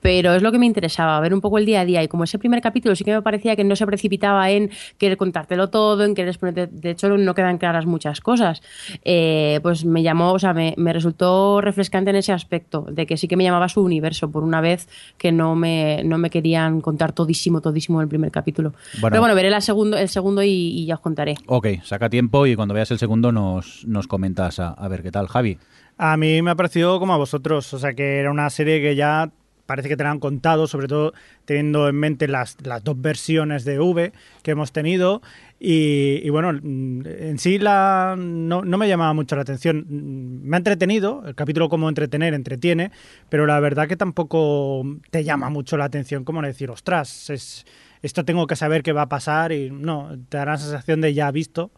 Pero 0.07 0.35
es 0.35 0.43
lo 0.43 0.53
que 0.53 0.59
me 0.61 0.67
interesaba, 0.67 1.19
ver 1.19 1.35
un 1.35 1.41
poco 1.41 1.59
el 1.59 1.67
día 1.67 1.81
a 1.81 1.85
día. 1.85 2.01
Y 2.01 2.07
como 2.07 2.23
ese 2.23 2.39
primer 2.39 2.61
capítulo 2.61 2.95
sí 2.95 3.03
que 3.03 3.13
me 3.13 3.23
parecía 3.23 3.57
que 3.57 3.65
no 3.65 3.75
se 3.75 3.85
precipitaba 3.87 4.49
en 4.53 4.71
querer 4.99 5.17
contártelo 5.17 5.69
todo, 5.69 6.05
en 6.05 6.15
querer 6.15 6.29
exponerte, 6.29 6.69
de 6.69 6.91
hecho 6.91 7.09
no 7.09 7.35
quedan 7.35 7.59
claras 7.59 7.87
muchas 7.87 8.21
cosas, 8.21 8.63
eh, 9.05 9.59
pues 9.65 9.85
me 9.85 10.05
llamó, 10.05 10.31
o 10.31 10.39
sea, 10.39 10.55
me, 10.55 10.75
me, 10.77 10.93
resultó 10.93 11.61
refrescante 11.61 12.11
en 12.11 12.17
ese 12.17 12.33
aspecto, 12.33 12.87
de 12.89 13.05
que 13.05 13.17
sí 13.17 13.27
que 13.27 13.37
me 13.37 13.43
llamaba 13.43 13.69
su 13.69 13.83
universo, 13.83 14.31
por 14.31 14.45
una 14.45 14.61
vez 14.61 14.89
que 15.19 15.33
no 15.33 15.57
me, 15.57 16.05
no 16.05 16.19
me 16.19 16.31
querían 16.31 16.83
contar 16.83 17.13
todísimo, 17.13 17.61
todísimo 17.61 18.01
el 18.01 18.07
primer 18.07 18.31
capítulo. 18.31 18.75
Pero 19.03 19.19
bueno, 19.19 19.35
veré 19.35 19.51
la 19.51 19.61
segundo, 19.61 19.97
el 19.97 20.09
segundo 20.09 20.45
y, 20.45 20.51
y, 20.51 20.87
ya 20.87 20.95
os 20.95 21.01
contaré. 21.01 21.35
Ok, 21.47 21.67
saca 21.83 22.09
tiempo 22.09 22.47
y 22.47 22.55
cuando 22.55 22.75
veas 22.75 22.93
el 22.93 23.01
segundo 23.01 23.33
nos, 23.33 23.85
nos 23.89 24.07
comentas 24.07 24.61
a, 24.61 24.69
a 24.69 24.87
ver 24.87 25.03
qué 25.03 25.11
tal. 25.11 25.27
Javi. 25.27 25.59
A 25.99 26.17
mí 26.17 26.43
me 26.43 26.51
ha 26.51 26.55
parecido 26.55 27.01
como 27.01 27.15
a 27.15 27.17
vosotros, 27.17 27.73
o 27.75 27.79
sea 27.79 27.95
que 27.95 28.21
era 28.21 28.31
una 28.31 28.51
serie 28.51 28.83
que 28.83 28.95
ya 28.95 29.33
parece 29.67 29.89
que 29.89 29.97
te 29.97 30.05
la 30.05 30.11
han 30.11 30.21
contado, 30.21 30.67
sobre 30.67 30.89
todo 30.89 31.13
teniendo 31.45 31.89
en 31.89 31.97
mente 31.97 32.29
las, 32.29 32.57
las 32.65 32.83
dos 32.83 33.01
versiones 33.01 33.65
de 33.65 33.79
V 33.79 34.13
que 34.43 34.51
hemos 34.53 34.73
tenido. 34.73 35.21
Y, 35.59 36.21
y 36.23 36.31
bueno, 36.31 36.51
en 36.51 37.39
sí 37.39 37.59
la, 37.59 38.15
no, 38.19 38.63
no, 38.63 38.79
me 38.79 38.89
llamaba 38.89 39.13
mucho 39.13 39.37
la 39.37 39.43
atención. 39.43 39.85
Me 39.89 40.57
ha 40.57 40.59
entretenido, 40.59 41.23
el 41.27 41.35
capítulo 41.35 41.69
como 41.69 41.89
entretener, 41.89 42.35
entretiene, 42.35 42.91
pero 43.29 43.47
la 43.47 43.59
verdad 43.61 43.89
que 43.89 43.97
tampoco 43.97 44.85
te 45.11 45.25
llama 45.25 45.51
mucho 45.51 45.77
la 45.77 45.85
atención 45.87 46.25
como 46.25 46.43
decir, 46.43 46.71
ostras, 46.71 47.31
es, 47.31 47.67
esto 48.03 48.25
tengo 48.25 48.47
que 48.47 48.57
saber 48.57 48.83
qué 48.83 48.93
va 48.93 49.03
a 49.03 49.09
pasar 49.09 49.53
y 49.53 49.71
no, 49.71 50.11
te 50.29 50.37
dará 50.37 50.53
la 50.53 50.59
sensación 50.59 51.01
de 51.01 51.15
ya 51.15 51.31
visto. 51.31 51.71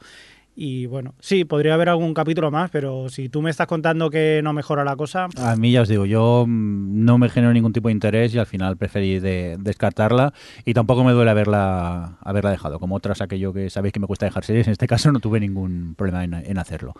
Y 0.61 0.86
bueno, 0.86 1.14
sí, 1.20 1.44
podría 1.44 1.74
haber 1.74 1.88
algún 1.88 2.12
capítulo 2.14 2.50
más, 2.50 2.68
pero 2.72 3.09
si 3.11 3.28
tú 3.28 3.42
me 3.42 3.48
estás 3.48 3.68
contando 3.68 4.11
que 4.11 4.40
no 4.42 4.52
mejora 4.52 4.82
la 4.82 4.96
cosa. 4.96 5.28
A 5.36 5.54
mí 5.54 5.70
ya 5.70 5.82
os 5.82 5.88
digo, 5.88 6.04
yo 6.04 6.46
no 6.48 7.16
me 7.16 7.28
genero 7.28 7.52
ningún 7.52 7.72
tipo 7.72 7.86
de 7.86 7.92
interés 7.92 8.34
y 8.34 8.40
al 8.40 8.46
final 8.46 8.76
preferí 8.76 9.20
de, 9.20 9.56
descartarla 9.61 10.34
y 10.64 10.74
tampoco 10.74 11.04
me 11.04 11.12
duele 11.12 11.30
haberla, 11.30 12.18
haberla 12.22 12.50
dejado. 12.50 12.80
Como 12.80 12.96
otras, 12.96 13.20
aquello 13.20 13.52
que 13.52 13.70
sabéis 13.70 13.92
que 13.92 14.00
me 14.00 14.09
cuesta 14.09 14.26
dejar 14.26 14.44
series, 14.44 14.66
en 14.66 14.72
este 14.72 14.88
caso 14.88 15.12
no 15.12 15.20
tuve 15.20 15.38
ningún 15.38 15.94
problema 15.96 16.24
en, 16.24 16.34
en 16.34 16.59
hacerlo. 16.59 16.92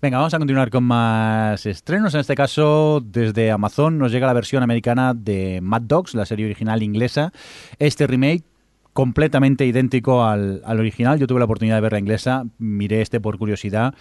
Venga, 0.00 0.18
vamos 0.18 0.34
a 0.34 0.38
continuar 0.38 0.70
con 0.70 0.84
más 0.84 1.66
estrenos. 1.66 2.14
En 2.14 2.20
este 2.20 2.36
caso, 2.36 3.02
desde 3.04 3.50
Amazon 3.50 3.98
nos 3.98 4.12
llega 4.12 4.28
la 4.28 4.32
versión 4.32 4.62
americana 4.62 5.12
de 5.12 5.58
Mad 5.60 5.82
Dogs, 5.82 6.14
la 6.14 6.24
serie 6.24 6.46
original 6.46 6.84
inglesa. 6.84 7.32
Este 7.80 8.06
remake 8.06 8.44
completamente 8.92 9.66
idéntico 9.66 10.24
al, 10.24 10.62
al, 10.64 10.80
original. 10.80 11.18
Yo 11.18 11.26
tuve 11.26 11.38
la 11.38 11.46
oportunidad 11.46 11.76
de 11.76 11.80
ver 11.80 11.92
la 11.92 11.98
inglesa, 11.98 12.44
miré 12.58 13.00
este 13.00 13.20
por 13.20 13.38
curiosidad. 13.38 13.94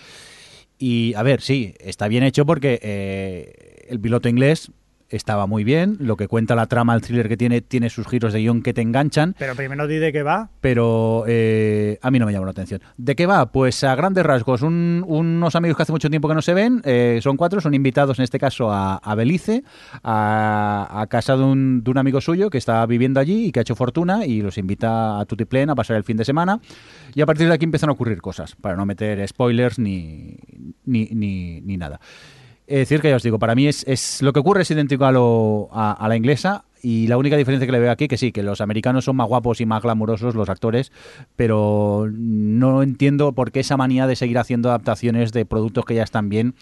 Y 0.77 1.13
a 1.15 1.23
ver, 1.23 1.41
sí, 1.41 1.75
está 1.79 2.07
bien 2.07 2.23
hecho 2.23 2.45
porque 2.45 2.79
eh, 2.81 3.85
el 3.87 3.99
piloto 3.99 4.29
inglés 4.29 4.71
estaba 5.11 5.45
muy 5.45 5.63
bien. 5.63 5.97
Lo 5.99 6.17
que 6.17 6.27
cuenta 6.27 6.55
la 6.55 6.67
trama, 6.67 6.95
el 6.95 7.01
thriller 7.01 7.27
que 7.27 7.37
tiene, 7.37 7.61
tiene 7.61 7.89
sus 7.89 8.07
giros 8.07 8.33
de 8.33 8.39
guion 8.39 8.61
que 8.61 8.73
te 8.73 8.81
enganchan. 8.81 9.35
Pero 9.37 9.55
primero 9.55 9.87
di 9.87 9.97
de 9.97 10.11
qué 10.11 10.23
va. 10.23 10.49
Pero 10.61 11.25
eh, 11.27 11.99
a 12.01 12.11
mí 12.11 12.19
no 12.19 12.25
me 12.25 12.31
llamó 12.31 12.45
la 12.45 12.51
atención. 12.51 12.81
¿De 12.97 13.15
qué 13.15 13.25
va? 13.25 13.51
Pues 13.51 13.83
a 13.83 13.95
grandes 13.95 14.25
rasgos, 14.25 14.61
un, 14.61 15.03
unos 15.07 15.55
amigos 15.55 15.77
que 15.77 15.83
hace 15.83 15.91
mucho 15.91 16.09
tiempo 16.09 16.27
que 16.27 16.35
no 16.35 16.41
se 16.41 16.53
ven, 16.53 16.81
eh, 16.85 17.19
son 17.21 17.37
cuatro, 17.37 17.61
son 17.61 17.73
invitados 17.73 18.19
en 18.19 18.23
este 18.23 18.39
caso 18.39 18.71
a, 18.71 18.97
a 18.97 19.15
Belice, 19.15 19.63
a, 20.03 21.01
a 21.01 21.07
casa 21.07 21.35
de 21.35 21.43
un, 21.43 21.83
de 21.83 21.91
un, 21.91 21.97
amigo 21.97 22.21
suyo 22.21 22.49
que 22.49 22.57
está 22.57 22.85
viviendo 22.85 23.19
allí 23.19 23.45
y 23.45 23.51
que 23.51 23.59
ha 23.59 23.61
hecho 23.61 23.75
fortuna 23.75 24.25
y 24.25 24.41
los 24.41 24.57
invita 24.57 25.19
a 25.19 25.25
Tutiplén 25.25 25.69
a 25.69 25.75
pasar 25.75 25.97
el 25.97 26.03
fin 26.03 26.17
de 26.17 26.25
semana. 26.25 26.59
Y 27.13 27.21
a 27.21 27.25
partir 27.25 27.47
de 27.47 27.53
aquí 27.53 27.65
empiezan 27.65 27.89
a 27.89 27.93
ocurrir 27.93 28.21
cosas, 28.21 28.55
para 28.55 28.75
no 28.75 28.85
meter 28.85 29.27
spoilers 29.27 29.77
ni, 29.77 30.37
ni, 30.85 31.09
ni, 31.11 31.61
ni 31.61 31.77
nada. 31.77 31.99
Es 32.71 32.77
decir, 32.77 33.01
que 33.01 33.09
ya 33.09 33.17
os 33.17 33.23
digo, 33.23 33.37
para 33.37 33.53
mí 33.53 33.67
es, 33.67 33.83
es 33.85 34.21
lo 34.21 34.31
que 34.31 34.39
ocurre 34.39 34.61
es 34.61 34.71
idéntico 34.71 35.03
a, 35.03 35.11
lo, 35.11 35.67
a, 35.73 36.07
la 36.07 36.15
inglesa 36.15 36.63
y 36.81 37.05
la 37.07 37.17
única 37.17 37.35
diferencia 37.35 37.65
que 37.65 37.71
le 37.73 37.79
veo 37.81 37.91
aquí 37.91 38.07
que 38.07 38.15
sí, 38.15 38.31
que 38.31 38.43
los 38.43 38.61
americanos 38.61 39.03
son 39.03 39.17
más 39.17 39.27
guapos 39.27 39.59
y 39.59 39.65
más 39.65 39.83
glamurosos 39.83 40.35
los 40.35 40.47
actores, 40.47 40.93
pero 41.35 42.07
no 42.09 42.81
entiendo 42.81 43.33
por 43.33 43.51
qué 43.51 43.59
esa 43.59 43.75
manía 43.75 44.07
de 44.07 44.15
seguir 44.15 44.37
haciendo 44.37 44.69
adaptaciones 44.69 45.33
de 45.33 45.45
productos 45.45 45.83
que 45.83 45.95
ya 45.95 46.03
están 46.03 46.29
bien 46.29 46.55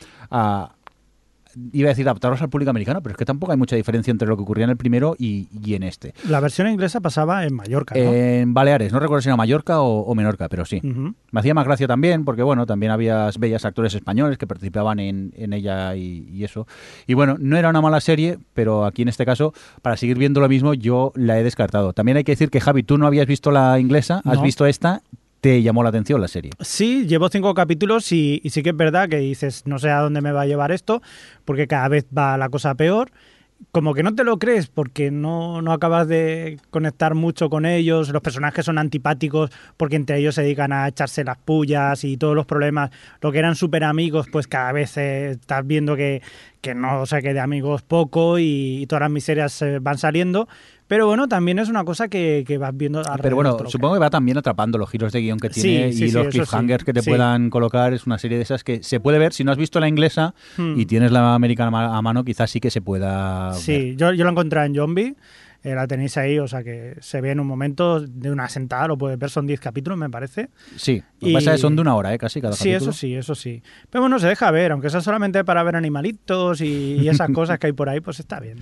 iba 1.74 1.88
a 1.88 1.92
decir 1.92 2.06
adaptarlos 2.08 2.42
al 2.42 2.50
público 2.50 2.70
americano, 2.70 3.02
pero 3.02 3.14
es 3.14 3.18
que 3.18 3.26
tampoco 3.26 3.52
hay 3.52 3.58
mucha 3.58 3.76
diferencia 3.76 4.12
entre 4.12 4.28
lo 4.28 4.36
que 4.38 4.44
ocurría 4.44 4.64
en 4.66 4.70
el 4.72 4.78
primero 4.78 5.16
y, 5.18 5.48
y 5.64 5.74
en 5.76 5.84
este. 5.84 6.14
La 6.28 6.40
versión 6.40 6.68
inglesa 6.68 7.00
pasaba 7.02 7.46
en 7.46 7.54
Mallorca, 7.56 7.96
¿no? 7.96 8.02
En 8.14 8.54
Baleares, 8.54 8.92
no 8.94 9.00
recuerdo 9.00 9.22
si 9.22 9.30
era 9.30 9.36
Mallorca 9.36 9.82
o, 9.82 10.02
o 10.02 10.16
Menorca, 10.16 10.50
pero 10.50 10.66
sí. 10.66 10.80
Uh 10.84 10.88
-huh. 10.88 11.14
Me 11.32 11.40
hacía 11.40 11.54
más 11.54 11.66
gracia 11.66 11.88
también, 11.88 12.26
porque 12.26 12.44
bueno, 12.44 12.66
también 12.66 12.92
había 12.92 13.30
bellas 13.40 13.66
actores 13.66 13.94
españoles 13.94 14.38
que 14.38 14.48
participaban 14.48 15.00
en, 15.00 15.34
en 15.36 15.54
ella 15.54 15.96
y, 15.96 16.28
y, 16.32 16.44
eso. 16.44 16.68
Y 17.08 17.14
bueno, 17.14 17.36
no 17.40 17.58
era 17.58 17.70
una 17.70 17.82
mala 17.82 18.00
serie, 18.02 18.38
pero 18.54 18.86
aquí 18.86 19.02
en 19.02 19.08
este 19.10 19.26
caso, 19.26 19.54
para 19.82 19.98
seguir 19.98 20.18
viendo 20.18 20.40
lo 20.42 20.50
mismo, 20.50 20.74
yo 20.74 21.12
la 21.16 21.40
he 21.40 21.44
descartado. 21.44 21.94
También 21.94 22.18
hay 22.18 22.24
que 22.24 22.32
decir 22.34 22.50
que 22.50 22.60
Javi, 22.62 22.84
tú 22.84 22.98
no 22.98 23.08
habías 23.08 23.28
visto 23.28 23.52
la 23.52 23.80
inglesa, 23.80 24.22
has 24.26 24.38
No. 24.38 24.44
visto 24.44 24.66
esta 24.66 25.02
te 25.42 25.62
llamó 25.62 25.84
la 25.84 25.90
atención 25.90 26.22
la 26.22 26.28
serie. 26.28 26.52
Sí, 26.60 27.08
llevo 27.08 27.30
cinco 27.30 27.54
capítulos 27.54 28.12
y, 28.12 28.42
y, 28.44 28.50
sí 28.50 28.64
que 28.64 28.70
es 28.70 28.78
verdad 28.78 29.10
que 29.10 29.18
dices, 29.18 29.64
no 29.66 29.80
sé 29.80 29.90
a 29.90 30.00
dónde 30.00 30.22
me 30.22 30.32
va 30.32 30.42
a 30.42 30.46
llevar 30.46 30.72
esto, 30.72 31.02
porque 31.46 31.68
cada 31.68 31.88
vez 31.88 32.06
va 32.16 32.38
la 32.38 32.50
cosa 32.50 32.76
peor. 32.76 33.12
Como 33.72 33.94
que 33.94 34.04
no 34.04 34.16
te 34.16 34.24
lo 34.24 34.40
crees 34.40 34.68
porque 34.68 35.12
no, 35.12 35.62
no 35.62 35.74
acabas 35.74 36.08
de 36.08 36.58
conectar 36.70 37.14
mucho 37.14 37.50
con 37.50 37.66
ellos, 37.66 38.08
los 38.08 38.22
personajes 38.22 38.64
son 38.64 38.78
antipáticos 38.78 39.52
porque 39.76 39.98
entre 39.98 40.18
ellos 40.18 40.36
se 40.36 40.44
dedican 40.44 40.72
a 40.72 40.88
echarse 40.88 41.26
las 41.26 41.38
pullas 41.38 42.06
y 42.06 42.16
todos 42.16 42.36
los 42.38 42.46
problemas, 42.46 42.90
lo 43.20 43.34
que 43.34 43.40
eran 43.40 43.56
súper 43.56 43.84
amigos, 43.84 44.28
pues 44.32 44.48
cada 44.48 44.72
vez 44.72 44.96
eh, 44.96 45.32
estás 45.32 45.68
viendo 45.68 45.98
que, 45.98 46.22
que 46.62 46.74
no 46.74 47.06
se 47.06 47.22
que 47.22 47.34
de 47.34 47.42
amigos 47.42 47.82
poco 47.82 48.40
y, 48.40 48.78
y 48.82 48.88
todas 48.88 49.02
las 49.02 49.12
miserias 49.12 49.62
eh, 49.62 49.80
van 49.80 49.98
saliendo, 49.98 50.48
pero 50.90 51.06
bueno, 51.06 51.28
también 51.28 51.60
es 51.60 51.70
una 51.70 51.84
cosa 51.84 52.08
que, 52.08 52.44
que 52.48 52.58
vas 52.58 52.76
viendo. 52.76 53.04
Pero 53.22 53.36
bueno, 53.36 53.56
supongo 53.68 53.94
que 53.94 54.00
va 54.00 54.10
también 54.10 54.40
atrapando 54.40 54.80
los 54.80 54.90
giros 54.90 55.14
de 55.14 55.22
guion 55.22 55.40
que 55.40 55.52
tiene 55.52 55.92
sí, 55.92 55.98
sí, 56.00 56.06
y 56.06 56.10
sí, 56.10 56.16
los 56.16 56.30
cliffhangers 56.30 56.84
que 56.84 56.94
te 56.94 57.04
puedan 57.04 57.52
colocar. 57.52 57.94
Es 57.94 58.08
una 58.08 58.18
serie 58.18 58.38
de 58.38 58.44
esas 58.44 58.64
que 58.64 58.82
se 58.82 59.00
puede 59.00 59.20
ver. 59.20 59.32
Si 59.32 59.44
no 59.44 59.52
has 59.52 59.60
visto 59.60 59.80
la 59.80 59.88
inglesa 59.88 60.34
hmm. 60.58 60.80
y 60.80 60.88
tienes 60.88 61.12
la 61.12 61.36
americana 61.36 61.96
a 61.96 62.02
mano, 62.02 62.24
quizás 62.24 62.50
sí 62.50 62.60
que 62.60 62.72
se 62.72 62.82
pueda. 62.82 63.54
Sí, 63.54 63.94
yo, 63.98 64.14
yo 64.14 64.26
la 64.26 64.32
encontré 64.32 64.66
en 64.66 64.74
Zombie. 64.74 65.16
Eh, 65.62 65.76
la 65.76 65.86
tenéis 65.88 66.16
ahí, 66.18 66.40
o 66.40 66.48
sea 66.48 66.64
que 66.64 66.96
se 67.02 67.20
ve 67.20 67.32
en 67.32 67.40
un 67.42 67.46
momento 67.46 68.00
de 68.00 68.32
una 68.32 68.48
sentada, 68.48 68.88
lo 68.88 68.98
puedes 68.98 69.20
ver, 69.20 69.30
son 69.30 69.46
10 69.46 69.60
capítulos, 69.60 70.00
me 70.00 70.10
parece. 70.10 70.50
Sí, 70.78 71.04
lo 71.20 71.26
que 71.26 71.30
y... 71.30 71.34
pasa 71.34 71.52
es 71.52 71.58
que 71.58 71.62
son 71.62 71.76
de 71.76 71.82
una 71.82 71.96
hora, 71.96 72.14
¿eh? 72.14 72.18
casi 72.18 72.40
cada 72.40 72.54
sí, 72.54 72.70
capítulo. 72.72 72.80
Sí, 72.80 72.86
eso 72.86 72.94
sí, 72.94 73.16
eso 73.16 73.36
sí. 73.36 73.64
Pero 73.90 74.02
bueno, 74.02 74.18
se 74.20 74.28
deja 74.28 74.50
ver, 74.52 74.72
aunque 74.72 74.90
sea 74.90 75.02
solamente 75.02 75.44
para 75.44 75.62
ver 75.64 75.76
animalitos 75.76 76.62
y, 76.62 76.96
y 77.02 77.10
esas 77.10 77.30
cosas 77.34 77.60
que 77.60 77.68
hay 77.68 77.74
por 77.74 77.90
ahí, 77.90 78.00
pues 78.00 78.22
está 78.22 78.40
bien. 78.40 78.60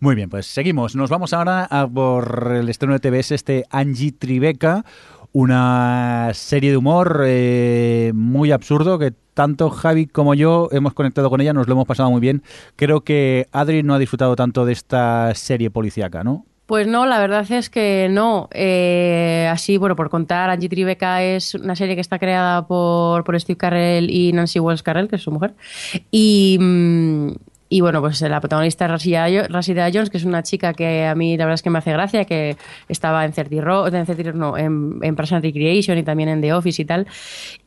Muy 0.00 0.14
bien, 0.14 0.30
pues 0.30 0.46
seguimos. 0.46 0.94
Nos 0.94 1.10
vamos 1.10 1.32
ahora 1.32 1.64
a 1.64 1.88
por 1.88 2.52
el 2.54 2.68
estreno 2.68 2.96
de 2.96 3.00
TBS, 3.00 3.32
este 3.32 3.64
Angie 3.70 4.12
Tribeca, 4.12 4.84
una 5.32 6.30
serie 6.34 6.70
de 6.70 6.76
humor 6.76 7.24
eh, 7.26 8.12
muy 8.14 8.52
absurdo 8.52 9.00
que 9.00 9.12
tanto 9.34 9.70
Javi 9.70 10.06
como 10.06 10.34
yo 10.34 10.68
hemos 10.70 10.94
conectado 10.94 11.30
con 11.30 11.40
ella, 11.40 11.52
nos 11.52 11.66
lo 11.66 11.72
hemos 11.72 11.86
pasado 11.86 12.12
muy 12.12 12.20
bien. 12.20 12.42
Creo 12.76 13.00
que 13.00 13.48
Adri 13.50 13.82
no 13.82 13.94
ha 13.94 13.98
disfrutado 13.98 14.36
tanto 14.36 14.64
de 14.64 14.72
esta 14.72 15.34
serie 15.34 15.70
policíaca, 15.70 16.22
¿no? 16.22 16.46
Pues 16.66 16.86
no, 16.86 17.06
la 17.06 17.18
verdad 17.18 17.50
es 17.50 17.70
que 17.70 18.08
no. 18.10 18.48
Eh, 18.52 19.48
así, 19.50 19.78
bueno, 19.78 19.96
por 19.96 20.10
contar, 20.10 20.50
Angie 20.50 20.68
Tribeca 20.68 21.22
es 21.24 21.54
una 21.54 21.74
serie 21.74 21.94
que 21.94 22.02
está 22.02 22.18
creada 22.18 22.66
por, 22.66 23.24
por 23.24 23.40
Steve 23.40 23.56
Carell 23.56 24.10
y 24.10 24.32
Nancy 24.32 24.60
Wells 24.60 24.82
Carell, 24.82 25.08
que 25.08 25.16
es 25.16 25.22
su 25.22 25.30
mujer. 25.30 25.54
Y, 26.10 26.58
mm, 26.60 27.30
y 27.68 27.80
bueno, 27.80 28.00
pues 28.00 28.20
la 28.22 28.40
protagonista 28.40 28.86
es 28.86 28.90
Rashida 28.90 29.90
Jones, 29.92 30.10
que 30.10 30.16
es 30.16 30.24
una 30.24 30.42
chica 30.42 30.72
que 30.72 31.06
a 31.06 31.14
mí 31.14 31.36
la 31.36 31.44
verdad 31.44 31.54
es 31.54 31.62
que 31.62 31.70
me 31.70 31.78
hace 31.78 31.92
gracia, 31.92 32.24
que 32.24 32.56
estaba 32.88 33.24
en 33.24 33.32
30 33.32 33.60
Rock, 33.60 33.92
en 33.92 34.06
30 34.06 34.32
no, 34.32 34.56
en, 34.56 34.98
en 35.02 35.16
Person 35.16 35.42
Recreation 35.42 35.98
y 35.98 36.02
también 36.02 36.30
en 36.30 36.40
The 36.40 36.54
Office 36.54 36.80
y 36.80 36.84
tal. 36.84 37.06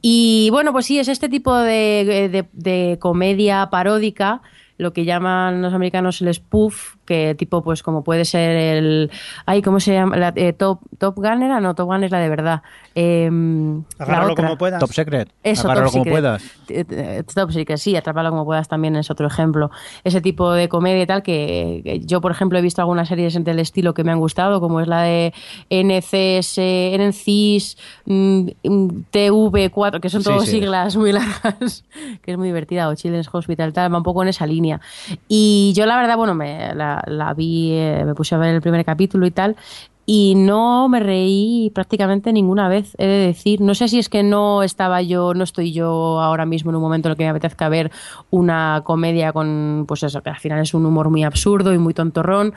Y 0.02 0.50
bueno, 0.52 0.72
pues 0.72 0.88
sí, 0.88 0.98
es 0.98 1.08
este 1.08 1.30
tipo 1.30 1.56
de, 1.56 2.48
de 2.52 2.98
comedia 3.00 3.70
paródica 3.70 4.42
lo 4.82 4.94
que 4.94 5.06
llaman 5.06 5.62
los 5.62 5.76
americanos 5.76 6.22
el 6.24 6.34
spoof, 6.34 6.96
que 7.06 7.36
tipo, 7.36 7.64
pues 7.64 7.84
como 7.84 8.04
puede 8.04 8.26
ser 8.26 8.52
el. 8.52 9.12
Ay, 9.46 9.62
¿cómo 9.62 9.80
se 9.80 9.94
llama? 9.94 10.18
La, 10.18 10.34
eh, 10.36 10.54
top, 10.54 10.80
top 10.98 11.16
Gun 11.16 11.44
era, 11.44 11.60
no, 11.60 11.76
Top 11.76 11.88
Gun 11.88 12.04
es 12.04 12.12
la 12.12 12.20
de 12.20 12.30
verdad. 12.30 12.62
Eh, 12.96 13.30
Agárralo 13.98 14.36
como 14.36 14.58
puedas. 14.58 14.80
Top 14.80 14.92
Secret. 14.92 15.30
Eso, 15.44 15.64
Agárralo 15.64 15.88
top 15.88 15.94
como 15.94 16.04
secret. 16.04 16.14
puedas. 16.14 17.26
Top 17.34 17.52
Secret, 17.52 17.78
sí, 17.78 17.96
Atrápalo 17.96 18.30
como 18.30 18.46
puedas 18.46 18.68
también 18.68 18.96
es 18.96 19.10
otro 19.10 19.28
ejemplo. 19.28 19.72
Ese 20.04 20.22
tipo 20.22 20.52
de 20.52 20.70
comedia 20.70 21.04
y 21.04 21.08
tal, 21.08 21.24
que, 21.24 21.82
que, 21.84 22.00
yo, 22.02 22.22
por 22.22 22.32
ejemplo, 22.32 22.60
he 22.60 22.62
visto 22.62 22.82
algunas 22.82 23.08
series 23.08 23.42
del 23.44 23.60
estilo 23.60 23.94
que 23.94 24.04
me 24.04 24.12
han 24.12 24.20
gustado, 24.20 24.60
como 24.60 24.82
es 24.82 24.88
la 24.88 25.02
de 25.02 25.34
NCS, 25.70 26.60
NCIS, 26.98 27.78
mm, 28.06 28.48
TV4, 29.12 30.00
que 30.00 30.10
son 30.10 30.24
todas 30.24 30.42
sí, 30.42 30.52
sí. 30.52 30.52
siglas 30.60 30.96
muy 30.96 31.12
largas, 31.12 31.84
que 32.22 32.32
es 32.32 32.38
muy 32.38 32.48
divertida, 32.48 32.90
o 32.90 32.96
Children's 32.96 33.30
Hospital, 33.32 33.74
tal, 33.74 33.94
va 33.94 33.98
un 33.98 34.04
poco 34.04 34.22
en 34.24 34.30
esa 34.30 34.46
línea. 34.46 34.82
Y 35.28 35.74
yo 35.76 35.86
la 35.86 35.98
verdad, 35.98 36.18
bueno, 36.18 36.36
me 36.36 36.74
la, 36.76 36.91
la 37.08 37.34
vi, 37.34 37.72
eh, 37.74 38.04
me 38.06 38.16
puse 38.16 38.36
a 38.36 38.38
ver 38.38 38.56
el 38.56 38.62
primer 38.62 38.84
capítulo 38.84 39.26
y 39.26 39.32
tal, 39.32 39.56
y 40.06 40.34
no 40.36 40.90
me 40.90 41.00
reí 41.00 41.72
prácticamente 41.74 42.34
ninguna 42.34 42.68
vez, 42.68 42.96
he 42.98 43.06
de 43.06 43.26
decir. 43.28 43.62
No 43.62 43.76
sé 43.76 43.88
si 43.88 44.00
es 44.00 44.10
que 44.10 44.24
no 44.24 44.64
estaba 44.64 45.02
yo, 45.02 45.34
no 45.34 45.44
estoy 45.44 45.72
yo 45.72 46.20
ahora 46.20 46.46
mismo 46.46 46.72
en 46.72 46.76
un 46.76 46.82
momento 46.82 47.08
en 47.08 47.12
el 47.12 47.18
que 47.18 47.24
me 47.24 47.30
apetezca 47.30 47.70
ver 47.70 47.92
una 48.30 48.82
comedia 48.84 49.32
con, 49.32 49.86
pues 49.88 50.04
eso, 50.04 50.22
que 50.22 50.30
al 50.30 50.40
final 50.40 50.60
es 50.60 50.74
un 50.74 50.86
humor 50.86 51.10
muy 51.10 51.24
absurdo 51.24 51.74
y 51.74 51.78
muy 51.78 51.94
tontorrón, 51.94 52.54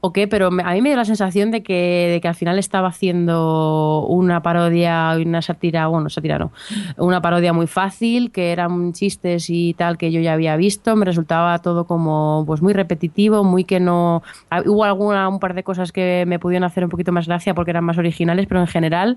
o 0.00 0.12
qué, 0.12 0.28
pero 0.28 0.48
a 0.48 0.72
mí 0.72 0.82
me 0.82 0.90
dio 0.90 0.96
la 0.96 1.04
sensación 1.04 1.50
de 1.50 1.62
que, 1.62 2.08
de 2.12 2.20
que 2.20 2.28
al 2.28 2.34
final 2.34 2.58
estaba 2.58 2.88
haciendo 2.88 4.06
una 4.08 4.42
parodia, 4.42 5.16
una 5.24 5.42
sátira, 5.42 5.86
bueno, 5.86 6.10
sátira 6.10 6.38
no, 6.38 6.52
una 6.96 7.20
parodia 7.20 7.52
muy 7.52 7.66
fácil, 7.66 8.30
que 8.30 8.52
eran 8.52 8.92
chistes 8.92 9.50
y 9.50 9.74
tal 9.74 9.98
que 9.98 10.12
yo 10.12 10.20
ya 10.20 10.32
había 10.32 10.56
visto, 10.56 10.96
me 10.96 11.04
resultaba 11.04 11.58
todo 11.60 11.86
como 11.86 12.44
pues 12.46 12.62
muy 12.62 12.72
repetitivo, 12.72 13.44
muy 13.44 13.64
que 13.64 13.80
no... 13.80 14.22
Hubo 14.64 14.84
alguna, 14.84 15.28
un 15.28 15.38
par 15.38 15.54
de 15.54 15.62
cosas 15.62 15.92
que 15.92 16.24
me 16.26 16.38
pudieron 16.38 16.64
hacer 16.64 16.85
un 16.86 16.90
poquito 16.90 17.12
más 17.12 17.26
gracia 17.26 17.54
porque 17.54 17.70
eran 17.70 17.84
más 17.84 17.98
originales, 17.98 18.46
pero 18.46 18.60
en 18.60 18.66
general 18.66 19.16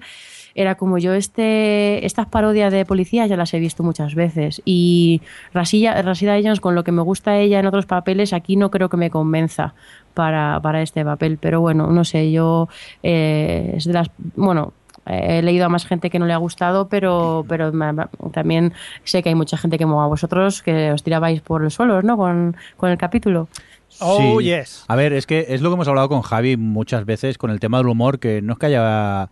era 0.55 0.75
como 0.75 0.97
yo 0.97 1.13
este 1.13 2.05
estas 2.05 2.27
parodias 2.27 2.73
de 2.73 2.85
policía 2.85 3.27
ya 3.27 3.37
las 3.37 3.53
he 3.53 3.59
visto 3.59 3.83
muchas 3.83 4.15
veces 4.15 4.61
y 4.65 5.21
Rasida, 5.53 6.01
Rasida 6.01 6.33
Jones 6.41 6.59
con 6.59 6.75
lo 6.75 6.83
que 6.83 6.91
me 6.91 7.01
gusta 7.01 7.37
ella 7.37 7.59
en 7.59 7.67
otros 7.67 7.85
papeles 7.85 8.33
aquí 8.33 8.55
no 8.55 8.71
creo 8.71 8.89
que 8.89 8.97
me 8.97 9.11
convenza 9.11 9.73
para, 10.15 10.59
para 10.61 10.81
este 10.81 11.05
papel 11.05 11.37
pero 11.39 11.61
bueno 11.61 11.87
no 11.87 12.03
sé 12.03 12.31
yo 12.31 12.67
eh, 13.03 13.73
es 13.77 13.85
de 13.85 13.93
las 13.93 14.09
bueno 14.35 14.73
he 15.05 15.41
leído 15.41 15.65
a 15.65 15.69
más 15.69 15.85
gente 15.85 16.09
que 16.09 16.19
no 16.19 16.25
le 16.25 16.33
ha 16.33 16.37
gustado, 16.37 16.87
pero, 16.87 17.43
pero 17.47 17.71
también 18.31 18.73
sé 19.03 19.23
que 19.23 19.29
hay 19.29 19.35
mucha 19.35 19.57
gente 19.57 19.77
que 19.77 19.83
como 19.83 20.03
a 20.03 20.07
vosotros 20.07 20.61
que 20.61 20.91
os 20.91 21.03
tirabais 21.03 21.41
por 21.41 21.63
el 21.63 21.71
suelo, 21.71 22.01
¿no? 22.03 22.15
Con, 22.15 22.55
con 22.77 22.91
el 22.91 22.97
capítulo. 22.97 23.47
Oh, 23.99 24.39
yes. 24.41 24.85
A 24.87 24.95
ver, 24.95 25.13
es 25.13 25.25
que 25.25 25.47
es 25.49 25.61
lo 25.61 25.69
que 25.69 25.75
hemos 25.75 25.87
hablado 25.87 26.09
con 26.09 26.21
Javi 26.21 26.57
muchas 26.57 27.05
veces 27.05 27.37
con 27.37 27.51
el 27.51 27.59
tema 27.59 27.77
del 27.77 27.87
humor, 27.87 28.19
que 28.19 28.41
no 28.41 28.53
es 28.53 28.59
que 28.59 28.67
haya 28.67 29.29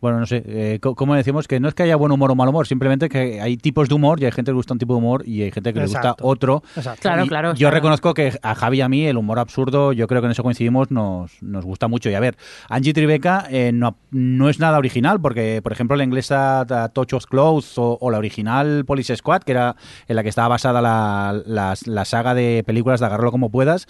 bueno, 0.00 0.20
no 0.20 0.26
sé, 0.26 0.42
eh, 0.46 0.80
como 0.80 1.14
decimos, 1.14 1.48
que 1.48 1.60
no 1.60 1.68
es 1.68 1.74
que 1.74 1.82
haya 1.82 1.96
buen 1.96 2.12
humor 2.12 2.30
o 2.30 2.34
mal 2.34 2.48
humor, 2.48 2.66
simplemente 2.66 3.08
que 3.08 3.40
hay 3.40 3.56
tipos 3.56 3.88
de 3.88 3.94
humor 3.94 4.20
y 4.20 4.26
hay 4.26 4.32
gente 4.32 4.50
que 4.50 4.52
le 4.52 4.56
gusta 4.56 4.74
un 4.74 4.78
tipo 4.78 4.94
de 4.94 4.98
humor 4.98 5.22
y 5.26 5.42
hay 5.42 5.50
gente 5.50 5.72
que 5.72 5.80
le 5.80 5.86
gusta 5.86 6.14
otro. 6.20 6.62
Claro, 7.00 7.26
claro. 7.26 7.54
Yo 7.54 7.70
reconozco 7.70 8.12
que 8.12 8.38
a 8.42 8.54
Javi 8.54 8.78
y 8.78 8.80
a 8.82 8.88
mí 8.88 9.06
el 9.06 9.16
humor 9.16 9.38
absurdo, 9.38 9.92
yo 9.92 10.06
creo 10.06 10.20
que 10.20 10.26
en 10.26 10.32
eso 10.32 10.42
coincidimos, 10.42 10.90
nos, 10.90 11.42
nos 11.42 11.64
gusta 11.64 11.88
mucho. 11.88 12.10
Y 12.10 12.14
a 12.14 12.20
ver, 12.20 12.36
Angie 12.68 12.92
Tribeca 12.92 13.46
eh, 13.50 13.70
no, 13.72 13.96
no, 14.10 14.48
es 14.48 14.58
nada 14.58 14.78
original, 14.78 15.20
porque, 15.20 15.60
por 15.62 15.72
ejemplo, 15.72 15.96
la 15.96 16.04
inglesa 16.04 16.66
Touch 16.92 17.14
of 17.14 17.26
Clothes 17.26 17.74
o, 17.76 18.10
la 18.10 18.18
original 18.18 18.84
Police 18.84 19.16
Squad, 19.16 19.42
que 19.42 19.52
era 19.52 19.76
en 20.06 20.16
la 20.16 20.22
que 20.22 20.28
estaba 20.28 20.48
basada 20.48 20.82
la, 20.82 21.42
la, 21.46 21.74
la 21.86 22.04
saga 22.04 22.34
de 22.34 22.62
películas 22.66 23.00
de 23.00 23.06
Agarrarlo 23.06 23.30
como 23.30 23.50
puedas, 23.50 23.86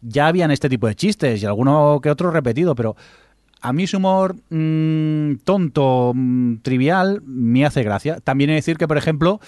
ya 0.00 0.26
habían 0.26 0.50
este 0.50 0.68
tipo 0.68 0.86
de 0.86 0.94
chistes 0.94 1.42
y 1.42 1.46
alguno 1.46 2.00
que 2.02 2.10
otro 2.10 2.30
repetido, 2.30 2.74
pero 2.74 2.96
a 3.60 3.72
mí 3.72 3.86
su 3.86 3.98
humor 3.98 4.36
mm, 4.50 5.36
tonto, 5.44 6.12
mm, 6.14 6.56
trivial, 6.62 7.22
me 7.24 7.64
hace 7.64 7.82
gracia. 7.82 8.20
También 8.20 8.50
he 8.50 8.52
de 8.54 8.58
decir 8.58 8.76
que, 8.76 8.88
por 8.88 8.98
ejemplo, 8.98 9.40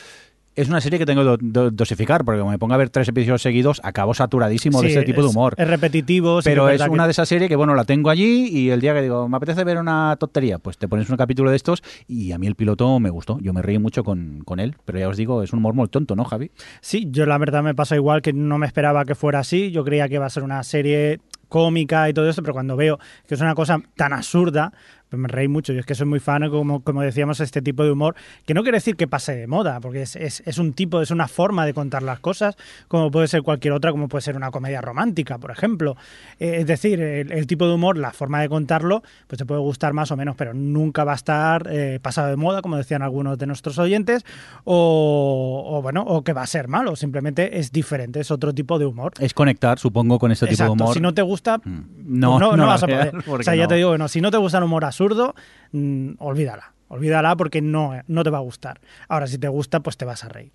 es 0.56 0.68
una 0.68 0.80
serie 0.80 0.98
que 0.98 1.06
tengo 1.06 1.38
que 1.38 1.46
dosificar, 1.72 2.24
porque 2.24 2.40
como 2.40 2.50
me 2.50 2.58
pongo 2.58 2.74
a 2.74 2.76
ver 2.76 2.90
tres 2.90 3.08
episodios 3.08 3.40
seguidos, 3.40 3.80
acabo 3.84 4.14
saturadísimo 4.14 4.82
de 4.82 4.88
ese 4.88 5.02
tipo 5.02 5.22
de 5.22 5.28
humor. 5.28 5.54
Es 5.56 5.66
repetitivo. 5.66 6.40
Pero 6.42 6.68
es, 6.68 6.82
una 6.88 7.06
de 7.06 7.12
esas 7.12 7.28
series 7.28 7.48
que, 7.48 7.56
bueno, 7.56 7.74
la 7.74 7.84
tengo 7.84 8.10
allí 8.10 8.48
y 8.48 8.70
el 8.70 8.80
día 8.80 8.92
que 8.92 9.02
digo, 9.02 9.28
me 9.28 9.36
apetece 9.36 9.64
ver 9.64 9.78
una 9.78 10.16
tontería, 10.18 10.58
pues 10.58 10.76
te 10.76 10.88
pones 10.88 11.08
un 11.08 11.16
capítulo 11.16 11.50
de 11.50 11.56
estos 11.56 11.82
y 12.08 12.32
a 12.32 12.38
mí 12.38 12.46
el 12.46 12.56
piloto 12.56 12.98
me 12.98 13.10
gustó. 13.10 13.38
Yo 13.40 13.52
me 13.52 13.62
reí 13.62 13.78
mucho 13.78 14.02
con, 14.02 14.42
con 14.44 14.60
él, 14.60 14.76
pero 14.84 14.98
ya 14.98 15.08
os 15.08 15.16
digo, 15.16 15.42
es 15.42 15.52
un 15.52 15.60
humor 15.60 15.74
muy 15.74 15.88
tonto, 15.88 16.16
¿no, 16.16 16.24
Javi? 16.24 16.50
Sí, 16.80 17.08
yo 17.10 17.26
la 17.26 17.38
verdad 17.38 17.62
me 17.62 17.74
pasa 17.74 17.94
igual 17.94 18.20
que 18.20 18.32
no 18.32 18.58
me 18.58 18.66
esperaba 18.66 19.04
que 19.04 19.14
fuera 19.14 19.38
así. 19.38 19.70
Yo 19.70 19.84
creía 19.84 20.08
que 20.08 20.16
iba 20.16 20.26
a 20.26 20.30
ser 20.30 20.42
una 20.42 20.62
serie 20.64 21.20
cómica 21.50 22.08
y 22.08 22.14
todo 22.14 22.30
eso, 22.30 22.40
pero 22.42 22.54
cuando 22.54 22.76
veo 22.76 22.98
que 23.26 23.34
es 23.34 23.40
una 23.42 23.54
cosa 23.54 23.78
tan 23.96 24.14
absurda, 24.14 24.72
me 25.16 25.28
reí 25.28 25.48
mucho. 25.48 25.72
Yo 25.72 25.80
es 25.80 25.86
que 25.86 25.94
soy 25.94 26.06
muy 26.06 26.20
fan, 26.20 26.48
como, 26.50 26.82
como 26.82 27.02
decíamos, 27.02 27.40
este 27.40 27.62
tipo 27.62 27.84
de 27.84 27.90
humor, 27.90 28.14
que 28.46 28.54
no 28.54 28.62
quiere 28.62 28.76
decir 28.76 28.96
que 28.96 29.06
pase 29.06 29.34
de 29.34 29.46
moda, 29.46 29.80
porque 29.80 30.02
es, 30.02 30.16
es, 30.16 30.58
un 30.58 30.72
tipo, 30.72 31.00
es 31.00 31.10
una 31.10 31.28
forma 31.28 31.66
de 31.66 31.74
contar 31.74 32.02
las 32.02 32.20
cosas, 32.20 32.56
como 32.88 33.10
puede 33.10 33.28
ser 33.28 33.42
cualquier 33.42 33.72
otra, 33.72 33.90
como 33.90 34.08
puede 34.08 34.22
ser 34.22 34.36
una 34.36 34.50
comedia 34.50 34.80
romántica, 34.80 35.38
por 35.38 35.50
ejemplo. 35.50 35.96
Eh, 36.38 36.56
es 36.60 36.66
decir, 36.66 37.00
el, 37.00 37.46
tipo 37.46 37.66
de 37.66 37.74
humor, 37.74 37.98
la 37.98 38.12
forma 38.12 38.40
de 38.40 38.48
contarlo, 38.48 39.02
pues 39.26 39.38
te 39.38 39.46
puede 39.46 39.60
gustar 39.60 39.92
más 39.92 40.10
o 40.10 40.16
menos, 40.16 40.36
pero 40.36 40.54
nunca 40.54 41.04
va 41.04 41.12
a 41.12 41.16
estar 41.16 41.68
eh, 41.70 41.98
pasado 42.00 42.28
de 42.28 42.36
moda, 42.36 42.62
como 42.62 42.76
decían 42.76 43.02
algunos 43.02 43.38
de 43.38 43.46
nuestros 43.46 43.78
oyentes, 43.78 44.24
o, 44.64 45.80
bueno, 45.82 46.02
o 46.02 46.22
que 46.22 46.32
va 46.32 46.42
a 46.42 46.46
ser 46.46 46.68
malo, 46.68 46.96
simplemente 46.96 47.58
es 47.58 47.72
diferente, 47.72 48.20
es 48.20 48.30
otro 48.30 48.54
tipo 48.54 48.78
de 48.78 48.86
humor. 48.86 49.12
Es 49.18 49.34
conectar, 49.34 49.78
supongo, 49.78 50.18
con 50.18 50.30
este 50.30 50.46
tipo 50.46 50.64
de 50.64 50.70
humor. 50.70 50.94
Si 50.94 51.00
no 51.00 51.14
te 51.14 51.22
gusta, 51.22 51.58
mm. 51.58 51.62
pues 51.62 51.86
no, 52.06 52.38
no, 52.38 52.66
vas 52.66 52.82
a 52.82 52.86
poder. 52.86 53.14
O 53.26 53.42
sea, 53.42 53.54
ya 53.54 53.66
te 53.66 53.74
digo, 53.74 53.90
bueno, 53.90 54.08
si 54.08 54.20
no 54.20 54.30
te 54.30 54.36
gusta 54.36 54.58
el 54.58 54.64
humor 54.64 54.84
absurdo, 55.00 55.34
mm, 55.72 56.12
olvídala. 56.18 56.74
Olvídala 56.88 57.36
porque 57.36 57.62
no, 57.62 57.92
no 58.06 58.22
te 58.22 58.30
va 58.30 58.38
a 58.38 58.42
gustar. 58.42 58.80
Ahora, 59.08 59.26
si 59.26 59.38
te 59.38 59.48
gusta, 59.48 59.80
pues 59.80 59.96
te 59.96 60.04
vas 60.04 60.24
a 60.24 60.28
reír. 60.28 60.52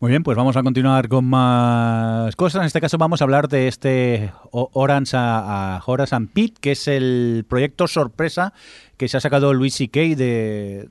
Muy 0.00 0.10
bien, 0.10 0.24
pues 0.24 0.36
vamos 0.36 0.56
a 0.56 0.62
continuar 0.64 1.08
con 1.08 1.26
más 1.26 2.34
cosas. 2.34 2.62
En 2.62 2.66
este 2.66 2.80
caso 2.80 2.98
vamos 2.98 3.20
a 3.20 3.24
hablar 3.24 3.46
de 3.46 3.68
este 3.68 4.32
Orange 4.50 5.16
a, 5.16 5.80
Horace 5.86 6.16
and 6.16 6.30
Pete, 6.32 6.54
que 6.60 6.72
es 6.72 6.88
el 6.88 7.44
proyecto 7.48 7.86
sorpresa 7.86 8.52
que 8.96 9.06
se 9.06 9.18
ha 9.18 9.20
sacado 9.20 9.54
Luis 9.54 9.74
C.K. 9.74 10.00
de, 10.16 10.88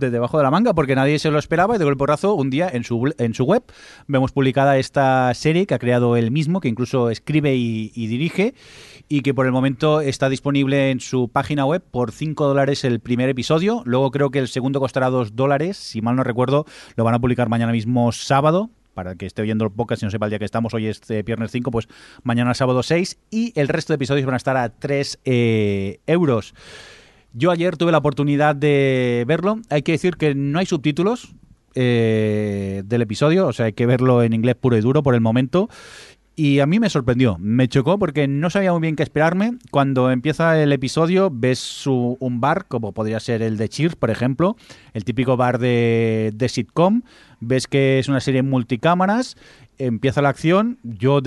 de 0.00 0.10
debajo 0.10 0.38
de 0.38 0.42
la 0.42 0.50
manga 0.50 0.74
porque 0.74 0.96
nadie 0.96 1.18
se 1.18 1.30
lo 1.30 1.38
esperaba 1.38 1.76
y 1.76 1.78
de 1.78 1.84
golpe 1.84 1.98
porrazo 1.98 2.34
un 2.34 2.50
día 2.50 2.68
en 2.72 2.82
su, 2.82 3.12
en 3.18 3.34
su 3.34 3.44
web 3.44 3.62
vemos 4.06 4.32
publicada 4.32 4.78
esta 4.78 5.32
serie 5.34 5.66
que 5.66 5.74
ha 5.74 5.78
creado 5.78 6.16
él 6.16 6.30
mismo, 6.30 6.60
que 6.60 6.68
incluso 6.68 7.10
escribe 7.10 7.54
y, 7.54 7.90
dirige 7.94 8.54
y 9.08 9.20
que 9.20 9.34
por 9.34 9.44
el 9.44 9.52
momento 9.52 10.00
está 10.00 10.28
disponible 10.28 10.90
en 10.90 11.00
su 11.00 11.28
página 11.28 11.66
web 11.66 11.82
por 11.90 12.10
5 12.10 12.46
dólares 12.46 12.84
el 12.84 13.00
primer 13.00 13.28
episodio. 13.28 13.82
Luego 13.84 14.10
creo 14.10 14.30
que 14.30 14.38
el 14.38 14.48
segundo 14.48 14.80
costará 14.80 15.10
2 15.10 15.36
dólares, 15.36 15.76
si 15.76 16.00
mal 16.00 16.16
no 16.16 16.24
recuerdo, 16.24 16.64
lo 16.96 17.04
van 17.04 17.14
a 17.14 17.18
publicar 17.18 17.48
mañana 17.48 17.72
mismo 17.72 18.10
sábado 18.12 18.70
para 18.94 19.14
que 19.14 19.26
esté 19.26 19.42
oyendo 19.42 19.64
el 19.64 19.70
podcast 19.70 20.02
y 20.02 20.06
no 20.06 20.10
sepa 20.10 20.26
el 20.26 20.30
día 20.30 20.38
que 20.38 20.44
estamos, 20.44 20.74
hoy 20.74 20.86
es 20.86 21.00
eh, 21.10 21.22
viernes 21.22 21.50
5, 21.50 21.70
pues 21.70 21.88
mañana 22.22 22.54
sábado 22.54 22.82
6 22.82 23.18
y 23.30 23.52
el 23.60 23.68
resto 23.68 23.92
de 23.92 23.96
episodios 23.96 24.26
van 24.26 24.34
a 24.34 24.38
estar 24.38 24.56
a 24.56 24.70
3 24.70 25.20
eh, 25.24 26.00
euros. 26.06 26.54
Yo 27.32 27.50
ayer 27.50 27.76
tuve 27.76 27.92
la 27.92 27.98
oportunidad 27.98 28.56
de 28.56 29.24
verlo. 29.26 29.60
Hay 29.70 29.82
que 29.82 29.92
decir 29.92 30.16
que 30.16 30.34
no 30.34 30.58
hay 30.58 30.66
subtítulos 30.66 31.34
eh, 31.74 32.82
del 32.84 33.02
episodio, 33.02 33.46
o 33.46 33.52
sea, 33.52 33.66
hay 33.66 33.72
que 33.72 33.86
verlo 33.86 34.22
en 34.22 34.32
inglés 34.32 34.56
puro 34.56 34.76
y 34.76 34.80
duro 34.80 35.02
por 35.02 35.14
el 35.14 35.20
momento. 35.20 35.68
Y 36.34 36.60
a 36.60 36.66
mí 36.66 36.80
me 36.80 36.88
sorprendió, 36.88 37.36
me 37.38 37.68
chocó 37.68 37.98
porque 37.98 38.26
no 38.26 38.48
sabía 38.48 38.72
muy 38.72 38.80
bien 38.80 38.96
qué 38.96 39.02
esperarme. 39.02 39.58
Cuando 39.70 40.10
empieza 40.10 40.60
el 40.60 40.72
episodio 40.72 41.30
ves 41.30 41.86
un 41.86 42.40
bar, 42.40 42.66
como 42.66 42.92
podría 42.92 43.20
ser 43.20 43.42
el 43.42 43.58
de 43.58 43.68
Cheers, 43.68 43.94
por 43.94 44.10
ejemplo, 44.10 44.56
el 44.94 45.04
típico 45.04 45.36
bar 45.36 45.58
de, 45.58 46.32
de 46.34 46.48
sitcom. 46.48 47.02
Ves 47.40 47.66
que 47.66 47.98
es 47.98 48.08
una 48.08 48.20
serie 48.20 48.42
multicámaras 48.42 49.36
empieza 49.80 50.20
la 50.20 50.28
acción, 50.28 50.78
yo 50.82 51.20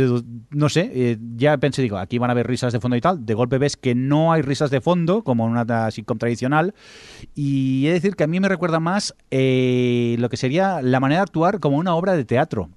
no 0.52 0.70
sé, 0.70 0.92
eh, 0.94 1.18
ya 1.36 1.58
pensé, 1.58 1.82
digo, 1.82 1.98
aquí 1.98 2.20
van 2.20 2.30
a 2.30 2.34
haber 2.34 2.48
risas 2.48 2.72
de 2.72 2.80
fondo 2.80 2.96
y 2.96 3.02
tal, 3.02 3.26
de 3.26 3.34
golpe 3.34 3.58
ves 3.58 3.76
que 3.76 3.96
no 3.96 4.32
hay 4.32 4.44
risas 4.44 4.70
de 4.70 4.80
fondo, 4.80 5.24
como 5.24 5.46
en 5.46 5.54
una 5.54 5.92
sitcom 5.92 6.20
tradicional, 6.20 6.74
y 7.36 7.86
he 7.86 7.90
de 7.90 7.96
decir 7.96 8.16
que 8.16 8.24
a 8.24 8.28
mí 8.28 8.40
me 8.40 8.48
recuerda 8.48 8.80
más 8.80 9.16
eh, 9.32 10.16
lo 10.20 10.30
que 10.30 10.38
sería 10.38 10.82
la 10.82 11.00
manera 11.00 11.22
de 11.22 11.24
actuar 11.24 11.60
como 11.60 11.78
una 11.78 11.96
obra 11.96 12.16
de 12.16 12.26
teatro. 12.26 12.70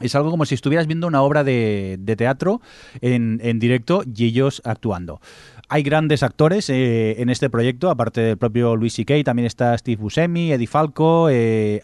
Es 0.00 0.16
algo 0.16 0.32
como 0.32 0.44
si 0.44 0.56
estuvieras 0.56 0.88
viendo 0.88 1.06
una 1.06 1.22
obra 1.22 1.44
de, 1.44 2.14
teatro 2.18 2.60
en, 3.00 3.38
directo 3.60 4.02
y 4.12 4.24
ellos 4.24 4.60
actuando. 4.64 5.20
Hay 5.68 5.84
grandes 5.84 6.24
actores 6.24 6.68
eh, 6.68 7.22
en 7.22 7.30
este 7.30 7.48
proyecto, 7.48 7.88
aparte 7.88 8.20
del 8.20 8.36
propio 8.36 8.74
Luis 8.74 8.94
C.K., 8.94 9.22
también 9.24 9.46
está 9.46 9.78
Steve 9.78 10.02
Buscemi, 10.02 10.50
Eddie 10.50 10.66
Falco, 10.66 11.28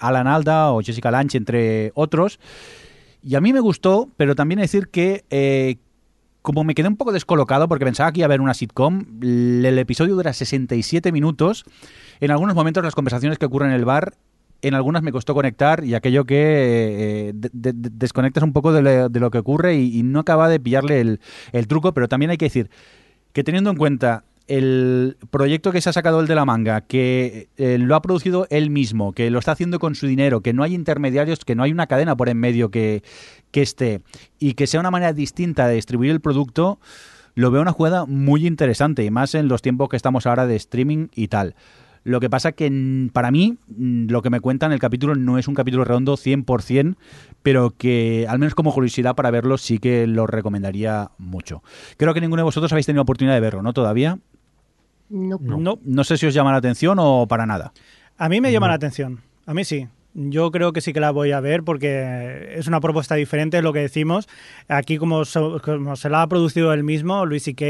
Alan 0.01 0.27
Alda 0.27 0.73
o 0.73 0.83
Jessica 0.83 1.13
Lange, 1.13 1.39
entre 1.39 1.93
otros. 1.95 2.41
Y 3.23 3.35
a 3.35 3.41
mí 3.41 3.53
me 3.53 3.61
gustó, 3.61 4.09
pero 4.17 4.35
también 4.35 4.61
decir 4.61 4.89
que 4.89 5.25
eh, 5.31 5.77
como 6.43 6.65
me 6.65 6.75
quedé 6.75 6.89
un 6.89 6.97
poco 6.97 7.13
descolocado 7.13 7.69
porque 7.69 7.85
pensaba 7.85 8.13
que 8.13 8.21
iba 8.21 8.25
a 8.25 8.29
haber 8.29 8.41
una 8.41 8.55
sitcom, 8.55 9.05
el 9.23 9.79
episodio 9.79 10.15
dura 10.15 10.33
67 10.33 11.13
minutos. 11.13 11.65
En 12.21 12.31
algunos 12.31 12.55
momentos 12.55 12.83
las 12.83 12.95
conversaciones 12.95 13.39
que 13.39 13.47
ocurren 13.47 13.71
en 13.71 13.77
el 13.77 13.85
bar, 13.85 14.15
en 14.63 14.75
algunas 14.75 15.03
me 15.03 15.13
costó 15.13 15.35
conectar 15.35 15.85
y 15.85 15.95
aquello 15.95 16.25
que 16.25 17.31
eh, 17.31 17.33
desconectas 17.33 18.43
un 18.43 18.53
poco 18.53 18.73
de, 18.73 19.09
lo 19.11 19.31
que 19.31 19.39
ocurre 19.39 19.77
y, 19.77 20.03
no 20.03 20.21
acaba 20.21 20.49
de 20.49 20.61
pillarle 20.61 21.01
el, 21.01 21.21
el 21.53 21.67
truco, 21.67 21.93
pero 21.93 22.09
también 22.09 22.31
hay 22.31 22.37
que 22.37 22.47
decir 22.47 22.71
que 23.33 23.45
teniendo 23.45 23.71
en 23.71 23.77
cuenta 23.77 24.25
el 24.51 25.17
proyecto 25.31 25.71
que 25.71 25.81
se 25.81 25.91
ha 25.91 25.93
sacado 25.93 26.19
el 26.19 26.27
de 26.27 26.35
la 26.35 26.45
manga, 26.45 26.81
que 26.81 27.49
eh, 27.57 27.79
lo 27.79 27.95
ha 27.95 28.03
producido 28.03 28.49
él 28.51 28.69
mismo, 28.69 29.13
que 29.13 29.31
lo 29.31 29.39
está 29.39 29.53
haciendo 29.53 29.79
con 29.79 29.95
su 29.95 30.09
dinero, 30.09 30.41
que 30.41 30.53
no 30.53 30.65
hay 30.65 30.75
intermediarios, 30.75 31.45
que 31.45 31.55
no 31.55 31.63
hay 31.63 31.71
una 31.71 31.87
cadena 31.87 32.17
por 32.17 32.29
en 32.29 32.39
medio 32.39 32.69
que, 32.73 33.05
que 33.53 33.63
esté 33.63 34.03
y 34.41 34.55
que 34.55 34.67
sea 34.67 34.81
una 34.81 34.91
manera 34.91 35.13
distinta 35.13 35.69
de 35.69 35.77
distribuir 35.77 36.11
el 36.11 36.21
producto, 36.21 36.81
lo 37.37 37.53
veo 37.53 37.63
una 37.63 37.71
jugada 37.71 38.07
muy 38.07 38.45
interesante 38.45 39.05
y 39.05 39.11
más 39.13 39.37
en 39.37 39.47
los 39.47 39.63
tiempos 39.63 39.89
que 39.89 39.97
estamos 39.97 40.27
ahora 40.27 40.49
de 40.49 40.57
streaming 40.57 41.07
y 41.15 41.29
tal. 41.29 41.55
Lo 42.03 42.19
que 42.19 42.31
pasa 42.31 42.53
que 42.53 42.71
mm, 42.71 43.11
para 43.11 43.31
mí 43.31 43.59
mm, 43.69 44.07
lo 44.09 44.23
que 44.23 44.31
me 44.31 44.41
cuentan 44.41 44.73
el 44.73 44.81
capítulo 44.81 45.15
no 45.15 45.39
es 45.39 45.47
un 45.47 45.55
capítulo 45.55 45.85
redondo 45.85 46.17
100%, 46.17 46.97
pero 47.43 47.71
que 47.71 48.27
al 48.29 48.41
menos 48.41 48.57
como 48.57 48.73
curiosidad 48.73 49.15
para 49.15 49.31
verlo 49.31 49.59
sí 49.59 49.79
que 49.79 50.09
lo 50.09 50.27
recomendaría 50.27 51.11
mucho. 51.19 51.63
Creo 51.97 52.15
que 52.15 52.21
ninguno 52.21 52.41
de 52.41 52.45
vosotros 52.45 52.73
habéis 52.73 52.87
tenido 52.87 53.03
oportunidad 53.03 53.35
de 53.35 53.41
verlo, 53.41 53.63
¿no? 53.63 53.73
Todavía. 53.73 54.19
No. 55.11 55.39
No. 55.41 55.79
No 55.85 56.05
sé 56.05 56.17
si 56.17 56.27
os 56.27 56.35
llama 56.35 56.53
la 56.53 56.59
atención 56.59 56.97
o 57.01 57.27
para 57.29 57.45
nada. 57.47 57.73
A 58.17 58.29
mí 58.29 58.41
me 58.41 58.53
llama 58.53 58.67
No. 58.67 58.71
la 58.71 58.77
atención. 58.77 59.21
A 59.47 59.53
mí 59.55 59.65
sí. 59.65 59.89
Yo 60.13 60.51
creo 60.51 60.73
que 60.73 60.81
sí 60.81 60.93
que 60.93 60.99
la 60.99 61.13
voy 61.13 61.31
a 61.31 61.39
ver 61.39 61.63
porque 61.63 62.55
es 62.57 62.67
una 62.67 62.81
propuesta 62.81 63.15
diferente, 63.15 63.59
es 63.59 63.63
lo 63.63 63.73
que 63.73 63.79
decimos. 63.79 64.29
Aquí, 64.69 64.99
como, 64.99 65.25
so- 65.25 65.61
como 65.65 65.95
se 65.95 66.09
la 66.11 66.23
ha 66.23 66.27
producido 66.29 66.73
él 66.73 66.83
mismo, 66.83 67.25
Luis 67.27 67.45
C.K., 67.45 67.65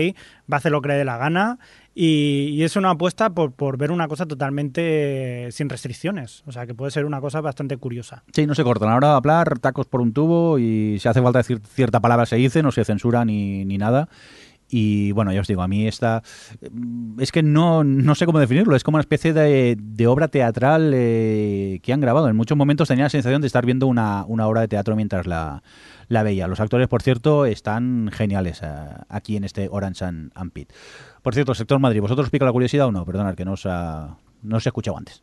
va 0.50 0.56
a 0.56 0.56
hacer 0.56 0.72
lo 0.72 0.80
que 0.80 0.88
le 0.88 0.94
dé 0.94 1.04
la 1.04 1.18
gana. 1.18 1.58
Y, 1.94 2.48
y 2.54 2.62
es 2.62 2.76
una 2.76 2.90
apuesta 2.90 3.28
por, 3.28 3.52
por 3.52 3.76
ver 3.76 3.90
una 3.92 4.08
cosa 4.08 4.24
totalmente 4.24 5.48
sin 5.50 5.68
restricciones. 5.68 6.42
O 6.46 6.52
sea, 6.52 6.66
que 6.66 6.74
puede 6.74 6.90
ser 6.90 7.04
una 7.04 7.20
cosa 7.20 7.40
bastante 7.40 7.76
curiosa. 7.76 8.22
Sí, 8.32 8.46
no 8.46 8.54
se 8.54 8.64
cortan. 8.64 8.88
Ahora 8.88 9.08
de 9.08 9.14
hablar, 9.16 9.58
tacos 9.58 9.86
por 9.86 10.00
un 10.00 10.12
tubo 10.12 10.58
y 10.58 10.98
si 10.98 11.08
hace 11.08 11.20
falta 11.20 11.40
decir 11.40 11.60
cierta 11.74 12.00
palabra 12.00 12.26
se 12.26 12.36
dice, 12.36 12.62
no 12.62 12.72
se 12.72 12.84
censura 12.84 13.24
ni, 13.24 13.64
ni 13.64 13.76
nada. 13.76 14.08
Y 14.72 15.10
bueno, 15.12 15.32
ya 15.32 15.40
os 15.40 15.48
digo, 15.48 15.62
a 15.62 15.68
mí 15.68 15.86
esta... 15.88 16.22
mm, 16.70 17.20
Es 17.20 17.32
que 17.32 17.42
no, 17.42 17.82
no 17.82 18.14
sé 18.14 18.24
cómo 18.26 18.38
definirlo, 18.38 18.76
es 18.76 18.84
como 18.84 18.96
una 18.96 19.00
especie 19.02 19.32
de, 19.32 19.76
de 19.78 20.06
obra 20.06 20.28
teatral 20.28 20.92
eh, 20.94 21.80
que 21.82 21.92
han 21.92 22.00
grabado. 22.00 22.28
En 22.28 22.36
muchos 22.36 22.56
momentos 22.56 22.86
tenía 22.88 23.04
la 23.04 23.10
sensación 23.10 23.40
de 23.40 23.48
estar 23.48 23.66
viendo 23.66 23.86
una, 23.88 24.24
una 24.26 24.46
obra 24.46 24.60
de 24.60 24.68
teatro 24.68 24.94
mientras 24.94 25.26
la, 25.26 25.62
la 26.08 26.22
veía. 26.22 26.46
Los 26.46 26.60
actores, 26.60 26.86
por 26.86 27.02
cierto, 27.02 27.46
están 27.46 28.10
geniales 28.12 28.60
eh, 28.62 28.68
aquí 29.08 29.36
en 29.36 29.42
este 29.44 29.68
Orange 29.70 30.04
and, 30.04 30.30
and 30.36 30.52
Pit. 30.52 30.72
Por 31.22 31.34
cierto, 31.34 31.52
sector 31.54 31.80
Madrid, 31.80 32.00
¿vosotros 32.00 32.26
os 32.26 32.30
pica 32.30 32.44
la 32.44 32.52
curiosidad 32.52 32.86
o 32.86 32.92
no? 32.92 33.04
Perdonad, 33.04 33.34
que 33.34 33.44
no 33.44 33.52
os, 33.54 33.66
ha- 33.66 34.16
no 34.42 34.56
os 34.56 34.64
he 34.64 34.68
escuchado 34.68 34.96
antes. 34.96 35.22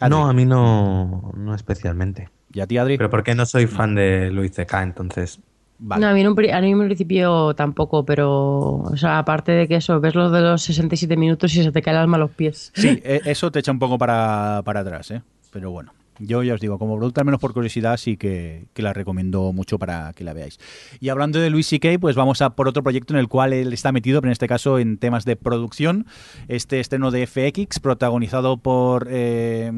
Adri. 0.00 0.10
No, 0.16 0.28
a 0.28 0.32
mí 0.32 0.44
no, 0.44 1.32
no 1.36 1.54
especialmente. 1.54 2.28
¿Y 2.52 2.60
a 2.60 2.66
ti, 2.66 2.78
Adri? 2.78 2.96
Pero 2.96 3.10
porque 3.10 3.34
no 3.34 3.44
soy 3.46 3.66
fan 3.66 3.94
de 3.94 4.30
Luis 4.30 4.52
C.K., 4.52 4.82
entonces... 4.82 5.40
Vale. 5.78 6.00
No, 6.00 6.08
a 6.08 6.14
mí, 6.14 6.20
en 6.22 6.28
un, 6.28 6.32
a 6.50 6.60
mí 6.60 6.70
en 6.70 6.78
un 6.80 6.86
principio 6.86 7.54
tampoco, 7.54 8.04
pero, 8.04 8.76
o 8.78 8.96
sea, 8.96 9.18
aparte 9.18 9.52
de 9.52 9.68
que 9.68 9.76
eso, 9.76 10.00
ves 10.00 10.14
lo 10.14 10.30
de 10.30 10.40
los 10.40 10.62
67 10.62 11.16
minutos 11.16 11.54
y 11.54 11.62
se 11.62 11.70
te 11.72 11.82
cae 11.82 11.92
el 11.94 12.00
alma 12.00 12.16
a 12.16 12.20
los 12.20 12.30
pies. 12.30 12.72
Sí, 12.74 12.88
e- 13.04 13.20
eso 13.26 13.50
te 13.50 13.58
echa 13.58 13.72
un 13.72 13.78
poco 13.78 13.98
para, 13.98 14.62
para 14.64 14.80
atrás, 14.80 15.10
¿eh? 15.10 15.22
Pero 15.52 15.70
bueno, 15.70 15.92
yo 16.18 16.42
ya 16.42 16.54
os 16.54 16.60
digo, 16.60 16.78
como 16.78 16.96
producto, 16.96 17.20
al 17.20 17.24
menos 17.26 17.40
por 17.40 17.52
curiosidad, 17.52 17.96
sí 17.96 18.16
que, 18.16 18.66
que 18.74 18.82
la 18.82 18.92
recomiendo 18.92 19.52
mucho 19.52 19.78
para 19.78 20.12
que 20.14 20.24
la 20.24 20.32
veáis. 20.32 20.58
Y 21.00 21.08
hablando 21.10 21.38
de 21.38 21.50
Luis 21.50 21.66
C.K., 21.66 21.98
pues 22.00 22.16
vamos 22.16 22.42
a 22.42 22.50
por 22.50 22.68
otro 22.68 22.82
proyecto 22.82 23.14
en 23.14 23.20
el 23.20 23.28
cual 23.28 23.52
él 23.52 23.72
está 23.72 23.92
metido, 23.92 24.20
pero 24.20 24.28
en 24.30 24.32
este 24.32 24.48
caso 24.48 24.78
en 24.78 24.98
temas 24.98 25.24
de 25.24 25.36
producción. 25.36 26.06
Este 26.48 26.80
estreno 26.80 27.10
de 27.10 27.26
FX, 27.26 27.80
protagonizado 27.80 28.56
por 28.56 29.08
eh. 29.10 29.70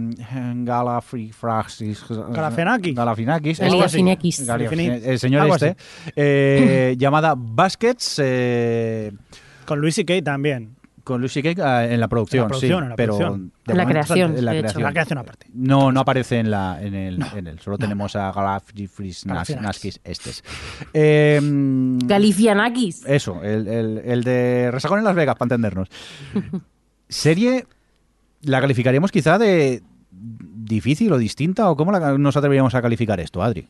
Galifianakis. 2.32 3.60
Algo 3.60 3.82
así. 3.82 3.98
Galifianakis. 4.02 4.46
Galifianakis, 4.46 5.06
El 5.06 5.18
señor 5.18 5.48
este. 5.50 5.76
eh, 6.16 6.94
llamada 6.98 7.34
Baskets. 7.36 8.20
eh, 8.22 9.12
Con 9.66 9.80
Luis 9.80 9.94
C.K. 9.96 10.22
también. 10.22 10.77
Con 11.08 11.20
Lucy 11.22 11.42
Cake 11.42 11.60
ah, 11.60 11.84
en 11.86 11.98
la 11.98 12.06
producción, 12.06 12.42
En 12.42 12.44
la 12.44 12.48
producción, 12.48 12.78
sí, 12.80 12.84
en 12.84 12.88
la 12.90 12.96
pero 12.96 13.16
producción. 13.16 13.52
de 13.66 13.72
En 13.72 13.76
la 13.78 13.86
creación, 13.86 14.36
en 14.38 14.44
la 14.44 14.52
de 14.52 14.58
hecho. 14.58 14.62
creación. 14.64 14.82
La 14.84 14.90
creación 14.92 15.18
aparte. 15.18 15.46
No, 15.54 15.90
no 15.90 16.00
aparece 16.00 16.38
en 16.38 16.50
la 16.50 16.78
en 16.80 16.94
el, 16.94 17.18
en 17.34 17.46
el. 17.48 17.58
Solo 17.58 17.74
no, 17.74 17.78
tenemos 17.78 18.14
a 18.14 18.30
Galafrifris 18.30 19.24
Galifianakis. 19.24 19.62
Naskis 19.66 20.00
estes. 20.04 20.44
Eh, 20.92 21.40
Galifianakis. 22.04 23.04
eso, 23.06 23.42
el, 23.42 23.66
el, 23.66 23.98
el 24.04 24.22
de 24.22 24.70
Resacón 24.70 24.98
en 24.98 25.04
Las 25.06 25.14
Vegas, 25.16 25.34
para 25.36 25.46
entendernos. 25.46 25.88
Serie, 27.08 27.66
¿la 28.42 28.60
calificaríamos 28.60 29.10
quizá 29.10 29.38
de 29.38 29.82
difícil 30.10 31.12
o 31.12 31.18
distinta? 31.18 31.70
¿O 31.70 31.76
cómo 31.76 31.90
la- 31.92 32.18
nos 32.18 32.36
atreveríamos 32.36 32.74
a 32.74 32.82
calificar 32.82 33.18
esto, 33.20 33.42
Adri? 33.42 33.66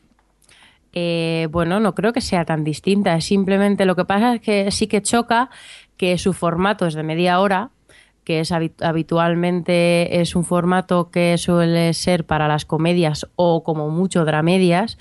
Eh, 0.93 1.47
bueno, 1.51 1.79
no 1.79 1.93
creo 1.95 2.13
que 2.13 2.21
sea 2.21 2.45
tan 2.45 2.63
distinta. 2.63 3.19
Simplemente 3.21 3.85
lo 3.85 3.95
que 3.95 4.05
pasa 4.05 4.35
es 4.35 4.41
que 4.41 4.71
sí 4.71 4.87
que 4.87 5.01
choca 5.01 5.49
que 5.97 6.17
su 6.17 6.33
formato 6.33 6.85
es 6.87 6.93
de 6.93 7.03
media 7.03 7.39
hora, 7.39 7.69
que 8.23 8.39
es 8.41 8.51
habi- 8.51 8.73
habitualmente 8.81 10.21
es 10.21 10.35
un 10.35 10.43
formato 10.43 11.09
que 11.11 11.37
suele 11.37 11.93
ser 11.93 12.25
para 12.25 12.47
las 12.47 12.65
comedias 12.65 13.27
o 13.35 13.63
como 13.63 13.89
mucho 13.89 14.25
dramedias. 14.25 14.97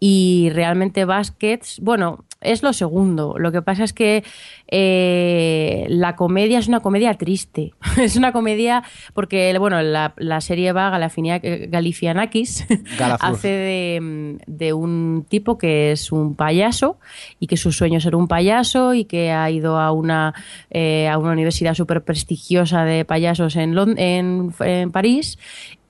Y 0.00 0.50
realmente 0.52 1.04
Baskets, 1.04 1.80
bueno, 1.80 2.24
es 2.42 2.62
lo 2.62 2.72
segundo. 2.72 3.34
Lo 3.38 3.52
que 3.52 3.62
pasa 3.62 3.84
es 3.84 3.92
que 3.92 4.24
eh, 4.68 5.86
la 5.88 6.16
comedia 6.16 6.58
es 6.58 6.68
una 6.68 6.80
comedia 6.80 7.14
triste. 7.14 7.72
es 8.00 8.16
una 8.16 8.32
comedia 8.32 8.82
porque, 9.14 9.56
bueno, 9.58 9.80
la, 9.82 10.14
la 10.16 10.40
serie 10.40 10.72
va 10.72 10.90
Galafinia- 10.90 11.40
Galifianakis 11.68 12.66
hace 13.20 13.48
de, 13.48 14.38
de 14.46 14.72
un 14.72 15.24
tipo 15.28 15.58
que 15.58 15.92
es 15.92 16.12
un 16.12 16.34
payaso 16.34 16.98
y 17.38 17.46
que 17.46 17.56
su 17.56 17.72
sueño 17.72 17.98
es 17.98 18.04
ser 18.04 18.16
un 18.16 18.28
payaso 18.28 18.94
y 18.94 19.04
que 19.04 19.30
ha 19.30 19.50
ido 19.50 19.78
a 19.78 19.92
una, 19.92 20.34
eh, 20.70 21.08
a 21.08 21.18
una 21.18 21.32
universidad 21.32 21.74
súper 21.74 22.02
prestigiosa 22.02 22.84
de 22.84 23.04
payasos 23.04 23.56
en, 23.56 23.74
Lon- 23.74 23.98
en, 23.98 24.52
en 24.60 24.90
París 24.90 25.38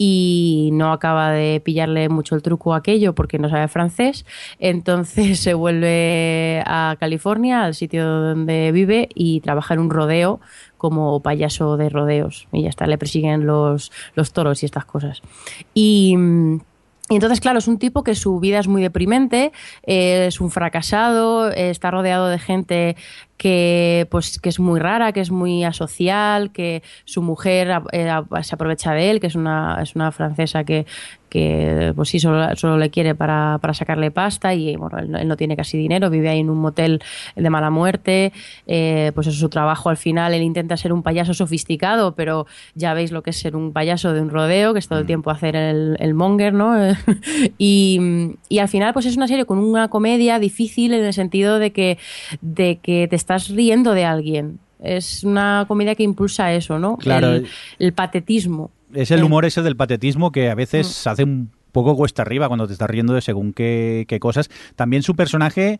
y 0.04 0.70
no 0.72 0.90
acaba 0.90 1.30
de 1.30 1.60
pillarle 1.60 2.08
mucho 2.08 2.34
el 2.34 2.42
truco 2.42 2.74
a 2.74 2.78
aquello 2.78 3.14
porque 3.14 3.38
no 3.38 3.48
sabe 3.48 3.68
francés. 3.68 4.26
Entonces 4.58 5.38
se 5.40 5.54
vuelve 5.54 6.60
a 6.66 6.96
California, 6.98 7.62
al 7.62 7.76
sitio 7.76 8.04
donde 8.04 8.72
vive, 8.72 9.08
y 9.14 9.40
trabaja 9.42 9.74
en 9.74 9.80
un 9.80 9.90
rodeo 9.90 10.40
como 10.76 11.22
payaso 11.22 11.76
de 11.76 11.88
rodeos. 11.88 12.48
Y 12.50 12.64
ya 12.64 12.68
está, 12.68 12.88
le 12.88 12.98
persiguen 12.98 13.46
los, 13.46 13.92
los 14.16 14.32
toros 14.32 14.64
y 14.64 14.66
estas 14.66 14.86
cosas. 14.86 15.22
Y. 15.72 16.16
entonces, 17.08 17.40
claro, 17.40 17.60
es 17.60 17.68
un 17.68 17.78
tipo 17.78 18.02
que 18.02 18.16
su 18.16 18.40
vida 18.40 18.58
es 18.58 18.66
muy 18.66 18.82
deprimente, 18.82 19.52
es 19.84 20.40
un 20.40 20.50
fracasado, 20.50 21.48
está 21.52 21.92
rodeado 21.92 22.28
de 22.28 22.40
gente 22.40 22.96
que, 23.42 24.06
pues, 24.08 24.38
que 24.38 24.50
es 24.50 24.60
muy 24.60 24.78
rara, 24.78 25.10
que 25.10 25.18
es 25.18 25.32
muy 25.32 25.64
asocial, 25.64 26.52
que 26.52 26.84
su 27.04 27.22
mujer 27.22 27.72
eh, 27.90 28.08
se 28.42 28.54
aprovecha 28.54 28.92
de 28.92 29.10
él, 29.10 29.18
que 29.18 29.26
es 29.26 29.34
una, 29.34 29.80
es 29.82 29.96
una 29.96 30.12
francesa 30.12 30.62
que, 30.62 30.86
que 31.32 31.94
pues 31.96 32.10
sí, 32.10 32.20
solo, 32.20 32.54
solo 32.56 32.76
le 32.76 32.90
quiere 32.90 33.14
para, 33.14 33.58
para 33.62 33.72
sacarle 33.72 34.10
pasta 34.10 34.52
y 34.52 34.76
bueno, 34.76 34.98
él 34.98 35.10
no, 35.10 35.18
él 35.18 35.26
no 35.26 35.36
tiene 35.38 35.56
casi 35.56 35.78
dinero, 35.78 36.10
vive 36.10 36.28
ahí 36.28 36.40
en 36.40 36.50
un 36.50 36.58
motel 36.58 37.02
de 37.34 37.48
mala 37.48 37.70
muerte, 37.70 38.34
eh, 38.66 39.12
pues 39.14 39.26
eso 39.26 39.34
es 39.34 39.40
su 39.40 39.48
trabajo 39.48 39.88
al 39.88 39.96
final, 39.96 40.34
él 40.34 40.42
intenta 40.42 40.76
ser 40.76 40.92
un 40.92 41.02
payaso 41.02 41.32
sofisticado, 41.32 42.14
pero 42.14 42.46
ya 42.74 42.92
veis 42.92 43.12
lo 43.12 43.22
que 43.22 43.30
es 43.30 43.38
ser 43.38 43.56
un 43.56 43.72
payaso 43.72 44.12
de 44.12 44.20
un 44.20 44.28
rodeo, 44.28 44.74
que 44.74 44.78
es 44.78 44.88
todo 44.88 44.98
el 44.98 45.06
tiempo 45.06 45.30
hacer 45.30 45.56
el, 45.56 45.96
el 46.00 46.12
monger, 46.12 46.52
¿no? 46.52 46.76
y, 47.58 48.36
y 48.50 48.58
al 48.58 48.68
final 48.68 48.92
pues 48.92 49.06
es 49.06 49.16
una 49.16 49.26
serie 49.26 49.46
con 49.46 49.58
una 49.58 49.88
comedia 49.88 50.38
difícil 50.38 50.92
en 50.92 51.02
el 51.02 51.14
sentido 51.14 51.58
de 51.58 51.72
que, 51.72 51.96
de 52.42 52.76
que 52.76 53.08
te 53.08 53.16
estás 53.34 53.54
riendo 53.54 53.92
de 53.92 54.04
alguien. 54.04 54.58
Es 54.80 55.22
una 55.24 55.64
comedia 55.68 55.94
que 55.94 56.02
impulsa 56.02 56.52
eso, 56.52 56.78
¿no? 56.78 56.96
Claro. 56.96 57.28
El, 57.32 57.46
el 57.78 57.92
patetismo. 57.92 58.70
Es 58.92 59.10
el 59.10 59.20
Eh, 59.20 59.22
humor 59.22 59.44
ese 59.44 59.62
del 59.62 59.76
patetismo 59.76 60.32
que 60.32 60.50
a 60.50 60.54
veces 60.54 60.86
se 60.88 61.08
hace 61.08 61.24
un 61.24 61.50
poco 61.70 61.96
cuesta 61.96 62.22
arriba 62.22 62.48
cuando 62.48 62.66
te 62.66 62.72
estás 62.74 62.90
riendo 62.90 63.14
de 63.14 63.20
según 63.22 63.52
qué, 63.52 64.04
qué 64.08 64.18
cosas. 64.20 64.50
También 64.76 65.02
su 65.02 65.14
personaje 65.14 65.78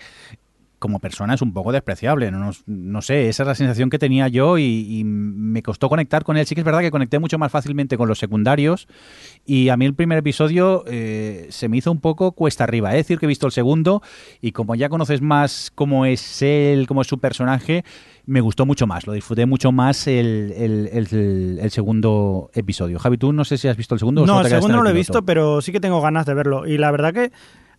como 0.82 0.98
persona 0.98 1.32
es 1.34 1.40
un 1.40 1.54
poco 1.54 1.72
despreciable. 1.72 2.30
No, 2.30 2.50
no 2.66 3.00
sé, 3.02 3.28
esa 3.30 3.44
es 3.44 3.46
la 3.46 3.54
sensación 3.54 3.88
que 3.88 3.98
tenía 3.98 4.28
yo 4.28 4.58
y, 4.58 4.64
y 4.98 5.04
me 5.04 5.62
costó 5.62 5.88
conectar 5.88 6.24
con 6.24 6.36
él. 6.36 6.44
Sí 6.44 6.54
que 6.54 6.60
es 6.60 6.64
verdad 6.66 6.80
que 6.80 6.90
conecté 6.90 7.18
mucho 7.18 7.38
más 7.38 7.50
fácilmente 7.50 7.96
con 7.96 8.08
los 8.08 8.18
secundarios 8.18 8.88
y 9.46 9.68
a 9.70 9.76
mí 9.78 9.86
el 9.86 9.94
primer 9.94 10.18
episodio 10.18 10.84
eh, 10.86 11.46
se 11.50 11.68
me 11.68 11.76
hizo 11.78 11.90
un 11.92 12.00
poco 12.00 12.32
cuesta 12.32 12.64
arriba. 12.64 12.90
Es 12.90 12.96
decir, 13.06 13.18
que 13.18 13.26
he 13.26 13.28
visto 13.28 13.46
el 13.46 13.52
segundo 13.52 14.02
y 14.40 14.52
como 14.52 14.74
ya 14.74 14.88
conoces 14.90 15.22
más 15.22 15.70
cómo 15.74 16.04
es 16.04 16.42
él, 16.42 16.86
cómo 16.86 17.00
es 17.00 17.06
su 17.06 17.18
personaje, 17.18 17.84
me 18.26 18.40
gustó 18.40 18.66
mucho 18.66 18.86
más. 18.86 19.06
Lo 19.06 19.12
disfruté 19.14 19.46
mucho 19.46 19.72
más 19.72 20.06
el, 20.08 20.52
el- 20.56 20.88
el- 20.92 21.58
el 21.62 21.70
segundo 21.70 22.50
episodio. 22.54 22.98
Javi, 22.98 23.16
tú 23.18 23.32
no 23.32 23.44
sé 23.44 23.56
si 23.56 23.68
has 23.68 23.76
visto 23.76 23.94
el 23.94 23.98
segundo. 24.00 24.22
o 24.22 24.26
No, 24.26 24.40
te 24.40 24.48
el 24.48 24.54
segundo 24.54 24.76
no 24.78 24.82
lo 24.82 24.90
he 24.90 24.92
visto, 24.92 25.24
pero 25.24 25.60
sí 25.60 25.70
que 25.72 25.80
tengo 25.80 26.00
ganas 26.00 26.26
de 26.26 26.34
verlo. 26.34 26.66
Y 26.66 26.76
la 26.78 26.90
verdad 26.90 27.14
que 27.14 27.30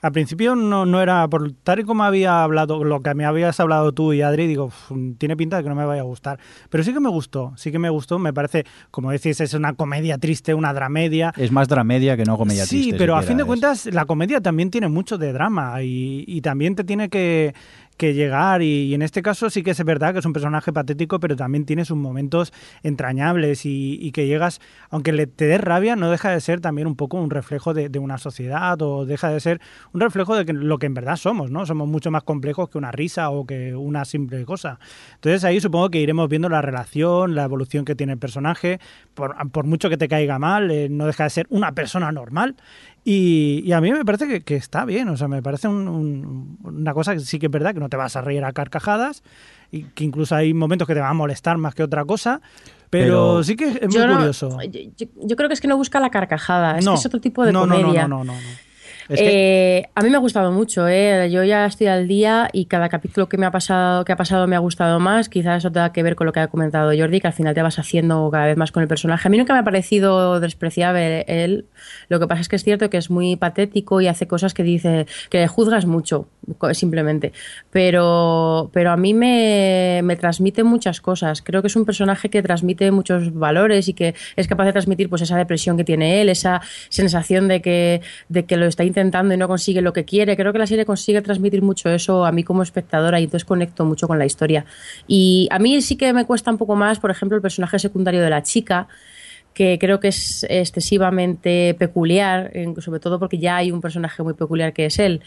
al 0.03 0.11
principio 0.11 0.55
no, 0.55 0.85
no 0.85 1.01
era, 1.01 1.27
por 1.27 1.51
tal 1.63 1.80
y 1.80 1.84
como 1.84 2.03
había 2.03 2.43
hablado, 2.43 2.84
lo 2.84 3.01
que 3.01 3.15
me 3.15 3.25
habías 3.25 3.59
hablado 3.59 3.91
tú 3.93 4.13
y 4.13 4.21
Adri, 4.21 4.45
digo, 4.45 4.65
"Uf, 4.65 4.91
tiene 5.17 5.35
pinta 5.35 5.57
de 5.57 5.63
que 5.63 5.69
no 5.69 5.75
me 5.75 5.85
vaya 5.85 6.01
a 6.01 6.05
gustar. 6.05 6.38
Pero 6.69 6.84
sí 6.84 6.93
que 6.93 6.99
me 6.99 7.09
gustó, 7.09 7.53
sí 7.55 7.71
que 7.71 7.80
me 7.80 7.89
gustó. 7.89 8.19
Me 8.19 8.34
parece, 8.34 8.65
como 8.91 9.09
decís, 9.11 9.39
es 9.41 9.53
una 9.55 9.73
comedia 9.73 10.17
triste, 10.17 10.53
una 10.53 10.73
dramedia. 10.73 11.34
Es 11.38 11.51
más 11.51 11.67
dramedia 11.67 12.15
que 12.17 12.25
no 12.25 12.38
comedia 12.38 12.65
Sí, 12.65 12.81
triste, 12.81 12.97
pero 12.97 13.15
a 13.15 13.21
fin 13.23 13.38
de 13.38 13.43
es- 13.43 13.47
cuentas 13.47 13.85
la 13.88 14.05
comedia 14.05 14.41
también 14.41 14.69
tiene 14.69 14.89
mucho 14.89 15.17
de 15.17 15.34
drama 15.34 15.81
y, 15.81 16.25
y 16.27 16.41
también 16.41 16.75
te 16.75 16.84
tiene 16.84 17.09
que, 17.09 17.55
que 17.95 18.14
llegar 18.14 18.61
y, 18.61 18.86
y 18.86 18.94
en 18.94 19.02
este 19.02 19.22
caso 19.22 19.49
sí 19.49 19.64
que 19.64 19.72
es 19.72 19.84
verdad 19.84 20.14
que 20.14 20.20
es 20.20 20.26
un 20.26 20.34
personaje 20.34 20.74
patético, 20.74 21.20
pero 21.20 21.36
también 21.36 21.65
tiene 21.65 21.86
sus 21.86 21.98
momentos 21.98 22.53
entrañables 22.84 23.65
y, 23.65 23.98
y 24.02 24.11
que 24.11 24.28
llegas, 24.28 24.61
aunque 24.90 25.11
le 25.11 25.28
te 25.28 25.45
dé 25.45 25.57
rabia, 25.57 25.95
no 25.95 26.10
deja 26.10 26.32
de 26.32 26.41
ser 26.41 26.61
también 26.61 26.88
un 26.88 26.95
poco 26.95 27.18
un 27.18 27.30
reflejo 27.30 27.74
de, 27.74 27.90
de 27.90 27.99
una 27.99 28.18
sociedad 28.18 28.82
o 28.82 29.06
deja 29.06 29.30
de 29.30 29.40
ser 29.40 29.61
un 29.91 30.02
reflejo 30.02 30.36
de 30.36 30.45
que, 30.45 30.53
lo 30.53 30.78
que 30.78 30.86
en 30.86 30.94
verdad 30.94 31.15
somos, 31.15 31.52
¿no? 31.52 31.65
Somos 31.65 31.88
mucho 31.88 32.11
más 32.11 32.24
complejos 32.24 32.70
que 32.70 32.78
una 32.78 32.91
risa 32.91 33.30
o 33.30 33.45
que 33.45 33.76
una 33.76 34.06
simple 34.06 34.45
cosa. 34.45 34.80
Entonces 35.15 35.44
ahí 35.44 35.60
supongo 35.60 35.90
que 35.90 35.99
iremos 35.99 36.30
viendo 36.30 36.49
la 36.49 36.61
relación, 36.61 37.36
la 37.36 37.44
evolución 37.44 37.86
que 37.86 37.95
tiene 37.95 38.14
el 38.14 38.20
personaje, 38.20 38.80
por, 39.14 39.36
por 39.52 39.65
mucho 39.65 39.90
que 39.90 39.98
te 39.98 40.07
caiga 40.07 40.40
mal, 40.40 40.72
eh, 40.72 40.90
no 40.90 41.06
deja 41.06 41.26
de 41.26 41.30
ser 41.30 41.48
una 41.49 41.74
persona 41.74 42.11
normal. 42.11 42.56
Y, 43.05 43.61
y 43.65 43.71
a 43.73 43.81
mí 43.81 43.91
me 43.91 44.05
parece 44.05 44.27
que, 44.27 44.41
que 44.43 44.55
está 44.55 44.85
bien, 44.85 45.09
o 45.09 45.17
sea, 45.17 45.27
me 45.27 45.41
parece 45.41 45.67
un- 45.67 45.88
un- 45.89 46.57
una 46.63 46.93
cosa 46.93 47.13
que 47.13 47.19
sí 47.19 47.38
que 47.38 47.47
es 47.47 47.51
verdad, 47.51 47.73
que 47.73 47.80
no 47.81 47.89
te 47.89 47.97
vas 47.97 48.15
a 48.15 48.21
reír 48.21 48.43
a 48.45 48.53
carcajadas, 48.53 49.23
y 49.71 49.84
que 49.84 50.03
incluso 50.05 50.35
hay 50.35 50.53
momentos 50.53 50.88
que 50.88 50.93
te 50.93 51.01
van 51.01 51.09
a 51.09 51.13
molestar 51.13 51.57
más 51.57 51.75
que 51.75 51.84
otra 51.84 52.05
cosa, 52.05 52.39
pero, 52.89 53.05
Pero- 53.39 53.43
sí 53.43 53.55
que 53.57 53.65
es 53.65 53.81
muy 53.88 53.91
Yo, 53.95 54.07
no- 54.07 54.15
curioso. 54.15 54.57
yo, 54.71 54.80
yo- 54.97 55.07
yo 55.21 55.35
creo 55.35 55.49
que 55.49 55.53
es 55.55 55.59
que 55.61 55.67
no 55.67 55.75
busca 55.75 55.99
la 55.99 56.11
carcajada, 56.11 56.77
es 56.77 56.85
no, 56.85 56.93
que 56.93 56.99
es 56.99 57.05
otro 57.05 57.19
tipo 57.19 57.43
de 57.43 57.51
no, 57.51 57.65
no, 57.65 57.75
comedia. 57.75 58.07
No, 58.07 58.19
no, 58.19 58.23
no, 58.23 58.34
no, 58.35 58.39
no. 58.39 58.47
Que- 59.07 59.77
Eh, 59.80 59.89
a 59.95 60.01
mí 60.01 60.09
me 60.09 60.15
ha 60.15 60.19
gustado 60.19 60.51
mucho, 60.51 60.88
¿eh? 60.88 61.30
yo 61.31 61.43
ya 61.43 61.65
estoy 61.65 61.88
al 61.88 62.07
día 62.07 62.49
y 62.53 62.65
cada 62.65 62.89
capítulo 62.89 63.27
que 63.27 63.38
me 63.38 63.45
ha 63.45 63.51
pasado, 63.51 64.05
que 64.05 64.11
ha 64.11 64.15
pasado 64.15 64.47
me 64.47 64.55
ha 64.55 64.59
gustado 64.59 64.99
más. 64.99 65.30
Quizás 65.30 65.57
eso 65.59 65.71
tenga 65.71 65.91
que 65.91 66.03
ver 66.03 66.15
con 66.15 66.27
lo 66.27 66.34
que 66.34 66.39
ha 66.39 66.47
comentado 66.47 66.91
Jordi, 66.97 67.19
que 67.19 67.27
al 67.27 67.34
final 67.34 67.53
te 67.53 67.61
vas 67.61 67.80
haciendo 67.80 68.30
cada 68.31 68.45
vez 68.45 68.57
más 68.57 68.71
con 68.71 68.81
el 68.84 68.88
personaje. 68.88 69.27
A 69.27 69.31
mí 69.31 69.38
nunca 69.38 69.53
me 69.53 69.59
ha 69.59 69.63
parecido 69.63 70.39
despreciable 70.39 71.25
él. 71.27 71.65
Lo 72.09 72.19
que 72.19 72.27
pasa 72.27 72.41
es 72.41 72.49
que 72.49 72.55
es 72.55 72.63
cierto 72.63 72.89
que 72.89 72.97
es 72.97 73.09
muy 73.09 73.35
patético 73.35 73.99
y 74.01 74.07
hace 74.07 74.27
cosas 74.27 74.53
que 74.53 74.63
dice 74.63 75.05
que 75.30 75.47
juzgas 75.47 75.85
mucho, 75.85 76.27
simplemente. 76.73 77.34
Pero, 77.71 78.69
pero 78.71 78.91
a 78.91 78.97
mí 78.97 79.13
me, 79.13 80.01
me 80.03 80.15
transmite 80.15 80.63
muchas 80.63 81.01
cosas. 81.01 81.41
Creo 81.41 81.61
que 81.61 81.67
es 81.67 81.75
un 81.75 81.85
personaje 81.85 82.30
que 82.30 82.41
transmite 82.41 82.91
muchos 82.91 83.34
valores 83.34 83.88
y 83.89 83.93
que 83.93 84.15
es 84.35 84.47
capaz 84.47 84.65
de 84.65 84.71
transmitir 84.71 85.09
pues 85.09 85.21
esa 85.21 85.35
depresión 85.38 85.75
que 85.75 85.84
tiene 85.84 86.21
él, 86.21 86.30
esa 86.30 86.61
sensación 86.89 87.47
de 87.47 87.61
que, 87.61 88.01
de 88.30 88.45
que 88.45 88.55
lo 88.57 88.65
está 88.65 88.84
intentando 88.84 88.93
y 89.02 89.38
no 89.38 89.48
consigue 89.48 89.82
lo 89.82 89.94
que 89.94 90.06
quiere. 90.06 90.36
Creo 90.36 90.53
que 90.53 90.60
la 90.60 90.68
serie 90.68 90.86
consigue 90.86 91.22
transmitir 91.22 91.61
mucho 91.61 91.90
eso 91.90 92.26
a 92.26 92.32
mí 92.32 92.44
como 92.44 92.64
espectadora 92.64 93.20
y 93.20 93.24
entonces 93.26 93.45
conecto 93.45 93.86
mucho 93.86 94.07
con 94.07 94.20
la 94.20 94.26
historia. 94.26 94.65
Y 95.07 95.48
a 95.52 95.60
mí 95.60 95.82
sí 95.82 95.95
que 95.95 96.14
me 96.14 96.26
cuesta 96.26 96.52
un 96.52 96.57
poco 96.57 96.76
más, 96.76 96.99
por 96.99 97.11
ejemplo, 97.11 97.36
el 97.36 97.41
personaje 97.41 97.80
secundario 97.80 98.22
de 98.22 98.30
la 98.30 98.44
chica 98.44 98.88
que 99.53 99.77
creo 99.80 99.99
que 99.99 100.07
es 100.09 100.45
excesivamente 100.49 101.75
peculiar, 101.77 102.51
sobre 102.80 102.99
todo 102.99 103.19
porque 103.19 103.38
ya 103.38 103.57
hay 103.57 103.71
un 103.71 103.81
personaje 103.81 104.23
muy 104.23 104.34
peculiar 104.34 104.73
que 104.73 104.85
es 104.85 104.99
él. 104.99 105.21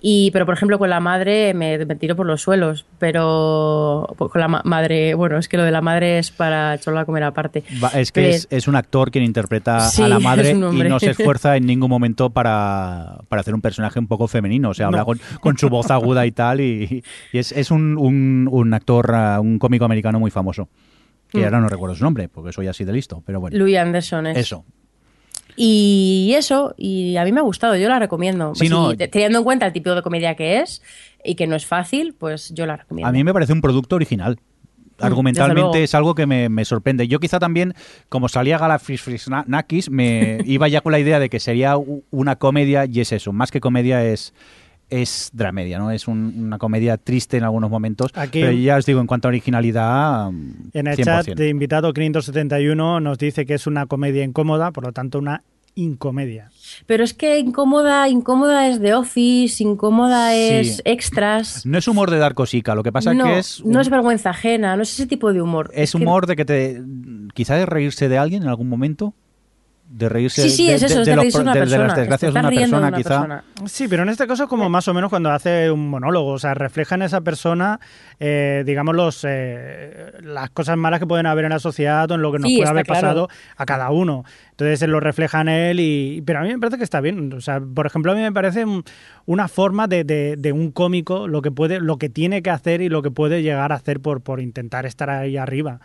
Y, 0.00 0.30
pero, 0.30 0.46
por 0.46 0.54
ejemplo, 0.54 0.78
con 0.78 0.90
la 0.90 1.00
madre 1.00 1.52
me, 1.54 1.84
me 1.84 1.96
tiro 1.96 2.16
por 2.16 2.26
los 2.26 2.42
suelos, 2.42 2.86
pero 2.98 4.06
pues, 4.16 4.30
con 4.30 4.40
la 4.40 4.48
ma- 4.48 4.62
madre, 4.64 5.14
bueno, 5.14 5.38
es 5.38 5.48
que 5.48 5.56
lo 5.56 5.64
de 5.64 5.70
la 5.70 5.80
madre 5.80 6.18
es 6.18 6.30
para 6.30 6.74
echarlo 6.74 7.00
a 7.00 7.04
comer 7.04 7.22
aparte. 7.24 7.64
Es 7.94 8.12
que 8.12 8.30
es, 8.30 8.46
es 8.50 8.68
un 8.68 8.76
actor 8.76 9.10
quien 9.10 9.24
interpreta 9.24 9.80
Sí, 9.80 10.02
a 10.02 10.08
la 10.08 10.18
madre 10.20 10.50
y 10.50 10.54
no 10.54 10.98
se 11.00 11.10
esfuerza 11.10 11.56
en 11.56 11.66
ningún 11.66 11.90
momento 11.90 12.30
para, 12.30 13.18
para 13.28 13.40
hacer 13.40 13.54
un 13.54 13.60
personaje 13.60 13.98
un 13.98 14.06
poco 14.06 14.28
femenino. 14.28 14.70
O 14.70 14.74
sea, 14.74 14.86
habla 14.86 14.98
No. 14.98 15.06
con, 15.06 15.20
con 15.40 15.58
su 15.58 15.68
voz 15.68 15.90
aguda 15.90 16.26
y 16.26 16.32
tal. 16.32 16.60
Y, 16.60 17.02
y 17.32 17.38
es, 17.38 17.52
es 17.52 17.70
un, 17.70 17.96
un, 17.98 18.48
un 18.50 18.74
actor, 18.74 19.12
ah, 19.14 19.40
un 19.40 19.58
cómico 19.58 19.84
americano 19.84 20.18
muy 20.20 20.30
famoso. 20.30 20.68
Que 21.36 21.42
Mm. 21.42 21.44
ahora 21.44 21.60
no 21.60 21.68
recuerdo 21.68 21.94
su 21.94 22.04
nombre, 22.04 22.28
porque 22.28 22.52
soy 22.52 22.66
así 22.68 22.84
de 22.84 22.92
listo. 22.92 23.22
Pero 23.26 23.40
bueno, 23.40 23.56
Louis 23.58 23.76
Anderson 23.76 24.26
es. 24.28 24.38
eso. 24.38 24.64
Y 25.58 26.34
eso, 26.36 26.74
y 26.76 27.16
a 27.16 27.24
mí 27.24 27.32
me 27.32 27.40
ha 27.40 27.42
gustado, 27.42 27.76
yo 27.76 27.88
la 27.88 27.98
recomiendo. 27.98 28.54
Sí, 28.54 28.66
Si 28.66 28.68
no. 28.68 28.94
te- 28.94 29.08
teniendo 29.08 29.38
en 29.38 29.44
cuenta 29.44 29.66
el 29.66 29.72
tipo 29.72 29.94
de 29.94 30.02
comedia 30.02 30.34
que 30.34 30.58
es 30.60 30.82
y 31.24 31.34
que 31.34 31.46
no 31.46 31.56
es 31.56 31.64
fácil, 31.64 32.14
pues 32.18 32.52
yo 32.54 32.66
la 32.66 32.76
recomiendo. 32.76 33.08
A 33.08 33.12
mí 33.12 33.24
me 33.24 33.32
parece 33.32 33.52
un 33.52 33.60
producto 33.62 33.96
original. 33.96 34.38
Argumentalmente 34.98 35.60
Mm, 35.60 35.64
luego. 35.72 35.76
es 35.84 35.94
algo 35.94 36.14
que 36.14 36.24
me, 36.26 36.48
me 36.48 36.64
sorprende. 36.64 37.06
Yo 37.08 37.20
quizá 37.20 37.38
también, 37.38 37.74
como 38.08 38.28
salía 38.28 38.58
Nakis, 39.46 39.90
me 39.90 40.38
iba 40.46 40.68
ya 40.68 40.80
con 40.80 40.92
la 40.92 40.98
idea 40.98 41.18
de 41.18 41.28
que 41.28 41.38
sería 41.40 41.74
una 42.10 42.36
comedia 42.36 42.86
y 42.86 43.00
es 43.00 43.12
eso. 43.12 43.32
Más 43.32 43.50
que 43.50 43.60
comedia 43.60 44.04
es 44.04 44.32
es 44.90 45.30
dramedia, 45.32 45.78
¿no? 45.78 45.90
Es 45.90 46.06
un- 46.08 46.34
una 46.38 46.58
comedia 46.58 46.96
triste 46.96 47.36
en 47.36 47.44
algunos 47.44 47.70
momentos. 47.70 48.10
Aquí- 48.14 48.40
pero 48.40 48.52
ya 48.52 48.76
os 48.76 48.86
digo, 48.86 49.00
en 49.00 49.06
cuanto 49.06 49.28
a 49.28 49.30
originalidad, 49.30 50.30
mm, 50.30 50.52
En 50.72 50.86
el 50.86 50.94
100%. 50.96 51.04
chat 51.32 51.38
de 51.38 51.48
invitado 51.48 51.92
571 51.92 53.00
nos 53.00 53.18
dice 53.18 53.46
que 53.46 53.54
es 53.54 53.66
una 53.66 53.86
comedia 53.86 54.22
incómoda, 54.24 54.70
por 54.70 54.84
lo 54.84 54.92
tanto 54.92 55.18
una 55.18 55.42
incomedia. 55.78 56.50
Pero 56.86 57.04
es 57.04 57.12
que 57.12 57.38
incómoda, 57.38 58.08
incómoda 58.08 58.66
es 58.68 58.80
The 58.80 58.94
Office, 58.94 59.62
incómoda 59.62 60.30
Sí. 60.32 60.38
es 60.40 60.82
extras. 60.86 61.66
No 61.66 61.76
es 61.76 61.86
humor 61.86 62.10
de 62.10 62.18
dar 62.18 62.32
cosica, 62.34 62.74
lo 62.74 62.82
que 62.82 62.92
pasa 62.92 63.12
no, 63.12 63.24
que 63.24 63.38
es, 63.40 63.62
no 63.64 63.80
es 63.80 63.90
vergüenza 63.90 64.30
ajena, 64.30 64.74
no 64.76 64.82
es 64.82 64.92
ese 64.94 65.06
tipo 65.06 65.32
de 65.34 65.42
humor. 65.42 65.70
es 65.74 65.94
humor 65.94 66.26
de 66.26 66.36
que 66.36 66.44
te... 66.46 66.82
Quizá 67.34 67.56
de 67.56 67.66
reírse 67.66 68.08
de 68.08 68.16
alguien 68.16 68.42
en 68.44 68.48
algún 68.48 68.68
momento. 68.70 69.12
De 69.88 70.08
reírse 70.08 70.42
Sí, 70.42 70.50
sí, 70.50 70.66
de, 70.66 70.74
es 70.74 70.82
eso, 70.82 70.98
de- 70.98 71.04
de 71.04 71.10
de 71.12 71.16
los 71.16 71.34
una 71.36 71.52
persona. 71.52 71.86
las 71.86 71.96
desgracias 71.96 72.34
de 72.34 72.40
una 72.40 72.48
persona, 72.50 72.78
una 72.88 72.96
quizá. 72.96 73.08
persona. 73.08 73.44
Sí, 73.66 73.86
pero 73.88 74.02
en 74.02 74.08
este 74.08 74.26
caso 74.26 74.42
es 74.42 74.48
como 74.48 74.68
más 74.68 74.88
o 74.88 74.94
menos 74.94 75.10
cuando 75.10 75.30
hace 75.30 75.70
un 75.70 75.88
monólogo, 75.88 76.32
o 76.32 76.38
sea, 76.40 76.54
refleja 76.54 76.96
en 76.96 77.02
esa 77.02 77.20
persona, 77.20 77.78
eh, 78.18 78.64
digamos, 78.66 78.96
los, 78.96 79.24
eh, 79.28 80.10
las 80.22 80.50
cosas 80.50 80.76
malas 80.76 80.98
que 80.98 81.06
pueden 81.06 81.26
haber 81.26 81.44
en 81.44 81.50
la 81.52 81.60
sociedad 81.60 82.10
o 82.10 82.14
en 82.16 82.22
lo 82.22 82.32
que 82.32 82.40
nos 82.40 82.50
Sí, 82.50 82.56
puede 82.56 82.68
haber 82.68 82.84
claro. 82.84 83.00
pasado 83.00 83.28
a 83.56 83.64
cada 83.64 83.90
uno. 83.90 84.24
Entonces 84.50 84.88
lo 84.88 84.98
refleja 84.98 85.40
en 85.42 85.48
él, 85.48 85.78
y, 85.80 86.20
pero 86.26 86.40
a 86.40 86.42
mí 86.42 86.48
me 86.48 86.58
parece 86.58 86.78
que 86.78 86.84
está 86.84 87.00
bien. 87.00 87.32
O 87.32 87.40
sea, 87.40 87.60
por 87.60 87.86
ejemplo, 87.86 88.10
a 88.10 88.14
mí 88.16 88.22
me 88.22 88.32
parece 88.32 88.64
un- 88.64 88.82
una 89.24 89.46
forma 89.46 89.86
de, 89.86 90.02
de- 90.02 90.34
de 90.36 90.50
un 90.52 90.72
cómico 90.72 91.28
lo 91.28 91.42
que 91.42 91.52
puede, 91.52 91.78
lo 91.78 91.96
que 91.96 92.08
tiene 92.08 92.42
que 92.42 92.50
hacer 92.50 92.80
y 92.80 92.88
lo 92.88 93.02
que 93.02 93.12
puede 93.12 93.40
llegar 93.42 93.70
a 93.70 93.76
hacer 93.76 94.00
por, 94.00 94.20
por 94.20 94.40
intentar 94.40 94.84
estar 94.84 95.10
ahí 95.10 95.36
arriba. 95.36 95.78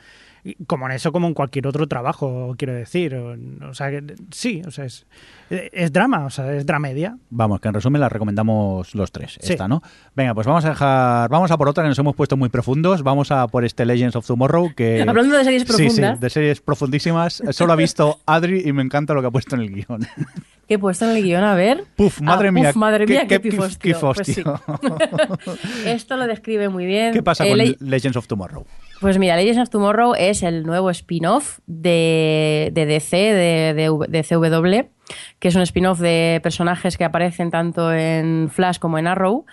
Como 0.66 0.88
en 0.88 0.94
eso, 0.94 1.12
como 1.12 1.28
en 1.28 1.34
cualquier 1.36 1.68
otro 1.68 1.88
trabajo, 1.88 2.56
quiero 2.58 2.74
decir. 2.74 3.14
O, 3.16 3.36
o 3.70 3.74
sea, 3.76 3.92
que 3.92 4.16
sí, 4.32 4.62
o 4.66 4.72
sea, 4.72 4.86
es, 4.86 5.06
es 5.50 5.94
drama, 5.94 6.26
o 6.26 6.30
sea, 6.32 6.52
es 6.56 6.66
dramedia. 6.66 7.16
Vamos, 7.30 7.60
que 7.62 7.68
en 7.68 7.76
resumen 7.76 8.02
la 8.02 8.10
recomendamos 8.10 8.96
los 8.96 9.12
tres, 9.12 9.38
Sí. 9.40 9.54
esta, 9.54 9.68
¿no? 9.68 9.84
Venga, 10.16 10.34
pues 10.34 10.48
vamos 10.48 10.66
a 10.66 10.70
dejar, 10.70 11.30
vamos 11.30 11.52
a 11.52 11.58
por 11.58 11.70
otra 11.70 11.84
que 11.84 11.90
nos 11.90 12.00
hemos 12.00 12.16
puesto 12.16 12.38
muy 12.38 12.50
profundos, 12.50 13.04
vamos 13.04 13.30
a 13.32 13.48
por 13.48 13.64
este 13.66 13.86
Legends 13.86 14.16
of 14.16 14.26
Tomorrow 14.26 14.74
que... 14.76 15.02
Hablando 15.08 15.38
de 15.38 15.44
series 15.44 15.62
Sí, 15.64 15.68
sí, 15.68 15.74
profundas. 15.84 16.20
de 16.20 16.30
series 16.32 16.62
profundísimas. 16.62 17.44
Solo 17.52 17.74
ha 17.74 17.76
visto 17.76 18.20
Adri 18.26 18.64
y 18.66 18.74
me 18.74 18.82
encanta 18.82 19.14
lo 19.14 19.22
que 19.22 19.28
ha 19.28 19.32
puesto 19.32 19.56
en 19.56 19.62
el 19.62 19.70
guion. 19.70 20.08
¿Qué 20.68 20.76
he 20.76 20.80
puesto 20.80 21.06
en 21.10 21.18
el 21.18 21.24
guion? 21.24 21.44
A 21.44 21.54
ver. 21.54 21.84
Puf, 21.96 22.22
madre 22.22 22.48
Ah, 22.48 22.52
mía. 22.52 22.70
puf, 22.70 22.78
madre 22.78 23.06
qué- 23.06 23.14
mía, 23.14 23.28
qué, 23.28 23.42
qué. 23.42 23.52
Pues 23.52 23.78
sí. 24.24 24.42
Esto 25.86 26.18
lo 26.18 26.26
describe 26.28 26.70
muy 26.70 26.86
bien. 26.86 27.14
¿Qué 27.14 27.22
pasa 27.22 27.46
Eh, 27.46 27.50
con 27.50 27.58
Le- 27.58 27.78
Legends 27.80 28.18
of 28.18 28.28
Tomorrow? 28.28 28.66
Pues 29.02 29.18
mira, 29.18 29.36
Legends 29.36 29.60
of 29.60 29.70
Tomorrow 29.72 30.14
es 30.16 30.44
el 30.44 30.62
nuevo 30.62 30.92
spin-off 30.92 31.58
de, 31.66 32.72
DC, 32.76 33.18
de 33.18 34.26
CW, 34.30 34.92
que 35.40 35.48
es 35.48 35.56
un 35.56 35.64
spin-off 35.64 36.00
de 36.00 36.40
personajes 36.44 37.00
que 37.00 37.04
aparecen 37.04 37.50
tanto 37.50 37.92
en 37.92 38.52
Flash 38.52 38.78
como 38.78 39.00
en 39.00 39.08
Arrow. 39.08 39.48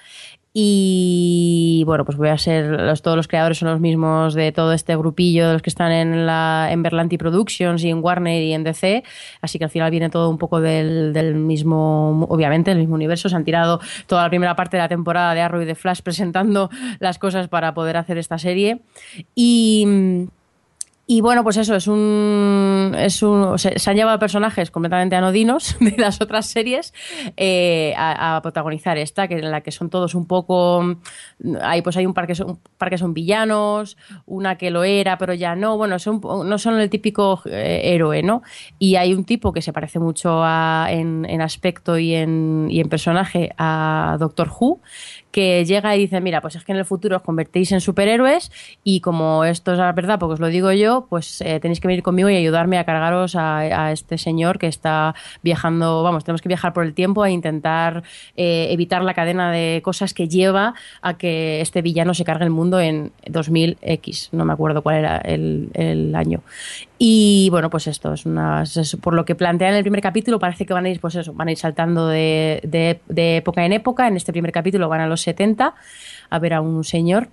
Y 0.53 1.83
bueno, 1.87 2.05
pues 2.05 2.17
voy 2.17 2.29
a 2.29 2.39
ser. 2.39 2.67
Los, 2.81 3.03
todos 3.03 3.17
los 3.17 3.29
creadores 3.29 3.59
son 3.59 3.69
los 3.69 3.81
mismos 3.81 4.35
de 4.35 4.51
todo 4.53 4.73
este 4.73 4.97
grupillo, 4.97 5.47
de 5.49 5.53
los 5.53 5.63
que 5.63 5.71
están 5.71 5.93
en, 5.93 6.27
la, 6.27 6.69
en 6.71 6.83
Berlanti 6.83 7.19
Productions 7.19 7.85
y 7.85 7.91
en 7.91 8.03
Warner 8.03 8.43
y 8.43 8.53
en 8.53 8.65
DC. 8.65 9.05
Así 9.41 9.59
que 9.59 9.65
al 9.65 9.71
final 9.71 9.91
viene 9.91 10.11
todo 10.11 10.31
un 10.31 10.39
poco 10.39 10.61
del, 10.61 11.13
del 11.13 11.35
mismo, 11.35 12.27
obviamente, 12.29 12.71
del 12.71 12.79
mismo 12.79 12.95
universo. 12.95 13.29
Se 13.29 13.37
han 13.37 13.45
tirado 13.45 13.81
toda 14.07 14.23
la 14.23 14.29
primera 14.31 14.57
parte 14.57 14.77
de 14.77 14.83
la 14.83 14.89
temporada 14.89 15.35
de 15.35 15.43
Arrow 15.43 15.63
y 15.63 15.67
de 15.67 15.75
Flash 15.75 16.01
presentando 16.03 16.71
las 16.99 17.19
cosas 17.19 17.49
para 17.49 17.75
poder 17.75 17.97
hacer 17.97 18.19
esta 18.19 18.39
serie. 18.39 18.81
Y. 19.35 20.29
Y 21.11 21.23
bueno, 21.23 21.43
pues 21.43 21.57
eso, 21.57 21.75
es 21.75 21.87
un. 21.87 22.95
Es 22.99 23.23
un 23.23 23.59
se, 23.59 23.73
han 23.87 23.97
llevado 23.97 24.19
personajes 24.19 24.71
completamente 24.71 25.17
anodinos 25.17 25.75
de 25.81 25.95
las 25.97 26.21
otras 26.21 26.45
series 26.45 26.93
eh, 27.39 27.95
a, 27.97 28.39
protagonizar 28.43 28.99
esta, 28.99 29.27
que 29.27 29.37
en 29.37 29.51
la 29.51 29.63
que 29.63 29.73
son 29.73 29.89
todos 29.89 30.15
un 30.15 30.27
poco. 30.27 30.99
Hay, 31.63 31.81
pues 31.81 31.97
hay 31.97 32.05
un 32.05 32.13
par, 32.13 32.27
que 32.27 32.35
son, 32.35 32.61
par 32.77 32.91
que 32.91 32.99
son 32.99 33.15
villanos, 33.15 33.97
una 34.27 34.59
que 34.59 34.71
lo 34.71 34.85
era, 34.85 35.17
pero 35.17 35.33
ya 35.33 35.57
no. 35.57 35.79
Bueno, 35.79 35.99
son, 35.99 36.21
no 36.23 36.59
son 36.59 36.79
el 36.79 36.91
típico 36.91 37.41
eh, 37.47 37.81
héroe, 37.85 38.23
¿no? 38.23 38.43
Y 38.79 38.97
hay 38.97 39.15
un 39.15 39.25
tipo 39.25 39.55
que 39.55 39.63
se 39.63 39.73
parece 39.73 39.99
mucho 39.99 40.43
a, 40.45 40.89
en, 40.91 41.25
en 41.25 41.41
aspecto 41.41 41.97
y 41.97 42.15
en, 42.15 42.67
y 42.69 42.81
en 42.81 42.91
personaje 42.91 43.55
a 43.57 44.19
Doctor 44.21 44.51
Who, 44.61 44.83
que 45.31 45.65
llega 45.65 45.95
y 45.97 46.01
dice, 46.01 46.21
mira, 46.21 46.41
pues 46.41 46.57
es 46.57 46.65
que 46.65 46.73
en 46.73 46.79
el 46.79 46.85
futuro 46.85 47.17
os 47.17 47.23
convertéis 47.23 47.73
en 47.73 47.81
superhéroes 47.81 48.51
y 48.85 49.01
como 49.01 49.45
esto 49.45 49.73
es 49.73 49.79
la 49.79 49.93
verdad, 49.93 50.19
porque 50.19 50.35
os 50.35 50.41
lo 50.41 50.49
digo 50.49 50.73
yo, 50.73 51.07
pues 51.09 51.41
eh, 51.41 51.61
tenéis 51.61 51.81
que 51.81 51.89
venir 51.89 52.03
conmigo 52.03 52.29
y 52.31 52.37
ayudarme 52.37 52.79
a 52.79 52.85
cargaros 52.85 53.37
a, 53.37 53.93
este 53.93 54.19
señor 54.19 54.59
que 54.59 54.67
está 54.67 55.15
viajando, 55.43 56.03
vamos, 56.03 56.25
tenemos 56.25 56.43
que 56.43 56.49
viajar 56.49 56.73
por 56.73 56.85
el 56.85 56.95
tiempo 56.95 57.23
a 57.23 57.31
intentar 57.31 58.03
eh, 58.37 58.69
evitar 58.71 59.03
la 59.03 59.15
cadena 59.15 59.51
de 59.53 59.81
cosas 59.85 60.15
que 60.15 60.29
lleva 60.29 60.75
a 61.03 61.17
que 61.17 61.61
este 61.61 61.83
villano 61.83 62.15
se 62.15 62.25
cargue 62.25 62.45
el 62.45 62.51
mundo 62.51 62.81
en 62.81 63.13
2000X, 63.27 64.31
no 64.33 64.45
me 64.45 64.53
acuerdo 64.53 64.83
cuál 64.83 64.97
era 64.97 65.19
el, 65.19 65.71
el 65.75 66.15
año. 66.15 66.43
Y 66.99 67.49
bueno, 67.51 67.71
pues 67.71 67.87
esto 67.87 68.13
es 68.13 68.27
una. 68.27 68.65
por 69.01 69.15
lo 69.15 69.25
que 69.25 69.37
plantean 69.37 69.71
en 69.73 69.77
el 69.79 69.85
primer 69.85 70.01
capítulo, 70.01 70.41
parece 70.41 70.67
que 70.67 70.75
van 70.75 70.85
a 70.85 70.91
ir, 70.91 71.01
pues 71.01 71.15
eso, 71.15 71.33
van 71.33 71.47
a 71.47 71.53
ir 71.53 71.59
saltando 71.59 72.09
de, 72.09 72.61
de- 73.07 73.37
época 73.37 73.65
en 73.65 73.73
época. 73.73 74.09
En 74.09 74.17
este 74.17 74.33
primer 74.33 74.51
capítulo 74.51 74.89
van 74.89 75.01
a 75.01 75.07
los 75.07 75.21
70 75.21 75.75
a 76.29 76.39
ver 76.41 76.55
a 76.55 76.61
un 76.61 76.83
señor. 76.83 77.29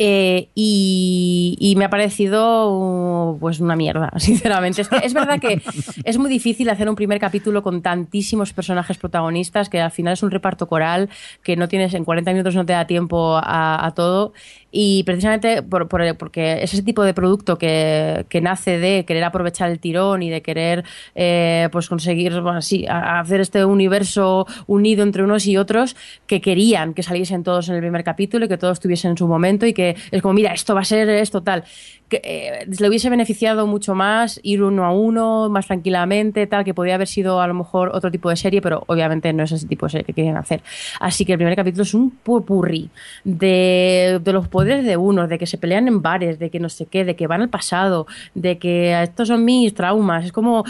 Eh, 0.00 0.46
y, 0.54 1.74
me 1.76 1.84
ha 1.84 1.90
parecido 1.90 3.36
pues 3.40 3.58
una 3.58 3.74
mierda, 3.74 4.12
sinceramente. 4.18 4.82
Es, 4.82 4.88
que 4.88 4.98
es 4.98 5.12
verdad 5.12 5.40
que 5.40 5.60
es 6.04 6.18
muy 6.18 6.30
difícil 6.30 6.70
hacer 6.70 6.88
un 6.88 6.94
primer 6.94 7.18
capítulo 7.18 7.64
con 7.64 7.82
tantísimos 7.82 8.52
personajes 8.52 8.96
protagonistas 8.96 9.68
que 9.68 9.80
al 9.80 9.90
final 9.90 10.12
es 10.12 10.22
un 10.22 10.30
reparto 10.30 10.68
coral 10.68 11.08
que 11.42 11.56
no 11.56 11.66
tienes 11.66 11.94
en 11.94 12.04
40 12.04 12.30
minutos 12.30 12.54
no 12.54 12.64
te 12.64 12.74
da 12.74 12.86
tiempo 12.86 13.40
a 13.42 13.92
todo 13.96 14.34
y 14.70 15.02
precisamente 15.04 15.62
por, 15.62 15.88
por- 15.88 16.16
porque 16.16 16.62
es 16.62 16.74
ese 16.74 16.82
tipo 16.82 17.02
de 17.02 17.14
producto 17.14 17.56
que, 17.58 18.26
que 18.28 18.40
nace 18.40 18.78
de 18.78 19.04
querer 19.06 19.24
aprovechar 19.24 19.70
el 19.70 19.78
tirón 19.78 20.22
y 20.22 20.30
de 20.30 20.42
querer 20.42 20.84
eh, 21.14 21.68
pues 21.72 21.88
conseguir 21.88 22.40
bueno, 22.40 22.60
sí, 22.60 22.86
hacer 22.88 23.40
este 23.40 23.64
universo 23.64 24.46
unido 24.66 25.02
entre 25.02 25.22
unos 25.22 25.46
y 25.46 25.56
otros 25.56 25.96
que 26.26 26.40
querían 26.40 26.92
que 26.94 27.02
saliesen 27.02 27.42
todos 27.44 27.68
en 27.68 27.76
el 27.76 27.80
primer 27.80 28.04
capítulo 28.04 28.44
y 28.44 28.48
que 28.48 28.58
todos 28.58 28.78
tuviesen 28.80 29.16
su 29.16 29.26
momento 29.26 29.64
y 29.66 29.72
que 29.72 29.96
es 30.10 30.20
como 30.22 30.34
mira 30.34 30.52
esto 30.52 30.74
va 30.74 30.82
a 30.82 30.84
ser 30.84 31.08
esto 31.08 31.42
tal 31.42 31.64
que 32.08 32.20
eh, 32.24 32.66
le 32.66 32.88
hubiese 32.88 33.10
beneficiado 33.10 33.66
mucho 33.66 33.94
más 33.94 34.40
ir 34.42 34.62
uno 34.62 34.84
a 34.84 34.92
uno 34.92 35.48
más 35.48 35.66
tranquilamente 35.66 36.46
tal 36.46 36.64
que 36.64 36.74
podía 36.74 36.94
haber 36.94 37.06
sido 37.06 37.40
a 37.40 37.46
lo 37.46 37.54
mejor 37.54 37.90
otro 37.94 38.10
tipo 38.10 38.30
de 38.30 38.36
serie 38.36 38.62
pero 38.62 38.82
obviamente 38.86 39.32
no 39.32 39.44
es 39.44 39.52
ese 39.52 39.66
tipo 39.66 39.86
de 39.86 39.90
serie 39.90 40.04
que 40.04 40.12
querían 40.12 40.36
hacer. 40.36 40.62
Así 41.00 41.24
que 41.24 41.32
el 41.32 41.38
primer 41.38 41.54
capítulo 41.56 41.82
es 41.82 41.94
un 41.94 42.10
purri 42.10 42.90
de, 43.24 44.20
de 44.22 44.32
los 44.32 44.48
poderes 44.48 44.84
de 44.84 44.96
unos 44.96 45.28
de 45.28 45.38
que 45.38 45.46
se 45.46 45.58
pelean 45.58 45.88
en 45.88 46.02
bares 46.02 46.38
de 46.38 46.50
que 46.50 46.60
no 46.60 46.68
sé 46.68 46.86
qué 46.86 47.04
de 47.04 47.16
que 47.16 47.26
van 47.26 47.42
al 47.42 47.48
pasado 47.48 48.06
de 48.34 48.58
que 48.58 49.00
estos 49.02 49.28
son 49.28 49.44
mis 49.44 49.74
traumas. 49.74 50.24
Es 50.24 50.32
como 50.32 50.64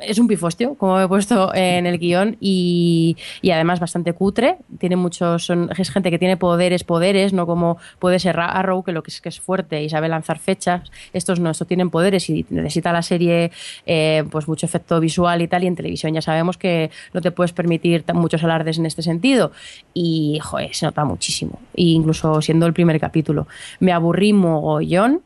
es 0.00 0.18
un 0.18 0.28
pifostio 0.28 0.74
como 0.74 1.00
he 1.00 1.08
puesto 1.08 1.54
en 1.54 1.86
el 1.86 1.98
guion 1.98 2.36
y, 2.40 3.16
y 3.40 3.50
además 3.50 3.80
bastante 3.80 4.12
cutre. 4.12 4.58
Tiene 4.78 4.96
muchos 4.96 5.46
son, 5.46 5.70
es 5.76 5.90
gente 5.90 6.10
que 6.10 6.18
tiene 6.18 6.36
poderes 6.36 6.84
poderes 6.84 7.32
no 7.32 7.46
como 7.46 7.78
puede 7.98 8.18
ser 8.18 8.38
Arrow 8.38 8.82
que 8.82 8.92
lo 8.92 9.02
que 9.02 9.10
es 9.10 9.20
que 9.20 9.28
es 9.28 9.40
fuerte 9.40 9.82
y 9.82 9.88
sabe 9.88 10.08
lanzar 10.08 10.38
fechas 10.38 10.73
estos 11.12 11.40
no 11.40 11.50
estos 11.50 11.66
tienen 11.68 11.90
poderes 11.90 12.28
y 12.30 12.44
necesita 12.50 12.92
la 12.92 13.02
serie 13.02 13.50
eh, 13.86 14.24
pues 14.30 14.48
mucho 14.48 14.66
efecto 14.66 15.00
visual 15.00 15.42
y 15.42 15.48
tal 15.48 15.64
y 15.64 15.66
en 15.66 15.76
televisión 15.76 16.14
ya 16.14 16.22
sabemos 16.22 16.56
que 16.58 16.90
no 17.12 17.20
te 17.20 17.30
puedes 17.30 17.52
permitir 17.52 18.04
muchos 18.14 18.42
alardes 18.44 18.78
en 18.78 18.86
este 18.86 19.02
sentido 19.02 19.52
y 19.92 20.38
joder, 20.42 20.74
se 20.74 20.86
nota 20.86 21.04
muchísimo 21.04 21.58
e 21.74 21.82
incluso 21.84 22.40
siendo 22.42 22.66
el 22.66 22.72
primer 22.72 22.98
capítulo 23.00 23.46
me 23.80 23.92
aburrí 23.92 24.32
mogollón 24.32 25.22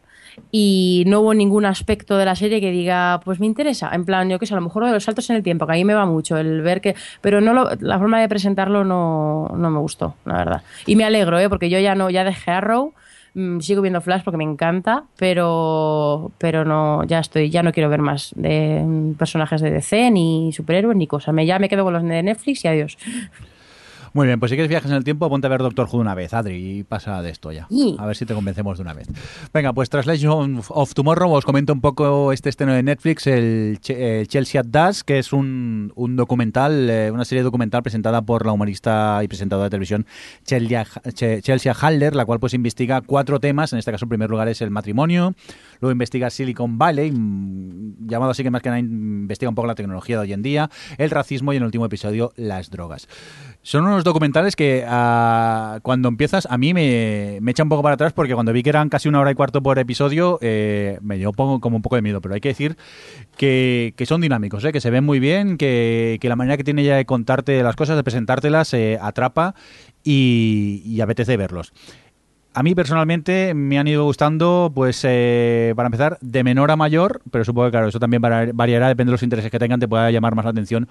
y 0.53 1.03
no 1.09 1.21
hubo 1.21 1.35
ningún 1.35 1.65
aspecto 1.67 2.17
de 2.17 2.25
la 2.25 2.37
serie 2.37 2.61
que 2.61 2.71
diga, 2.71 3.21
pues 3.25 3.41
me 3.41 3.47
interesa. 3.47 3.91
En 3.93 4.05
plan, 4.05 4.29
yo 4.31 4.39
que 4.39 4.47
sé, 4.47 4.55
a 4.55 4.57
lo 4.57 4.63
mejor 4.63 4.87
de 4.87 4.93
los 4.93 5.03
saltos 5.03 5.29
en 5.31 5.37
el 5.37 5.43
tiempo, 5.43 5.67
que 5.67 5.73
a 5.73 5.75
mí 5.75 5.85
me 5.85 5.95
va 5.95 6.07
mucho 6.07 6.37
el 6.37 6.63
ver 6.63 6.81
que. 6.81 6.95
Pero 7.21 7.41
no 7.41 7.53
lo- 7.55 7.69
la 7.81 7.99
forma 7.99 8.21
de 8.21 8.29
presentarlo 8.29 8.85
no, 8.85 9.49
no 9.57 9.71
me 9.71 9.81
gustó, 9.81 10.15
la 10.25 10.35
verdad. 10.37 10.63
Y 10.87 10.95
me 10.95 11.05
alegro, 11.05 11.41
¿eh? 11.41 11.49
porque 11.49 11.69
yo 11.71 11.81
ya 11.81 11.97
no, 11.97 12.09
ya 12.09 12.23
dejé 12.23 12.53
Arrow. 12.53 12.95
Mm, 13.39 13.61
Sigo 13.61 13.83
viendo 13.83 14.01
Flash 14.01 14.23
porque 14.25 14.37
me 14.37 14.45
encanta, 14.45 15.05
pero, 15.17 16.31
pero 16.39 16.65
no, 16.65 17.05
ya 17.05 17.21
estoy, 17.21 17.51
ya 17.51 17.63
no 17.63 17.73
quiero 17.73 17.89
ver 17.89 18.01
más 18.01 18.33
de 18.37 18.83
mm, 18.85 19.15
personajes 19.15 19.61
de 19.61 19.71
DC, 19.71 20.11
ni 20.11 20.53
superhéroes, 20.53 20.97
ni 20.97 21.07
cosas. 21.07 21.35
Me, 21.35 21.47
ya 21.47 21.59
me 21.59 21.69
quedo 21.69 21.85
con 21.85 21.93
los 21.93 22.03
de 22.03 22.23
Netflix 22.23 22.65
y 22.65 22.69
adiós. 22.69 22.99
Muy 24.15 24.27
bien, 24.27 24.39
pues 24.41 24.51
si 24.51 24.57
quieres 24.57 24.69
viajes 24.69 24.91
en 24.91 24.97
el 24.97 25.05
tiempo, 25.05 25.29
ponte 25.29 25.47
a 25.47 25.51
ver 25.51 25.61
Doctor 25.61 25.89
Who 25.91 25.99
una 25.99 26.15
vez, 26.15 26.35
Adri, 26.35 26.79
y 26.79 26.85
pasa 26.85 27.23
de 27.23 27.31
esto 27.31 27.53
ya. 27.53 27.67
Sí. 27.71 27.97
A 27.99 28.07
ver 28.07 28.17
si 28.17 28.25
te 28.27 28.35
convencemos 28.35 28.79
de 28.79 28.83
una 28.83 28.95
vez. 28.95 29.09
Venga, 29.53 29.73
pues 29.73 29.91
Translation 29.91 30.61
of 30.69 30.95
Tomorrow, 30.95 31.31
os 31.33 31.45
comento 31.45 31.73
un 31.73 31.81
poco 31.81 32.33
este 32.33 32.49
estreno 32.49 32.73
de 32.73 32.83
Netflix, 32.83 33.27
el, 33.27 33.79
el 33.89 34.29
Chelsea 34.29 34.61
at 34.61 34.67
Dusk, 34.67 35.07
que 35.07 35.19
es 35.19 35.33
un, 35.33 35.93
un 35.95 36.17
documental, 36.17 36.89
eh, 36.91 37.11
una 37.11 37.25
serie 37.25 37.43
documental 37.43 37.83
presentada 37.83 38.23
por 38.23 38.45
la 38.47 38.53
humorista 38.53 39.21
y 39.23 39.29
presentadora 39.29 39.65
de 39.65 39.71
televisión 39.71 40.07
Chelsea, 40.45 40.87
Che- 41.15 41.43
Chelsea 41.43 41.73
Halder, 41.79 42.15
la 42.17 42.25
cual 42.25 42.41
pues 42.41 42.55
investiga 42.55 43.01
cuatro 43.03 43.41
temas, 43.41 43.73
en 43.73 43.79
este 43.79 43.91
caso 43.91 44.05
en 44.05 44.09
primer 44.11 44.31
lugar 44.31 44.49
es 44.49 44.61
el 44.63 44.71
matrimonio, 44.71 45.35
luego 45.81 45.93
investiga 45.93 46.31
Silicon 46.31 46.79
Valley, 46.79 47.13
mm, 47.13 48.07
llamado 48.09 48.31
así 48.33 48.43
que 48.43 48.51
más 48.51 48.63
que 48.63 48.69
nada 48.71 48.79
investiga 48.81 49.49
un 49.49 49.55
poco 49.55 49.67
la 49.69 49.75
tecnología 49.75 50.17
de 50.17 50.23
hoy 50.23 50.33
en 50.33 50.43
día, 50.43 50.71
el 50.97 51.11
racismo 51.11 51.53
y 51.53 51.57
en 51.57 51.63
el 51.63 51.67
último 51.67 51.87
episodio 51.87 52.33
las 52.37 52.71
drogas. 52.71 53.09
Son 53.69 53.85
unos 53.85 54.03
documentales 54.03 54.57
que 54.57 54.83
ah, 54.89 55.81
cuando 55.83 56.09
empiezas 56.09 56.47
a 56.49 56.57
mí 56.57 56.73
me, 56.73 57.37
me 57.43 57.51
echa 57.51 57.65
un 57.65 57.69
poco 57.69 57.83
para 57.83 57.97
atrás 57.97 58.15
porque 58.15 58.33
cuando 58.33 58.51
vi 58.51 58.63
que 58.63 58.71
eran 58.71 58.89
casi 58.89 59.11
una 59.11 59.21
hora 59.21 59.31
y 59.31 59.35
cuarto 59.35 59.63
por 59.63 59.79
episodio 59.79 60.39
eh, 60.41 60.99
me 61.03 61.19
dio 61.19 61.35
como 61.35 61.77
un 61.77 61.83
poco 61.83 61.97
de 61.97 62.01
miedo, 62.01 62.23
pero 62.23 62.35
hay 62.35 62.41
que 62.41 62.49
decir 62.49 62.79
que, 63.37 63.93
que 63.95 64.07
son 64.07 64.23
dinámicos, 64.23 64.65
¿eh? 64.65 64.73
que 64.73 64.81
se 64.81 64.89
ven 64.89 65.05
muy 65.05 65.21
bien, 65.21 65.59
que, 65.59 66.17
que 66.19 66.31
la 66.31 66.37
manera 66.37 66.57
que 66.57 66.65
tiene 66.65 66.81
ella 66.81 66.97
de 66.97 67.05
contarte 67.05 67.63
las 67.63 67.77
cosas, 67.77 67.97
de 67.97 68.05
presentártelas, 68.05 68.73
eh, 68.73 68.99
atrapa 69.03 69.55
y, 70.03 70.81
y 70.87 71.03
apetece 71.03 71.37
verlos. 71.37 71.75
A 72.59 72.63
mí 72.65 72.75
personalmente 72.75 73.55
me 73.55 73.79
han 73.79 73.87
ido 73.87 74.03
gustando, 74.03 74.73
pues 74.75 75.05
eh, 75.07 75.73
para 75.77 75.87
empezar, 75.87 76.19
de 76.21 76.43
menor 76.43 76.73
a 76.73 76.77
mayor, 76.77 77.23
pero 77.31 77.45
supongo 77.45 77.69
que 77.69 77.71
claro, 77.71 77.87
eso 77.87 78.01
también 78.01 78.21
vari- 78.21 78.51
variará, 78.53 78.89
depende 78.89 79.11
de 79.11 79.13
los 79.13 79.23
intereses 79.23 79.49
que 79.49 79.61
tengan, 79.61 79.79
te 79.79 79.87
pueda 79.87 80.11
llamar 80.11 80.35
más 80.35 80.45
la 80.45 80.51
atención 80.51 80.89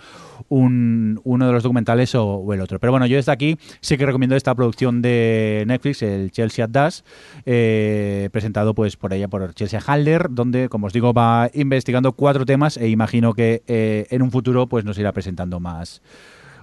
un, 0.47 1.19
uno 1.25 1.45
de 1.45 1.51
los 1.51 1.63
documentales 1.63 2.15
o, 2.15 2.53
el 2.53 2.61
otro. 2.61 2.79
Pero 2.79 2.91
bueno, 2.93 3.05
yo 3.05 3.17
desde 3.17 3.33
aquí 3.33 3.57
sí 3.81 3.97
que 3.97 4.05
recomiendo 4.05 4.37
esta 4.37 4.55
producción 4.55 5.01
de 5.01 5.65
Netflix, 5.67 6.03
el 6.03 6.31
Chelsea 6.31 6.63
at 6.63 6.69
Dusk, 6.69 7.03
eh, 7.45 8.29
presentado 8.31 8.73
pues 8.73 8.95
por 8.95 9.11
ella, 9.11 9.27
por 9.27 9.53
Chelsea 9.53 9.81
Halder, 9.85 10.27
donde, 10.29 10.69
como 10.69 10.87
os 10.87 10.93
digo, 10.93 11.11
va 11.11 11.49
investigando 11.53 12.13
cuatro 12.13 12.45
temas 12.45 12.77
e 12.77 12.87
imagino 12.87 13.33
que 13.33 13.63
eh, 13.67 14.07
en 14.09 14.21
un 14.21 14.31
futuro 14.31 14.67
pues 14.67 14.85
nos 14.85 14.97
irá 14.99 15.11
presentando 15.11 15.59
más, 15.59 16.01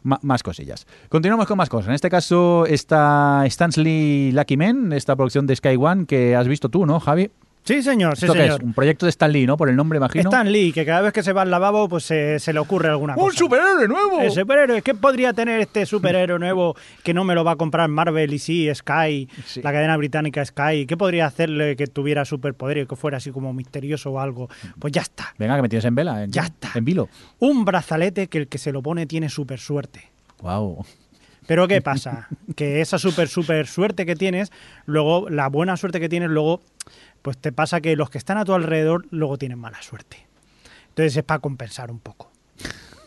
más 0.05 0.43
cosillas. 0.43 0.87
Continuamos 1.09 1.47
con 1.47 1.57
más 1.57 1.69
cosas. 1.69 1.89
En 1.89 1.95
este 1.95 2.11
caso 2.11 2.67
está 2.67 3.45
Stanley 3.47 4.33
Lucky 4.33 4.57
Men, 4.57 4.93
esta 4.93 5.17
producción 5.17 5.47
de 5.47 5.57
Sky 5.57 5.77
One 5.77 6.07
que 6.07 6.37
has 6.37 6.47
visto 6.47 6.69
tú, 6.69 6.87
¿no, 6.87 7.01
Javi? 7.01 7.31
Sí, 7.65 7.83
señor, 7.83 8.17
sí, 8.19 8.27
¿Esto 8.27 8.35
qué 8.35 8.43
señor. 8.43 8.61
es? 8.61 8.65
Un 8.67 8.75
proyecto 8.75 9.07
de 9.07 9.11
Stan 9.11 9.33
Lee, 9.33 9.47
¿no? 9.47 9.57
Por 9.57 9.71
el 9.71 9.77
nombre, 9.77 9.97
imagino. 9.97 10.29
Stan 10.29 10.53
Lee, 10.53 10.71
que 10.71 10.85
cada 10.85 11.01
vez 11.01 11.13
que 11.15 11.23
se 11.23 11.33
va 11.33 11.43
al 11.43 11.51
lavabo, 11.51 11.89
pues 11.89 12.05
se, 12.05 12.39
se 12.39 12.53
le 12.53 12.59
ocurre 12.59 12.91
alguna 12.91 13.15
cosa. 13.15 13.25
¡Un 13.27 13.33
superhéroe 13.33 13.89
nuevo! 13.89 14.21
El 14.21 14.31
superhéroe, 14.33 14.83
¿qué 14.83 14.95
podría 14.95 15.33
tener 15.33 15.61
este 15.61 15.87
superhéroe 15.87 16.39
nuevo 16.39 16.77
que 17.03 17.15
no 17.15 17.25
me 17.25 17.35
lo 17.35 17.43
va 17.43 17.53
a 17.53 17.57
comprar 17.57 17.89
Marvel 17.89 18.35
y 18.35 18.39
sí, 18.39 18.69
Sky, 18.75 19.29
Sí. 19.47 19.63
la 19.63 19.73
cadena 19.73 19.97
británica 19.97 20.45
Sky? 20.45 20.85
¿Qué 20.87 20.97
podría 20.99 21.25
hacerle 21.27 21.75
que 21.75 21.87
tuviera 21.87 22.27
superpoder 22.27 22.77
y 22.79 22.87
que 22.87 22.97
fuera 22.97 23.17
así 23.17 23.31
como 23.31 23.53
misterioso 23.55 24.11
o 24.11 24.21
algo? 24.21 24.51
Pues 24.79 24.93
ya 24.93 25.01
está. 25.01 25.35
Venga, 25.39 25.57
que 25.57 25.63
me 25.63 25.69
tienes 25.71 25.87
en 25.87 25.95
vela. 25.95 26.25
En, 26.25 26.31
Ya 26.33 26.43
está. 26.43 26.71
En 26.75 26.85
vilo. 26.85 27.09
Un 27.39 27.65
brazalete 27.65 28.27
que 28.29 28.37
el 28.39 28.49
que 28.49 28.59
se 28.59 28.73
lo 28.73 28.83
pone 28.83 29.07
tiene 29.07 29.31
super 29.31 29.59
suerte. 29.59 30.11
Wow. 30.43 30.85
Pero 31.47 31.69
¿qué 31.69 31.83
pasa? 31.83 32.29
Que 32.57 32.81
esa 32.81 32.99
super, 32.99 33.29
super 33.29 33.67
suerte 33.67 34.07
que 34.07 34.17
tienes, 34.17 34.51
luego, 34.87 35.29
la 35.29 35.49
buena 35.49 35.77
suerte 35.77 36.01
que 36.01 36.09
tienes, 36.09 36.31
luego, 36.31 36.63
pues 37.25 37.39
te 37.39 37.53
pasa 37.53 37.81
que 37.81 37.97
los 37.97 38.11
que 38.11 38.19
están 38.19 38.37
a 38.37 38.45
tu 38.45 38.53
alrededor 38.53 39.07
luego 39.11 39.39
tienen 39.39 39.59
mala 39.59 39.81
suerte. 39.81 40.19
Entonces 40.91 41.17
es 41.17 41.23
para 41.25 41.39
compensar 41.41 41.91
un 41.91 41.99
poco. 41.99 42.31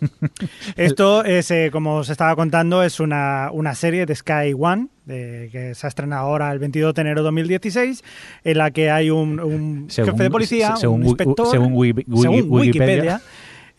Esto 0.75 1.23
es, 1.23 1.51
eh, 1.51 1.69
como 1.71 1.97
os 1.97 2.09
estaba 2.09 2.35
contando, 2.35 2.81
es 2.83 2.99
una, 2.99 3.49
una 3.53 3.75
serie 3.75 4.05
de 4.07 4.15
Sky 4.15 4.53
One, 4.57 4.87
de- 5.05 5.49
que 5.51 5.75
se 5.75 5.85
ha 5.85 5.89
estrenado 5.89 6.23
ahora 6.27 6.51
el 6.51 6.57
22 6.59 6.93
de 6.95 7.01
enero 7.01 7.21
de 7.21 7.25
2016, 7.25 8.03
en 8.43 8.57
la 8.57 8.71
que 8.71 8.89
hay 8.89 9.09
un, 9.11 9.39
un 9.39 9.85
Según- 9.89 10.11
jefe 10.11 10.23
de 10.23 10.29
policía, 10.31 10.75
según 10.77 11.01
un 11.01 11.07
inspector, 11.07 11.47
según 11.51 11.73
Wikipedia. 11.73 13.21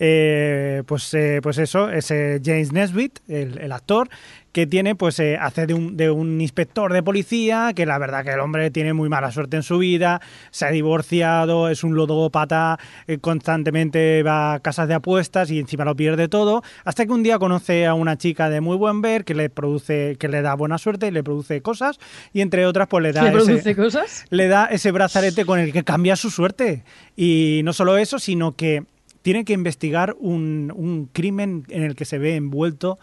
Eh, 0.01 0.83
pues, 0.87 1.13
eh, 1.15 1.41
pues 1.43 1.59
eso, 1.59 1.91
ese 1.91 2.41
James 2.45 2.73
Nesbitt, 2.73 3.19
el, 3.29 3.59
el 3.59 3.73
actor, 3.73 4.09
que 4.53 4.67
tiene, 4.67 4.95
pues 4.95 5.19
eh, 5.21 5.37
hace 5.39 5.67
de 5.67 5.75
un, 5.75 5.97
de 5.97 6.11
un 6.11 6.41
inspector 6.41 6.93
de 6.93 7.03
policía, 7.03 7.73
que 7.77 7.85
la 7.85 7.99
verdad 7.99 8.25
que 8.25 8.31
el 8.31 8.41
hombre 8.41 8.71
tiene 8.71 8.93
muy 8.93 9.09
mala 9.09 9.31
suerte 9.31 9.57
en 9.57 9.63
su 9.63 9.79
vida, 9.79 10.21
se 10.51 10.65
ha 10.67 10.71
divorciado, 10.71 11.69
es 11.69 11.85
un 11.85 11.95
ludópata, 11.95 12.79
eh, 13.07 13.19
constantemente 13.19 14.23
va 14.23 14.55
a 14.55 14.61
casas 14.61 14.89
de 14.89 14.95
apuestas 14.95 15.51
y 15.51 15.59
encima 15.59 15.85
lo 15.85 15.95
pierde 15.95 16.29
todo, 16.29 16.63
hasta 16.85 17.05
que 17.05 17.13
un 17.13 17.23
día 17.23 17.39
conoce 17.39 17.87
a 17.87 17.95
una 17.95 18.17
chica 18.17 18.49
de 18.49 18.61
muy 18.61 18.77
buen 18.77 19.01
ver 19.03 19.25
que 19.25 19.35
le 19.35 19.51
produce, 19.51 20.17
que 20.19 20.29
le 20.29 20.43
da 20.43 20.55
buena 20.55 20.79
suerte 20.79 21.09
y 21.09 21.11
le 21.11 21.23
produce 21.23 21.61
cosas, 21.61 21.99
y 22.33 22.41
entre 22.41 22.67
otras, 22.67 22.89
pues 22.89 23.03
le 23.03 23.13
da 23.13 23.31
¿Le 23.31 23.39
ese- 23.59 23.77
cosas? 23.77 24.25
le 24.31 24.49
da 24.49 24.67
ese 24.67 24.91
brazalete 24.93 25.45
con 25.45 25.59
el 25.59 25.73
que 25.73 25.85
cambia 25.85 26.17
su 26.17 26.31
suerte. 26.31 26.85
Y 27.17 27.61
no 27.65 27.73
solo 27.73 27.97
eso, 27.99 28.19
sino 28.19 28.55
que 28.57 28.85
tiene 29.23 29.45
que 29.45 29.53
investigar 29.53 30.17
un, 30.19 30.73
un 30.75 31.07
crimen 31.13 31.65
en 31.69 31.83
el 31.83 31.95
que 31.95 32.05
se 32.05 32.19
ve 32.19 32.37
envuelto 32.37 32.99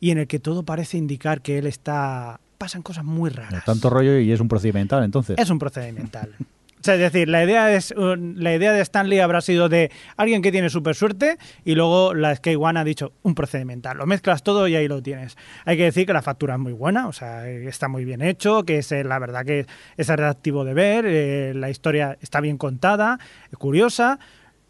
y 0.00 0.10
en 0.10 0.18
el 0.18 0.26
que 0.26 0.38
todo 0.38 0.64
parece 0.64 0.98
indicar 0.98 1.42
que 1.42 1.58
él 1.58 1.66
está... 1.66 2.40
pasan 2.58 2.82
cosas 2.82 3.04
muy 3.04 3.30
raras. 3.30 3.64
Tanto 3.64 3.88
rollo 3.90 4.18
y 4.18 4.32
es 4.32 4.40
un 4.40 4.48
procedimental, 4.48 5.04
entonces. 5.04 5.38
Es 5.38 5.50
un 5.50 5.58
procedimental. 5.58 6.34
O 6.82 6.84
sea, 6.84 6.94
es 6.94 7.00
decir, 7.00 7.28
la 7.28 7.44
idea, 7.44 7.72
es, 7.72 7.94
la 7.96 8.52
idea 8.52 8.72
de 8.72 8.80
Stanley 8.80 9.20
habrá 9.20 9.40
sido 9.40 9.68
de 9.68 9.92
alguien 10.16 10.42
que 10.42 10.50
tiene 10.50 10.68
súper 10.68 10.96
suerte 10.96 11.38
y 11.64 11.76
luego 11.76 12.12
la 12.12 12.34
Skate 12.34 12.58
One 12.60 12.80
ha 12.80 12.82
dicho 12.82 13.12
un 13.22 13.36
procedimental. 13.36 13.98
Lo 13.98 14.06
mezclas 14.06 14.42
todo 14.42 14.66
y 14.66 14.74
ahí 14.74 14.88
lo 14.88 15.00
tienes. 15.00 15.36
Hay 15.64 15.76
que 15.76 15.84
decir 15.84 16.06
que 16.06 16.12
la 16.12 16.22
factura 16.22 16.54
es 16.54 16.60
muy 16.60 16.72
buena, 16.72 17.06
o 17.06 17.12
sea, 17.12 17.48
está 17.48 17.86
muy 17.86 18.04
bien 18.04 18.20
hecho, 18.20 18.64
que 18.64 18.78
es 18.78 18.90
eh, 18.90 19.04
la 19.04 19.20
verdad 19.20 19.44
que 19.44 19.66
es 19.96 20.10
atractivo 20.10 20.64
de 20.64 20.74
ver, 20.74 21.04
eh, 21.06 21.52
la 21.54 21.70
historia 21.70 22.18
está 22.20 22.40
bien 22.40 22.58
contada, 22.58 23.20
es 23.52 23.58
curiosa 23.58 24.18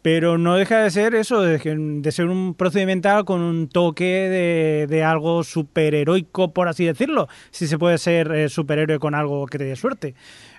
pero 0.03 0.37
no 0.37 0.55
deja 0.55 0.79
de 0.79 0.91
ser 0.91 1.15
eso, 1.15 1.41
de, 1.41 2.11
ser 2.11 2.27
un 2.27 2.55
procedimental 2.55 3.23
con 3.23 3.41
un 3.41 3.69
toque 3.69 4.85
de, 4.87 5.03
algo 5.03 5.43
superheroico, 5.43 6.53
por 6.53 6.67
así 6.67 6.85
decirlo, 6.85 7.29
si 7.51 7.67
se 7.67 7.79
puede 7.79 7.97
ser 7.97 8.29
eh, 8.33 8.49
superhéroe 8.49 8.99
con 8.99 9.15
algo 9.15 9.47
que 9.47 9.57
te 9.57 9.63
dé 9.63 9.77
suerte. 9.77 10.13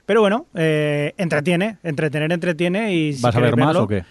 Pero 0.07 0.23
bueno, 0.23 0.47
eh, 0.55 1.13
entretiene, 1.19 1.77
entretener 1.83 2.33
entretiene 2.33 2.95
y... 2.95 3.21
¿Vas 3.21 3.37
a 3.37 3.41
ver 3.41 3.57
más 3.57 3.77
o 3.77 3.87
qué? 3.87 4.05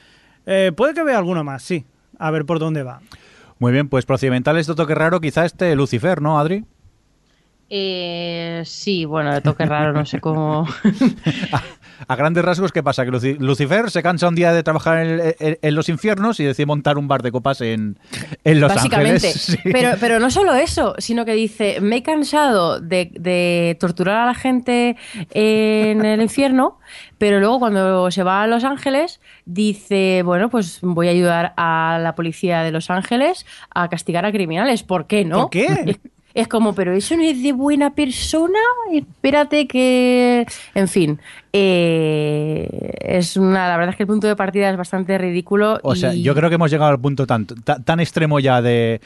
Eh, 0.45 0.72
puede 0.76 0.93
que 0.93 1.03
vea 1.03 1.18
alguno 1.18 1.43
más, 1.43 1.64
sí, 1.64 1.84
a 2.19 2.30
ver 2.30 2.45
por 2.45 2.60
dónde 2.60 2.84
va. 2.84 3.01
Muy 3.57 3.72
bien, 3.72 3.89
pues 3.89 4.05
procedimentales 4.05 4.68
de 4.68 4.76
toque 4.76 4.93
raro, 4.93 5.19
quizá 5.19 5.45
este 5.45 5.76
Lucifer, 5.76 6.22
¿no, 6.22 6.39
Adri? 6.39 6.64
Eh, 7.76 8.62
sí, 8.66 9.04
bueno, 9.04 9.34
de 9.34 9.41
toque 9.41 9.66
raro, 9.66 9.94
no 9.94 10.06
sé 10.06 10.20
cómo. 10.20 10.68
a 12.08 12.16
grandes 12.16 12.45
rasgos, 12.45 12.72
¿qué 12.72 12.84
pasa? 12.84 13.04
Que 13.04 13.10
Lucifer 13.40 13.90
se 13.90 14.04
cansa 14.04 14.28
un 14.28 14.36
día 14.36 14.54
de 14.54 14.62
trabajar 14.62 15.00
en, 15.00 15.76
los 15.76 15.90
infiernos 15.90 16.40
y 16.40 16.44
decide 16.44 16.68
montar 16.68 17.00
un 17.00 17.08
bar 17.08 17.24
de 17.24 17.32
copas 17.32 17.62
en, 17.62 17.98
en 18.44 18.60
Los 18.60 18.76
Básicamente. 18.76 19.26
Ángeles. 19.30 19.58
Pero, 19.64 19.94
pero 20.00 20.20
no 20.20 20.30
solo 20.30 20.54
eso, 20.54 20.94
sino 21.00 21.26
que 21.26 21.34
dice, 21.34 21.82
me 21.82 21.98
he 21.98 22.04
cansado 22.04 22.80
de, 22.80 23.76
torturar 23.80 24.20
a 24.20 24.26
la 24.28 24.36
gente 24.36 24.95
en 25.32 26.06
el 26.06 26.22
infierno, 26.22 26.78
pero 27.18 27.40
luego 27.40 27.58
cuando 27.58 28.12
se 28.12 28.22
va 28.22 28.44
a 28.44 28.48
Los 28.48 28.64
Ángeles, 28.64 29.20
dice, 29.45 30.22
bueno, 30.24 30.52
pues 30.52 30.78
voy 30.84 31.08
a 31.08 31.12
ayudar 31.12 31.54
a 31.58 31.98
la 32.00 32.14
policía 32.14 32.62
de 32.62 32.72
Los 32.72 32.91
Ángeles 32.91 33.48
a 33.74 33.90
castigar 33.90 34.28
a 34.28 34.32
criminales. 34.32 34.84
¿Por 34.84 35.08
qué 35.08 35.26
no? 35.26 35.41
¿Por 35.41 35.50
qué? 35.50 36.00
Es 36.34 36.47
como, 36.47 36.73
pero 36.73 36.93
eso 36.93 37.15
no 37.15 37.23
es 37.23 37.41
de 37.43 37.53
buena 37.53 37.93
persona. 37.93 38.60
Espérate 38.91 39.68
que. 39.68 40.45
En 40.73 40.88
fin. 40.88 41.19
Eh, 41.55 42.67
es 42.99 43.38
una. 43.38 43.67
La 43.67 43.77
verdad 43.77 43.91
es 43.91 43.95
que 43.95 44.03
el 44.03 44.07
punto 44.07 44.25
de 44.25 44.35
partida 44.35 44.71
es 44.71 44.75
bastante 44.75 45.19
ridículo. 45.19 45.80
O 45.84 45.95
sea, 45.95 46.11
yo 46.15 46.34
creo 46.34 46.49
que 46.49 46.55
hemos 46.55 46.71
llegado 46.71 46.89
al 46.89 46.99
punto 46.99 47.27
tan, 47.27 47.45
tan, 47.45 47.99
extremo 47.99 48.39
ya 48.39 48.63
de, 48.63 48.99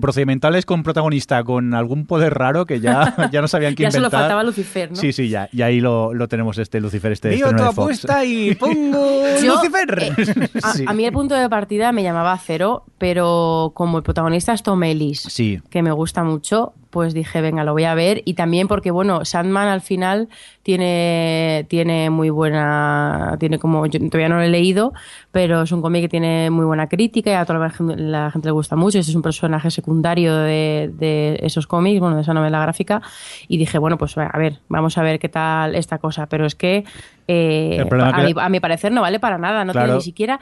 procedimentales 0.00 0.66
con 0.66 0.82
protagonista 0.82 1.44
con 1.44 1.74
algún 1.74 2.06
poder 2.06 2.34
raro 2.34 2.66
que 2.66 2.80
ya, 2.80 3.14
ya 3.32 3.40
no 3.40 3.46
sabían 3.46 3.76
qué 3.76 3.84
ya 3.84 3.90
inventar. 3.90 4.10
Ya 4.10 4.10
solo 4.10 4.22
faltaba 4.22 4.42
Lucifer, 4.42 4.90
¿no? 4.90 4.96
Sí, 4.96 5.12
sí, 5.12 5.28
ya. 5.28 5.48
Y 5.52 5.62
ahí 5.62 5.80
lo, 5.80 6.12
lo 6.12 6.26
tenemos, 6.26 6.58
este 6.58 6.80
Lucifer, 6.80 7.12
este. 7.12 7.38
Yo 7.38 7.54
tu 7.54 7.62
apuesta 7.62 8.24
y 8.24 8.56
pongo 8.56 9.22
Lucifer. 9.40 10.02
Eh, 10.02 10.48
a, 10.86 10.92
mí 10.92 11.04
el 11.04 11.12
punto 11.12 11.36
de 11.36 11.48
partida 11.48 11.92
me 11.92 12.02
llamaba 12.02 12.36
cero, 12.44 12.84
pero 12.98 13.70
como 13.74 13.98
el 13.98 14.02
protagonista 14.02 14.52
es 14.52 14.64
Tom 14.64 14.82
Ellis, 14.82 15.20
sí. 15.20 15.60
que 15.70 15.82
me 15.82 15.92
gusta 15.92 16.24
mucho, 16.24 16.74
pues 16.92 17.14
dije, 17.14 17.40
venga, 17.40 17.64
lo 17.64 17.72
voy 17.72 17.84
a 17.84 17.94
ver. 17.94 18.20
Y 18.26 18.34
también 18.34 18.68
porque, 18.68 18.90
bueno, 18.90 19.24
Sandman 19.24 19.66
al 19.66 19.80
final 19.80 20.28
tiene, 20.62 21.64
tiene 21.68 22.10
muy 22.10 22.28
buena, 22.28 23.38
tiene 23.40 23.58
como, 23.58 23.86
yo 23.86 23.98
todavía 23.98 24.28
no 24.28 24.36
lo 24.36 24.42
he 24.42 24.50
leído, 24.50 24.92
pero 25.32 25.62
es 25.62 25.72
un 25.72 25.80
cómic 25.80 26.02
que 26.02 26.08
tiene 26.10 26.50
muy 26.50 26.66
buena 26.66 26.88
crítica 26.88 27.30
y 27.30 27.32
a 27.32 27.46
toda 27.46 27.58
la 27.58 27.70
gente, 27.70 27.96
le 27.96 28.50
gusta 28.50 28.76
mucho. 28.76 28.98
Ese 28.98 29.10
es 29.10 29.16
un 29.16 29.22
personaje 29.22 29.70
secundario 29.70 30.36
de, 30.36 31.38
esos 31.42 31.66
cómics, 31.66 31.98
bueno, 31.98 32.16
de 32.16 32.22
esa 32.22 32.34
novela 32.34 32.60
gráfica. 32.60 33.00
Y 33.48 33.56
dije, 33.56 33.78
bueno, 33.78 33.96
pues 33.96 34.16
a 34.18 34.36
ver, 34.36 34.58
vamos 34.68 34.98
a 34.98 35.02
ver 35.02 35.18
qué 35.18 35.30
tal 35.30 35.74
esta 35.74 35.96
cosa. 35.96 36.26
Pero 36.26 36.44
es 36.44 36.54
que, 36.54 36.84
eh, 37.26 37.86
a, 37.90 38.48
mi, 38.50 38.60
parecer 38.60 38.92
no 38.92 39.00
vale 39.00 39.18
para 39.18 39.38
nada, 39.38 39.64
no 39.64 39.72
tiene 39.72 39.94
ni 39.94 40.02
siquiera 40.02 40.40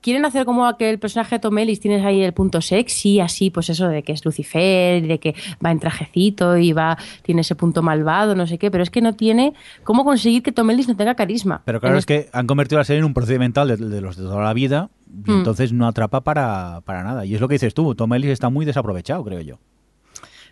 quieren 0.00 0.24
hacer 0.24 0.44
como 0.44 0.76
que 0.76 0.90
el 0.90 0.98
personaje 0.98 1.36
de 1.36 1.38
Tom 1.40 1.56
Ellis 1.58 1.80
tienes 1.80 2.04
ahí 2.04 2.22
el 2.22 2.32
punto 2.32 2.60
sexy, 2.60 3.20
así, 3.20 3.50
pues 3.50 3.70
eso 3.70 3.88
de 3.88 4.02
que 4.02 4.12
es 4.12 4.24
Lucifer, 4.24 5.06
de 5.06 5.18
que 5.18 5.34
va 5.64 5.70
en 5.70 5.80
trajecito 5.80 6.56
y 6.56 6.72
va, 6.72 6.98
tiene 7.22 7.42
ese 7.42 7.54
punto 7.54 7.82
malvado, 7.82 8.34
no 8.34 8.46
sé 8.46 8.58
qué, 8.58 8.70
pero 8.70 8.82
es 8.82 8.90
que 8.90 9.00
no 9.00 9.14
tiene 9.14 9.54
cómo 9.84 10.04
conseguir 10.04 10.42
que 10.42 10.52
Tom 10.52 10.70
Ellis 10.70 10.88
no 10.88 10.96
tenga 10.96 11.14
carisma. 11.14 11.62
Pero 11.64 11.80
claro, 11.80 11.98
es 11.98 12.06
que 12.06 12.28
han 12.32 12.46
convertido 12.46 12.78
la 12.78 12.84
serie 12.84 13.00
en 13.00 13.04
un 13.04 13.14
procedimental 13.14 13.68
de, 13.68 14.00
los 14.00 14.16
de 14.16 14.22
toda 14.22 14.42
la 14.42 14.52
vida 14.52 14.90
y 15.26 15.30
mm. 15.30 15.38
entonces 15.38 15.72
no 15.72 15.86
atrapa 15.86 16.22
para, 16.22 16.80
para 16.84 17.02
nada. 17.02 17.24
Y 17.24 17.34
es 17.34 17.40
lo 17.40 17.48
que 17.48 17.54
dices 17.54 17.74
tú, 17.74 17.94
Tom 17.94 18.12
Ellis 18.14 18.30
está 18.30 18.48
muy 18.48 18.64
desaprovechado, 18.64 19.24
creo 19.24 19.40
yo. 19.40 19.58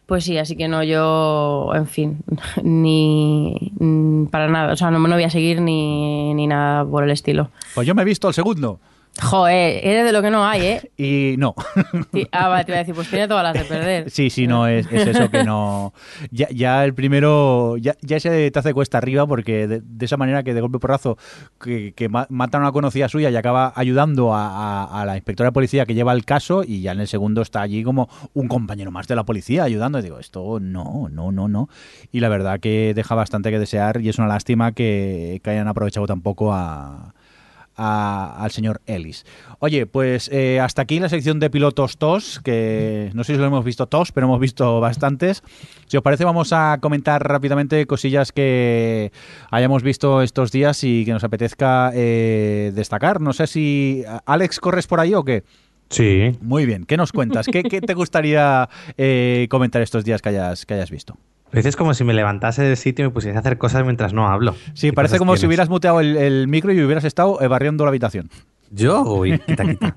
Pues 0.08 0.24
sí, 0.24 0.38
así 0.38 0.56
que 0.56 0.68
no, 0.68 0.82
yo, 0.82 1.70
en 1.74 1.86
fin, 1.86 2.24
ni 2.62 3.72
para 4.30 4.48
nada, 4.48 4.72
o 4.72 4.76
sea, 4.76 4.90
no, 4.90 4.98
me 4.98 5.10
voy 5.10 5.24
a 5.24 5.28
seguir 5.28 5.60
ni, 5.60 6.32
ni 6.32 6.46
nada 6.46 6.86
por 6.86 7.04
el 7.04 7.10
estilo. 7.10 7.50
Pues 7.74 7.86
yo 7.86 7.94
me 7.94 8.00
he 8.00 8.04
visto 8.06 8.26
el 8.28 8.32
segundo. 8.32 8.80
Joder, 9.20 9.85
eres 9.85 10.05
de 10.05 10.12
lo 10.12 10.23
que 10.23 10.31
no 10.31 10.45
hay, 10.47 10.62
¿eh? 10.62 10.90
Y 10.97 11.36
no. 11.39 11.55
ah, 12.32 12.49
vale, 12.49 12.65
te 12.65 12.73
iba 12.73 12.77
a 12.77 12.81
decir, 12.81 12.95
pues 12.95 13.09
tiene 13.11 13.27
todas 13.27 13.43
las 13.43 13.55
de 13.55 13.65
perder. 13.69 14.11
Sí, 14.11 14.31
sí, 14.31 14.47
no, 14.47 14.66
es, 14.66 14.90
eso 14.90 15.31
que 15.31 15.45
no. 15.45 15.93
Ya, 16.31 16.49
ya 16.51 16.85
el 16.85 16.95
primero, 16.95 17.77
ya, 17.78 17.97
ya 18.01 18.16
ese 18.16 18.51
te 18.51 18.59
hace 18.59 18.74
cuesta 18.74 18.99
arriba 18.99 19.27
porque 19.27 19.66
de, 19.66 19.82
esa 20.05 20.16
manera 20.16 20.43
que 20.43 20.55
de 20.55 20.61
golpe 20.61 20.78
porrazo 20.78 21.19
que, 21.61 21.93
que 21.95 22.09
matan 22.09 22.62
a 22.62 22.65
una 22.65 22.73
conocida 22.73 23.09
suya 23.09 23.31
y 23.31 23.36
acaba 23.36 23.73
ayudando 23.74 24.31
a, 24.35 25.05
la 25.07 25.16
inspectora 25.16 25.49
de 25.49 25.53
policía 25.53 25.86
que 25.86 25.95
lleva 25.95 26.12
el 26.12 26.24
caso 26.24 26.62
y 26.65 26.82
ya 26.82 26.93
en 26.93 27.01
el 27.01 27.09
segundo 27.09 27.43
está 27.43 27.62
allí 27.62 27.82
como 27.82 28.09
un 28.35 28.49
compañero 28.49 28.90
más 28.90 29.09
de 29.09 29.16
la 29.16 29.24
policía 29.24 29.65
ayudando. 29.65 29.99
Y 29.99 30.03
digo, 30.03 30.19
esto 30.19 30.61
no, 30.61 31.09
no, 31.11 31.32
no, 31.32 31.49
no. 31.49 31.69
Y 32.12 32.20
la 32.20 32.28
verdad 32.28 32.61
que 32.61 32.93
deja 32.95 33.15
bastante 33.15 33.51
que 33.51 33.59
desear 33.59 34.01
y 34.01 34.09
es 34.09 34.19
una 34.19 34.28
lástima 34.28 34.73
que, 34.73 35.40
que 35.43 35.51
hayan 35.51 35.69
aprovechado 35.69 36.07
tampoco 36.07 36.53
a 36.53 37.15
al 37.78 38.50
señor 38.50 38.80
Ellis. 38.86 39.24
Oye, 39.60 39.86
pues 39.86 40.28
eh, 40.32 40.60
hasta 40.60 40.82
aquí 40.82 40.98
la 41.00 41.09
sección 41.09 41.38
de 41.40 41.48
pilotos 41.48 41.96
TOS, 41.96 42.40
que 42.42 43.10
no 43.14 43.24
sé 43.24 43.34
si 43.34 43.38
lo 43.38 43.46
hemos 43.46 43.64
visto 43.64 43.86
TOS, 43.86 44.12
pero 44.12 44.26
hemos 44.26 44.40
visto 44.40 44.80
bastantes. 44.80 45.42
Si 45.86 45.96
os 45.96 46.02
parece, 46.02 46.24
vamos 46.24 46.52
a 46.52 46.78
comentar 46.80 47.26
rápidamente 47.26 47.86
cosillas 47.86 48.32
que 48.32 49.12
hayamos 49.50 49.82
visto 49.82 50.22
estos 50.22 50.52
días 50.52 50.82
y 50.84 51.05
que 51.05 51.12
nos 51.12 51.24
apetezca 51.24 51.92
eh, 51.94 52.72
destacar. 52.74 53.20
No 53.20 53.32
sé 53.32 53.46
si... 53.46 54.05
Alex, 54.26 54.60
¿corres 54.60 54.86
por 54.86 55.00
ahí 55.00 55.14
o 55.14 55.24
qué? 55.24 55.44
Sí. 55.90 56.32
Muy 56.40 56.66
bien. 56.66 56.84
¿Qué 56.84 56.96
nos 56.96 57.12
cuentas? 57.12 57.46
¿Qué, 57.46 57.62
te 57.62 57.94
gustaría 57.94 58.68
eh, 58.96 59.46
comentar 59.50 59.82
estos 59.82 60.05
días 60.05 60.20
que 60.20 60.30
hayas, 60.30 60.66
que 60.66 60.74
hayas 60.74 60.90
visto? 60.90 61.16
Es 61.52 61.76
como 61.76 61.94
si 61.94 62.04
me 62.04 62.14
levantase 62.14 62.62
del 62.62 62.76
sitio 62.76 63.04
y 63.04 63.08
me 63.08 63.12
pusiese 63.12 63.36
a 63.36 63.40
hacer 63.40 63.58
cosas 63.58 63.84
mientras 63.84 64.12
no 64.12 64.28
hablo. 64.28 64.54
Sí, 64.74 64.92
parece 64.92 65.18
como 65.18 65.36
si 65.36 65.46
hubieras 65.46 65.68
muteado 65.68 66.00
el, 66.00 66.48
micro 66.48 66.72
y 66.72 66.82
hubieras 66.82 67.04
estado 67.04 67.40
eh, 67.40 67.48
barriendo 67.48 67.84
la 67.84 67.90
habitación. 67.90 68.30
¿Yo? 68.70 69.02
Uy, 69.02 69.38
quita, 69.38 69.64
quita. 69.64 69.94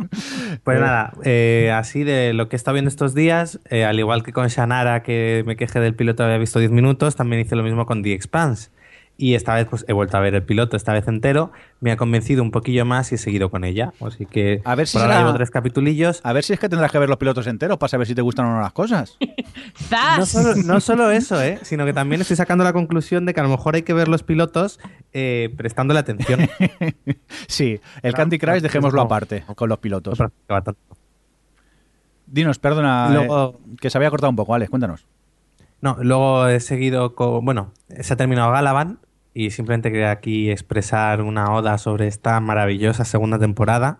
pues 0.64 0.80
nada, 0.80 1.12
eh, 1.24 1.72
así 1.74 2.04
de 2.04 2.32
lo 2.32 2.48
que 2.48 2.54
he 2.54 2.58
estado 2.58 2.74
viendo 2.74 2.88
estos 2.88 3.14
días, 3.14 3.58
eh, 3.70 3.84
al 3.84 3.98
igual 3.98 4.22
que 4.22 4.32
con 4.32 4.46
Shanara, 4.46 5.02
que 5.02 5.42
me 5.46 5.56
quejé 5.56 5.80
del 5.80 5.94
piloto, 5.94 6.22
había 6.22 6.38
visto 6.38 6.60
10 6.60 6.70
minutos, 6.70 7.16
también 7.16 7.42
hice 7.42 7.56
lo 7.56 7.64
mismo 7.64 7.86
con 7.86 8.02
The 8.02 8.12
Expanse. 8.12 8.70
Y 9.16 9.34
esta 9.34 9.54
vez 9.54 9.66
pues 9.68 9.84
he 9.86 9.92
vuelto 9.92 10.16
a 10.16 10.20
ver 10.20 10.34
el 10.34 10.42
piloto, 10.42 10.76
esta 10.76 10.92
vez 10.92 11.06
entero. 11.06 11.52
Me 11.80 11.92
ha 11.92 11.96
convencido 11.96 12.42
un 12.42 12.50
poquillo 12.50 12.84
más 12.84 13.12
y 13.12 13.14
he 13.14 13.18
seguido 13.18 13.48
con 13.48 13.62
ella. 13.64 13.92
Así 14.00 14.26
que 14.26 14.60
a 14.64 14.74
ver 14.74 14.88
si 14.88 14.98
por 14.98 15.02
ahora 15.02 15.20
llevo 15.20 15.34
tres 15.34 15.50
capitulillos. 15.50 16.20
A 16.24 16.32
ver 16.32 16.42
si 16.42 16.52
es 16.52 16.58
que 16.58 16.68
tendrás 16.68 16.90
que 16.90 16.98
ver 16.98 17.08
los 17.08 17.18
pilotos 17.18 17.46
enteros 17.46 17.78
para 17.78 17.88
saber 17.88 18.08
si 18.08 18.14
te 18.14 18.22
gustan 18.22 18.46
o 18.46 18.54
no 18.54 18.60
las 18.60 18.72
cosas. 18.72 19.16
no, 20.18 20.26
solo, 20.26 20.54
no, 20.56 20.80
solo, 20.80 21.10
eso, 21.10 21.40
¿eh? 21.40 21.60
sino 21.62 21.84
que 21.84 21.92
también 21.92 22.20
estoy 22.20 22.36
sacando 22.36 22.64
la 22.64 22.72
conclusión 22.72 23.24
de 23.24 23.34
que 23.34 23.40
a 23.40 23.44
lo 23.44 23.50
mejor 23.50 23.76
hay 23.76 23.82
que 23.82 23.92
ver 23.92 24.08
los 24.08 24.24
pilotos 24.24 24.80
eh, 25.12 25.54
prestándole 25.56 26.00
atención. 26.00 26.48
sí, 27.46 27.80
el 28.02 28.14
Candy 28.14 28.38
Crush 28.38 28.62
dejémoslo 28.62 29.00
aparte 29.00 29.44
con 29.54 29.68
los 29.68 29.78
pilotos. 29.78 30.18
Dinos, 32.26 32.58
perdona, 32.58 33.14
eh, 33.14 33.52
que 33.80 33.90
se 33.90 33.98
había 33.98 34.10
cortado 34.10 34.30
un 34.30 34.36
poco, 34.36 34.54
Alex, 34.54 34.70
cuéntanos. 34.70 35.06
No, 35.84 35.98
luego 36.00 36.48
he 36.48 36.60
seguido 36.60 37.14
con. 37.14 37.44
Bueno, 37.44 37.74
se 38.00 38.14
ha 38.14 38.16
terminado 38.16 38.50
Galavan 38.50 39.00
y 39.34 39.50
simplemente 39.50 39.92
quería 39.92 40.12
aquí 40.12 40.50
expresar 40.50 41.20
una 41.20 41.52
oda 41.52 41.76
sobre 41.76 42.06
esta 42.06 42.40
maravillosa 42.40 43.04
segunda 43.04 43.38
temporada. 43.38 43.98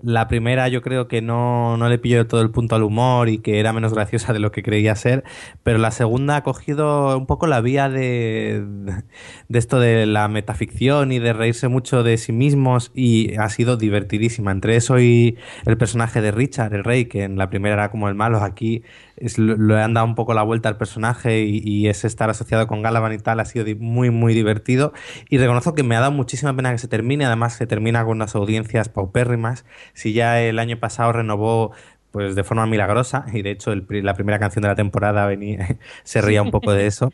La 0.00 0.28
primera 0.28 0.68
yo 0.68 0.80
creo 0.80 1.08
que 1.08 1.22
no, 1.22 1.76
no 1.76 1.88
le 1.88 1.98
pilló 1.98 2.26
todo 2.28 2.40
el 2.40 2.50
punto 2.50 2.76
al 2.76 2.84
humor 2.84 3.28
y 3.28 3.38
que 3.38 3.58
era 3.58 3.72
menos 3.72 3.94
graciosa 3.94 4.32
de 4.32 4.38
lo 4.38 4.52
que 4.52 4.62
creía 4.62 4.94
ser, 4.94 5.24
pero 5.64 5.78
la 5.78 5.90
segunda 5.90 6.36
ha 6.36 6.42
cogido 6.44 7.16
un 7.16 7.26
poco 7.26 7.46
la 7.48 7.60
vía 7.60 7.88
de, 7.88 8.64
de 9.48 9.58
esto 9.58 9.80
de 9.80 10.06
la 10.06 10.28
metaficción 10.28 11.10
y 11.10 11.18
de 11.18 11.32
reírse 11.32 11.66
mucho 11.68 12.04
de 12.04 12.16
sí 12.16 12.32
mismos 12.32 12.92
y 12.94 13.34
ha 13.36 13.48
sido 13.48 13.76
divertidísima. 13.76 14.52
Entre 14.52 14.76
eso 14.76 15.00
y 15.00 15.36
el 15.66 15.76
personaje 15.78 16.20
de 16.20 16.30
Richard, 16.30 16.74
el 16.74 16.84
rey, 16.84 17.06
que 17.06 17.24
en 17.24 17.38
la 17.38 17.50
primera 17.50 17.74
era 17.74 17.90
como 17.90 18.08
el 18.08 18.14
malo, 18.14 18.42
aquí 18.42 18.84
es, 19.16 19.38
lo, 19.38 19.76
han 19.76 19.94
dado 19.94 20.06
un 20.06 20.14
poco 20.14 20.34
la 20.34 20.42
vuelta 20.42 20.68
al 20.68 20.76
personaje 20.76 21.44
y, 21.44 21.88
es 21.88 22.04
estar 22.04 22.30
asociado 22.30 22.66
con 22.66 22.82
Galavan 22.82 23.12
y 23.12 23.18
tal, 23.18 23.40
ha 23.40 23.44
sido 23.44 23.64
muy, 23.78 24.10
muy 24.10 24.34
divertido. 24.34 24.92
Y 25.28 25.38
reconozco 25.38 25.74
que 25.74 25.82
me 25.82 25.96
ha 25.96 26.00
dado 26.00 26.12
muchísima 26.12 26.54
pena 26.54 26.72
que 26.72 26.78
se 26.78 26.88
termine, 26.88 27.24
además 27.24 27.54
se 27.54 27.66
termina 27.66 28.04
con 28.04 28.16
unas 28.16 28.34
audiencias 28.34 28.88
paupérrimas. 28.88 29.64
Si 29.92 30.12
ya 30.12 30.40
el 30.40 30.58
año 30.58 30.78
pasado 30.78 31.12
renovó 31.12 31.72
pues 32.10 32.36
de 32.36 32.44
forma 32.44 32.66
milagrosa, 32.66 33.24
y 33.32 33.42
de 33.42 33.50
hecho 33.50 33.74
la 33.74 34.14
primera 34.14 34.38
canción 34.38 34.62
de 34.62 34.68
la 34.68 34.76
temporada 34.76 35.26
venía, 35.26 35.78
se 36.04 36.22
ría 36.22 36.42
un 36.42 36.50
poco 36.50 36.72
de 36.72 36.86
eso. 36.86 37.12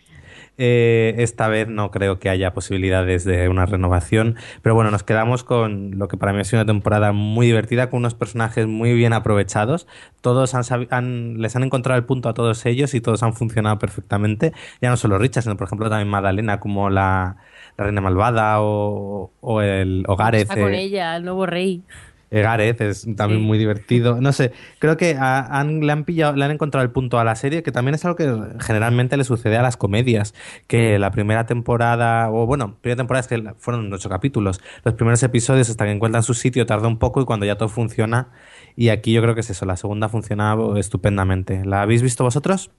Eh, 0.62 1.14
esta 1.16 1.48
vez 1.48 1.68
no 1.68 1.90
creo 1.90 2.18
que 2.18 2.28
haya 2.28 2.52
posibilidades 2.52 3.24
de 3.24 3.48
una 3.48 3.64
renovación, 3.64 4.36
pero 4.60 4.74
bueno, 4.74 4.90
nos 4.90 5.02
quedamos 5.02 5.42
con 5.42 5.98
lo 5.98 6.06
que 6.06 6.18
para 6.18 6.34
mí 6.34 6.40
ha 6.40 6.44
sido 6.44 6.60
una 6.60 6.70
temporada 6.70 7.12
muy 7.12 7.46
divertida, 7.46 7.88
con 7.88 8.00
unos 8.00 8.12
personajes 8.12 8.66
muy 8.66 8.92
bien 8.92 9.14
aprovechados. 9.14 9.86
Todos 10.20 10.54
han, 10.54 11.38
les 11.38 11.56
han 11.56 11.62
encontrado 11.62 11.98
el 11.98 12.04
punto 12.04 12.28
a 12.28 12.34
todos 12.34 12.66
ellos 12.66 12.92
y 12.92 13.00
todos 13.00 13.22
han 13.22 13.32
funcionado 13.32 13.78
perfectamente. 13.78 14.52
Ya 14.82 14.90
no 14.90 14.98
solo 14.98 15.16
Richard, 15.16 15.44
sino 15.44 15.56
por 15.56 15.66
ejemplo 15.66 15.88
también 15.88 16.08
Madalena 16.08 16.60
como 16.60 16.90
la, 16.90 17.38
reina 17.78 18.02
malvada 18.02 18.60
o, 18.60 19.30
el 19.62 20.04
Hogares. 20.08 20.42
Está 20.42 20.60
con 20.60 20.74
ella, 20.74 21.16
el 21.16 21.24
nuevo 21.24 21.46
rey. 21.46 21.82
Gareth 22.30 22.80
es 22.80 23.06
también 23.16 23.42
muy 23.42 23.58
divertido. 23.58 24.20
No 24.20 24.32
sé, 24.32 24.52
creo 24.78 24.96
que 24.96 25.16
han, 25.18 25.80
le 25.80 25.92
han 25.92 26.04
pillado, 26.04 26.36
le 26.36 26.44
han 26.44 26.50
encontrado 26.50 26.84
el 26.84 26.90
punto 26.90 27.18
a 27.18 27.24
la 27.24 27.34
serie, 27.34 27.62
que 27.62 27.72
también 27.72 27.94
es 27.94 28.04
algo 28.04 28.16
que 28.16 28.32
generalmente 28.60 29.16
le 29.16 29.24
sucede 29.24 29.56
a 29.56 29.62
las 29.62 29.76
comedias, 29.76 30.34
que 30.66 30.98
la 30.98 31.10
primera 31.10 31.46
temporada, 31.46 32.30
o 32.30 32.46
bueno, 32.46 32.76
primera 32.80 32.96
temporada 32.96 33.20
es 33.20 33.28
que 33.28 33.52
fueron 33.58 33.92
ocho 33.92 34.08
capítulos, 34.08 34.60
los 34.84 34.94
primeros 34.94 35.22
episodios 35.22 35.70
hasta 35.70 35.84
que 35.84 35.90
encuentran 35.90 36.22
su 36.22 36.34
sitio 36.34 36.66
tarda 36.66 36.88
un 36.88 36.98
poco 36.98 37.20
y 37.20 37.24
cuando 37.24 37.46
ya 37.46 37.56
todo 37.56 37.68
funciona, 37.68 38.28
y 38.76 38.88
aquí 38.90 39.12
yo 39.12 39.22
creo 39.22 39.34
que 39.34 39.40
es 39.40 39.50
eso, 39.50 39.66
la 39.66 39.76
segunda 39.76 40.08
funciona 40.08 40.56
estupendamente. 40.76 41.64
¿La 41.64 41.82
habéis 41.82 42.02
visto 42.02 42.24
vosotros? 42.24 42.70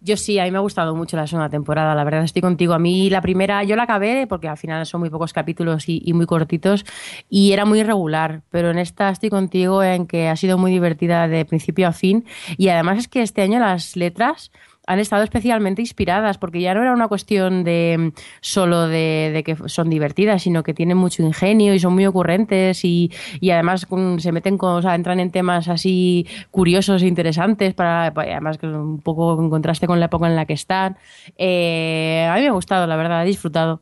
Yo 0.00 0.16
sí, 0.16 0.38
a 0.38 0.44
mí 0.44 0.50
me 0.50 0.58
ha 0.58 0.60
gustado 0.60 0.96
mucho 0.96 1.16
la 1.16 1.26
segunda 1.26 1.48
temporada, 1.48 1.94
la 1.94 2.02
verdad 2.02 2.24
estoy 2.24 2.42
contigo. 2.42 2.74
A 2.74 2.78
mí 2.78 3.08
la 3.08 3.20
primera, 3.20 3.62
yo 3.62 3.76
la 3.76 3.84
acabé 3.84 4.26
porque 4.26 4.48
al 4.48 4.56
final 4.56 4.84
son 4.84 5.00
muy 5.00 5.10
pocos 5.10 5.32
capítulos 5.32 5.84
y, 5.86 6.12
muy 6.12 6.26
cortitos 6.26 6.84
y 7.30 7.52
era 7.52 7.64
muy 7.64 7.80
irregular, 7.80 8.42
pero 8.50 8.70
en 8.70 8.78
esta 8.78 9.10
estoy 9.10 9.30
contigo 9.30 9.82
en 9.82 10.06
que 10.06 10.28
ha 10.28 10.36
sido 10.36 10.58
muy 10.58 10.72
divertida 10.72 11.28
de 11.28 11.44
principio 11.44 11.88
a 11.88 11.92
fin 11.92 12.24
y 12.56 12.68
además 12.68 12.98
es 12.98 13.08
que 13.08 13.22
este 13.22 13.42
año 13.42 13.60
las 13.60 13.96
letras 13.96 14.50
han 14.86 14.98
estado 14.98 15.22
especialmente 15.22 15.82
inspiradas, 15.82 16.38
porque 16.38 16.60
ya 16.60 16.74
no 16.74 16.82
era 16.82 16.92
una 16.92 17.08
cuestión 17.08 17.64
de 17.64 18.12
solo 18.40 18.88
de, 18.88 19.42
que 19.44 19.56
son 19.68 19.88
divertidas, 19.90 20.42
sino 20.42 20.62
que 20.62 20.74
tienen 20.74 20.96
mucho 20.96 21.22
ingenio 21.22 21.74
y 21.74 21.78
son 21.78 21.94
muy 21.94 22.06
ocurrentes 22.06 22.84
y, 22.84 23.10
además 23.50 23.86
se 24.18 24.32
meten 24.32 24.58
con, 24.58 24.76
o 24.76 24.82
sea, 24.82 24.94
entran 24.94 25.20
en 25.20 25.30
temas 25.30 25.68
así 25.68 26.26
curiosos 26.50 27.02
e 27.02 27.06
interesantes, 27.06 27.74
para, 27.74 28.06
además 28.06 28.58
que 28.58 28.66
un 28.66 29.00
poco 29.00 29.40
en 29.40 29.50
contraste 29.50 29.86
con 29.86 30.00
la 30.00 30.06
época 30.06 30.26
en 30.26 30.36
la 30.36 30.46
que 30.46 30.54
están. 30.54 30.96
Eh, 31.36 32.26
a 32.30 32.34
mí 32.34 32.40
me 32.42 32.48
ha 32.48 32.52
gustado, 32.52 32.86
la 32.86 32.96
verdad, 32.96 33.22
he 33.22 33.26
disfrutado. 33.26 33.80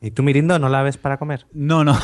¿Y 0.00 0.12
tú, 0.12 0.22
Mirindo, 0.22 0.60
no 0.60 0.68
la 0.68 0.82
ves 0.82 0.96
para 0.96 1.16
comer? 1.16 1.44
No, 1.52 1.82
no. 1.82 1.98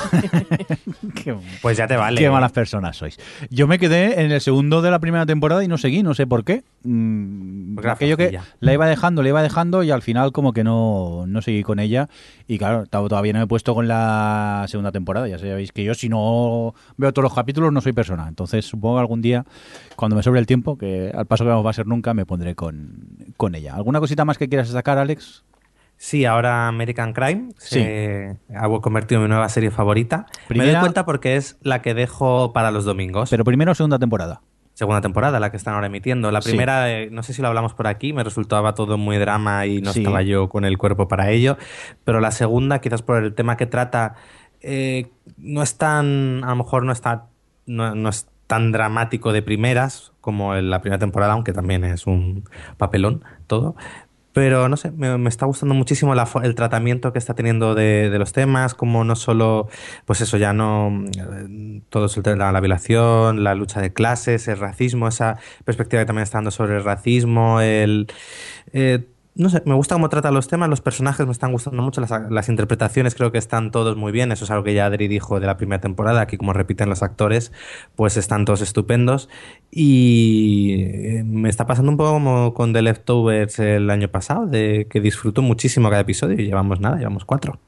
pues 1.62 1.76
ya 1.76 1.86
te 1.86 1.96
vale. 1.96 2.20
Qué 2.20 2.28
malas 2.28 2.50
personas 2.50 2.96
sois. 2.96 3.20
Yo 3.50 3.68
me 3.68 3.78
quedé 3.78 4.20
en 4.24 4.32
el 4.32 4.40
segundo 4.40 4.82
de 4.82 4.90
la 4.90 4.98
primera 4.98 5.26
temporada 5.26 5.62
y 5.62 5.68
no 5.68 5.78
seguí, 5.78 6.02
no 6.02 6.12
sé 6.12 6.26
por 6.26 6.44
qué. 6.44 6.64
Mm, 6.82 7.78
aquello 7.86 8.16
que 8.16 8.36
la 8.58 8.72
iba 8.72 8.88
dejando, 8.88 9.22
la 9.22 9.28
iba 9.28 9.42
dejando 9.44 9.84
y 9.84 9.92
al 9.92 10.02
final 10.02 10.32
como 10.32 10.52
que 10.52 10.64
no, 10.64 11.24
no 11.28 11.40
seguí 11.40 11.62
con 11.62 11.78
ella. 11.78 12.08
Y 12.48 12.58
claro, 12.58 12.86
todavía 12.86 13.32
no 13.32 13.38
me 13.38 13.44
he 13.44 13.48
puesto 13.48 13.76
con 13.76 13.86
la 13.86 14.64
segunda 14.66 14.90
temporada. 14.90 15.28
Ya 15.28 15.38
sabéis 15.38 15.70
que 15.70 15.84
yo 15.84 15.94
si 15.94 16.08
no 16.08 16.74
veo 16.96 17.12
todos 17.12 17.22
los 17.22 17.34
capítulos 17.34 17.72
no 17.72 17.80
soy 17.80 17.92
persona. 17.92 18.26
Entonces 18.26 18.64
supongo 18.64 18.96
que 18.96 19.00
algún 19.02 19.22
día, 19.22 19.44
cuando 19.94 20.16
me 20.16 20.24
sobre 20.24 20.40
el 20.40 20.46
tiempo, 20.46 20.76
que 20.76 21.12
al 21.14 21.26
paso 21.26 21.44
que 21.44 21.50
no 21.50 21.62
va 21.62 21.70
a 21.70 21.74
ser 21.74 21.86
nunca, 21.86 22.12
me 22.12 22.26
pondré 22.26 22.56
con, 22.56 23.06
con 23.36 23.54
ella. 23.54 23.76
¿Alguna 23.76 24.00
cosita 24.00 24.24
más 24.24 24.36
que 24.36 24.48
quieras 24.48 24.68
sacar, 24.68 24.98
Alex? 24.98 25.44
Sí, 25.96 26.24
ahora 26.24 26.68
American 26.68 27.12
Crime 27.12 27.52
se 27.56 28.36
ha 28.54 28.68
convertido 28.80 29.20
en 29.20 29.24
mi 29.24 29.28
nueva 29.28 29.48
serie 29.48 29.70
favorita. 29.70 30.26
Me 30.48 30.66
doy 30.66 30.80
cuenta 30.80 31.04
porque 31.04 31.36
es 31.36 31.56
la 31.62 31.82
que 31.82 31.94
dejo 31.94 32.52
para 32.52 32.70
los 32.70 32.84
domingos. 32.84 33.30
Pero 33.30 33.44
primero 33.44 33.72
o 33.72 33.74
segunda 33.74 33.98
temporada. 33.98 34.42
Segunda 34.74 35.00
temporada, 35.00 35.38
la 35.38 35.50
que 35.50 35.56
están 35.56 35.74
ahora 35.74 35.86
emitiendo. 35.86 36.32
La 36.32 36.40
primera, 36.40 36.90
eh, 36.92 37.08
no 37.10 37.22
sé 37.22 37.32
si 37.32 37.40
lo 37.40 37.48
hablamos 37.48 37.74
por 37.74 37.86
aquí, 37.86 38.12
me 38.12 38.24
resultaba 38.24 38.74
todo 38.74 38.98
muy 38.98 39.18
drama 39.18 39.66
y 39.66 39.80
no 39.80 39.92
estaba 39.92 40.20
yo 40.22 40.48
con 40.48 40.64
el 40.64 40.78
cuerpo 40.78 41.06
para 41.06 41.30
ello. 41.30 41.56
Pero 42.02 42.20
la 42.20 42.32
segunda, 42.32 42.80
quizás 42.80 43.00
por 43.00 43.22
el 43.22 43.34
tema 43.34 43.56
que 43.56 43.66
trata, 43.66 44.16
eh, 44.60 45.10
no 45.38 45.62
es 45.62 45.78
tan, 45.78 46.42
a 46.42 46.50
lo 46.50 46.56
mejor 46.56 46.84
no 46.84 46.92
está, 46.92 47.28
no 47.66 48.08
es 48.08 48.26
tan 48.46 48.72
dramático 48.72 49.32
de 49.32 49.42
primeras 49.42 50.12
como 50.20 50.54
en 50.54 50.70
la 50.70 50.80
primera 50.80 50.98
temporada, 50.98 51.34
aunque 51.34 51.52
también 51.52 51.84
es 51.84 52.06
un 52.06 52.44
papelón 52.78 53.24
todo. 53.46 53.76
Pero 54.34 54.68
no 54.68 54.76
sé, 54.76 54.90
me, 54.90 55.28
está 55.28 55.46
gustando 55.46 55.76
muchísimo 55.76 56.12
el 56.42 56.54
tratamiento 56.56 57.12
que 57.12 57.20
está 57.20 57.34
teniendo 57.34 57.76
de, 57.76 58.10
los 58.18 58.32
temas, 58.32 58.74
como 58.74 59.04
no 59.04 59.14
solo, 59.14 59.68
pues 60.06 60.20
eso, 60.20 60.36
ya 60.38 60.52
no 60.52 61.04
eh, 61.16 61.80
todo 61.88 62.06
es 62.06 62.16
la, 62.26 62.50
la 62.50 62.60
violación, 62.60 63.44
la 63.44 63.54
lucha 63.54 63.80
de 63.80 63.92
clases, 63.92 64.48
el 64.48 64.58
racismo, 64.58 65.06
esa 65.06 65.38
perspectiva 65.64 66.02
que 66.02 66.06
también 66.06 66.24
está 66.24 66.38
dando 66.38 66.50
sobre 66.50 66.76
el 66.76 66.84
racismo, 66.84 67.60
el. 67.60 68.08
Eh, 68.72 69.06
no 69.36 69.48
sé, 69.48 69.62
me 69.66 69.74
gusta 69.74 69.96
cómo 69.96 70.08
trata 70.08 70.30
los 70.30 70.46
temas, 70.46 70.68
los 70.68 70.80
personajes 70.80 71.26
me 71.26 71.32
están 71.32 71.50
gustando 71.50 71.82
mucho, 71.82 72.00
las, 72.00 72.48
interpretaciones 72.48 73.14
creo 73.14 73.32
que 73.32 73.38
están 73.38 73.72
todos 73.72 73.96
muy 73.96 74.12
bien, 74.12 74.30
eso 74.30 74.44
es 74.44 74.50
algo 74.50 74.62
que 74.62 74.74
ya 74.74 74.86
Adri 74.86 75.08
dijo 75.08 75.40
de 75.40 75.46
la 75.46 75.56
primera 75.56 75.80
temporada, 75.80 76.20
aquí 76.20 76.36
como 76.36 76.52
repiten 76.52 76.88
los 76.88 77.02
actores, 77.02 77.52
pues 77.96 78.16
están 78.16 78.44
todos 78.44 78.60
estupendos 78.60 79.28
y 79.70 80.76
eh, 80.78 81.24
me 81.24 81.48
está 81.48 81.66
pasando 81.66 81.90
un 81.90 81.96
poco 81.96 82.12
como 82.12 82.54
con 82.54 82.72
The 82.72 82.82
Leftovers 82.82 83.58
el 83.58 83.90
año 83.90 84.08
pasado, 84.08 84.46
de 84.46 84.86
que 84.88 85.00
disfruto 85.00 85.42
muchísimo 85.42 85.90
cada 85.90 86.02
episodio 86.02 86.40
y 86.40 86.46
llevamos 86.46 86.78
nada, 86.80 86.96
llevamos 86.96 87.24
cuatro. 87.24 87.58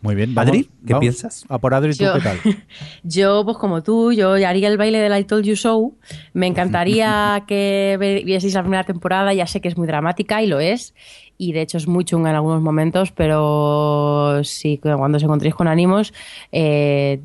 Muy 0.00 0.14
bien. 0.14 0.38
Adri, 0.38 0.68
¿qué 0.86 0.94
piensas? 0.96 1.44
A 1.48 1.58
por 1.58 1.74
Adri, 1.74 1.96
¿tú 1.96 2.04
qué 2.14 2.20
tal? 2.20 2.38
Yo, 3.02 3.44
pues 3.44 3.56
como 3.56 3.82
tú, 3.82 4.12
yo 4.12 4.34
haría 4.34 4.68
el 4.68 4.76
baile 4.76 4.98
del 4.98 5.18
I 5.18 5.24
Told 5.24 5.44
You 5.44 5.56
So. 5.56 5.92
Me 6.32 6.46
encantaría 6.46 7.44
que 7.48 8.22
vieseis 8.24 8.54
la 8.54 8.62
primera 8.62 8.84
temporada. 8.84 9.32
Ya 9.34 9.46
sé 9.46 9.60
que 9.60 9.68
es 9.68 9.76
muy 9.76 9.86
dramática 9.86 10.42
y 10.42 10.46
lo 10.46 10.60
es 10.60 10.94
y 11.38 11.52
de 11.52 11.62
hecho 11.62 11.78
es 11.78 11.86
muy 11.86 12.04
chunga 12.04 12.30
en 12.30 12.36
algunos 12.36 12.62
momentos, 12.62 13.12
pero 13.12 14.42
sí, 14.44 14.78
cuando 14.78 15.16
os 15.16 15.22
encontréis 15.22 15.54
con 15.54 15.68
ánimos 15.68 16.12
eh, 16.52 17.20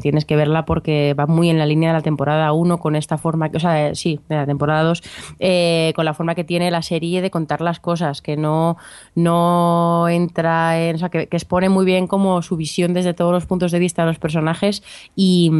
tienes 0.00 0.24
que 0.24 0.36
verla 0.36 0.64
porque 0.64 1.14
va 1.14 1.26
muy 1.26 1.50
en 1.50 1.58
la 1.58 1.66
línea 1.66 1.90
de 1.90 1.94
la 1.94 2.02
temporada 2.02 2.52
1 2.52 2.78
con 2.78 2.96
esta 2.96 3.18
forma, 3.18 3.50
o 3.54 3.60
sea, 3.60 3.94
sí, 3.94 4.20
de 4.28 4.36
la 4.36 4.46
temporada 4.46 4.82
2, 4.82 5.02
eh, 5.38 5.92
con 5.94 6.04
la 6.04 6.14
forma 6.14 6.34
que 6.34 6.44
tiene 6.44 6.70
la 6.70 6.82
serie 6.82 7.22
de 7.22 7.30
contar 7.30 7.60
las 7.60 7.80
cosas, 7.80 8.22
que 8.22 8.36
no, 8.36 8.76
no 9.14 10.08
entra 10.08 10.80
en, 10.80 10.96
o 10.96 10.98
sea, 10.98 11.08
que, 11.08 11.28
expone 11.30 11.68
muy 11.68 11.84
bien 11.84 12.06
como 12.06 12.42
su 12.42 12.56
visión 12.56 12.94
desde 12.94 13.14
todos 13.14 13.32
los 13.32 13.46
puntos 13.46 13.72
de 13.72 13.78
vista 13.78 14.02
de 14.02 14.08
los 14.08 14.18
personajes 14.18 14.82
y... 15.14 15.50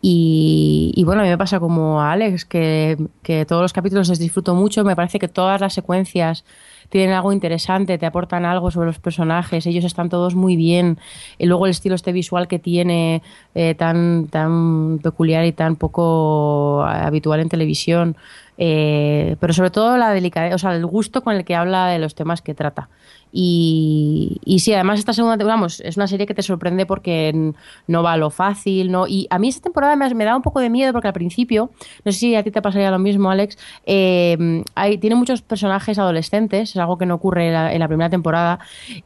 Y, 0.00 1.02
bueno, 1.04 1.22
a 1.22 1.24
mí 1.24 1.30
me 1.30 1.38
pasa 1.38 1.58
como 1.58 2.00
a 2.00 2.12
Alex, 2.12 2.44
que, 2.44 2.96
que, 3.22 3.44
todos 3.44 3.62
los 3.62 3.72
capítulos 3.72 4.08
les 4.08 4.18
disfruto 4.18 4.54
mucho. 4.54 4.84
Me 4.84 4.94
parece 4.94 5.18
que 5.18 5.26
todas 5.28 5.60
las 5.60 5.74
secuencias 5.74 6.44
tienen 6.88 7.14
algo 7.14 7.32
interesante, 7.32 7.98
te 7.98 8.06
aportan 8.06 8.44
algo 8.44 8.70
sobre 8.70 8.86
los 8.86 8.98
personajes, 8.98 9.66
ellos 9.66 9.84
están 9.84 10.08
todos 10.08 10.34
muy 10.34 10.56
bien. 10.56 10.98
Y 11.36 11.46
luego 11.46 11.66
el 11.66 11.70
estilo 11.70 11.94
este 11.94 12.12
visual 12.12 12.48
que 12.48 12.58
tiene 12.58 13.22
eh, 13.54 13.74
tan, 13.74 14.28
tan 14.28 15.00
peculiar 15.02 15.44
y 15.44 15.52
tan 15.52 15.76
poco 15.76 16.82
habitual 16.84 17.40
en 17.40 17.48
televisión. 17.48 18.16
Eh, 18.60 19.36
pero 19.38 19.52
sobre 19.52 19.70
todo 19.70 19.96
la 19.96 20.10
delicadeza, 20.12 20.56
o 20.56 20.58
sea, 20.58 20.74
el 20.74 20.84
gusto 20.84 21.22
con 21.22 21.36
el 21.36 21.44
que 21.44 21.54
habla 21.54 21.86
de 21.86 22.00
los 22.00 22.16
temas 22.16 22.42
que 22.42 22.54
trata. 22.54 22.88
Y, 23.30 24.40
y 24.44 24.60
sí, 24.60 24.72
además 24.72 24.98
esta 24.98 25.12
segunda, 25.12 25.42
vamos, 25.44 25.80
es 25.80 25.96
una 25.96 26.06
serie 26.06 26.26
que 26.26 26.34
te 26.34 26.42
sorprende 26.42 26.86
porque 26.86 27.52
no 27.86 28.02
va 28.02 28.14
a 28.14 28.16
lo 28.16 28.30
fácil, 28.30 28.90
¿no? 28.90 29.06
Y 29.06 29.26
a 29.30 29.38
mí 29.38 29.48
esta 29.48 29.62
temporada 29.64 29.96
me, 29.96 30.12
me 30.14 30.24
da 30.24 30.34
un 30.34 30.42
poco 30.42 30.60
de 30.60 30.70
miedo 30.70 30.92
porque 30.92 31.08
al 31.08 31.14
principio, 31.14 31.70
no 32.04 32.12
sé 32.12 32.18
si 32.18 32.34
a 32.36 32.42
ti 32.42 32.50
te 32.50 32.62
pasaría 32.62 32.90
lo 32.90 32.98
mismo, 32.98 33.30
Alex, 33.30 33.58
eh, 33.84 34.62
hay, 34.74 34.98
tiene 34.98 35.14
muchos 35.16 35.42
personajes 35.42 35.98
adolescentes, 35.98 36.70
es 36.70 36.76
algo 36.76 36.96
que 36.96 37.06
no 37.06 37.14
ocurre 37.14 37.48
en 37.48 37.80
la, 37.80 37.88
primera 37.88 38.10
temporada, 38.10 38.60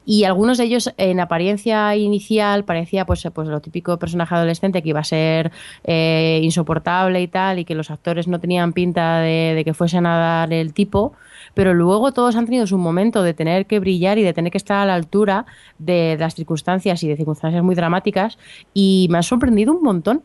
y 0.06 0.24
algunos 0.24 0.58
de 0.58 0.64
ellos 0.64 0.92
en 0.96 1.20
apariencia 1.20 1.94
inicial 1.96 2.64
parecía 2.64 3.04
pues, 3.06 3.26
pues 3.34 3.48
lo 3.48 3.60
típico 3.60 3.98
personaje 3.98 4.34
adolescente 4.34 4.82
que 4.82 4.88
iba 4.88 5.00
a 5.00 5.04
ser 5.04 5.50
eh, 5.84 6.40
insoportable 6.42 7.20
y 7.20 7.28
tal, 7.28 7.58
y 7.58 7.64
que 7.64 7.74
los 7.74 7.90
actores 7.90 8.28
no 8.28 8.38
tenían 8.38 8.72
pinta 8.72 9.18
de, 9.18 9.41
de 9.54 9.64
que 9.64 9.74
fuesen 9.74 10.06
a 10.06 10.16
dar 10.16 10.52
el 10.52 10.72
tipo, 10.72 11.12
pero 11.54 11.74
luego 11.74 12.12
todos 12.12 12.36
han 12.36 12.46
tenido 12.46 12.66
su 12.66 12.78
momento 12.78 13.22
de 13.22 13.34
tener 13.34 13.66
que 13.66 13.78
brillar 13.78 14.18
y 14.18 14.22
de 14.22 14.32
tener 14.32 14.50
que 14.50 14.58
estar 14.58 14.78
a 14.78 14.86
la 14.86 14.94
altura 14.94 15.46
de, 15.78 16.16
las 16.18 16.34
circunstancias 16.34 17.02
y 17.02 17.08
de 17.08 17.16
circunstancias 17.16 17.62
muy 17.62 17.74
dramáticas 17.74 18.38
y 18.72 19.08
me 19.10 19.18
ha 19.18 19.22
sorprendido 19.22 19.72
un 19.72 19.82
montón. 19.82 20.22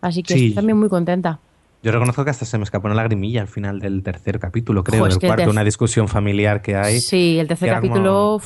Así 0.00 0.22
que 0.22 0.34
estoy 0.34 0.54
también 0.54 0.78
muy 0.78 0.88
contenta. 0.88 1.40
Yo 1.82 1.92
reconozco 1.92 2.24
que 2.24 2.30
hasta 2.30 2.44
se 2.44 2.58
me 2.58 2.64
escapó 2.64 2.88
una 2.88 2.94
lagrimilla 2.94 3.40
al 3.40 3.48
final 3.48 3.80
del 3.80 4.02
tercer 4.02 4.38
capítulo, 4.38 4.84
creo, 4.84 5.06
del 5.06 5.18
cuarto, 5.18 5.48
una 5.48 5.64
discusión 5.64 6.08
familiar 6.08 6.60
que 6.60 6.76
hay. 6.76 7.00
Sí, 7.00 7.38
el 7.38 7.48
tercer 7.48 7.70
capítulo, 7.70 8.38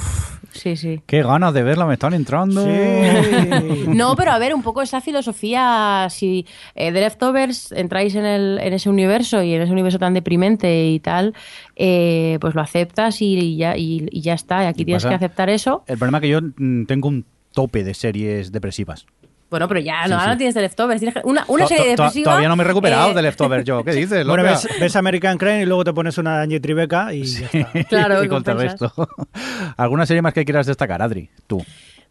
sí, 0.52 0.77
sí. 0.77 1.01
Qué 1.05 1.24
ganas 1.24 1.52
de 1.52 1.65
verla, 1.65 1.85
me 1.85 1.94
están 1.94 2.15
entrando. 2.15 2.65
no, 3.89 4.15
pero 4.15 4.31
a 4.31 4.39
ver, 4.39 4.55
un 4.55 4.62
poco 4.62 4.82
esa 4.82 5.01
filosofía, 5.01 6.06
si 6.11 6.47
eh, 6.77 6.93
The 6.93 7.01
Leftovers 7.01 7.73
entráis 7.73 8.15
en, 8.15 8.24
el, 8.24 8.61
en 8.61 8.73
ese 8.73 8.89
universo 8.89 9.43
y 9.43 9.55
en 9.55 9.62
ese 9.62 9.73
universo 9.73 9.98
tan 9.98 10.15
deprimente 10.15 10.86
y 10.86 11.01
tal, 11.01 11.35
eh, 11.74 12.39
pues 12.40 12.55
lo 12.55 12.61
aceptas 12.61 13.20
y, 13.20 13.56
ya, 13.56 13.77
y, 13.77 14.06
y, 14.12 14.20
ya 14.20 14.35
está. 14.35 14.62
Y 14.62 14.66
aquí 14.66 14.85
tienes 14.85 15.05
que 15.05 15.15
aceptar 15.15 15.51
eso. 15.51 15.82
El 15.89 15.98
problema 15.98 16.19
es 16.19 16.23
que 16.23 16.28
yo 16.28 16.40
mm, 16.40 16.85
tengo 16.85 17.09
un 17.09 17.24
tope 17.52 17.82
de 17.82 17.94
series 17.94 18.52
depresivas. 18.52 19.06
Bueno, 19.55 19.69
pero 19.69 19.79
ya, 19.81 20.03
no, 20.03 20.07
Sí, 20.09 20.13
ahora 20.15 20.25
sí. 20.25 20.31
no 20.31 20.37
tienes 20.37 20.55
de 20.57 20.61
leftovers. 20.63 21.03
Una, 21.23 21.45
una 21.47 21.63
To- 21.63 21.69
serie 21.69 21.85
to- 21.85 21.91
depresiva. 21.91 22.25
Todavía 22.25 22.49
no 22.49 22.57
me 22.57 22.65
he 22.65 22.67
recuperado 22.67 23.11
eh, 23.11 23.15
de 23.15 23.23
Leftover 23.23 23.63
yo. 23.63 23.85
¿Qué 23.85 23.93
dices? 23.95 24.27
Bueno, 24.27 24.43
ves, 24.43 24.69
ves 24.81 24.97
American 24.97 25.39
Crane 25.39 25.63
y 25.63 25.67
luego 25.67 25.85
te 25.85 25.93
pones 25.93 26.19
una 26.19 26.41
Angie 26.41 26.59
Tribeca 26.61 27.15
y 27.15 27.23
ya 27.25 27.47
está. 27.47 27.85
Claro, 27.89 28.25
y. 28.25 28.29
¿Alguna 29.77 30.07
serie 30.07 30.23
más 30.23 30.35
que 30.35 30.45
quieras 30.45 30.67
destacar, 30.67 31.01
Adri? 31.03 31.31
Tú. 31.47 31.65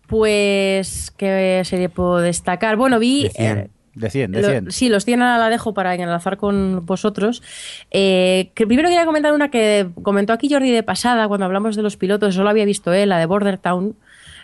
Pues, 0.07 1.11
¿qué 1.17 1.61
serie 1.65 1.89
puedo 1.89 2.19
destacar? 2.19 2.75
Bueno, 2.75 2.99
vi... 2.99 3.23
De 3.23 3.29
cien. 3.31 3.57
eh, 3.57 3.69
De 3.95 4.09
100, 4.09 4.31
de 4.31 4.41
Lo- 4.41 4.47
100. 4.49 4.71
sí, 4.71 4.89
los 4.89 5.05
100 5.05 5.21
ahora 5.21 5.37
la 5.37 5.49
dejo 5.49 5.73
para 5.73 5.95
enlazar 5.95 6.37
con 6.37 6.85
vosotros. 6.85 7.41
Eh, 7.91 8.51
que 8.53 8.65
primero 8.67 8.89
quería 8.89 9.05
comentar 9.05 9.33
una 9.33 9.49
que 9.49 9.87
comentó 10.01 10.33
aquí 10.33 10.49
Jordi 10.51 10.71
de 10.71 10.83
pasada 10.83 11.27
cuando 11.27 11.45
hablamos 11.45 11.75
de 11.75 11.81
los 11.83 11.97
pilotos, 11.97 12.35
solo 12.35 12.49
había 12.49 12.65
visto 12.65 12.93
él, 12.93 13.09
la 13.09 13.17
de 13.17 13.25
Border 13.25 13.57
Town, 13.57 13.95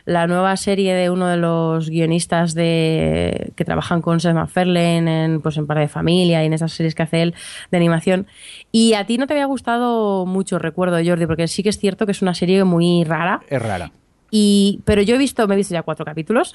la 0.10 0.26
nueva 0.26 0.58
serie 0.58 0.96
de 0.96 1.12
uno 1.12 1.28
de 1.28 1.38
los 1.38 1.88
guionistas 1.88 2.56
de 2.56 3.54
que 3.56 3.64
trabajan 3.64 4.02
con 4.02 4.20
Seth 4.20 4.34
MacFarlane 4.34 5.26
en, 5.26 5.42
pues, 5.42 5.56
en 5.58 5.68
Padre 5.68 5.82
de 5.84 5.88
Familia 5.88 6.42
y 6.42 6.48
en 6.48 6.54
esas 6.54 6.72
series 6.74 6.96
que 6.96 7.04
hace 7.04 7.22
él 7.22 7.36
de 7.70 7.78
animación. 7.78 8.26
Y 8.72 8.96
a 8.96 9.06
ti 9.06 9.20
no 9.20 9.28
te 9.28 9.34
había 9.34 9.46
gustado 9.46 10.26
mucho, 10.26 10.58
recuerdo, 10.58 10.98
Jordi, 11.06 11.28
porque 11.28 11.48
sí 11.48 11.62
que 11.62 11.70
es 11.70 11.78
cierto 11.78 12.08
que 12.08 12.14
es 12.14 12.24
una 12.24 12.34
serie 12.34 12.64
muy 12.64 13.04
rara. 13.04 13.42
Es 13.48 13.62
rara. 13.62 13.92
Y, 14.32 14.82
pero 14.84 15.04
yo 15.04 15.14
he 15.14 15.20
visto, 15.20 15.48
me 15.48 15.54
he 15.54 15.58
visto 15.58 15.76
ya 15.76 15.84
cuatro 15.84 16.06
capítulos, 16.06 16.54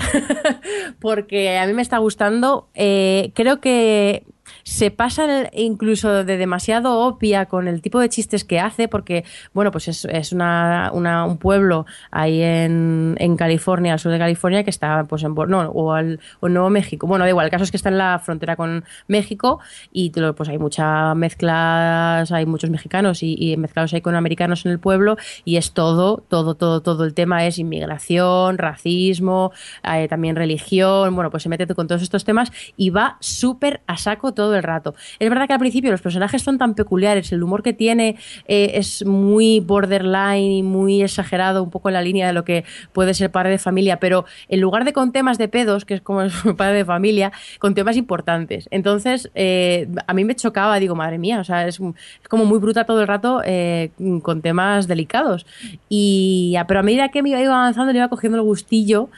porque 0.98 1.56
a 1.56 1.66
mí 1.68 1.74
me 1.74 1.82
está 1.82 1.98
gustando. 1.98 2.68
Eh, 2.74 3.31
creo 3.35 3.60
que 3.60 4.24
se 4.65 4.91
pasa 4.91 5.49
incluso 5.53 6.24
de 6.24 6.36
demasiado 6.36 6.99
obvia 7.01 7.47
con 7.47 7.69
el 7.69 7.81
tipo 7.82 8.01
de 8.01 8.09
chistes 8.09 8.45
que 8.45 8.59
hace, 8.61 8.89
porque, 8.89 9.24
bueno, 9.53 9.70
pues 9.70 9.89
es, 9.89 10.05
es 10.07 10.32
una, 10.32 10.91
una- 10.93 11.24
un 11.27 11.39
pueblo 11.39 11.86
ahí 12.11 12.43
en, 12.43 13.15
en 13.19 13.36
California, 13.36 13.93
al 13.93 13.99
sur 14.01 14.11
de 14.11 14.19
California, 14.19 14.65
que 14.65 14.70
está, 14.70 15.05
pues, 15.05 15.23
en, 15.23 15.35
no, 15.35 15.61
o, 15.70 15.93
al, 15.93 16.19
o 16.41 16.47
en 16.49 16.55
Nuevo 16.55 16.70
México. 16.70 17.07
Bueno, 17.07 17.24
da 17.24 17.28
igual, 17.31 17.45
el 17.47 17.51
caso 17.51 17.65
es 17.65 17.70
que 17.70 17.77
está 17.77 17.91
en 17.91 17.99
la 17.99 18.19
frontera 18.19 18.57
con 18.57 18.85
México 19.07 19.61
y 19.93 20.11
pues 20.35 20.49
hay 20.49 20.59
muchas 20.59 21.15
mezclas, 21.15 22.32
hay 22.32 22.47
muchos 22.47 22.70
mexicanos 22.70 23.23
y, 23.23 23.36
y 23.39 23.57
mezclados 23.57 23.93
ahí 23.95 24.01
con 24.01 24.15
americanos 24.16 24.65
en 24.66 24.73
el 24.73 24.78
pueblo 24.78 25.16
y 25.45 25.57
es 25.57 25.73
todo, 25.73 26.24
todo, 26.28 26.55
todo, 26.55 26.81
todo 26.82 27.05
el 27.05 27.15
tema 27.15 27.45
es 27.47 27.59
inmigración, 27.59 28.59
racismo, 28.59 29.53
eh, 29.82 30.09
también 30.09 30.36
religión, 30.36 31.15
bueno, 31.15 31.31
pues 31.31 31.43
se 31.43 31.49
mete 31.49 31.66
con 31.74 31.86
todos 31.86 32.03
estos 32.03 32.24
temas 32.24 32.51
y 32.77 32.91
va 32.91 33.16
súper 33.20 33.82
a 33.86 33.97
saco 33.97 34.32
todo 34.35 34.53
el 34.56 34.62
rato. 34.62 34.94
Es 35.18 35.28
verdad 35.28 35.47
que 35.47 35.52
al 35.52 35.59
principio 35.59 35.90
los 35.90 36.01
personajes 36.01 36.43
son 36.43 36.59
tan 36.59 36.74
peculiares, 36.74 37.32
el 37.32 37.43
humor 37.43 37.62
que 37.62 37.72
tiene 37.72 38.16
eh, 38.47 38.72
es 38.74 39.05
muy 39.05 39.60
borderline 39.60 40.52
y 40.52 40.62
muy 40.62 41.02
exagerado, 41.02 41.62
un 41.62 41.70
poco 41.70 41.89
en 41.89 41.94
la 41.94 42.02
línea 42.02 42.26
de 42.26 42.32
lo 42.32 42.44
que 42.44 42.64
puede 42.93 43.14
ser 43.14 43.31
padre 43.31 43.51
de 43.51 43.59
familia, 43.59 43.98
pero 43.98 44.24
en 44.48 44.60
lugar 44.60 44.85
de 44.85 44.93
con 44.93 45.12
temas 45.12 45.39
de 45.39 45.48
pedos, 45.48 45.85
que 45.85 45.94
es 45.94 46.01
como 46.01 46.22
es 46.22 46.32
padre 46.56 46.78
de 46.78 46.85
familia, 46.85 47.32
con 47.59 47.74
temas 47.74 47.97
importantes. 47.97 48.68
Entonces, 48.70 49.31
eh, 49.35 49.89
a 50.06 50.14
mí 50.14 50.24
me 50.24 50.35
chocaba, 50.35 50.78
digo, 50.78 50.94
madre 50.94 51.18
mía, 51.18 51.40
o 51.40 51.44
sea, 51.44 51.66
es, 51.66 51.81
como 52.28 52.44
muy 52.44 52.59
bruta 52.59 52.85
todo 52.85 53.01
el 53.01 53.09
rato 53.09 53.43
eh, 53.44 53.90
con 54.22 54.43
temas 54.43 54.86
delicados. 54.89 55.47
Y, 55.89 56.56
pero 56.68 56.81
a 56.81 56.82
medida 56.82 57.09
que 57.09 57.22
me 57.22 57.31
iba 57.31 57.40
avanzando, 57.40 57.93
le 57.93 57.98
iba 57.98 58.09
cogiendo 58.09 58.39
el 58.39 58.44
gustillo 58.44 59.09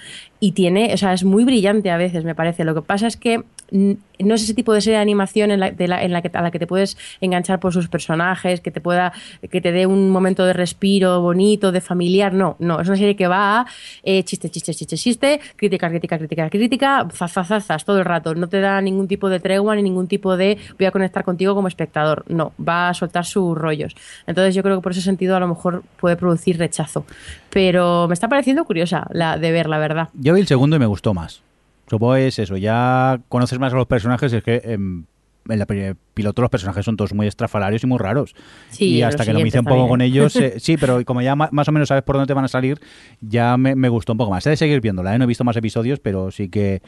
y 0.41 0.53
tiene, 0.53 0.93
o 0.93 0.97
sea, 0.97 1.13
es 1.13 1.25
muy 1.25 1.45
brillante 1.45 1.91
a 1.91 1.97
veces, 1.97 2.25
me 2.25 2.35
parece. 2.35 2.65
Lo 2.65 2.75
que 2.75 2.83
pasa 2.83 3.07
es 3.07 3.17
que 3.17 3.43
no 3.73 4.35
es 4.37 4.45
ese 4.45 4.55
tipo 4.55 4.73
de 4.73 4.81
serie 4.81 4.97
de 4.99 5.03
animación 5.03 5.51
en 5.51 5.59
la, 5.59 5.73
de 5.73 5.89
la- 5.89 6.05
en 6.05 6.13
la 6.13 6.23
que, 6.23 6.31
a 6.33 6.41
la 6.41 6.53
que 6.53 6.61
te 6.61 6.69
puedes 6.69 6.97
enganchar 7.21 7.59
por 7.59 7.73
sus 7.73 7.89
personajes, 7.89 8.61
que 8.61 8.71
te 8.71 8.81
pueda, 8.81 9.13
que 9.51 9.61
te 9.61 9.73
dé 9.73 9.87
un 9.87 10.09
momento 10.11 10.47
de 10.47 10.53
respiro 10.53 11.21
bonito, 11.21 11.73
de 11.73 11.81
familiar. 11.81 12.33
No, 12.33 12.55
no, 12.61 12.81
es 12.81 12.87
una 12.87 12.97
serie 12.97 13.17
que 13.17 13.27
va 13.27 13.61
a 13.63 13.67
eh, 14.05 14.23
chiste, 14.23 14.51
chiste, 14.51 14.73
chiste, 14.73 14.97
chiste, 14.97 15.41
crítica, 15.57 15.89
crítica, 15.89 16.17
crítica, 16.17 16.49
crítica, 16.49 17.09
zazazazas 17.13 17.85
todo 17.85 17.99
el 17.99 18.05
rato. 18.05 18.37
No 18.37 18.47
te 18.49 18.61
da 18.61 18.81
ningún 18.81 19.09
tipo 19.09 19.29
de 19.29 19.41
tregua 19.41 19.75
ni 19.75 19.83
ningún 19.83 20.07
tipo 20.07 20.37
de 20.37 20.59
voy 20.79 20.87
a 20.87 20.93
conectar 20.93 21.25
contigo 21.25 21.55
como 21.57 21.67
espectador. 21.67 22.25
No, 22.29 22.53
va 22.63 22.91
a 22.91 22.95
soltar 22.95 23.25
sus 23.25 23.59
rollos. 23.59 23.97
Entonces 24.29 24.55
yo 24.55 24.63
creo 24.63 24.77
que 24.77 24.83
por 24.83 24.93
ese 24.93 25.01
sentido 25.03 25.35
a 25.35 25.41
lo 25.41 25.49
mejor 25.49 25.83
puede 25.99 26.15
producir 26.17 26.57
rechazo. 26.57 27.05
Pero 27.51 28.07
me 28.07 28.15
está 28.15 28.29
pareciendo 28.29 28.65
curiosa 28.65 29.07
la 29.11 29.39
de 29.39 29.51
ver, 29.51 29.67
la 29.69 29.79
verdad. 29.79 30.09
Yo 30.15 30.36
vi 30.37 30.43
el 30.43 30.47
segundo 30.47 30.77
y 30.77 30.79
me 30.79 30.87
gustó 30.87 31.15
más. 31.15 31.43
Supongo 31.89 32.17
es 32.17 32.39
eso, 32.39 32.57
ya 32.57 33.21
conoces 33.29 33.59
más 33.59 33.73
a 33.73 33.77
los 33.77 33.87
personajes, 33.87 34.33
es 34.33 34.43
que 34.43 34.61
em, 34.65 35.05
en 35.49 35.59
la 35.59 35.67
piloto 36.15 36.43
los 36.43 36.51
personajes 36.51 36.85
son 36.85 36.97
todos 36.97 37.15
muy 37.15 37.27
estrafalarios 37.27 37.85
y 37.85 37.87
muy 37.87 37.99
raros. 37.99 38.35
Sí, 38.71 38.97
y 38.97 39.03
hasta 39.03 39.25
que 39.25 39.33
me 39.33 39.43
hice 39.43 39.61
un 39.61 39.65
poco 39.65 39.89
con 39.89 40.01
ellos, 40.01 40.35
eh, 40.37 40.59
sí, 40.59 40.77
pero 40.77 41.05
como 41.05 41.23
ya 41.23 41.37
más 41.37 41.69
o 41.69 41.73
menos 41.73 41.89
sabes 41.89 42.03
por 42.03 42.17
dónde 42.17 42.27
te 42.27 42.35
van 42.35 42.45
a 42.45 42.49
salir, 42.49 42.81
ya 43.21 43.57
me, 43.57 43.75
me 43.77 43.89
gustó 43.89 44.13
un 44.13 44.19
poco 44.19 44.31
más. 44.31 44.47
He 44.47 44.51
de 44.51 44.57
seguir 44.57 44.81
viéndola, 44.81 45.15
¿eh? 45.15 45.19
no 45.19 45.25
he 45.25 45.29
visto 45.29 45.45
más 45.45 45.57
episodios, 45.57 46.01
pero 46.01 46.31
sí 46.31 46.49
que 46.49 46.83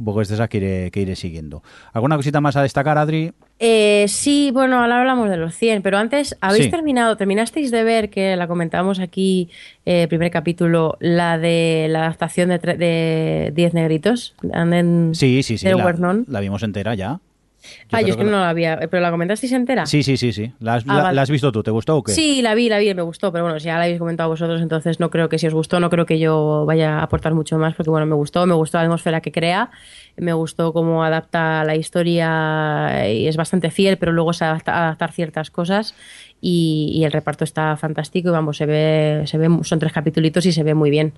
un 0.00 0.04
poco 0.04 0.20
es 0.22 0.28
de 0.28 0.34
esas 0.34 0.48
que 0.48 0.56
iré, 0.56 0.90
que 0.90 1.00
iré 1.02 1.14
siguiendo. 1.14 1.62
¿Alguna 1.92 2.16
cosita 2.16 2.40
más 2.40 2.56
a 2.56 2.62
destacar, 2.62 2.98
Adri? 2.98 3.32
Eh, 3.58 4.06
sí, 4.08 4.50
bueno, 4.52 4.80
ahora 4.80 4.98
hablamos 5.00 5.28
de 5.30 5.36
los 5.36 5.54
100, 5.54 5.82
pero 5.82 5.98
antes, 5.98 6.36
¿habéis 6.40 6.64
Sí. 6.64 6.70
terminado, 6.70 7.16
terminasteis 7.16 7.70
de 7.70 7.84
ver, 7.84 8.08
que 8.10 8.34
la 8.36 8.48
comentamos 8.48 8.98
aquí, 9.00 9.50
eh, 9.84 10.06
primer 10.08 10.30
capítulo, 10.30 10.96
la 11.00 11.38
de 11.38 11.86
la 11.90 12.00
adaptación 12.00 12.48
de, 12.48 12.58
de 12.58 13.52
10 13.54 13.74
negritos? 13.74 14.34
And 14.52 14.72
then- 14.72 15.10
Sí, 15.14 15.42
sí, 15.42 15.58
sí, 15.58 15.66
la, 15.68 16.24
la 16.26 16.40
vimos 16.40 16.62
entera 16.62 16.94
ya. 16.94 17.20
Ah, 17.62 17.86
creo 17.88 18.00
yo 18.02 18.06
es 18.08 18.16
que 18.16 18.24
que 18.24 18.30
no 18.30 18.38
la 18.40 18.48
había, 18.48 18.78
pero 18.90 19.00
¿la 19.00 19.10
comentasteis 19.10 19.52
entera? 19.52 19.86
Sí, 19.86 20.02
sí, 20.02 20.16
sí, 20.16 20.32
sí. 20.32 20.52
¿La 20.60 20.74
has, 20.74 20.84
Ah, 20.86 20.96
la- 20.96 21.02
vale. 21.04 21.16
la 21.16 21.22
has 21.22 21.30
visto 21.30 21.52
tú? 21.52 21.62
¿Te 21.62 21.70
gustó 21.70 21.96
o 21.96 22.02
qué? 22.02 22.12
Sí, 22.12 22.42
la 22.42 22.54
vi, 22.54 22.68
la 22.68 22.78
vi, 22.78 22.92
me 22.94 23.02
gustó, 23.02 23.30
pero 23.32 23.44
bueno, 23.44 23.58
si 23.60 23.66
ya 23.66 23.76
la 23.78 23.84
habéis 23.84 23.98
comentado 23.98 24.28
vosotros, 24.28 24.60
entonces 24.62 25.00
no 25.00 25.10
creo 25.10 25.28
que 25.28 25.38
si 25.38 25.46
os 25.46 25.54
gustó, 25.54 25.80
no 25.80 25.90
creo 25.90 26.06
que 26.06 26.18
yo 26.18 26.64
vaya 26.66 26.98
a 26.98 27.02
aportar 27.02 27.34
mucho 27.34 27.58
más, 27.58 27.74
porque 27.74 27.90
bueno, 27.90 28.06
me 28.06 28.14
gustó, 28.14 28.46
me 28.46 28.54
gustó 28.54 28.78
la 28.78 28.84
atmósfera 28.84 29.20
que 29.20 29.32
crea, 29.32 29.70
me 30.16 30.32
gustó 30.32 30.72
cómo 30.72 31.04
adapta 31.04 31.64
la 31.64 31.76
historia 31.76 33.08
y 33.12 33.26
es 33.26 33.36
bastante 33.36 33.70
fiel, 33.70 33.96
pero 33.98 34.12
luego 34.12 34.32
se 34.32 34.44
adapta 34.44 34.72
a 34.74 34.82
adaptar 34.86 35.12
ciertas 35.12 35.50
cosas 35.50 35.94
y, 36.40 36.90
y 36.94 37.04
el 37.04 37.12
reparto 37.12 37.44
está 37.44 37.76
fantástico 37.76 38.28
y 38.28 38.32
vamos, 38.32 38.56
se 38.56 38.66
ve, 38.66 39.22
se 39.26 39.38
ve, 39.38 39.48
son 39.62 39.78
tres 39.78 39.92
capítulos 39.92 40.44
y 40.46 40.52
se 40.52 40.62
ve 40.62 40.74
muy 40.74 40.90
bien. 40.90 41.12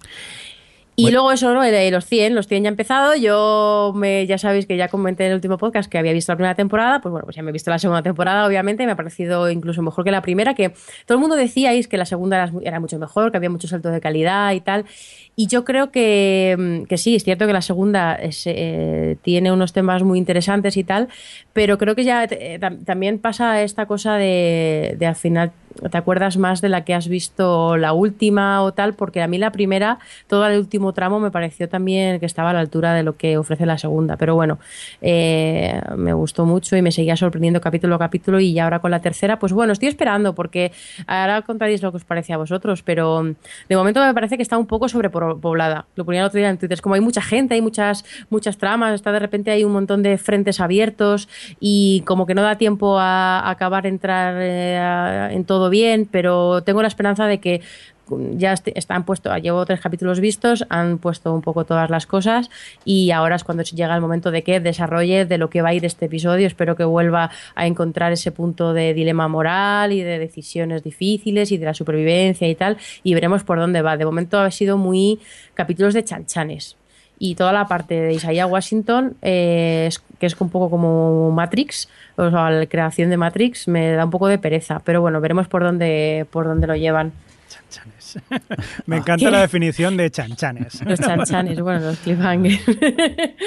Y 0.95 1.05
Bueno. 1.05 1.15
luego 1.21 1.33
eso, 1.33 1.55
¿no? 1.55 1.63
De 1.63 1.91
los 1.91 2.05
100, 2.05 2.35
los 2.35 2.47
100 2.47 2.65
ya 2.65 2.69
han 2.69 2.75
empezado. 2.75 3.15
Yo 3.17 3.93
me, 3.97 4.27
ya 4.27 4.37
sabéis 4.37 4.67
que 4.67 4.77
ya 4.77 4.89
comenté 4.89 5.25
en 5.25 5.31
el 5.31 5.37
último 5.37 5.57
podcast 5.57 5.91
que 5.91 5.97
había 5.97 6.13
visto 6.13 6.33
la 6.33 6.37
primera 6.37 6.55
temporada. 6.55 7.01
Pues 7.01 7.11
bueno, 7.13 7.25
pues 7.25 7.35
ya 7.35 7.43
me 7.43 7.49
he 7.49 7.53
visto 7.53 7.71
la 7.71 7.79
segunda 7.79 8.03
temporada, 8.03 8.47
obviamente. 8.47 8.85
Me 8.85 8.93
ha 8.93 8.97
parecido 8.97 9.51
incluso 9.51 9.81
mejor 9.81 10.05
que 10.05 10.11
la 10.11 10.21
primera, 10.21 10.53
que 10.55 10.69
todo 11.07 11.17
el 11.17 11.21
mundo 11.21 11.35
decíais 11.35 11.89
que 11.89 11.97
la 11.97 12.05
segunda 12.05 12.37
era, 12.43 12.53
era 12.63 12.79
mucho 12.79 12.99
mejor, 12.99 13.31
que 13.31 13.39
había 13.39 13.49
mucho 13.49 13.69
salto 13.69 13.89
de 13.89 14.01
calidad 14.03 14.53
y 14.53 14.61
tal. 14.61 14.85
Y 15.35 15.47
yo 15.47 15.65
creo 15.65 15.91
que, 15.91 16.57
mm, 16.59 16.83
que 16.85 16.99
sí, 16.99 17.17
es 17.17 17.25
cierto 17.25 17.47
que 17.47 17.55
la 17.55 17.63
segunda 17.63 18.15
es, 18.15 18.43
eh, 18.47 19.17
tiene 19.23 19.51
unos 19.51 19.73
temas 19.73 20.03
muy 20.03 20.19
interesantes 20.19 20.77
y 20.77 20.85
tal, 20.85 21.09
pero 21.55 21.79
creo 21.79 21.95
que 21.95 22.05
ya 22.05 22.25
eh, 22.25 22.59
tam- 22.61 22.85
también 22.85 23.19
pasa 23.19 23.63
esta 23.63 23.87
cosa 23.87 24.17
de, 24.17 24.95
de 24.99 25.07
al 25.07 25.17
final 25.17 25.53
te 25.91 25.99
acuerdas 25.99 26.37
más 26.37 26.61
de 26.61 26.69
la 26.69 26.85
que 26.85 26.95
has 26.95 27.09
visto 27.09 27.77
la 27.77 27.93
última 27.93 28.63
o 28.63 28.73
tal, 28.73 28.95
porque 28.95 29.23
a 29.23 29.29
mí 29.29 29.39
la 29.39 29.53
primera, 29.53 29.99
todo 30.27 30.47
el 30.47 30.59
último 30.59 30.93
tramo 30.93 31.21
me 31.21 31.31
pareció 31.31 31.69
también 31.69 32.21
que 32.21 32.27
estaba 32.27 32.51
a 32.51 32.53
la 32.53 32.61
altura 32.61 32.95
de 32.95 33.03
lo 33.03 33.17
que 33.17 33.39
ofrece 33.39 33.67
la 33.67 33.79
segunda, 33.79 34.17
pero 34.17 34.35
bueno, 34.35 34.59
eh, 35.01 35.81
me 35.97 36.13
gustó 36.13 36.45
mucho 36.45 36.77
y 36.77 36.83
me 36.83 36.93
seguía 36.93 37.17
sorprendiendo 37.17 37.61
capítulo 37.61 37.95
a 37.97 37.99
capítulo. 37.99 38.41
Y 38.41 38.59
ahora 38.59 38.79
con 38.81 38.91
la 38.91 39.01
tercera, 39.01 39.39
pues 39.39 39.53
bueno, 39.53 39.73
estoy 39.73 39.89
esperando 39.89 40.35
porque 40.35 40.73
ahora 41.07 41.43
contaréis 41.43 41.83
lo 41.83 41.91
que 41.91 41.97
os 41.99 42.05
parece 42.05 42.33
a 42.33 42.37
vosotros, 42.37 42.83
pero 42.83 43.23
mm, 43.23 43.35
de 43.69 43.77
momento 43.77 44.05
me 44.05 44.15
parece 44.15 44.37
que 44.37 44.43
está 44.43 44.59
un 44.59 44.67
poco 44.67 44.89
sobrepoblada. 44.89 45.87
Lo 45.97 46.05
ponía 46.05 46.21
el 46.21 46.27
otro 46.27 46.39
día 46.39 46.51
en 46.51 46.59
Twitter, 46.59 46.75
es 46.75 46.83
como 46.83 46.95
hay 46.95 47.01
mucha 47.01 47.23
gente, 47.23 47.55
hay 47.55 47.63
muchas, 47.63 48.05
muchas 48.31 48.59
tramas, 48.59 48.95
está 48.95 49.13
de 49.13 49.19
repente 49.19 49.51
hay 49.51 49.65
un 49.65 49.73
montón 49.73 50.03
de 50.03 50.19
frentes 50.19 50.61
abiertos 50.61 51.29
y 51.61 52.03
como 52.07 52.27
que 52.27 52.35
no 52.35 52.43
da 52.43 52.57
tiempo 52.57 52.99
a, 52.99 53.49
acabar 53.49 53.87
entrar 53.87 54.37
eh, 54.39 55.29
en 55.33 55.45
todo 55.45 55.62
bien, 55.71 56.09
pero 56.11 56.63
tengo 56.63 56.83
la 56.83 56.89
esperanza 56.89 57.27
de 57.27 57.39
que 57.41 57.61
mm, 58.09 58.37
ya 58.39 58.53
est- 58.53 58.69
están 58.75 59.05
puestos, 59.05 59.35
llevo 59.43 59.65
tres 59.65 59.81
capítulos 59.81 60.21
vistos, 60.21 60.65
han 60.69 60.99
puesto 60.99 61.33
un 61.33 61.41
poco 61.43 61.65
todas 61.65 61.89
las 61.91 62.07
cosas 62.07 62.51
y 62.85 63.11
ahora 63.13 63.37
es 63.37 63.45
cuando 63.45 63.63
llega 63.63 63.95
el 63.95 64.01
momento 64.01 64.31
de 64.31 64.43
que 64.43 64.61
desarrolle 64.61 65.25
de 65.25 65.39
lo 65.39 65.49
que 65.51 65.63
va 65.63 65.71
a 65.71 65.75
ir 65.75 65.85
este 65.85 66.07
episodio. 66.07 66.47
Espero 66.47 66.77
que 66.77 66.85
vuelva 66.85 67.31
a 67.55 67.67
encontrar 67.67 68.13
ese 68.13 68.33
punto 68.33 68.73
de 68.75 68.93
dilema 68.95 69.29
moral 69.29 69.93
y 69.93 70.03
de 70.03 70.19
decisiones 70.19 70.83
difíciles 70.83 71.53
y 71.53 71.59
de 71.59 71.67
la 71.67 71.75
supervivencia 71.75 72.49
y 72.49 72.55
tal 72.55 72.77
y 73.03 73.15
veremos 73.15 73.45
por 73.45 73.59
dónde 73.59 73.83
va. 73.83 73.97
De 73.97 74.05
momento 74.05 74.39
ha 74.41 74.51
sido 74.51 74.77
muy 74.77 75.21
capítulos 75.55 75.95
de 75.95 76.05
chanchanes 76.05 76.77
y 77.25 77.37
toda 77.37 77.53
la 77.53 77.69
parte 77.69 77.95
de 78.01 78.15
Isaiah 78.15 78.47
Washington, 78.49 79.15
eh, 79.23 79.85
es- 79.87 80.01
que 80.19 80.27
es 80.27 80.41
un 80.41 80.51
poco 80.51 80.69
como 80.69 81.31
Matrix, 81.31 81.89
o 82.17 82.29
sea, 82.31 82.51
la 82.51 82.67
creación 82.67 83.11
de 83.11 83.17
Matrix, 83.17 83.69
me 83.69 83.93
da 83.93 84.05
un 84.05 84.11
poco 84.11 84.27
de 84.27 84.39
pereza, 84.39 84.81
pero 84.85 85.01
bueno, 85.01 85.21
veremos 85.21 85.47
por 85.47 85.63
dónde, 85.63 86.27
por 86.33 86.47
dónde 86.47 86.67
lo 86.67 86.75
llevan. 86.75 87.13
Chanchanes. 87.49 88.19
Me 88.87 88.97
encanta 88.97 89.31
la 89.31 89.41
definición 89.43 89.97
de 89.97 90.11
chanchanes. 90.11 90.83
Los 90.85 90.99
chanchanes, 90.99 91.61
bueno, 91.61 91.81
los 91.87 91.99
cliffhangers. 91.99 92.61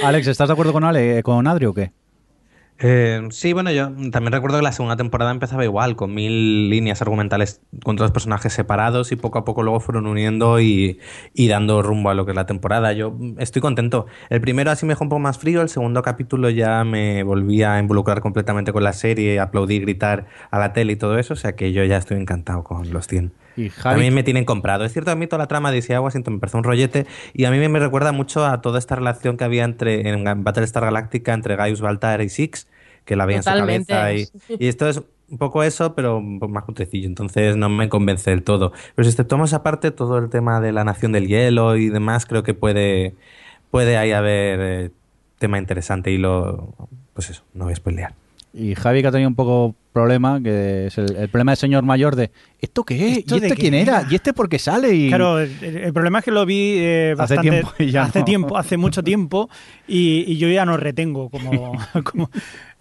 Alex, 0.04 0.28
¿estás 0.28 0.48
de 0.48 0.54
acuerdo 0.54 0.72
con, 0.72 0.84
Ale, 0.86 1.22
con 1.24 1.46
Adri 1.46 1.66
o 1.66 1.74
qué? 1.74 1.92
Eh, 2.78 3.22
sí, 3.32 3.54
bueno, 3.54 3.72
yo 3.72 3.86
también 4.12 4.34
recuerdo 4.34 4.58
que 4.58 4.64
la 4.64 4.74
segunda 4.74 4.98
temporada 4.98 5.32
empezaba 5.32 5.64
igual, 5.64 5.96
con 5.96 6.14
mil 6.14 6.70
líneas 6.70 7.02
argumentales 7.02 7.62
con 7.86 7.96
dos 7.96 8.12
personajes 8.12 8.52
separados 8.52 9.14
y 9.14 9.16
poco 9.16 9.38
a 9.38 9.46
poco 9.46 9.64
luego 9.64 9.80
fueron 9.80 10.08
uniendo 10.08 10.60
y, 10.60 11.00
y, 11.34 11.48
dando 11.48 11.82
rumbo 11.82 12.10
a 12.10 12.14
lo 12.14 12.26
que 12.26 12.32
es 12.32 12.36
la 12.36 12.46
temporada. 12.46 12.92
Yo 12.92 13.16
estoy 13.40 13.62
contento. 13.62 14.08
El 14.30 14.42
primero 14.42 14.72
así 14.72 14.86
me 14.86 14.92
dejó 14.92 15.06
un 15.06 15.10
poco 15.10 15.20
más 15.22 15.38
frío, 15.38 15.62
el 15.62 15.70
segundo 15.70 16.02
capítulo 16.04 16.50
ya 16.50 16.84
me 16.84 17.24
volví 17.24 17.64
a 17.64 17.80
involucrar 17.80 18.20
completamente 18.20 18.74
con 18.74 18.84
la 18.84 18.94
serie, 18.94 19.40
aplaudir, 19.40 19.84
gritar 19.84 20.26
a 20.52 20.60
la 20.60 20.74
tele 20.74 20.94
y 20.94 20.96
todo 20.98 21.18
eso, 21.18 21.34
o 21.34 21.38
sea 21.38 21.56
que 21.56 21.72
yo 21.72 21.84
ya 21.86 21.98
estoy 21.98 22.18
encantado 22.18 22.64
con 22.64 22.92
los 22.92 23.08
100. 23.08 23.45
Y 23.58 23.72
A 23.84 23.96
mí 23.96 24.12
me 24.12 24.24
tienen 24.24 24.46
comprado. 24.46 24.86
Es 24.86 24.94
cierto, 24.94 25.12
a 25.12 25.16
mí 25.16 25.28
toda 25.28 25.40
la 25.40 25.48
trama 25.48 25.72
de 25.72 25.82
Sea 25.82 26.02
Washington 26.02 26.36
me 26.36 26.40
parece 26.40 26.58
un 26.58 26.64
rollete 26.64 27.06
y 27.34 27.46
a 27.46 27.52
mí 27.52 27.68
me 27.68 27.80
recuerda 27.80 28.12
mucho 28.12 28.46
a 28.46 28.62
toda 28.62 28.80
esta 28.80 28.96
relación 28.96 29.38
que 29.38 29.44
había 29.44 29.64
entre 29.64 30.10
en 30.10 30.44
Battlestar 30.44 30.84
Galactica 30.84 31.34
entre 31.34 31.56
Gaius 31.56 31.82
Baltar 31.82 32.22
y 32.22 32.30
Six, 32.30 32.68
que 33.06 33.16
la 33.16 33.26
veía 33.26 33.38
en 33.38 33.44
su 33.44 33.50
cabeza. 33.50 34.14
Y, 34.14 34.28
y, 34.60 34.68
esto 34.68 34.90
es 34.90 35.02
un 35.30 35.38
poco 35.38 35.64
eso, 35.64 35.96
pero 35.96 36.18
un 36.18 36.40
poco 36.40 36.54
más 36.54 36.64
cutrecillo. 36.64 37.08
Entonces 37.08 37.56
no 37.56 37.70
me 37.70 37.90
convence 37.90 38.30
del 38.30 38.44
todo. 38.44 38.74
Pero 38.96 39.10
si 39.10 39.24
tomas 39.24 39.54
aparte 39.54 39.92
todo 39.92 40.18
el 40.18 40.30
tema 40.30 40.60
de 40.62 40.72
la 40.72 40.84
nación 40.84 41.12
del 41.12 41.28
hielo 41.28 41.76
y 41.78 41.90
demás, 41.90 42.26
creo 42.26 42.44
que 42.44 42.54
puede, 42.54 43.16
puede 43.72 43.98
ahí 43.98 44.12
haber 44.12 44.60
eh, 44.62 44.92
tema 45.38 45.58
interesante 45.58 46.12
y 46.12 46.18
lo... 46.18 46.74
Pues 47.14 47.30
eso, 47.30 47.44
no 47.54 47.66
voy 47.66 47.74
a 47.74 47.76
spoilear. 47.78 48.14
Y 48.54 48.76
Javi 48.76 49.02
que 49.02 49.08
ha 49.08 49.12
tenido 49.12 49.30
un 49.30 49.36
poco 49.36 49.76
problema, 49.96 50.44
que 50.44 50.88
es 50.88 50.98
el, 50.98 51.30
problema 51.30 51.54
del 51.54 51.58
señor 51.58 51.84
mayor 51.84 52.18
de 52.18 52.30
¿esto 52.60 52.84
qué 52.84 53.14
es? 53.14 53.18
¿Y 53.20 53.36
este 53.36 53.56
quién 53.56 53.74
era? 53.74 54.06
¿Y 54.10 54.16
este 54.16 54.34
por 54.34 54.50
qué 54.50 54.60
sale? 54.60 54.94
Y... 54.94 55.08
Claro, 55.08 55.40
el, 55.40 55.94
problema 55.94 56.20
es 56.20 56.26
que 56.26 56.32
lo 56.32 56.46
vi 56.46 56.76
eh, 56.78 57.16
hace 57.18 57.38
tiempo, 57.38 57.72
hace, 58.02 58.24
tiempo 58.24 58.58
hace 58.58 58.76
mucho 58.76 59.02
tiempo, 59.04 59.50
y, 59.88 60.36
yo 60.36 60.50
ya 60.50 60.66
no 60.66 60.76
retengo 60.76 61.30
como... 61.30 61.78
como 62.04 62.30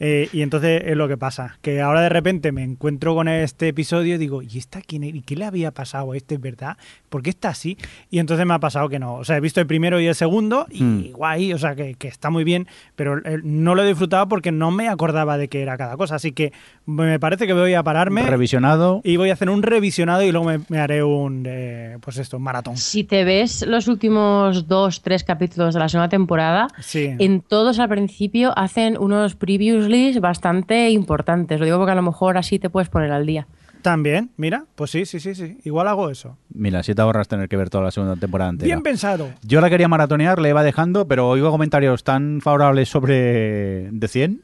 eh, 0.00 0.28
y 0.32 0.42
entonces 0.42 0.82
es 0.86 0.96
lo 0.96 1.06
que 1.06 1.16
pasa, 1.16 1.56
que 1.62 1.80
ahora 1.80 2.00
de 2.00 2.08
repente 2.08 2.50
me 2.50 2.64
encuentro 2.64 3.14
con 3.14 3.28
este 3.28 3.68
episodio 3.68 4.16
y 4.16 4.18
digo, 4.18 4.42
¿y 4.42 4.58
esta 4.58 4.82
quién 4.82 5.04
¿Y 5.04 5.22
qué 5.22 5.36
le 5.36 5.44
había 5.44 5.70
pasado 5.70 6.12
a 6.12 6.16
este, 6.16 6.36
verdad? 6.36 6.76
¿Por 7.08 7.22
qué 7.22 7.30
está 7.30 7.50
así? 7.50 7.78
Y 8.10 8.18
entonces 8.18 8.44
me 8.44 8.54
ha 8.54 8.58
pasado 8.58 8.88
que 8.88 8.98
no. 8.98 9.14
O 9.14 9.24
sea, 9.24 9.36
he 9.36 9.40
visto 9.40 9.60
el 9.60 9.68
primero 9.68 10.00
y 10.00 10.06
el 10.06 10.16
segundo 10.16 10.66
y 10.68 10.82
hmm. 10.82 11.12
guay, 11.12 11.52
o 11.52 11.58
sea, 11.58 11.76
que, 11.76 11.94
que, 11.94 12.08
está 12.08 12.28
muy 12.28 12.42
bien, 12.42 12.66
pero 12.96 13.20
no 13.44 13.76
lo 13.76 13.84
he 13.84 13.86
disfrutado 13.86 14.28
porque 14.28 14.50
no 14.50 14.72
me 14.72 14.88
acordaba 14.88 15.38
de 15.38 15.46
qué 15.46 15.62
era 15.62 15.78
cada 15.78 15.96
cosa. 15.96 16.16
Así 16.16 16.32
que 16.32 16.52
me 16.86 17.03
parece 17.18 17.46
que 17.46 17.52
voy 17.52 17.74
a 17.74 17.82
pararme. 17.82 18.22
Revisionado. 18.22 19.00
Y 19.04 19.16
voy 19.16 19.30
a 19.30 19.34
hacer 19.34 19.50
un 19.50 19.62
revisionado 19.62 20.22
y 20.22 20.32
luego 20.32 20.50
me, 20.68 20.78
haré 20.78 21.02
un, 21.02 21.44
eh, 21.46 21.98
pues 22.00 22.18
esto, 22.18 22.36
un 22.36 22.42
maratón. 22.42 22.76
Si 22.76 23.04
te 23.04 23.24
ves 23.24 23.64
los 23.66 23.88
últimos 23.88 24.68
dos, 24.68 25.02
tres 25.02 25.24
capítulos 25.24 25.74
de 25.74 25.80
la 25.80 25.88
segunda 25.88 26.08
temporada, 26.08 26.68
en 26.94 27.40
todos 27.40 27.78
al 27.78 27.88
principio 27.88 28.52
hacen 28.56 28.96
unos 28.98 29.34
previously 29.34 30.18
bastante 30.18 30.90
importantes. 30.90 31.58
Lo 31.58 31.64
digo 31.66 31.78
porque 31.78 31.92
a 31.92 31.96
lo 31.96 32.02
mejor 32.02 32.38
así 32.38 32.58
te 32.58 32.70
puedes 32.70 32.88
poner 32.88 33.12
al 33.12 33.26
día. 33.26 33.46
También, 33.84 34.30
mira, 34.38 34.64
pues 34.76 34.92
sí, 34.92 35.04
sí, 35.04 35.20
sí, 35.20 35.34
sí. 35.34 35.58
Igual 35.62 35.88
hago 35.88 36.08
eso. 36.08 36.38
Mira, 36.54 36.82
si 36.82 36.94
te 36.94 37.02
ahorras 37.02 37.28
tener 37.28 37.50
que 37.50 37.58
ver 37.58 37.68
toda 37.68 37.84
la 37.84 37.90
segunda 37.90 38.16
temporada 38.16 38.48
entera. 38.48 38.64
Bien 38.64 38.82
pensado. 38.82 39.28
Yo 39.42 39.60
la 39.60 39.68
quería 39.68 39.88
maratonear, 39.88 40.40
le 40.40 40.48
iba 40.48 40.62
dejando, 40.62 41.06
pero 41.06 41.28
oigo 41.28 41.50
comentarios 41.50 42.02
tan 42.02 42.40
favorables 42.40 42.88
sobre 42.88 43.90
de 43.92 44.08
100 44.08 44.40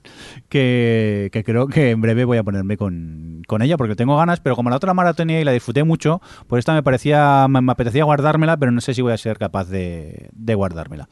que, 0.50 1.30
creo 1.46 1.68
que 1.68 1.92
en 1.92 2.02
breve 2.02 2.26
voy 2.26 2.36
a 2.36 2.42
ponerme 2.42 2.76
con, 2.76 3.42
ella 3.62 3.78
porque 3.78 3.96
tengo 3.96 4.14
ganas, 4.18 4.40
pero 4.40 4.56
como 4.56 4.68
la 4.68 4.76
otra 4.76 4.92
maratonía 4.92 5.40
y 5.40 5.44
la 5.44 5.52
disfruté 5.52 5.84
mucho, 5.84 6.20
pues 6.46 6.58
esta 6.58 6.74
me 6.74 6.82
parecía, 6.82 7.46
me, 7.48 7.72
apetecía 7.72 8.04
guardármela, 8.04 8.58
pero 8.58 8.72
no 8.72 8.82
sé 8.82 8.92
si 8.92 9.00
voy 9.00 9.14
a 9.14 9.16
ser 9.16 9.38
capaz 9.38 9.70
de, 9.70 10.28
de 10.34 10.54
guardármela. 10.54 11.08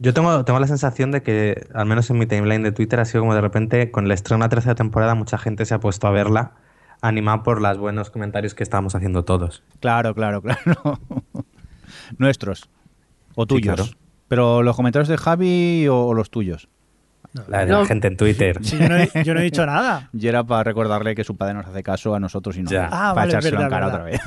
Yo 0.00 0.12
tengo, 0.12 0.44
tengo 0.44 0.58
la 0.58 0.66
sensación 0.66 1.12
de 1.12 1.22
que, 1.22 1.68
al 1.72 1.86
menos 1.86 2.10
en 2.10 2.18
mi 2.18 2.26
timeline 2.26 2.64
de 2.64 2.72
Twitter, 2.72 2.98
ha 2.98 3.04
sido 3.04 3.20
como 3.20 3.36
de 3.36 3.40
repente, 3.40 3.92
con 3.92 4.06
el 4.06 4.10
estreno 4.10 4.40
de 4.40 4.46
la 4.46 4.48
tercera 4.48 4.74
temporada, 4.74 5.14
mucha 5.14 5.38
gente 5.38 5.64
se 5.64 5.74
ha 5.74 5.78
puesto 5.78 6.08
a 6.08 6.10
verla 6.10 6.54
animado 7.00 7.42
por 7.42 7.60
los 7.60 7.78
buenos 7.78 8.10
comentarios 8.10 8.54
que 8.54 8.62
estábamos 8.62 8.94
haciendo 8.94 9.24
todos. 9.24 9.62
Claro, 9.80 10.14
claro, 10.14 10.42
claro. 10.42 11.00
Nuestros. 12.18 12.68
O 13.34 13.46
tuyos. 13.46 13.96
Pero 14.28 14.62
los 14.62 14.76
comentarios 14.76 15.08
de 15.08 15.16
Javi 15.16 15.88
o, 15.88 16.12
los 16.12 16.30
tuyos. 16.30 16.68
La 17.46 17.64
de 17.64 17.72
la 17.72 17.84
gente 17.84 18.08
en 18.08 18.16
Twitter. 18.16 18.60
yo, 18.60 18.88
no 18.88 19.40
he, 19.40 19.42
dicho 19.42 19.64
nada. 19.66 20.08
Y 20.12 20.26
era 20.26 20.44
para 20.44 20.64
recordarle 20.64 21.14
que 21.14 21.24
su 21.24 21.36
padre 21.36 21.54
nos 21.54 21.66
hace 21.66 21.82
caso 21.82 22.14
a 22.14 22.20
nosotros 22.20 22.56
y 22.56 22.62
no 22.62 22.70
ah, 22.74 23.12
para 23.14 23.28
echarse 23.28 23.50
en 23.50 23.68
cara 23.68 23.88
otra 23.88 24.04
vez. 24.04 24.20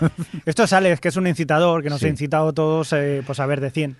Esto 0.46 0.68
sale, 0.68 0.92
es 0.92 1.00
que 1.00 1.08
es 1.08 1.16
un 1.18 1.28
incitador 1.28 1.84
que 1.84 1.90
nos 1.90 2.04
ha 2.04 2.08
incitado 2.08 2.54
todos 2.54 2.94
eh, 2.94 3.24
pues 3.26 3.40
a 3.40 3.46
ver 3.46 3.60
de 3.60 3.72
100. 3.72 3.98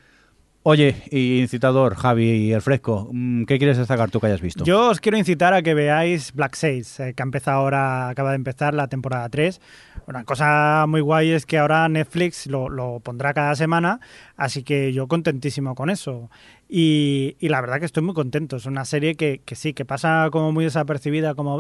Oye, 0.64 0.96
incitador, 1.10 1.96
Javi 1.96 2.24
y 2.24 2.54
el 2.54 2.62
fresco, 2.62 3.10
mm, 3.12 3.46
¿qué 3.46 3.58
quieres 3.58 3.80
destacar 3.80 4.12
tú 4.12 4.20
que 4.20 4.28
hayas 4.28 4.42
visto? 4.42 4.64
Yo 4.64 4.90
os 4.90 5.00
quiero 5.00 5.18
incitar 5.18 5.56
a 5.56 5.64
que 5.64 5.74
veáis 5.74 6.34
Black 6.34 6.54
Sails, 6.54 7.00
eh, 7.00 7.16
que 7.16 7.24
ha 7.24 7.26
empezado 7.26 7.62
ahora, 7.62 8.10
acaba 8.10 8.30
de 8.30 8.36
empezar 8.36 8.76
la 8.76 8.88
temporada 8.88 9.28
3. 9.28 9.60
Una 10.06 10.24
cosa 10.24 10.86
muy 10.88 11.02
guay 11.02 11.32
es 11.32 11.48
que 11.48 11.58
ahora 11.58 11.90
Netflix 11.90 12.46
lo, 12.46 13.00
pondrá 13.00 13.34
cada 13.34 13.56
semana, 13.56 14.02
así 14.38 14.62
que 14.62 14.94
yo 14.94 15.08
contentísimo 15.08 15.74
con 15.74 15.90
eso. 15.90 16.30
Y, 16.70 17.38
la 17.42 17.60
verdad 17.60 17.80
que 17.80 17.86
estoy 17.86 18.04
muy 18.04 18.14
contento. 18.14 18.58
Es 18.58 18.68
una 18.68 18.86
serie 18.86 19.16
que, 19.16 19.42
sí, 19.54 19.74
que 19.74 19.84
pasa 19.84 20.30
como 20.32 20.52
muy 20.52 20.66
desapercibida, 20.66 21.34
como 21.34 21.60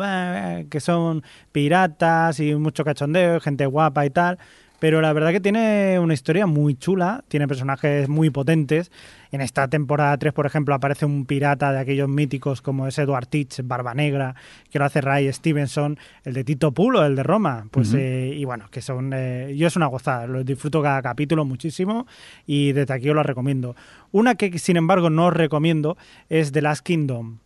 que 0.70 0.80
son 0.80 1.24
piratas 1.52 2.40
y 2.40 2.54
mucho 2.54 2.86
cachondeo, 2.86 3.40
gente 3.40 3.66
guapa 3.66 4.06
y 4.06 4.12
tal 4.12 4.38
pero 4.82 5.00
la 5.00 5.14
verdad 5.14 5.32
que 5.32 5.40
tiene 5.40 6.00
una 6.00 6.16
historia 6.16 6.48
muy 6.48 6.74
chula, 6.74 7.24
tiene 7.28 7.48
personajes 7.48 8.10
muy 8.10 8.32
potentes. 8.32 8.92
En 9.32 9.40
esta 9.40 9.68
temporada 9.68 10.18
3, 10.18 10.34
por 10.34 10.48
ejemplo, 10.48 10.74
aparece 10.74 11.06
un 11.06 11.28
pirata 11.28 11.72
de 11.72 11.78
aquellos 11.78 12.10
míticos 12.10 12.64
como 12.64 12.88
es 12.88 12.98
Edward 12.98 13.28
Teach, 13.28 13.62
Barba 13.64 13.94
Negra, 13.94 14.34
que 14.72 14.80
lo 14.80 14.86
hace 14.86 15.00
Ray 15.00 15.32
Stevenson, 15.32 16.00
el 16.24 16.34
de 16.34 16.44
Tito 16.44 16.72
Pulo, 16.72 17.06
el 17.06 17.16
de 17.16 17.22
Roma. 17.22 17.68
Pues, 17.70 17.94
eh, 17.94 18.34
y 18.36 18.44
bueno, 18.44 18.70
que 18.72 18.82
son. 18.82 19.12
Eh, 19.14 19.54
yo 19.56 19.68
es 19.68 19.76
una 19.76 19.86
gozada, 19.86 20.26
lo 20.26 20.44
disfruto 20.44 20.82
cada 20.82 21.04
capítulo 21.04 21.46
muchísimo 21.46 22.08
y 22.48 22.72
desde 22.72 22.96
aquí 22.96 23.08
os 23.08 23.16
lo 23.16 23.22
recomiendo. 23.22 23.76
Una 24.12 24.34
que, 24.34 24.58
sin 24.58 24.78
embargo, 24.78 25.12
no 25.12 25.28
os 25.28 25.34
recomiendo 25.34 25.96
es 26.28 26.52
The 26.54 26.62
Last 26.64 26.84
Kingdom 26.84 27.38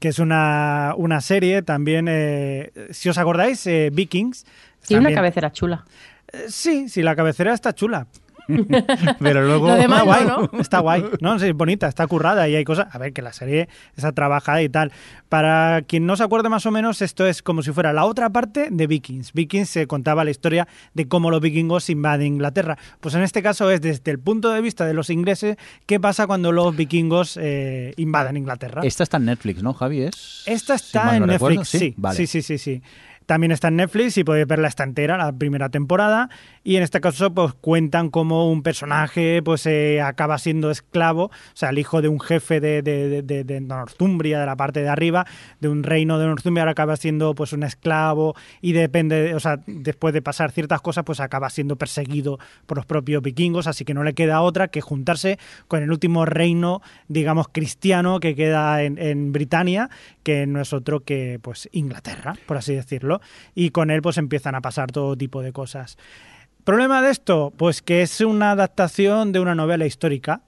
que 0.00 0.08
es 0.08 0.18
una, 0.18 0.92
una 0.98 1.22
serie 1.22 1.62
también, 1.62 2.06
eh, 2.06 2.70
si 2.90 3.08
os 3.08 3.16
acordáis, 3.16 3.66
Vikings. 3.92 4.44
Tiene 4.86 5.06
una 5.06 5.14
cabecera 5.14 5.50
chula. 5.50 5.86
Eh, 6.32 6.46
sí, 6.48 6.88
sí, 6.88 7.02
la 7.02 7.16
cabecera 7.16 7.52
está 7.52 7.74
chula. 7.74 8.06
Pero 9.18 9.44
luego 9.44 9.74
está 9.74 10.02
guay, 10.02 10.24
¿no? 10.24 10.50
Está 10.60 10.78
guay, 10.80 11.04
¿no? 11.20 11.34
es 11.34 11.52
bonita, 11.54 11.88
está 11.88 12.06
currada 12.06 12.48
y 12.48 12.54
hay 12.54 12.64
cosas. 12.64 12.88
A 12.92 12.98
ver, 12.98 13.12
que 13.12 13.22
la 13.22 13.32
serie 13.32 13.68
está 13.96 14.12
trabajada 14.12 14.62
y 14.62 14.68
tal. 14.68 14.92
Para 15.28 15.82
quien 15.82 16.06
no 16.06 16.16
se 16.16 16.22
acuerde 16.22 16.48
más 16.48 16.64
o 16.66 16.70
menos, 16.70 17.02
esto 17.02 17.26
es 17.26 17.42
como 17.42 17.62
si 17.62 17.72
fuera 17.72 17.92
la 17.92 18.04
otra 18.04 18.30
parte 18.30 18.68
de 18.70 18.86
Vikings. 18.86 19.32
Vikings 19.32 19.68
se 19.68 19.86
contaba 19.86 20.24
la 20.24 20.30
historia 20.30 20.68
de 20.94 21.08
cómo 21.08 21.30
los 21.30 21.40
vikingos 21.40 21.90
invaden 21.90 22.26
Inglaterra. 22.26 22.78
Pues 23.00 23.14
en 23.14 23.22
este 23.22 23.42
caso 23.42 23.70
es 23.70 23.80
desde 23.80 24.10
el 24.12 24.18
punto 24.18 24.50
de 24.50 24.60
vista 24.60 24.86
de 24.86 24.94
los 24.94 25.10
ingleses, 25.10 25.56
¿qué 25.86 25.98
pasa 25.98 26.26
cuando 26.26 26.52
los 26.52 26.76
vikingos 26.76 27.38
eh, 27.40 27.94
invaden 27.96 28.36
Inglaterra? 28.36 28.82
Esta 28.84 29.02
está 29.02 29.16
en 29.16 29.24
Netflix, 29.26 29.62
¿no, 29.62 29.74
Javi? 29.74 30.02
¿Es? 30.02 30.44
Esta 30.46 30.74
está 30.74 31.16
en 31.16 31.26
Netflix, 31.26 31.68
sí. 31.68 31.96
Sí, 32.12 32.26
sí, 32.26 32.42
sí, 32.42 32.58
sí. 32.58 32.82
También 33.26 33.50
está 33.50 33.68
en 33.68 33.76
Netflix 33.76 34.16
y 34.18 34.24
podéis 34.24 34.46
verla 34.46 34.68
esta 34.68 34.84
entera, 34.84 35.16
la 35.16 35.32
primera 35.32 35.68
temporada. 35.68 36.30
Y 36.62 36.76
en 36.76 36.84
este 36.84 37.00
caso, 37.00 37.34
pues 37.34 37.54
cuentan 37.54 38.10
cómo 38.10 38.48
un 38.50 38.62
personaje 38.62 39.42
pues 39.44 39.66
eh, 39.66 40.00
acaba 40.00 40.38
siendo 40.38 40.70
esclavo, 40.70 41.24
o 41.24 41.30
sea, 41.54 41.70
el 41.70 41.78
hijo 41.78 42.02
de 42.02 42.08
un 42.08 42.20
jefe 42.20 42.60
de, 42.60 42.82
de, 42.82 43.22
de, 43.22 43.44
de, 43.44 43.60
Northumbria, 43.60 44.40
de 44.40 44.46
la 44.46 44.56
parte 44.56 44.80
de 44.80 44.88
arriba, 44.88 45.26
de 45.60 45.68
un 45.68 45.82
reino 45.82 46.18
de 46.18 46.26
Northumbria, 46.26 46.62
ahora 46.62 46.72
acaba 46.72 46.96
siendo 46.96 47.34
pues 47.34 47.52
un 47.52 47.64
esclavo 47.64 48.36
y 48.60 48.72
depende, 48.72 49.34
o 49.34 49.40
sea, 49.40 49.58
después 49.66 50.14
de 50.14 50.22
pasar 50.22 50.52
ciertas 50.52 50.80
cosas, 50.80 51.04
pues 51.04 51.18
acaba 51.18 51.50
siendo 51.50 51.76
perseguido 51.76 52.38
por 52.66 52.76
los 52.76 52.86
propios 52.86 53.22
vikingos, 53.22 53.66
así 53.66 53.84
que 53.84 53.94
no 53.94 54.04
le 54.04 54.14
queda 54.14 54.40
otra 54.40 54.68
que 54.68 54.80
juntarse 54.80 55.38
con 55.66 55.82
el 55.82 55.90
último 55.90 56.26
reino, 56.26 56.80
digamos, 57.08 57.48
cristiano 57.48 58.20
que 58.20 58.36
queda 58.36 58.82
en, 58.82 58.98
en 58.98 59.32
Britania, 59.32 59.90
que 60.22 60.46
no 60.46 60.60
es 60.60 60.72
otro 60.72 61.00
que 61.00 61.40
pues 61.42 61.68
Inglaterra, 61.72 62.34
por 62.46 62.56
así 62.56 62.74
decirlo 62.74 63.15
y 63.54 63.70
con 63.70 63.90
él 63.90 64.02
pues 64.02 64.18
empiezan 64.18 64.54
a 64.54 64.60
pasar 64.60 64.90
todo 64.90 65.16
tipo 65.16 65.42
de 65.42 65.52
cosas. 65.52 65.96
¿Problema 66.64 67.00
de 67.00 67.10
esto? 67.10 67.52
Pues 67.56 67.82
que 67.82 68.02
es 68.02 68.20
una 68.20 68.50
adaptación 68.50 69.32
de 69.32 69.40
una 69.40 69.54
novela 69.54 69.86
histórica 69.86 70.42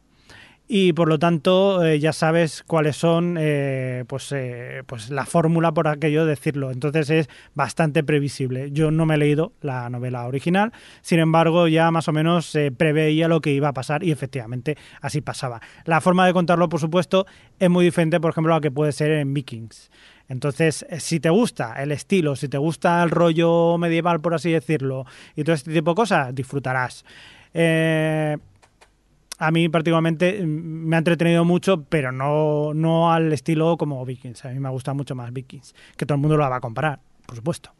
y 0.68 0.92
por 0.92 1.08
lo 1.08 1.18
tanto 1.18 1.84
eh, 1.84 1.98
ya 1.98 2.12
sabes 2.12 2.62
cuáles 2.66 2.94
son 2.96 3.36
eh, 3.40 4.04
pues, 4.06 4.30
eh, 4.32 4.82
pues 4.86 5.08
la 5.08 5.24
fórmula 5.24 5.72
por 5.72 5.88
aquello 5.88 6.26
decirlo 6.26 6.70
entonces 6.70 7.08
es 7.08 7.28
bastante 7.54 8.04
previsible 8.04 8.70
yo 8.70 8.90
no 8.90 9.06
me 9.06 9.14
he 9.14 9.18
leído 9.18 9.52
la 9.62 9.88
novela 9.88 10.26
original 10.26 10.72
sin 11.00 11.20
embargo 11.20 11.68
ya 11.68 11.90
más 11.90 12.06
o 12.08 12.12
menos 12.12 12.56
preveía 12.76 13.28
lo 13.28 13.40
que 13.40 13.50
iba 13.50 13.68
a 13.68 13.72
pasar 13.72 14.04
y 14.04 14.12
efectivamente 14.12 14.76
así 15.00 15.22
pasaba 15.22 15.60
la 15.86 16.02
forma 16.02 16.26
de 16.26 16.34
contarlo 16.34 16.68
por 16.68 16.80
supuesto 16.80 17.26
es 17.58 17.70
muy 17.70 17.86
diferente 17.86 18.20
por 18.20 18.32
ejemplo 18.32 18.52
a 18.52 18.58
lo 18.58 18.60
que 18.60 18.70
puede 18.70 18.92
ser 18.92 19.12
en 19.12 19.32
Vikings 19.32 19.90
entonces, 20.28 20.84
eh, 20.90 21.00
si 21.00 21.20
te 21.20 21.30
gusta 21.30 21.74
el 21.82 21.90
estilo, 21.92 22.36
si 22.36 22.48
te 22.48 22.58
gusta 22.58 23.02
el 23.02 23.10
rollo 23.10 23.78
medieval, 23.78 24.20
por 24.20 24.34
así 24.34 24.50
decirlo, 24.52 25.06
y 25.36 25.44
todo 25.44 25.54
este 25.54 25.72
tipo 25.72 25.92
de 25.92 25.94
cosas, 25.96 26.34
disfrutarás. 26.34 27.04
Eh, 27.54 28.36
a 29.40 29.50
mí 29.50 29.68
particularmente 29.68 30.40
mm, 30.44 30.46
me 30.48 30.96
ha 30.96 30.98
entretenido 30.98 31.44
mucho, 31.44 31.82
pero 31.88 32.12
no, 32.12 32.74
no 32.74 33.12
al 33.12 33.32
estilo 33.32 33.76
como 33.76 34.04
Vikings. 34.04 34.44
A 34.44 34.48
mí 34.50 34.58
me 34.60 34.68
gusta 34.68 34.94
mucho 34.94 35.14
más 35.14 35.32
Vikings, 35.32 35.74
que 35.96 36.04
todo 36.06 36.16
el 36.16 36.20
mundo 36.20 36.36
lo 36.36 36.48
va 36.48 36.56
a 36.56 36.60
comparar, 36.60 37.00
por 37.26 37.36
supuesto. 37.36 37.70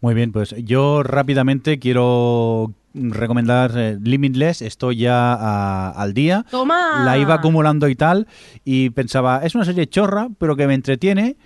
Muy 0.00 0.14
bien, 0.14 0.30
pues 0.32 0.54
yo 0.64 1.02
rápidamente 1.02 1.78
quiero 1.80 2.72
recomendar 2.94 3.72
eh, 3.76 3.98
Limitless, 4.00 4.62
estoy 4.62 4.96
ya 4.98 5.34
a- 5.34 5.90
al 5.90 6.14
día. 6.14 6.46
¡Toma! 6.50 7.02
La 7.04 7.18
iba 7.18 7.34
acumulando 7.34 7.88
y 7.88 7.96
tal, 7.96 8.26
y 8.64 8.90
pensaba, 8.90 9.40
es 9.44 9.54
una 9.56 9.64
serie 9.64 9.88
chorra, 9.88 10.28
pero 10.38 10.56
que 10.56 10.66
me 10.68 10.74
entretiene. 10.74 11.36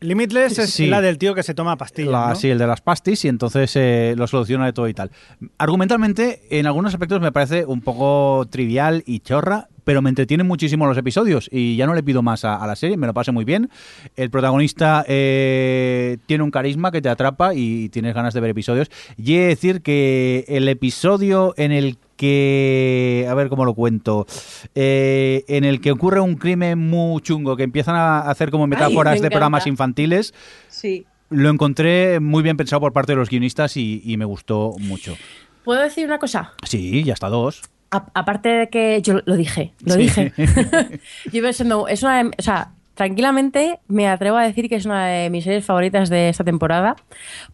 Limitless 0.00 0.58
es 0.58 0.70
Sí. 0.70 0.86
la 0.86 1.00
del 1.00 1.18
tío 1.18 1.34
que 1.34 1.42
se 1.42 1.52
toma 1.54 1.76
pastillas, 1.76 2.10
La- 2.12 2.28
¿no? 2.30 2.34
Sí, 2.34 2.48
el 2.48 2.58
de 2.58 2.66
las 2.66 2.80
pastis, 2.80 3.24
y 3.24 3.28
entonces 3.28 3.70
eh, 3.76 4.14
lo 4.16 4.26
soluciona 4.26 4.64
de 4.66 4.72
todo 4.72 4.88
y 4.88 4.94
tal. 4.94 5.10
Argumentalmente, 5.58 6.40
en 6.50 6.66
algunos 6.66 6.94
aspectos 6.94 7.20
me 7.20 7.32
parece 7.32 7.66
un 7.66 7.82
poco 7.82 8.46
trivial 8.50 9.02
y 9.06 9.20
chorra, 9.20 9.68
pero 9.84 10.00
me 10.02 10.08
entretienen 10.08 10.46
muchísimo 10.46 10.86
los 10.86 10.96
episodios 10.96 11.48
y 11.52 11.76
ya 11.76 11.86
no 11.86 11.94
le 11.94 12.02
pido 12.02 12.22
más 12.22 12.44
a, 12.44 12.56
a 12.56 12.66
la 12.66 12.76
serie, 12.76 12.96
me 12.96 13.06
lo 13.06 13.14
pasé 13.14 13.30
muy 13.32 13.44
bien. 13.44 13.68
El 14.16 14.30
protagonista 14.30 15.04
eh, 15.08 16.16
tiene 16.26 16.44
un 16.44 16.50
carisma 16.50 16.90
que 16.92 17.02
te 17.02 17.08
atrapa 17.08 17.54
y 17.54 17.88
tienes 17.90 18.14
ganas 18.14 18.32
de 18.32 18.40
ver 18.40 18.50
episodios. 18.50 18.90
Y 19.16 19.34
he 19.34 19.40
de 19.40 19.46
decir 19.48 19.82
que 19.82 20.44
el 20.48 20.68
episodio 20.68 21.54
en 21.56 21.72
el 21.72 21.98
que, 22.20 23.26
a 23.28 23.34
ver 23.34 23.48
cómo 23.48 23.64
lo 23.64 23.74
cuento, 23.74 24.26
eh, 24.74 25.44
en 25.48 25.64
el 25.64 25.80
que 25.80 25.90
ocurre 25.90 26.20
un 26.20 26.36
crimen 26.36 26.78
muy 26.78 27.20
chungo, 27.22 27.56
que 27.56 27.62
empiezan 27.62 27.96
a 27.96 28.20
hacer 28.20 28.50
como 28.50 28.66
metáforas 28.66 29.14
me 29.16 29.22
de 29.22 29.30
programas 29.30 29.66
infantiles, 29.66 30.34
Sí. 30.68 31.06
lo 31.30 31.48
encontré 31.50 32.20
muy 32.20 32.42
bien 32.42 32.56
pensado 32.56 32.80
por 32.80 32.92
parte 32.92 33.12
de 33.12 33.16
los 33.16 33.28
guionistas 33.30 33.76
y, 33.76 34.02
y 34.04 34.16
me 34.16 34.24
gustó 34.24 34.74
mucho. 34.78 35.16
¿Puedo 35.64 35.80
decir 35.82 36.06
una 36.06 36.18
cosa? 36.18 36.52
Sí, 36.64 37.02
ya 37.04 37.12
está 37.14 37.28
dos. 37.28 37.62
A- 37.90 38.06
aparte 38.14 38.48
de 38.50 38.68
que 38.68 39.00
yo 39.02 39.20
lo 39.24 39.36
dije, 39.36 39.72
lo 39.84 39.94
Sí. 39.94 40.00
dije. 40.02 40.32
yo 41.32 41.42
pensando, 41.42 41.88
es 41.88 42.02
una, 42.02 42.30
o 42.38 42.42
sea, 42.42 42.72
tranquilamente 42.94 43.80
me 43.88 44.08
atrevo 44.08 44.36
a 44.36 44.44
decir 44.44 44.68
que 44.68 44.76
es 44.76 44.84
una 44.86 45.06
de 45.06 45.30
mis 45.30 45.44
series 45.44 45.64
favoritas 45.64 46.08
de 46.10 46.28
esta 46.28 46.44
temporada, 46.44 46.96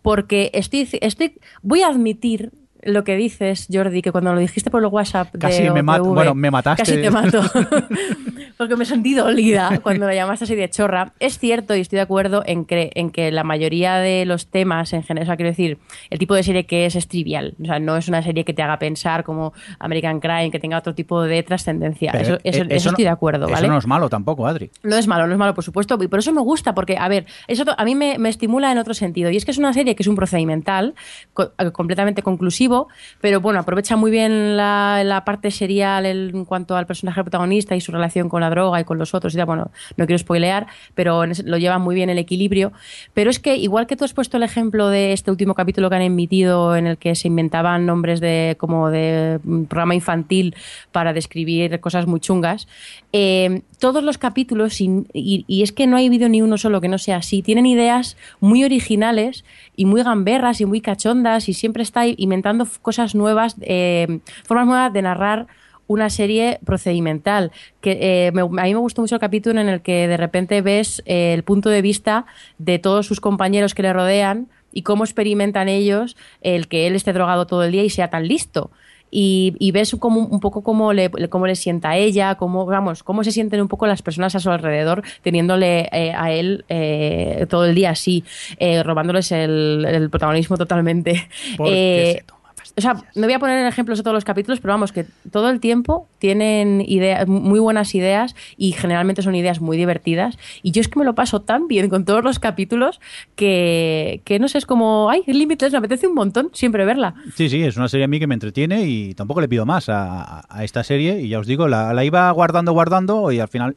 porque 0.03 0.51
estoy, 0.55 0.89
estoy, 1.01 1.35
voy 1.63 1.83
a 1.83 1.89
admitir 1.89 2.53
lo 2.87 3.05
que 3.05 3.17
dices, 3.17 3.67
Jordi, 3.73 4.01
que 4.03 4.13
cuando 4.13 4.33
lo 4.33 4.41
dijiste 4.41 4.71
por 4.71 4.83
el 4.83 4.89
WhatsApp 4.89 5.33
de 5.33 5.39
Casi 5.39 5.63
me 5.71 5.83
mat- 5.83 6.01
OTV, 6.01 6.15
bueno, 6.15 6.35
me 6.35 6.51
mataste. 6.51 6.83
Casi 6.83 7.01
te 7.03 7.11
mato. 7.11 7.43
Porque 8.59 8.77
me 8.77 8.85
sentí 8.87 9.15
dolida 9.15 9.81
cuando 9.83 10.07
la 10.07 10.15
llamaste 10.15 10.45
así 10.45 10.55
de 10.55 10.71
chorra. 10.71 11.13
Es 11.21 11.39
cierto 11.39 11.75
y 11.77 11.81
estoy 11.81 11.97
de 11.97 12.03
acuerdo 12.03 12.43
en 12.47 12.65
que, 12.65 12.91
en 12.95 13.11
que 13.11 13.31
la 13.31 13.45
mayoría 13.45 13.97
de 13.97 14.25
los 14.25 14.47
temas 14.47 14.93
en 14.95 15.03
general, 15.03 15.25
o 15.25 15.27
sea, 15.27 15.37
quiero 15.37 15.51
decir, 15.51 15.79
el 16.11 16.19
tipo 16.19 16.35
de 16.35 16.43
serie 16.43 16.65
que 16.65 16.87
es 16.87 16.97
es 16.97 17.07
trivial. 17.09 17.55
O 17.63 17.67
sea, 17.67 17.79
no 17.79 17.97
es 17.97 18.09
una 18.09 18.23
serie 18.23 18.45
que 18.45 18.55
te 18.55 18.63
haga 18.63 18.79
pensar 18.79 19.25
como 19.25 19.53
American 19.79 20.21
Crime, 20.21 20.51
que 20.51 20.59
tenga 20.59 20.79
otro 20.79 20.95
tipo 20.95 21.23
de 21.23 21.43
trascendencia. 21.43 22.13
Eso, 22.13 22.35
eh, 22.37 22.41
eso- 22.45 22.63
eso 22.63 22.67
eso 22.71 22.85
no- 22.87 22.91
estoy 22.93 23.05
de 23.05 23.11
acuerdo, 23.11 23.47
¿vale? 23.47 23.59
Eso 23.67 23.73
no 23.73 23.79
es 23.79 23.87
malo 23.87 24.09
tampoco, 24.09 24.47
Adri. 24.47 24.71
No 24.83 24.97
es 24.97 25.07
malo, 25.07 25.27
no 25.27 25.33
es 25.35 25.39
malo, 25.39 25.53
por 25.55 25.65
supuesto. 25.65 25.99
Y 26.03 26.09
por 26.09 26.19
eso 26.21 26.33
me 26.33 26.41
gusta, 26.41 26.75
porque, 26.75 26.97
a 26.97 27.09
ver, 27.09 27.27
eso 27.49 27.65
a 27.77 27.85
mí 27.85 27.95
me, 27.95 28.19
me 28.19 28.29
estimula 28.31 28.73
en 28.73 28.79
otro 28.79 28.95
sentido. 28.95 29.31
Y 29.31 29.37
es 29.37 29.45
que 29.45 29.51
es 29.51 29.59
una 29.59 29.73
serie 29.75 29.95
que 29.97 30.03
es 30.03 30.07
un 30.07 30.17
procedimental, 30.17 30.95
co- 31.35 31.53
eh, 31.59 31.71
completamente 31.73 32.23
conclusivo, 32.23 32.76
pero 33.21 33.41
bueno, 33.41 33.61
aprovecha 33.61 33.97
muy 33.97 34.11
bien 34.11 34.57
la, 34.57 35.23
parte 35.25 35.51
serial 35.51 36.07
en 36.07 36.45
cuanto 36.45 36.77
al 36.77 36.87
personaje 36.87 37.23
protagonista 37.23 37.75
y 37.75 37.81
su 37.81 37.93
relación 37.93 38.29
con 38.29 38.41
la 38.41 38.51
droga 38.51 38.81
y 38.81 38.85
con 38.85 38.99
los 38.99 39.15
otros. 39.15 39.35
Y 39.35 39.37
tal. 39.37 39.47
Bueno, 39.47 39.71
no 39.97 40.07
quiero 40.07 40.19
spoilear, 40.19 40.67
pero 40.95 41.25
lo 41.27 41.59
lleva 41.59 41.79
muy 41.79 41.95
bien 41.95 42.11
el 42.11 42.19
equilibrio. 42.19 42.73
Pero 43.15 43.31
es 43.31 43.39
que, 43.39 43.57
igual 43.57 43.87
que 43.87 43.97
tú 43.97 44.05
has 44.05 44.13
puesto 44.13 44.37
el 44.37 44.43
ejemplo 44.43 44.89
de 44.89 45.13
este 45.13 45.31
último 45.31 45.55
capítulo 45.55 45.91
que 45.91 45.97
han 45.97 46.03
emitido 46.03 46.77
en 46.77 46.87
el 46.87 46.99
que 46.99 47.15
se 47.15 47.29
inventaban 47.29 47.87
nombres 47.87 48.21
de 48.21 48.57
como 48.59 48.91
de 48.91 49.41
mm, 49.43 49.65
programa 49.65 49.95
infantil 49.95 50.55
para 50.93 51.13
describir 51.13 51.81
cosas 51.81 52.07
muy 52.07 52.21
chungas, 52.21 52.69
eh, 53.13 53.63
todos 53.79 54.03
los 54.03 54.19
capítulos, 54.19 54.81
y, 54.81 55.05
y 55.13 55.63
es 55.63 55.73
que 55.73 55.87
no 55.87 55.97
ha 55.97 56.01
habido 56.01 56.29
ni 56.29 56.43
uno 56.43 56.57
solo 56.59 56.81
que 56.81 56.89
no 56.89 56.99
sea 56.99 57.17
así, 57.19 57.43
tienen 57.43 57.67
ideas 57.67 58.17
muy 58.41 58.65
originales 58.65 59.45
y 59.77 59.85
muy 59.85 60.03
gamberras 60.03 60.61
y 60.61 60.65
muy 60.67 60.81
cachondas 60.81 61.49
y 61.49 61.55
siempre 61.55 61.83
está 61.83 62.07
inventando 62.07 62.67
cosas 62.83 63.15
nuevas, 63.15 63.57
eh, 63.61 64.21
formas 64.45 64.67
nuevas 64.67 64.93
de 64.93 65.03
narrar 65.03 65.47
una 65.89 66.11
serie 66.11 66.59
procedimental. 66.65 67.53
Que, 67.81 67.99
eh, 68.01 68.33
me- 68.33 68.43
a 68.43 68.47
mí 68.65 68.75
me 68.75 68.81
gustó 68.81 69.03
mucho 69.03 69.15
el 69.15 69.21
capítulo 69.21 69.61
en 69.61 69.69
el 69.69 69.83
que 69.83 70.09
de 70.09 70.17
repente 70.17 70.61
ves 70.63 71.03
eh, 71.07 71.33
el 71.35 71.45
punto 71.45 71.69
de 71.71 71.81
vista 71.83 72.27
de 72.59 72.79
todos 72.79 73.07
sus 73.07 73.21
compañeros 73.21 73.75
que 73.75 73.83
le 73.83 73.93
rodean 73.93 74.49
y 74.73 74.83
cómo 74.83 75.05
experimentan 75.05 75.69
ellos 75.69 76.17
el 76.43 76.67
que 76.69 76.87
él 76.87 76.97
esté 76.97 77.13
drogado 77.13 77.47
todo 77.47 77.63
el 77.63 77.73
día 77.73 77.85
y 77.85 77.91
sea 77.91 78.11
tan 78.11 78.27
listo. 78.27 78.71
Y, 79.11 79.55
y 79.59 79.71
ves 79.71 79.97
como 79.99 80.21
un 80.21 80.41
poco 80.41 80.63
cómo 80.63 80.93
le, 80.93 81.11
cómo 81.29 81.47
le 81.47 81.55
sienta 81.55 81.91
a 81.91 81.97
ella, 81.97 82.35
cómo, 82.35 82.67
vamos, 82.67 83.03
cómo 83.03 83.23
se 83.25 83.31
sienten 83.31 83.61
un 83.61 83.69
poco 83.69 83.87
las 83.87 84.03
personas 84.03 84.35
a 84.35 84.41
su 84.41 84.51
alrededor, 84.51 85.03
teniéndole 85.23 85.89
eh, 85.93 86.13
a 86.13 86.33
él 86.33 86.65
eh, 86.69 87.47
todo 87.49 87.65
el 87.67 87.75
día 87.75 87.91
así, 87.91 88.25
eh, 88.59 88.83
robándoles 88.83 89.31
el, 89.33 89.87
el 89.89 90.11
protagonismo 90.11 90.57
totalmente. 90.57 91.29
Porque 91.57 91.73
Eh, 91.73 92.13
se 92.19 92.25
toma 92.25 92.46
o 92.77 92.81
sea, 92.81 92.95
no 93.15 93.23
voy 93.27 93.33
a 93.35 93.39
poner 93.39 93.67
ejemplos 93.67 93.99
de 93.99 94.05
todos 94.05 94.15
los 94.15 94.25
capítulos, 94.25 94.61
pero 94.61 94.73
vamos, 94.75 94.93
que 94.93 95.05
todo 95.31 95.51
el 95.51 95.61
tiempo 95.61 96.09
tienen 96.19 96.83
ideas, 96.87 97.29
muy 97.29 97.61
buenas 97.61 97.95
ideas 97.95 98.35
y 98.57 98.73
generalmente 98.73 99.23
son 99.23 99.35
ideas 99.35 99.61
muy 99.61 99.77
divertidas. 99.77 100.39
Y 100.63 100.71
yo 100.73 100.81
es 100.81 100.89
que 100.89 100.99
me 100.99 101.05
lo 101.05 101.15
paso 101.15 101.43
tan 101.43 101.69
bien 101.69 101.89
con 101.89 102.05
todos 102.05 102.25
los 102.25 102.39
capítulos 102.39 103.01
que, 103.35 104.21
que 104.25 104.39
no 104.39 104.49
sé, 104.49 104.59
es 104.59 104.67
como, 104.67 105.09
ay, 105.11 105.23
Limitless, 105.27 105.73
me 105.73 105.79
apetece 105.79 106.07
un 106.07 106.15
montón 106.15 106.51
siempre 106.53 106.85
verla. 106.85 107.15
Sí, 107.35 107.49
sí, 107.49 107.63
es 107.63 107.77
una 107.77 107.89
serie 107.89 108.05
a 108.05 108.09
mí 108.09 108.19
que 108.19 108.27
me 108.27 108.35
entretiene 108.35 108.87
y 108.87 109.15
tampoco 109.15 109.41
le 109.41 109.49
pido 109.49 109.67
más 109.67 109.89
a, 109.89 110.23
a- 110.23 110.45
a 110.49 110.65
esta 110.65 110.83
serie. 110.83 111.21
Y 111.21 111.29
ya 111.29 111.39
os 111.39 111.47
digo, 111.47 111.69
la, 111.69 111.93
la 111.93 112.05
iba 112.05 112.31
guardando, 112.31 112.73
guardando 112.73 113.31
y 113.33 113.41
al 113.41 113.49
final, 113.49 113.75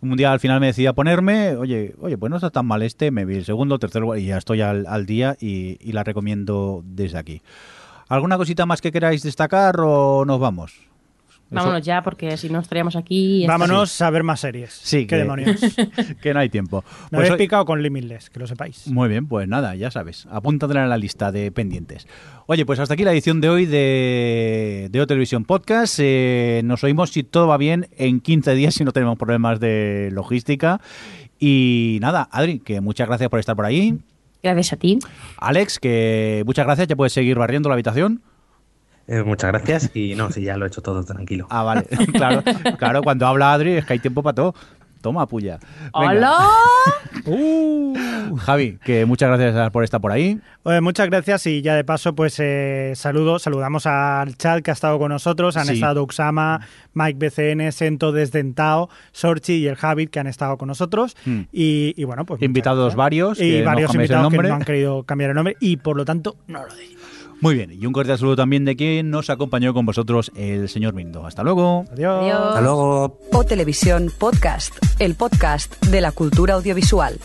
un 0.00 0.16
día 0.16 0.32
al 0.32 0.40
final 0.40 0.60
me 0.60 0.66
decidí 0.66 0.86
a 0.86 0.92
ponerme, 0.94 1.56
oye, 1.56 1.94
oye, 2.00 2.16
pues 2.18 2.30
no 2.30 2.36
está 2.36 2.50
tan 2.50 2.66
mal 2.66 2.82
este, 2.82 3.10
me 3.10 3.24
vi 3.24 3.36
el 3.36 3.44
segundo, 3.44 3.78
tercero 3.78 4.16
y 4.16 4.26
ya 4.26 4.38
estoy 4.38 4.60
al, 4.62 4.86
al 4.86 5.06
día 5.06 5.36
y, 5.40 5.76
y 5.80 5.92
la 5.92 6.04
recomiendo 6.04 6.82
desde 6.84 7.18
aquí. 7.18 7.42
¿Alguna 8.12 8.36
cosita 8.36 8.66
más 8.66 8.80
que 8.80 8.92
queráis 8.92 9.22
destacar 9.22 9.76
o 9.80 10.24
nos 10.26 10.38
vamos? 10.38 10.74
Vámonos 11.54 11.82
ya, 11.82 12.02
porque 12.02 12.36
si 12.38 12.48
no 12.48 12.60
estaríamos 12.60 12.96
aquí. 12.96 13.44
Vámonos 13.46 14.00
a 14.00 14.08
ver 14.08 14.22
más 14.22 14.40
series. 14.40 14.72
Sí, 14.72 15.00
¿Qué 15.00 15.06
que- 15.08 15.16
demonios? 15.16 15.60
que 16.22 16.32
no 16.32 16.40
hay 16.40 16.48
tiempo. 16.48 16.82
Me 17.04 17.08
Pues 17.10 17.12
habéis 17.18 17.32
hoy- 17.32 17.38
picado 17.38 17.66
con 17.66 17.82
Limitless, 17.82 18.30
que 18.30 18.38
lo 18.40 18.46
sepáis. 18.46 18.86
Muy 18.88 19.08
bien, 19.10 19.26
pues 19.26 19.46
nada, 19.48 19.74
ya 19.74 19.90
sabes, 19.90 20.26
apúntatela 20.30 20.82
en 20.84 20.88
la 20.88 20.96
lista 20.96 21.30
de 21.30 21.52
pendientes. 21.52 22.06
Oye, 22.46 22.64
pues 22.64 22.78
hasta 22.78 22.94
aquí 22.94 23.04
la 23.04 23.12
edición 23.12 23.42
de 23.42 23.50
hoy 23.50 23.66
de, 23.66 24.88
de 24.90 25.00
O 25.02 25.06
Televisión 25.06 25.44
Podcast. 25.44 25.98
Eh, 26.00 26.62
nos 26.64 26.84
oímos, 26.84 27.10
si 27.10 27.22
todo 27.22 27.46
va 27.48 27.58
bien, 27.58 27.88
en 27.98 28.20
15 28.20 28.54
días, 28.54 28.74
si 28.74 28.84
no 28.84 28.92
tenemos 28.92 29.18
problemas 29.18 29.60
de 29.60 30.08
logística. 30.12 30.80
Y 31.38 31.98
nada, 32.00 32.28
Adri, 32.32 32.60
que 32.60 32.80
muchas 32.80 33.08
gracias 33.08 33.28
por 33.28 33.40
estar 33.40 33.56
por 33.56 33.66
ahí. 33.66 33.98
Gracias 34.42 34.72
a 34.72 34.76
ti. 34.76 34.98
Alex, 35.38 35.78
que 35.78 36.42
muchas 36.46 36.66
gracias, 36.66 36.88
ya 36.88 36.96
puedes 36.96 37.12
seguir 37.12 37.38
barriendo 37.38 37.68
la 37.68 37.74
habitación. 37.74 38.22
Eh, 39.08 39.22
muchas 39.22 39.50
gracias 39.50 39.90
y 39.94 40.14
no, 40.14 40.30
sí, 40.30 40.42
ya 40.42 40.56
lo 40.56 40.64
he 40.64 40.68
hecho 40.68 40.80
todo 40.80 41.04
tranquilo. 41.04 41.46
Ah, 41.50 41.62
vale, 41.62 41.82
claro, 42.12 42.42
claro, 42.78 43.02
cuando 43.02 43.26
habla 43.26 43.52
Adri 43.52 43.72
es 43.72 43.84
que 43.84 43.94
hay 43.94 43.98
tiempo 43.98 44.22
para 44.22 44.34
todo. 44.34 44.54
Toma, 45.02 45.26
puya. 45.26 45.58
Venga. 45.58 45.90
¡Hola! 45.92 46.38
Uh, 47.24 47.94
Javi, 48.38 48.78
que 48.84 49.04
muchas 49.06 49.28
gracias 49.28 49.70
por 49.70 49.84
estar 49.84 50.00
por 50.00 50.10
ahí. 50.10 50.40
Muchas 50.80 51.08
gracias 51.08 51.46
y 51.46 51.62
ya 51.62 51.74
de 51.76 51.84
paso, 51.84 52.14
pues 52.14 52.36
eh, 52.40 52.92
saludo, 52.96 53.38
saludamos 53.38 53.86
al 53.86 54.36
chat 54.36 54.62
que 54.64 54.70
ha 54.70 54.74
estado 54.74 54.98
con 54.98 55.10
nosotros. 55.10 55.56
Han 55.56 55.66
Sí. 55.66 55.74
estado 55.74 56.02
Uxama, 56.02 56.66
Mike 56.94 57.18
BCN, 57.18 57.70
Sento 57.70 58.10
Desdentao, 58.12 58.88
Sorchi 59.12 59.54
y 59.58 59.66
el 59.68 59.76
Javid 59.76 60.08
que 60.08 60.18
han 60.20 60.26
estado 60.26 60.56
con 60.56 60.66
nosotros. 60.68 61.16
Hmm. 61.24 61.42
Y, 61.52 61.94
y 61.96 62.04
bueno, 62.04 62.24
pues. 62.24 62.42
Invitados 62.42 62.78
gracias. 62.94 62.96
varios, 62.96 63.40
Y 63.40 63.62
varios 63.62 63.90
el 63.90 63.96
invitados 63.96 64.32
que 64.32 64.38
no 64.38 64.54
han 64.54 64.62
querido 64.64 65.02
cambiar 65.04 65.30
el 65.30 65.36
nombre 65.36 65.56
y 65.60 65.76
por 65.76 65.96
lo 65.96 66.04
tanto 66.04 66.36
no 66.48 66.64
lo 66.66 66.74
decimos. 66.74 67.01
Muy 67.42 67.56
bien, 67.56 67.72
y 67.72 67.86
un 67.86 67.92
cordial 67.92 68.16
saludo 68.18 68.36
también 68.36 68.64
de 68.64 68.76
quien 68.76 69.10
nos 69.10 69.28
acompañó 69.28 69.74
con 69.74 69.84
vosotros, 69.84 70.30
el 70.36 70.68
señor 70.68 70.94
Mindo. 70.94 71.26
Hasta 71.26 71.42
luego. 71.42 71.84
Adiós. 71.90 72.22
Adiós. 72.22 72.40
Hasta 72.40 72.60
luego. 72.60 73.18
O 73.32 73.44
Televisión 73.44 74.12
Podcast, 74.16 74.76
el 75.00 75.16
podcast 75.16 75.84
de 75.86 76.00
la 76.00 76.12
cultura 76.12 76.54
audiovisual. 76.54 77.18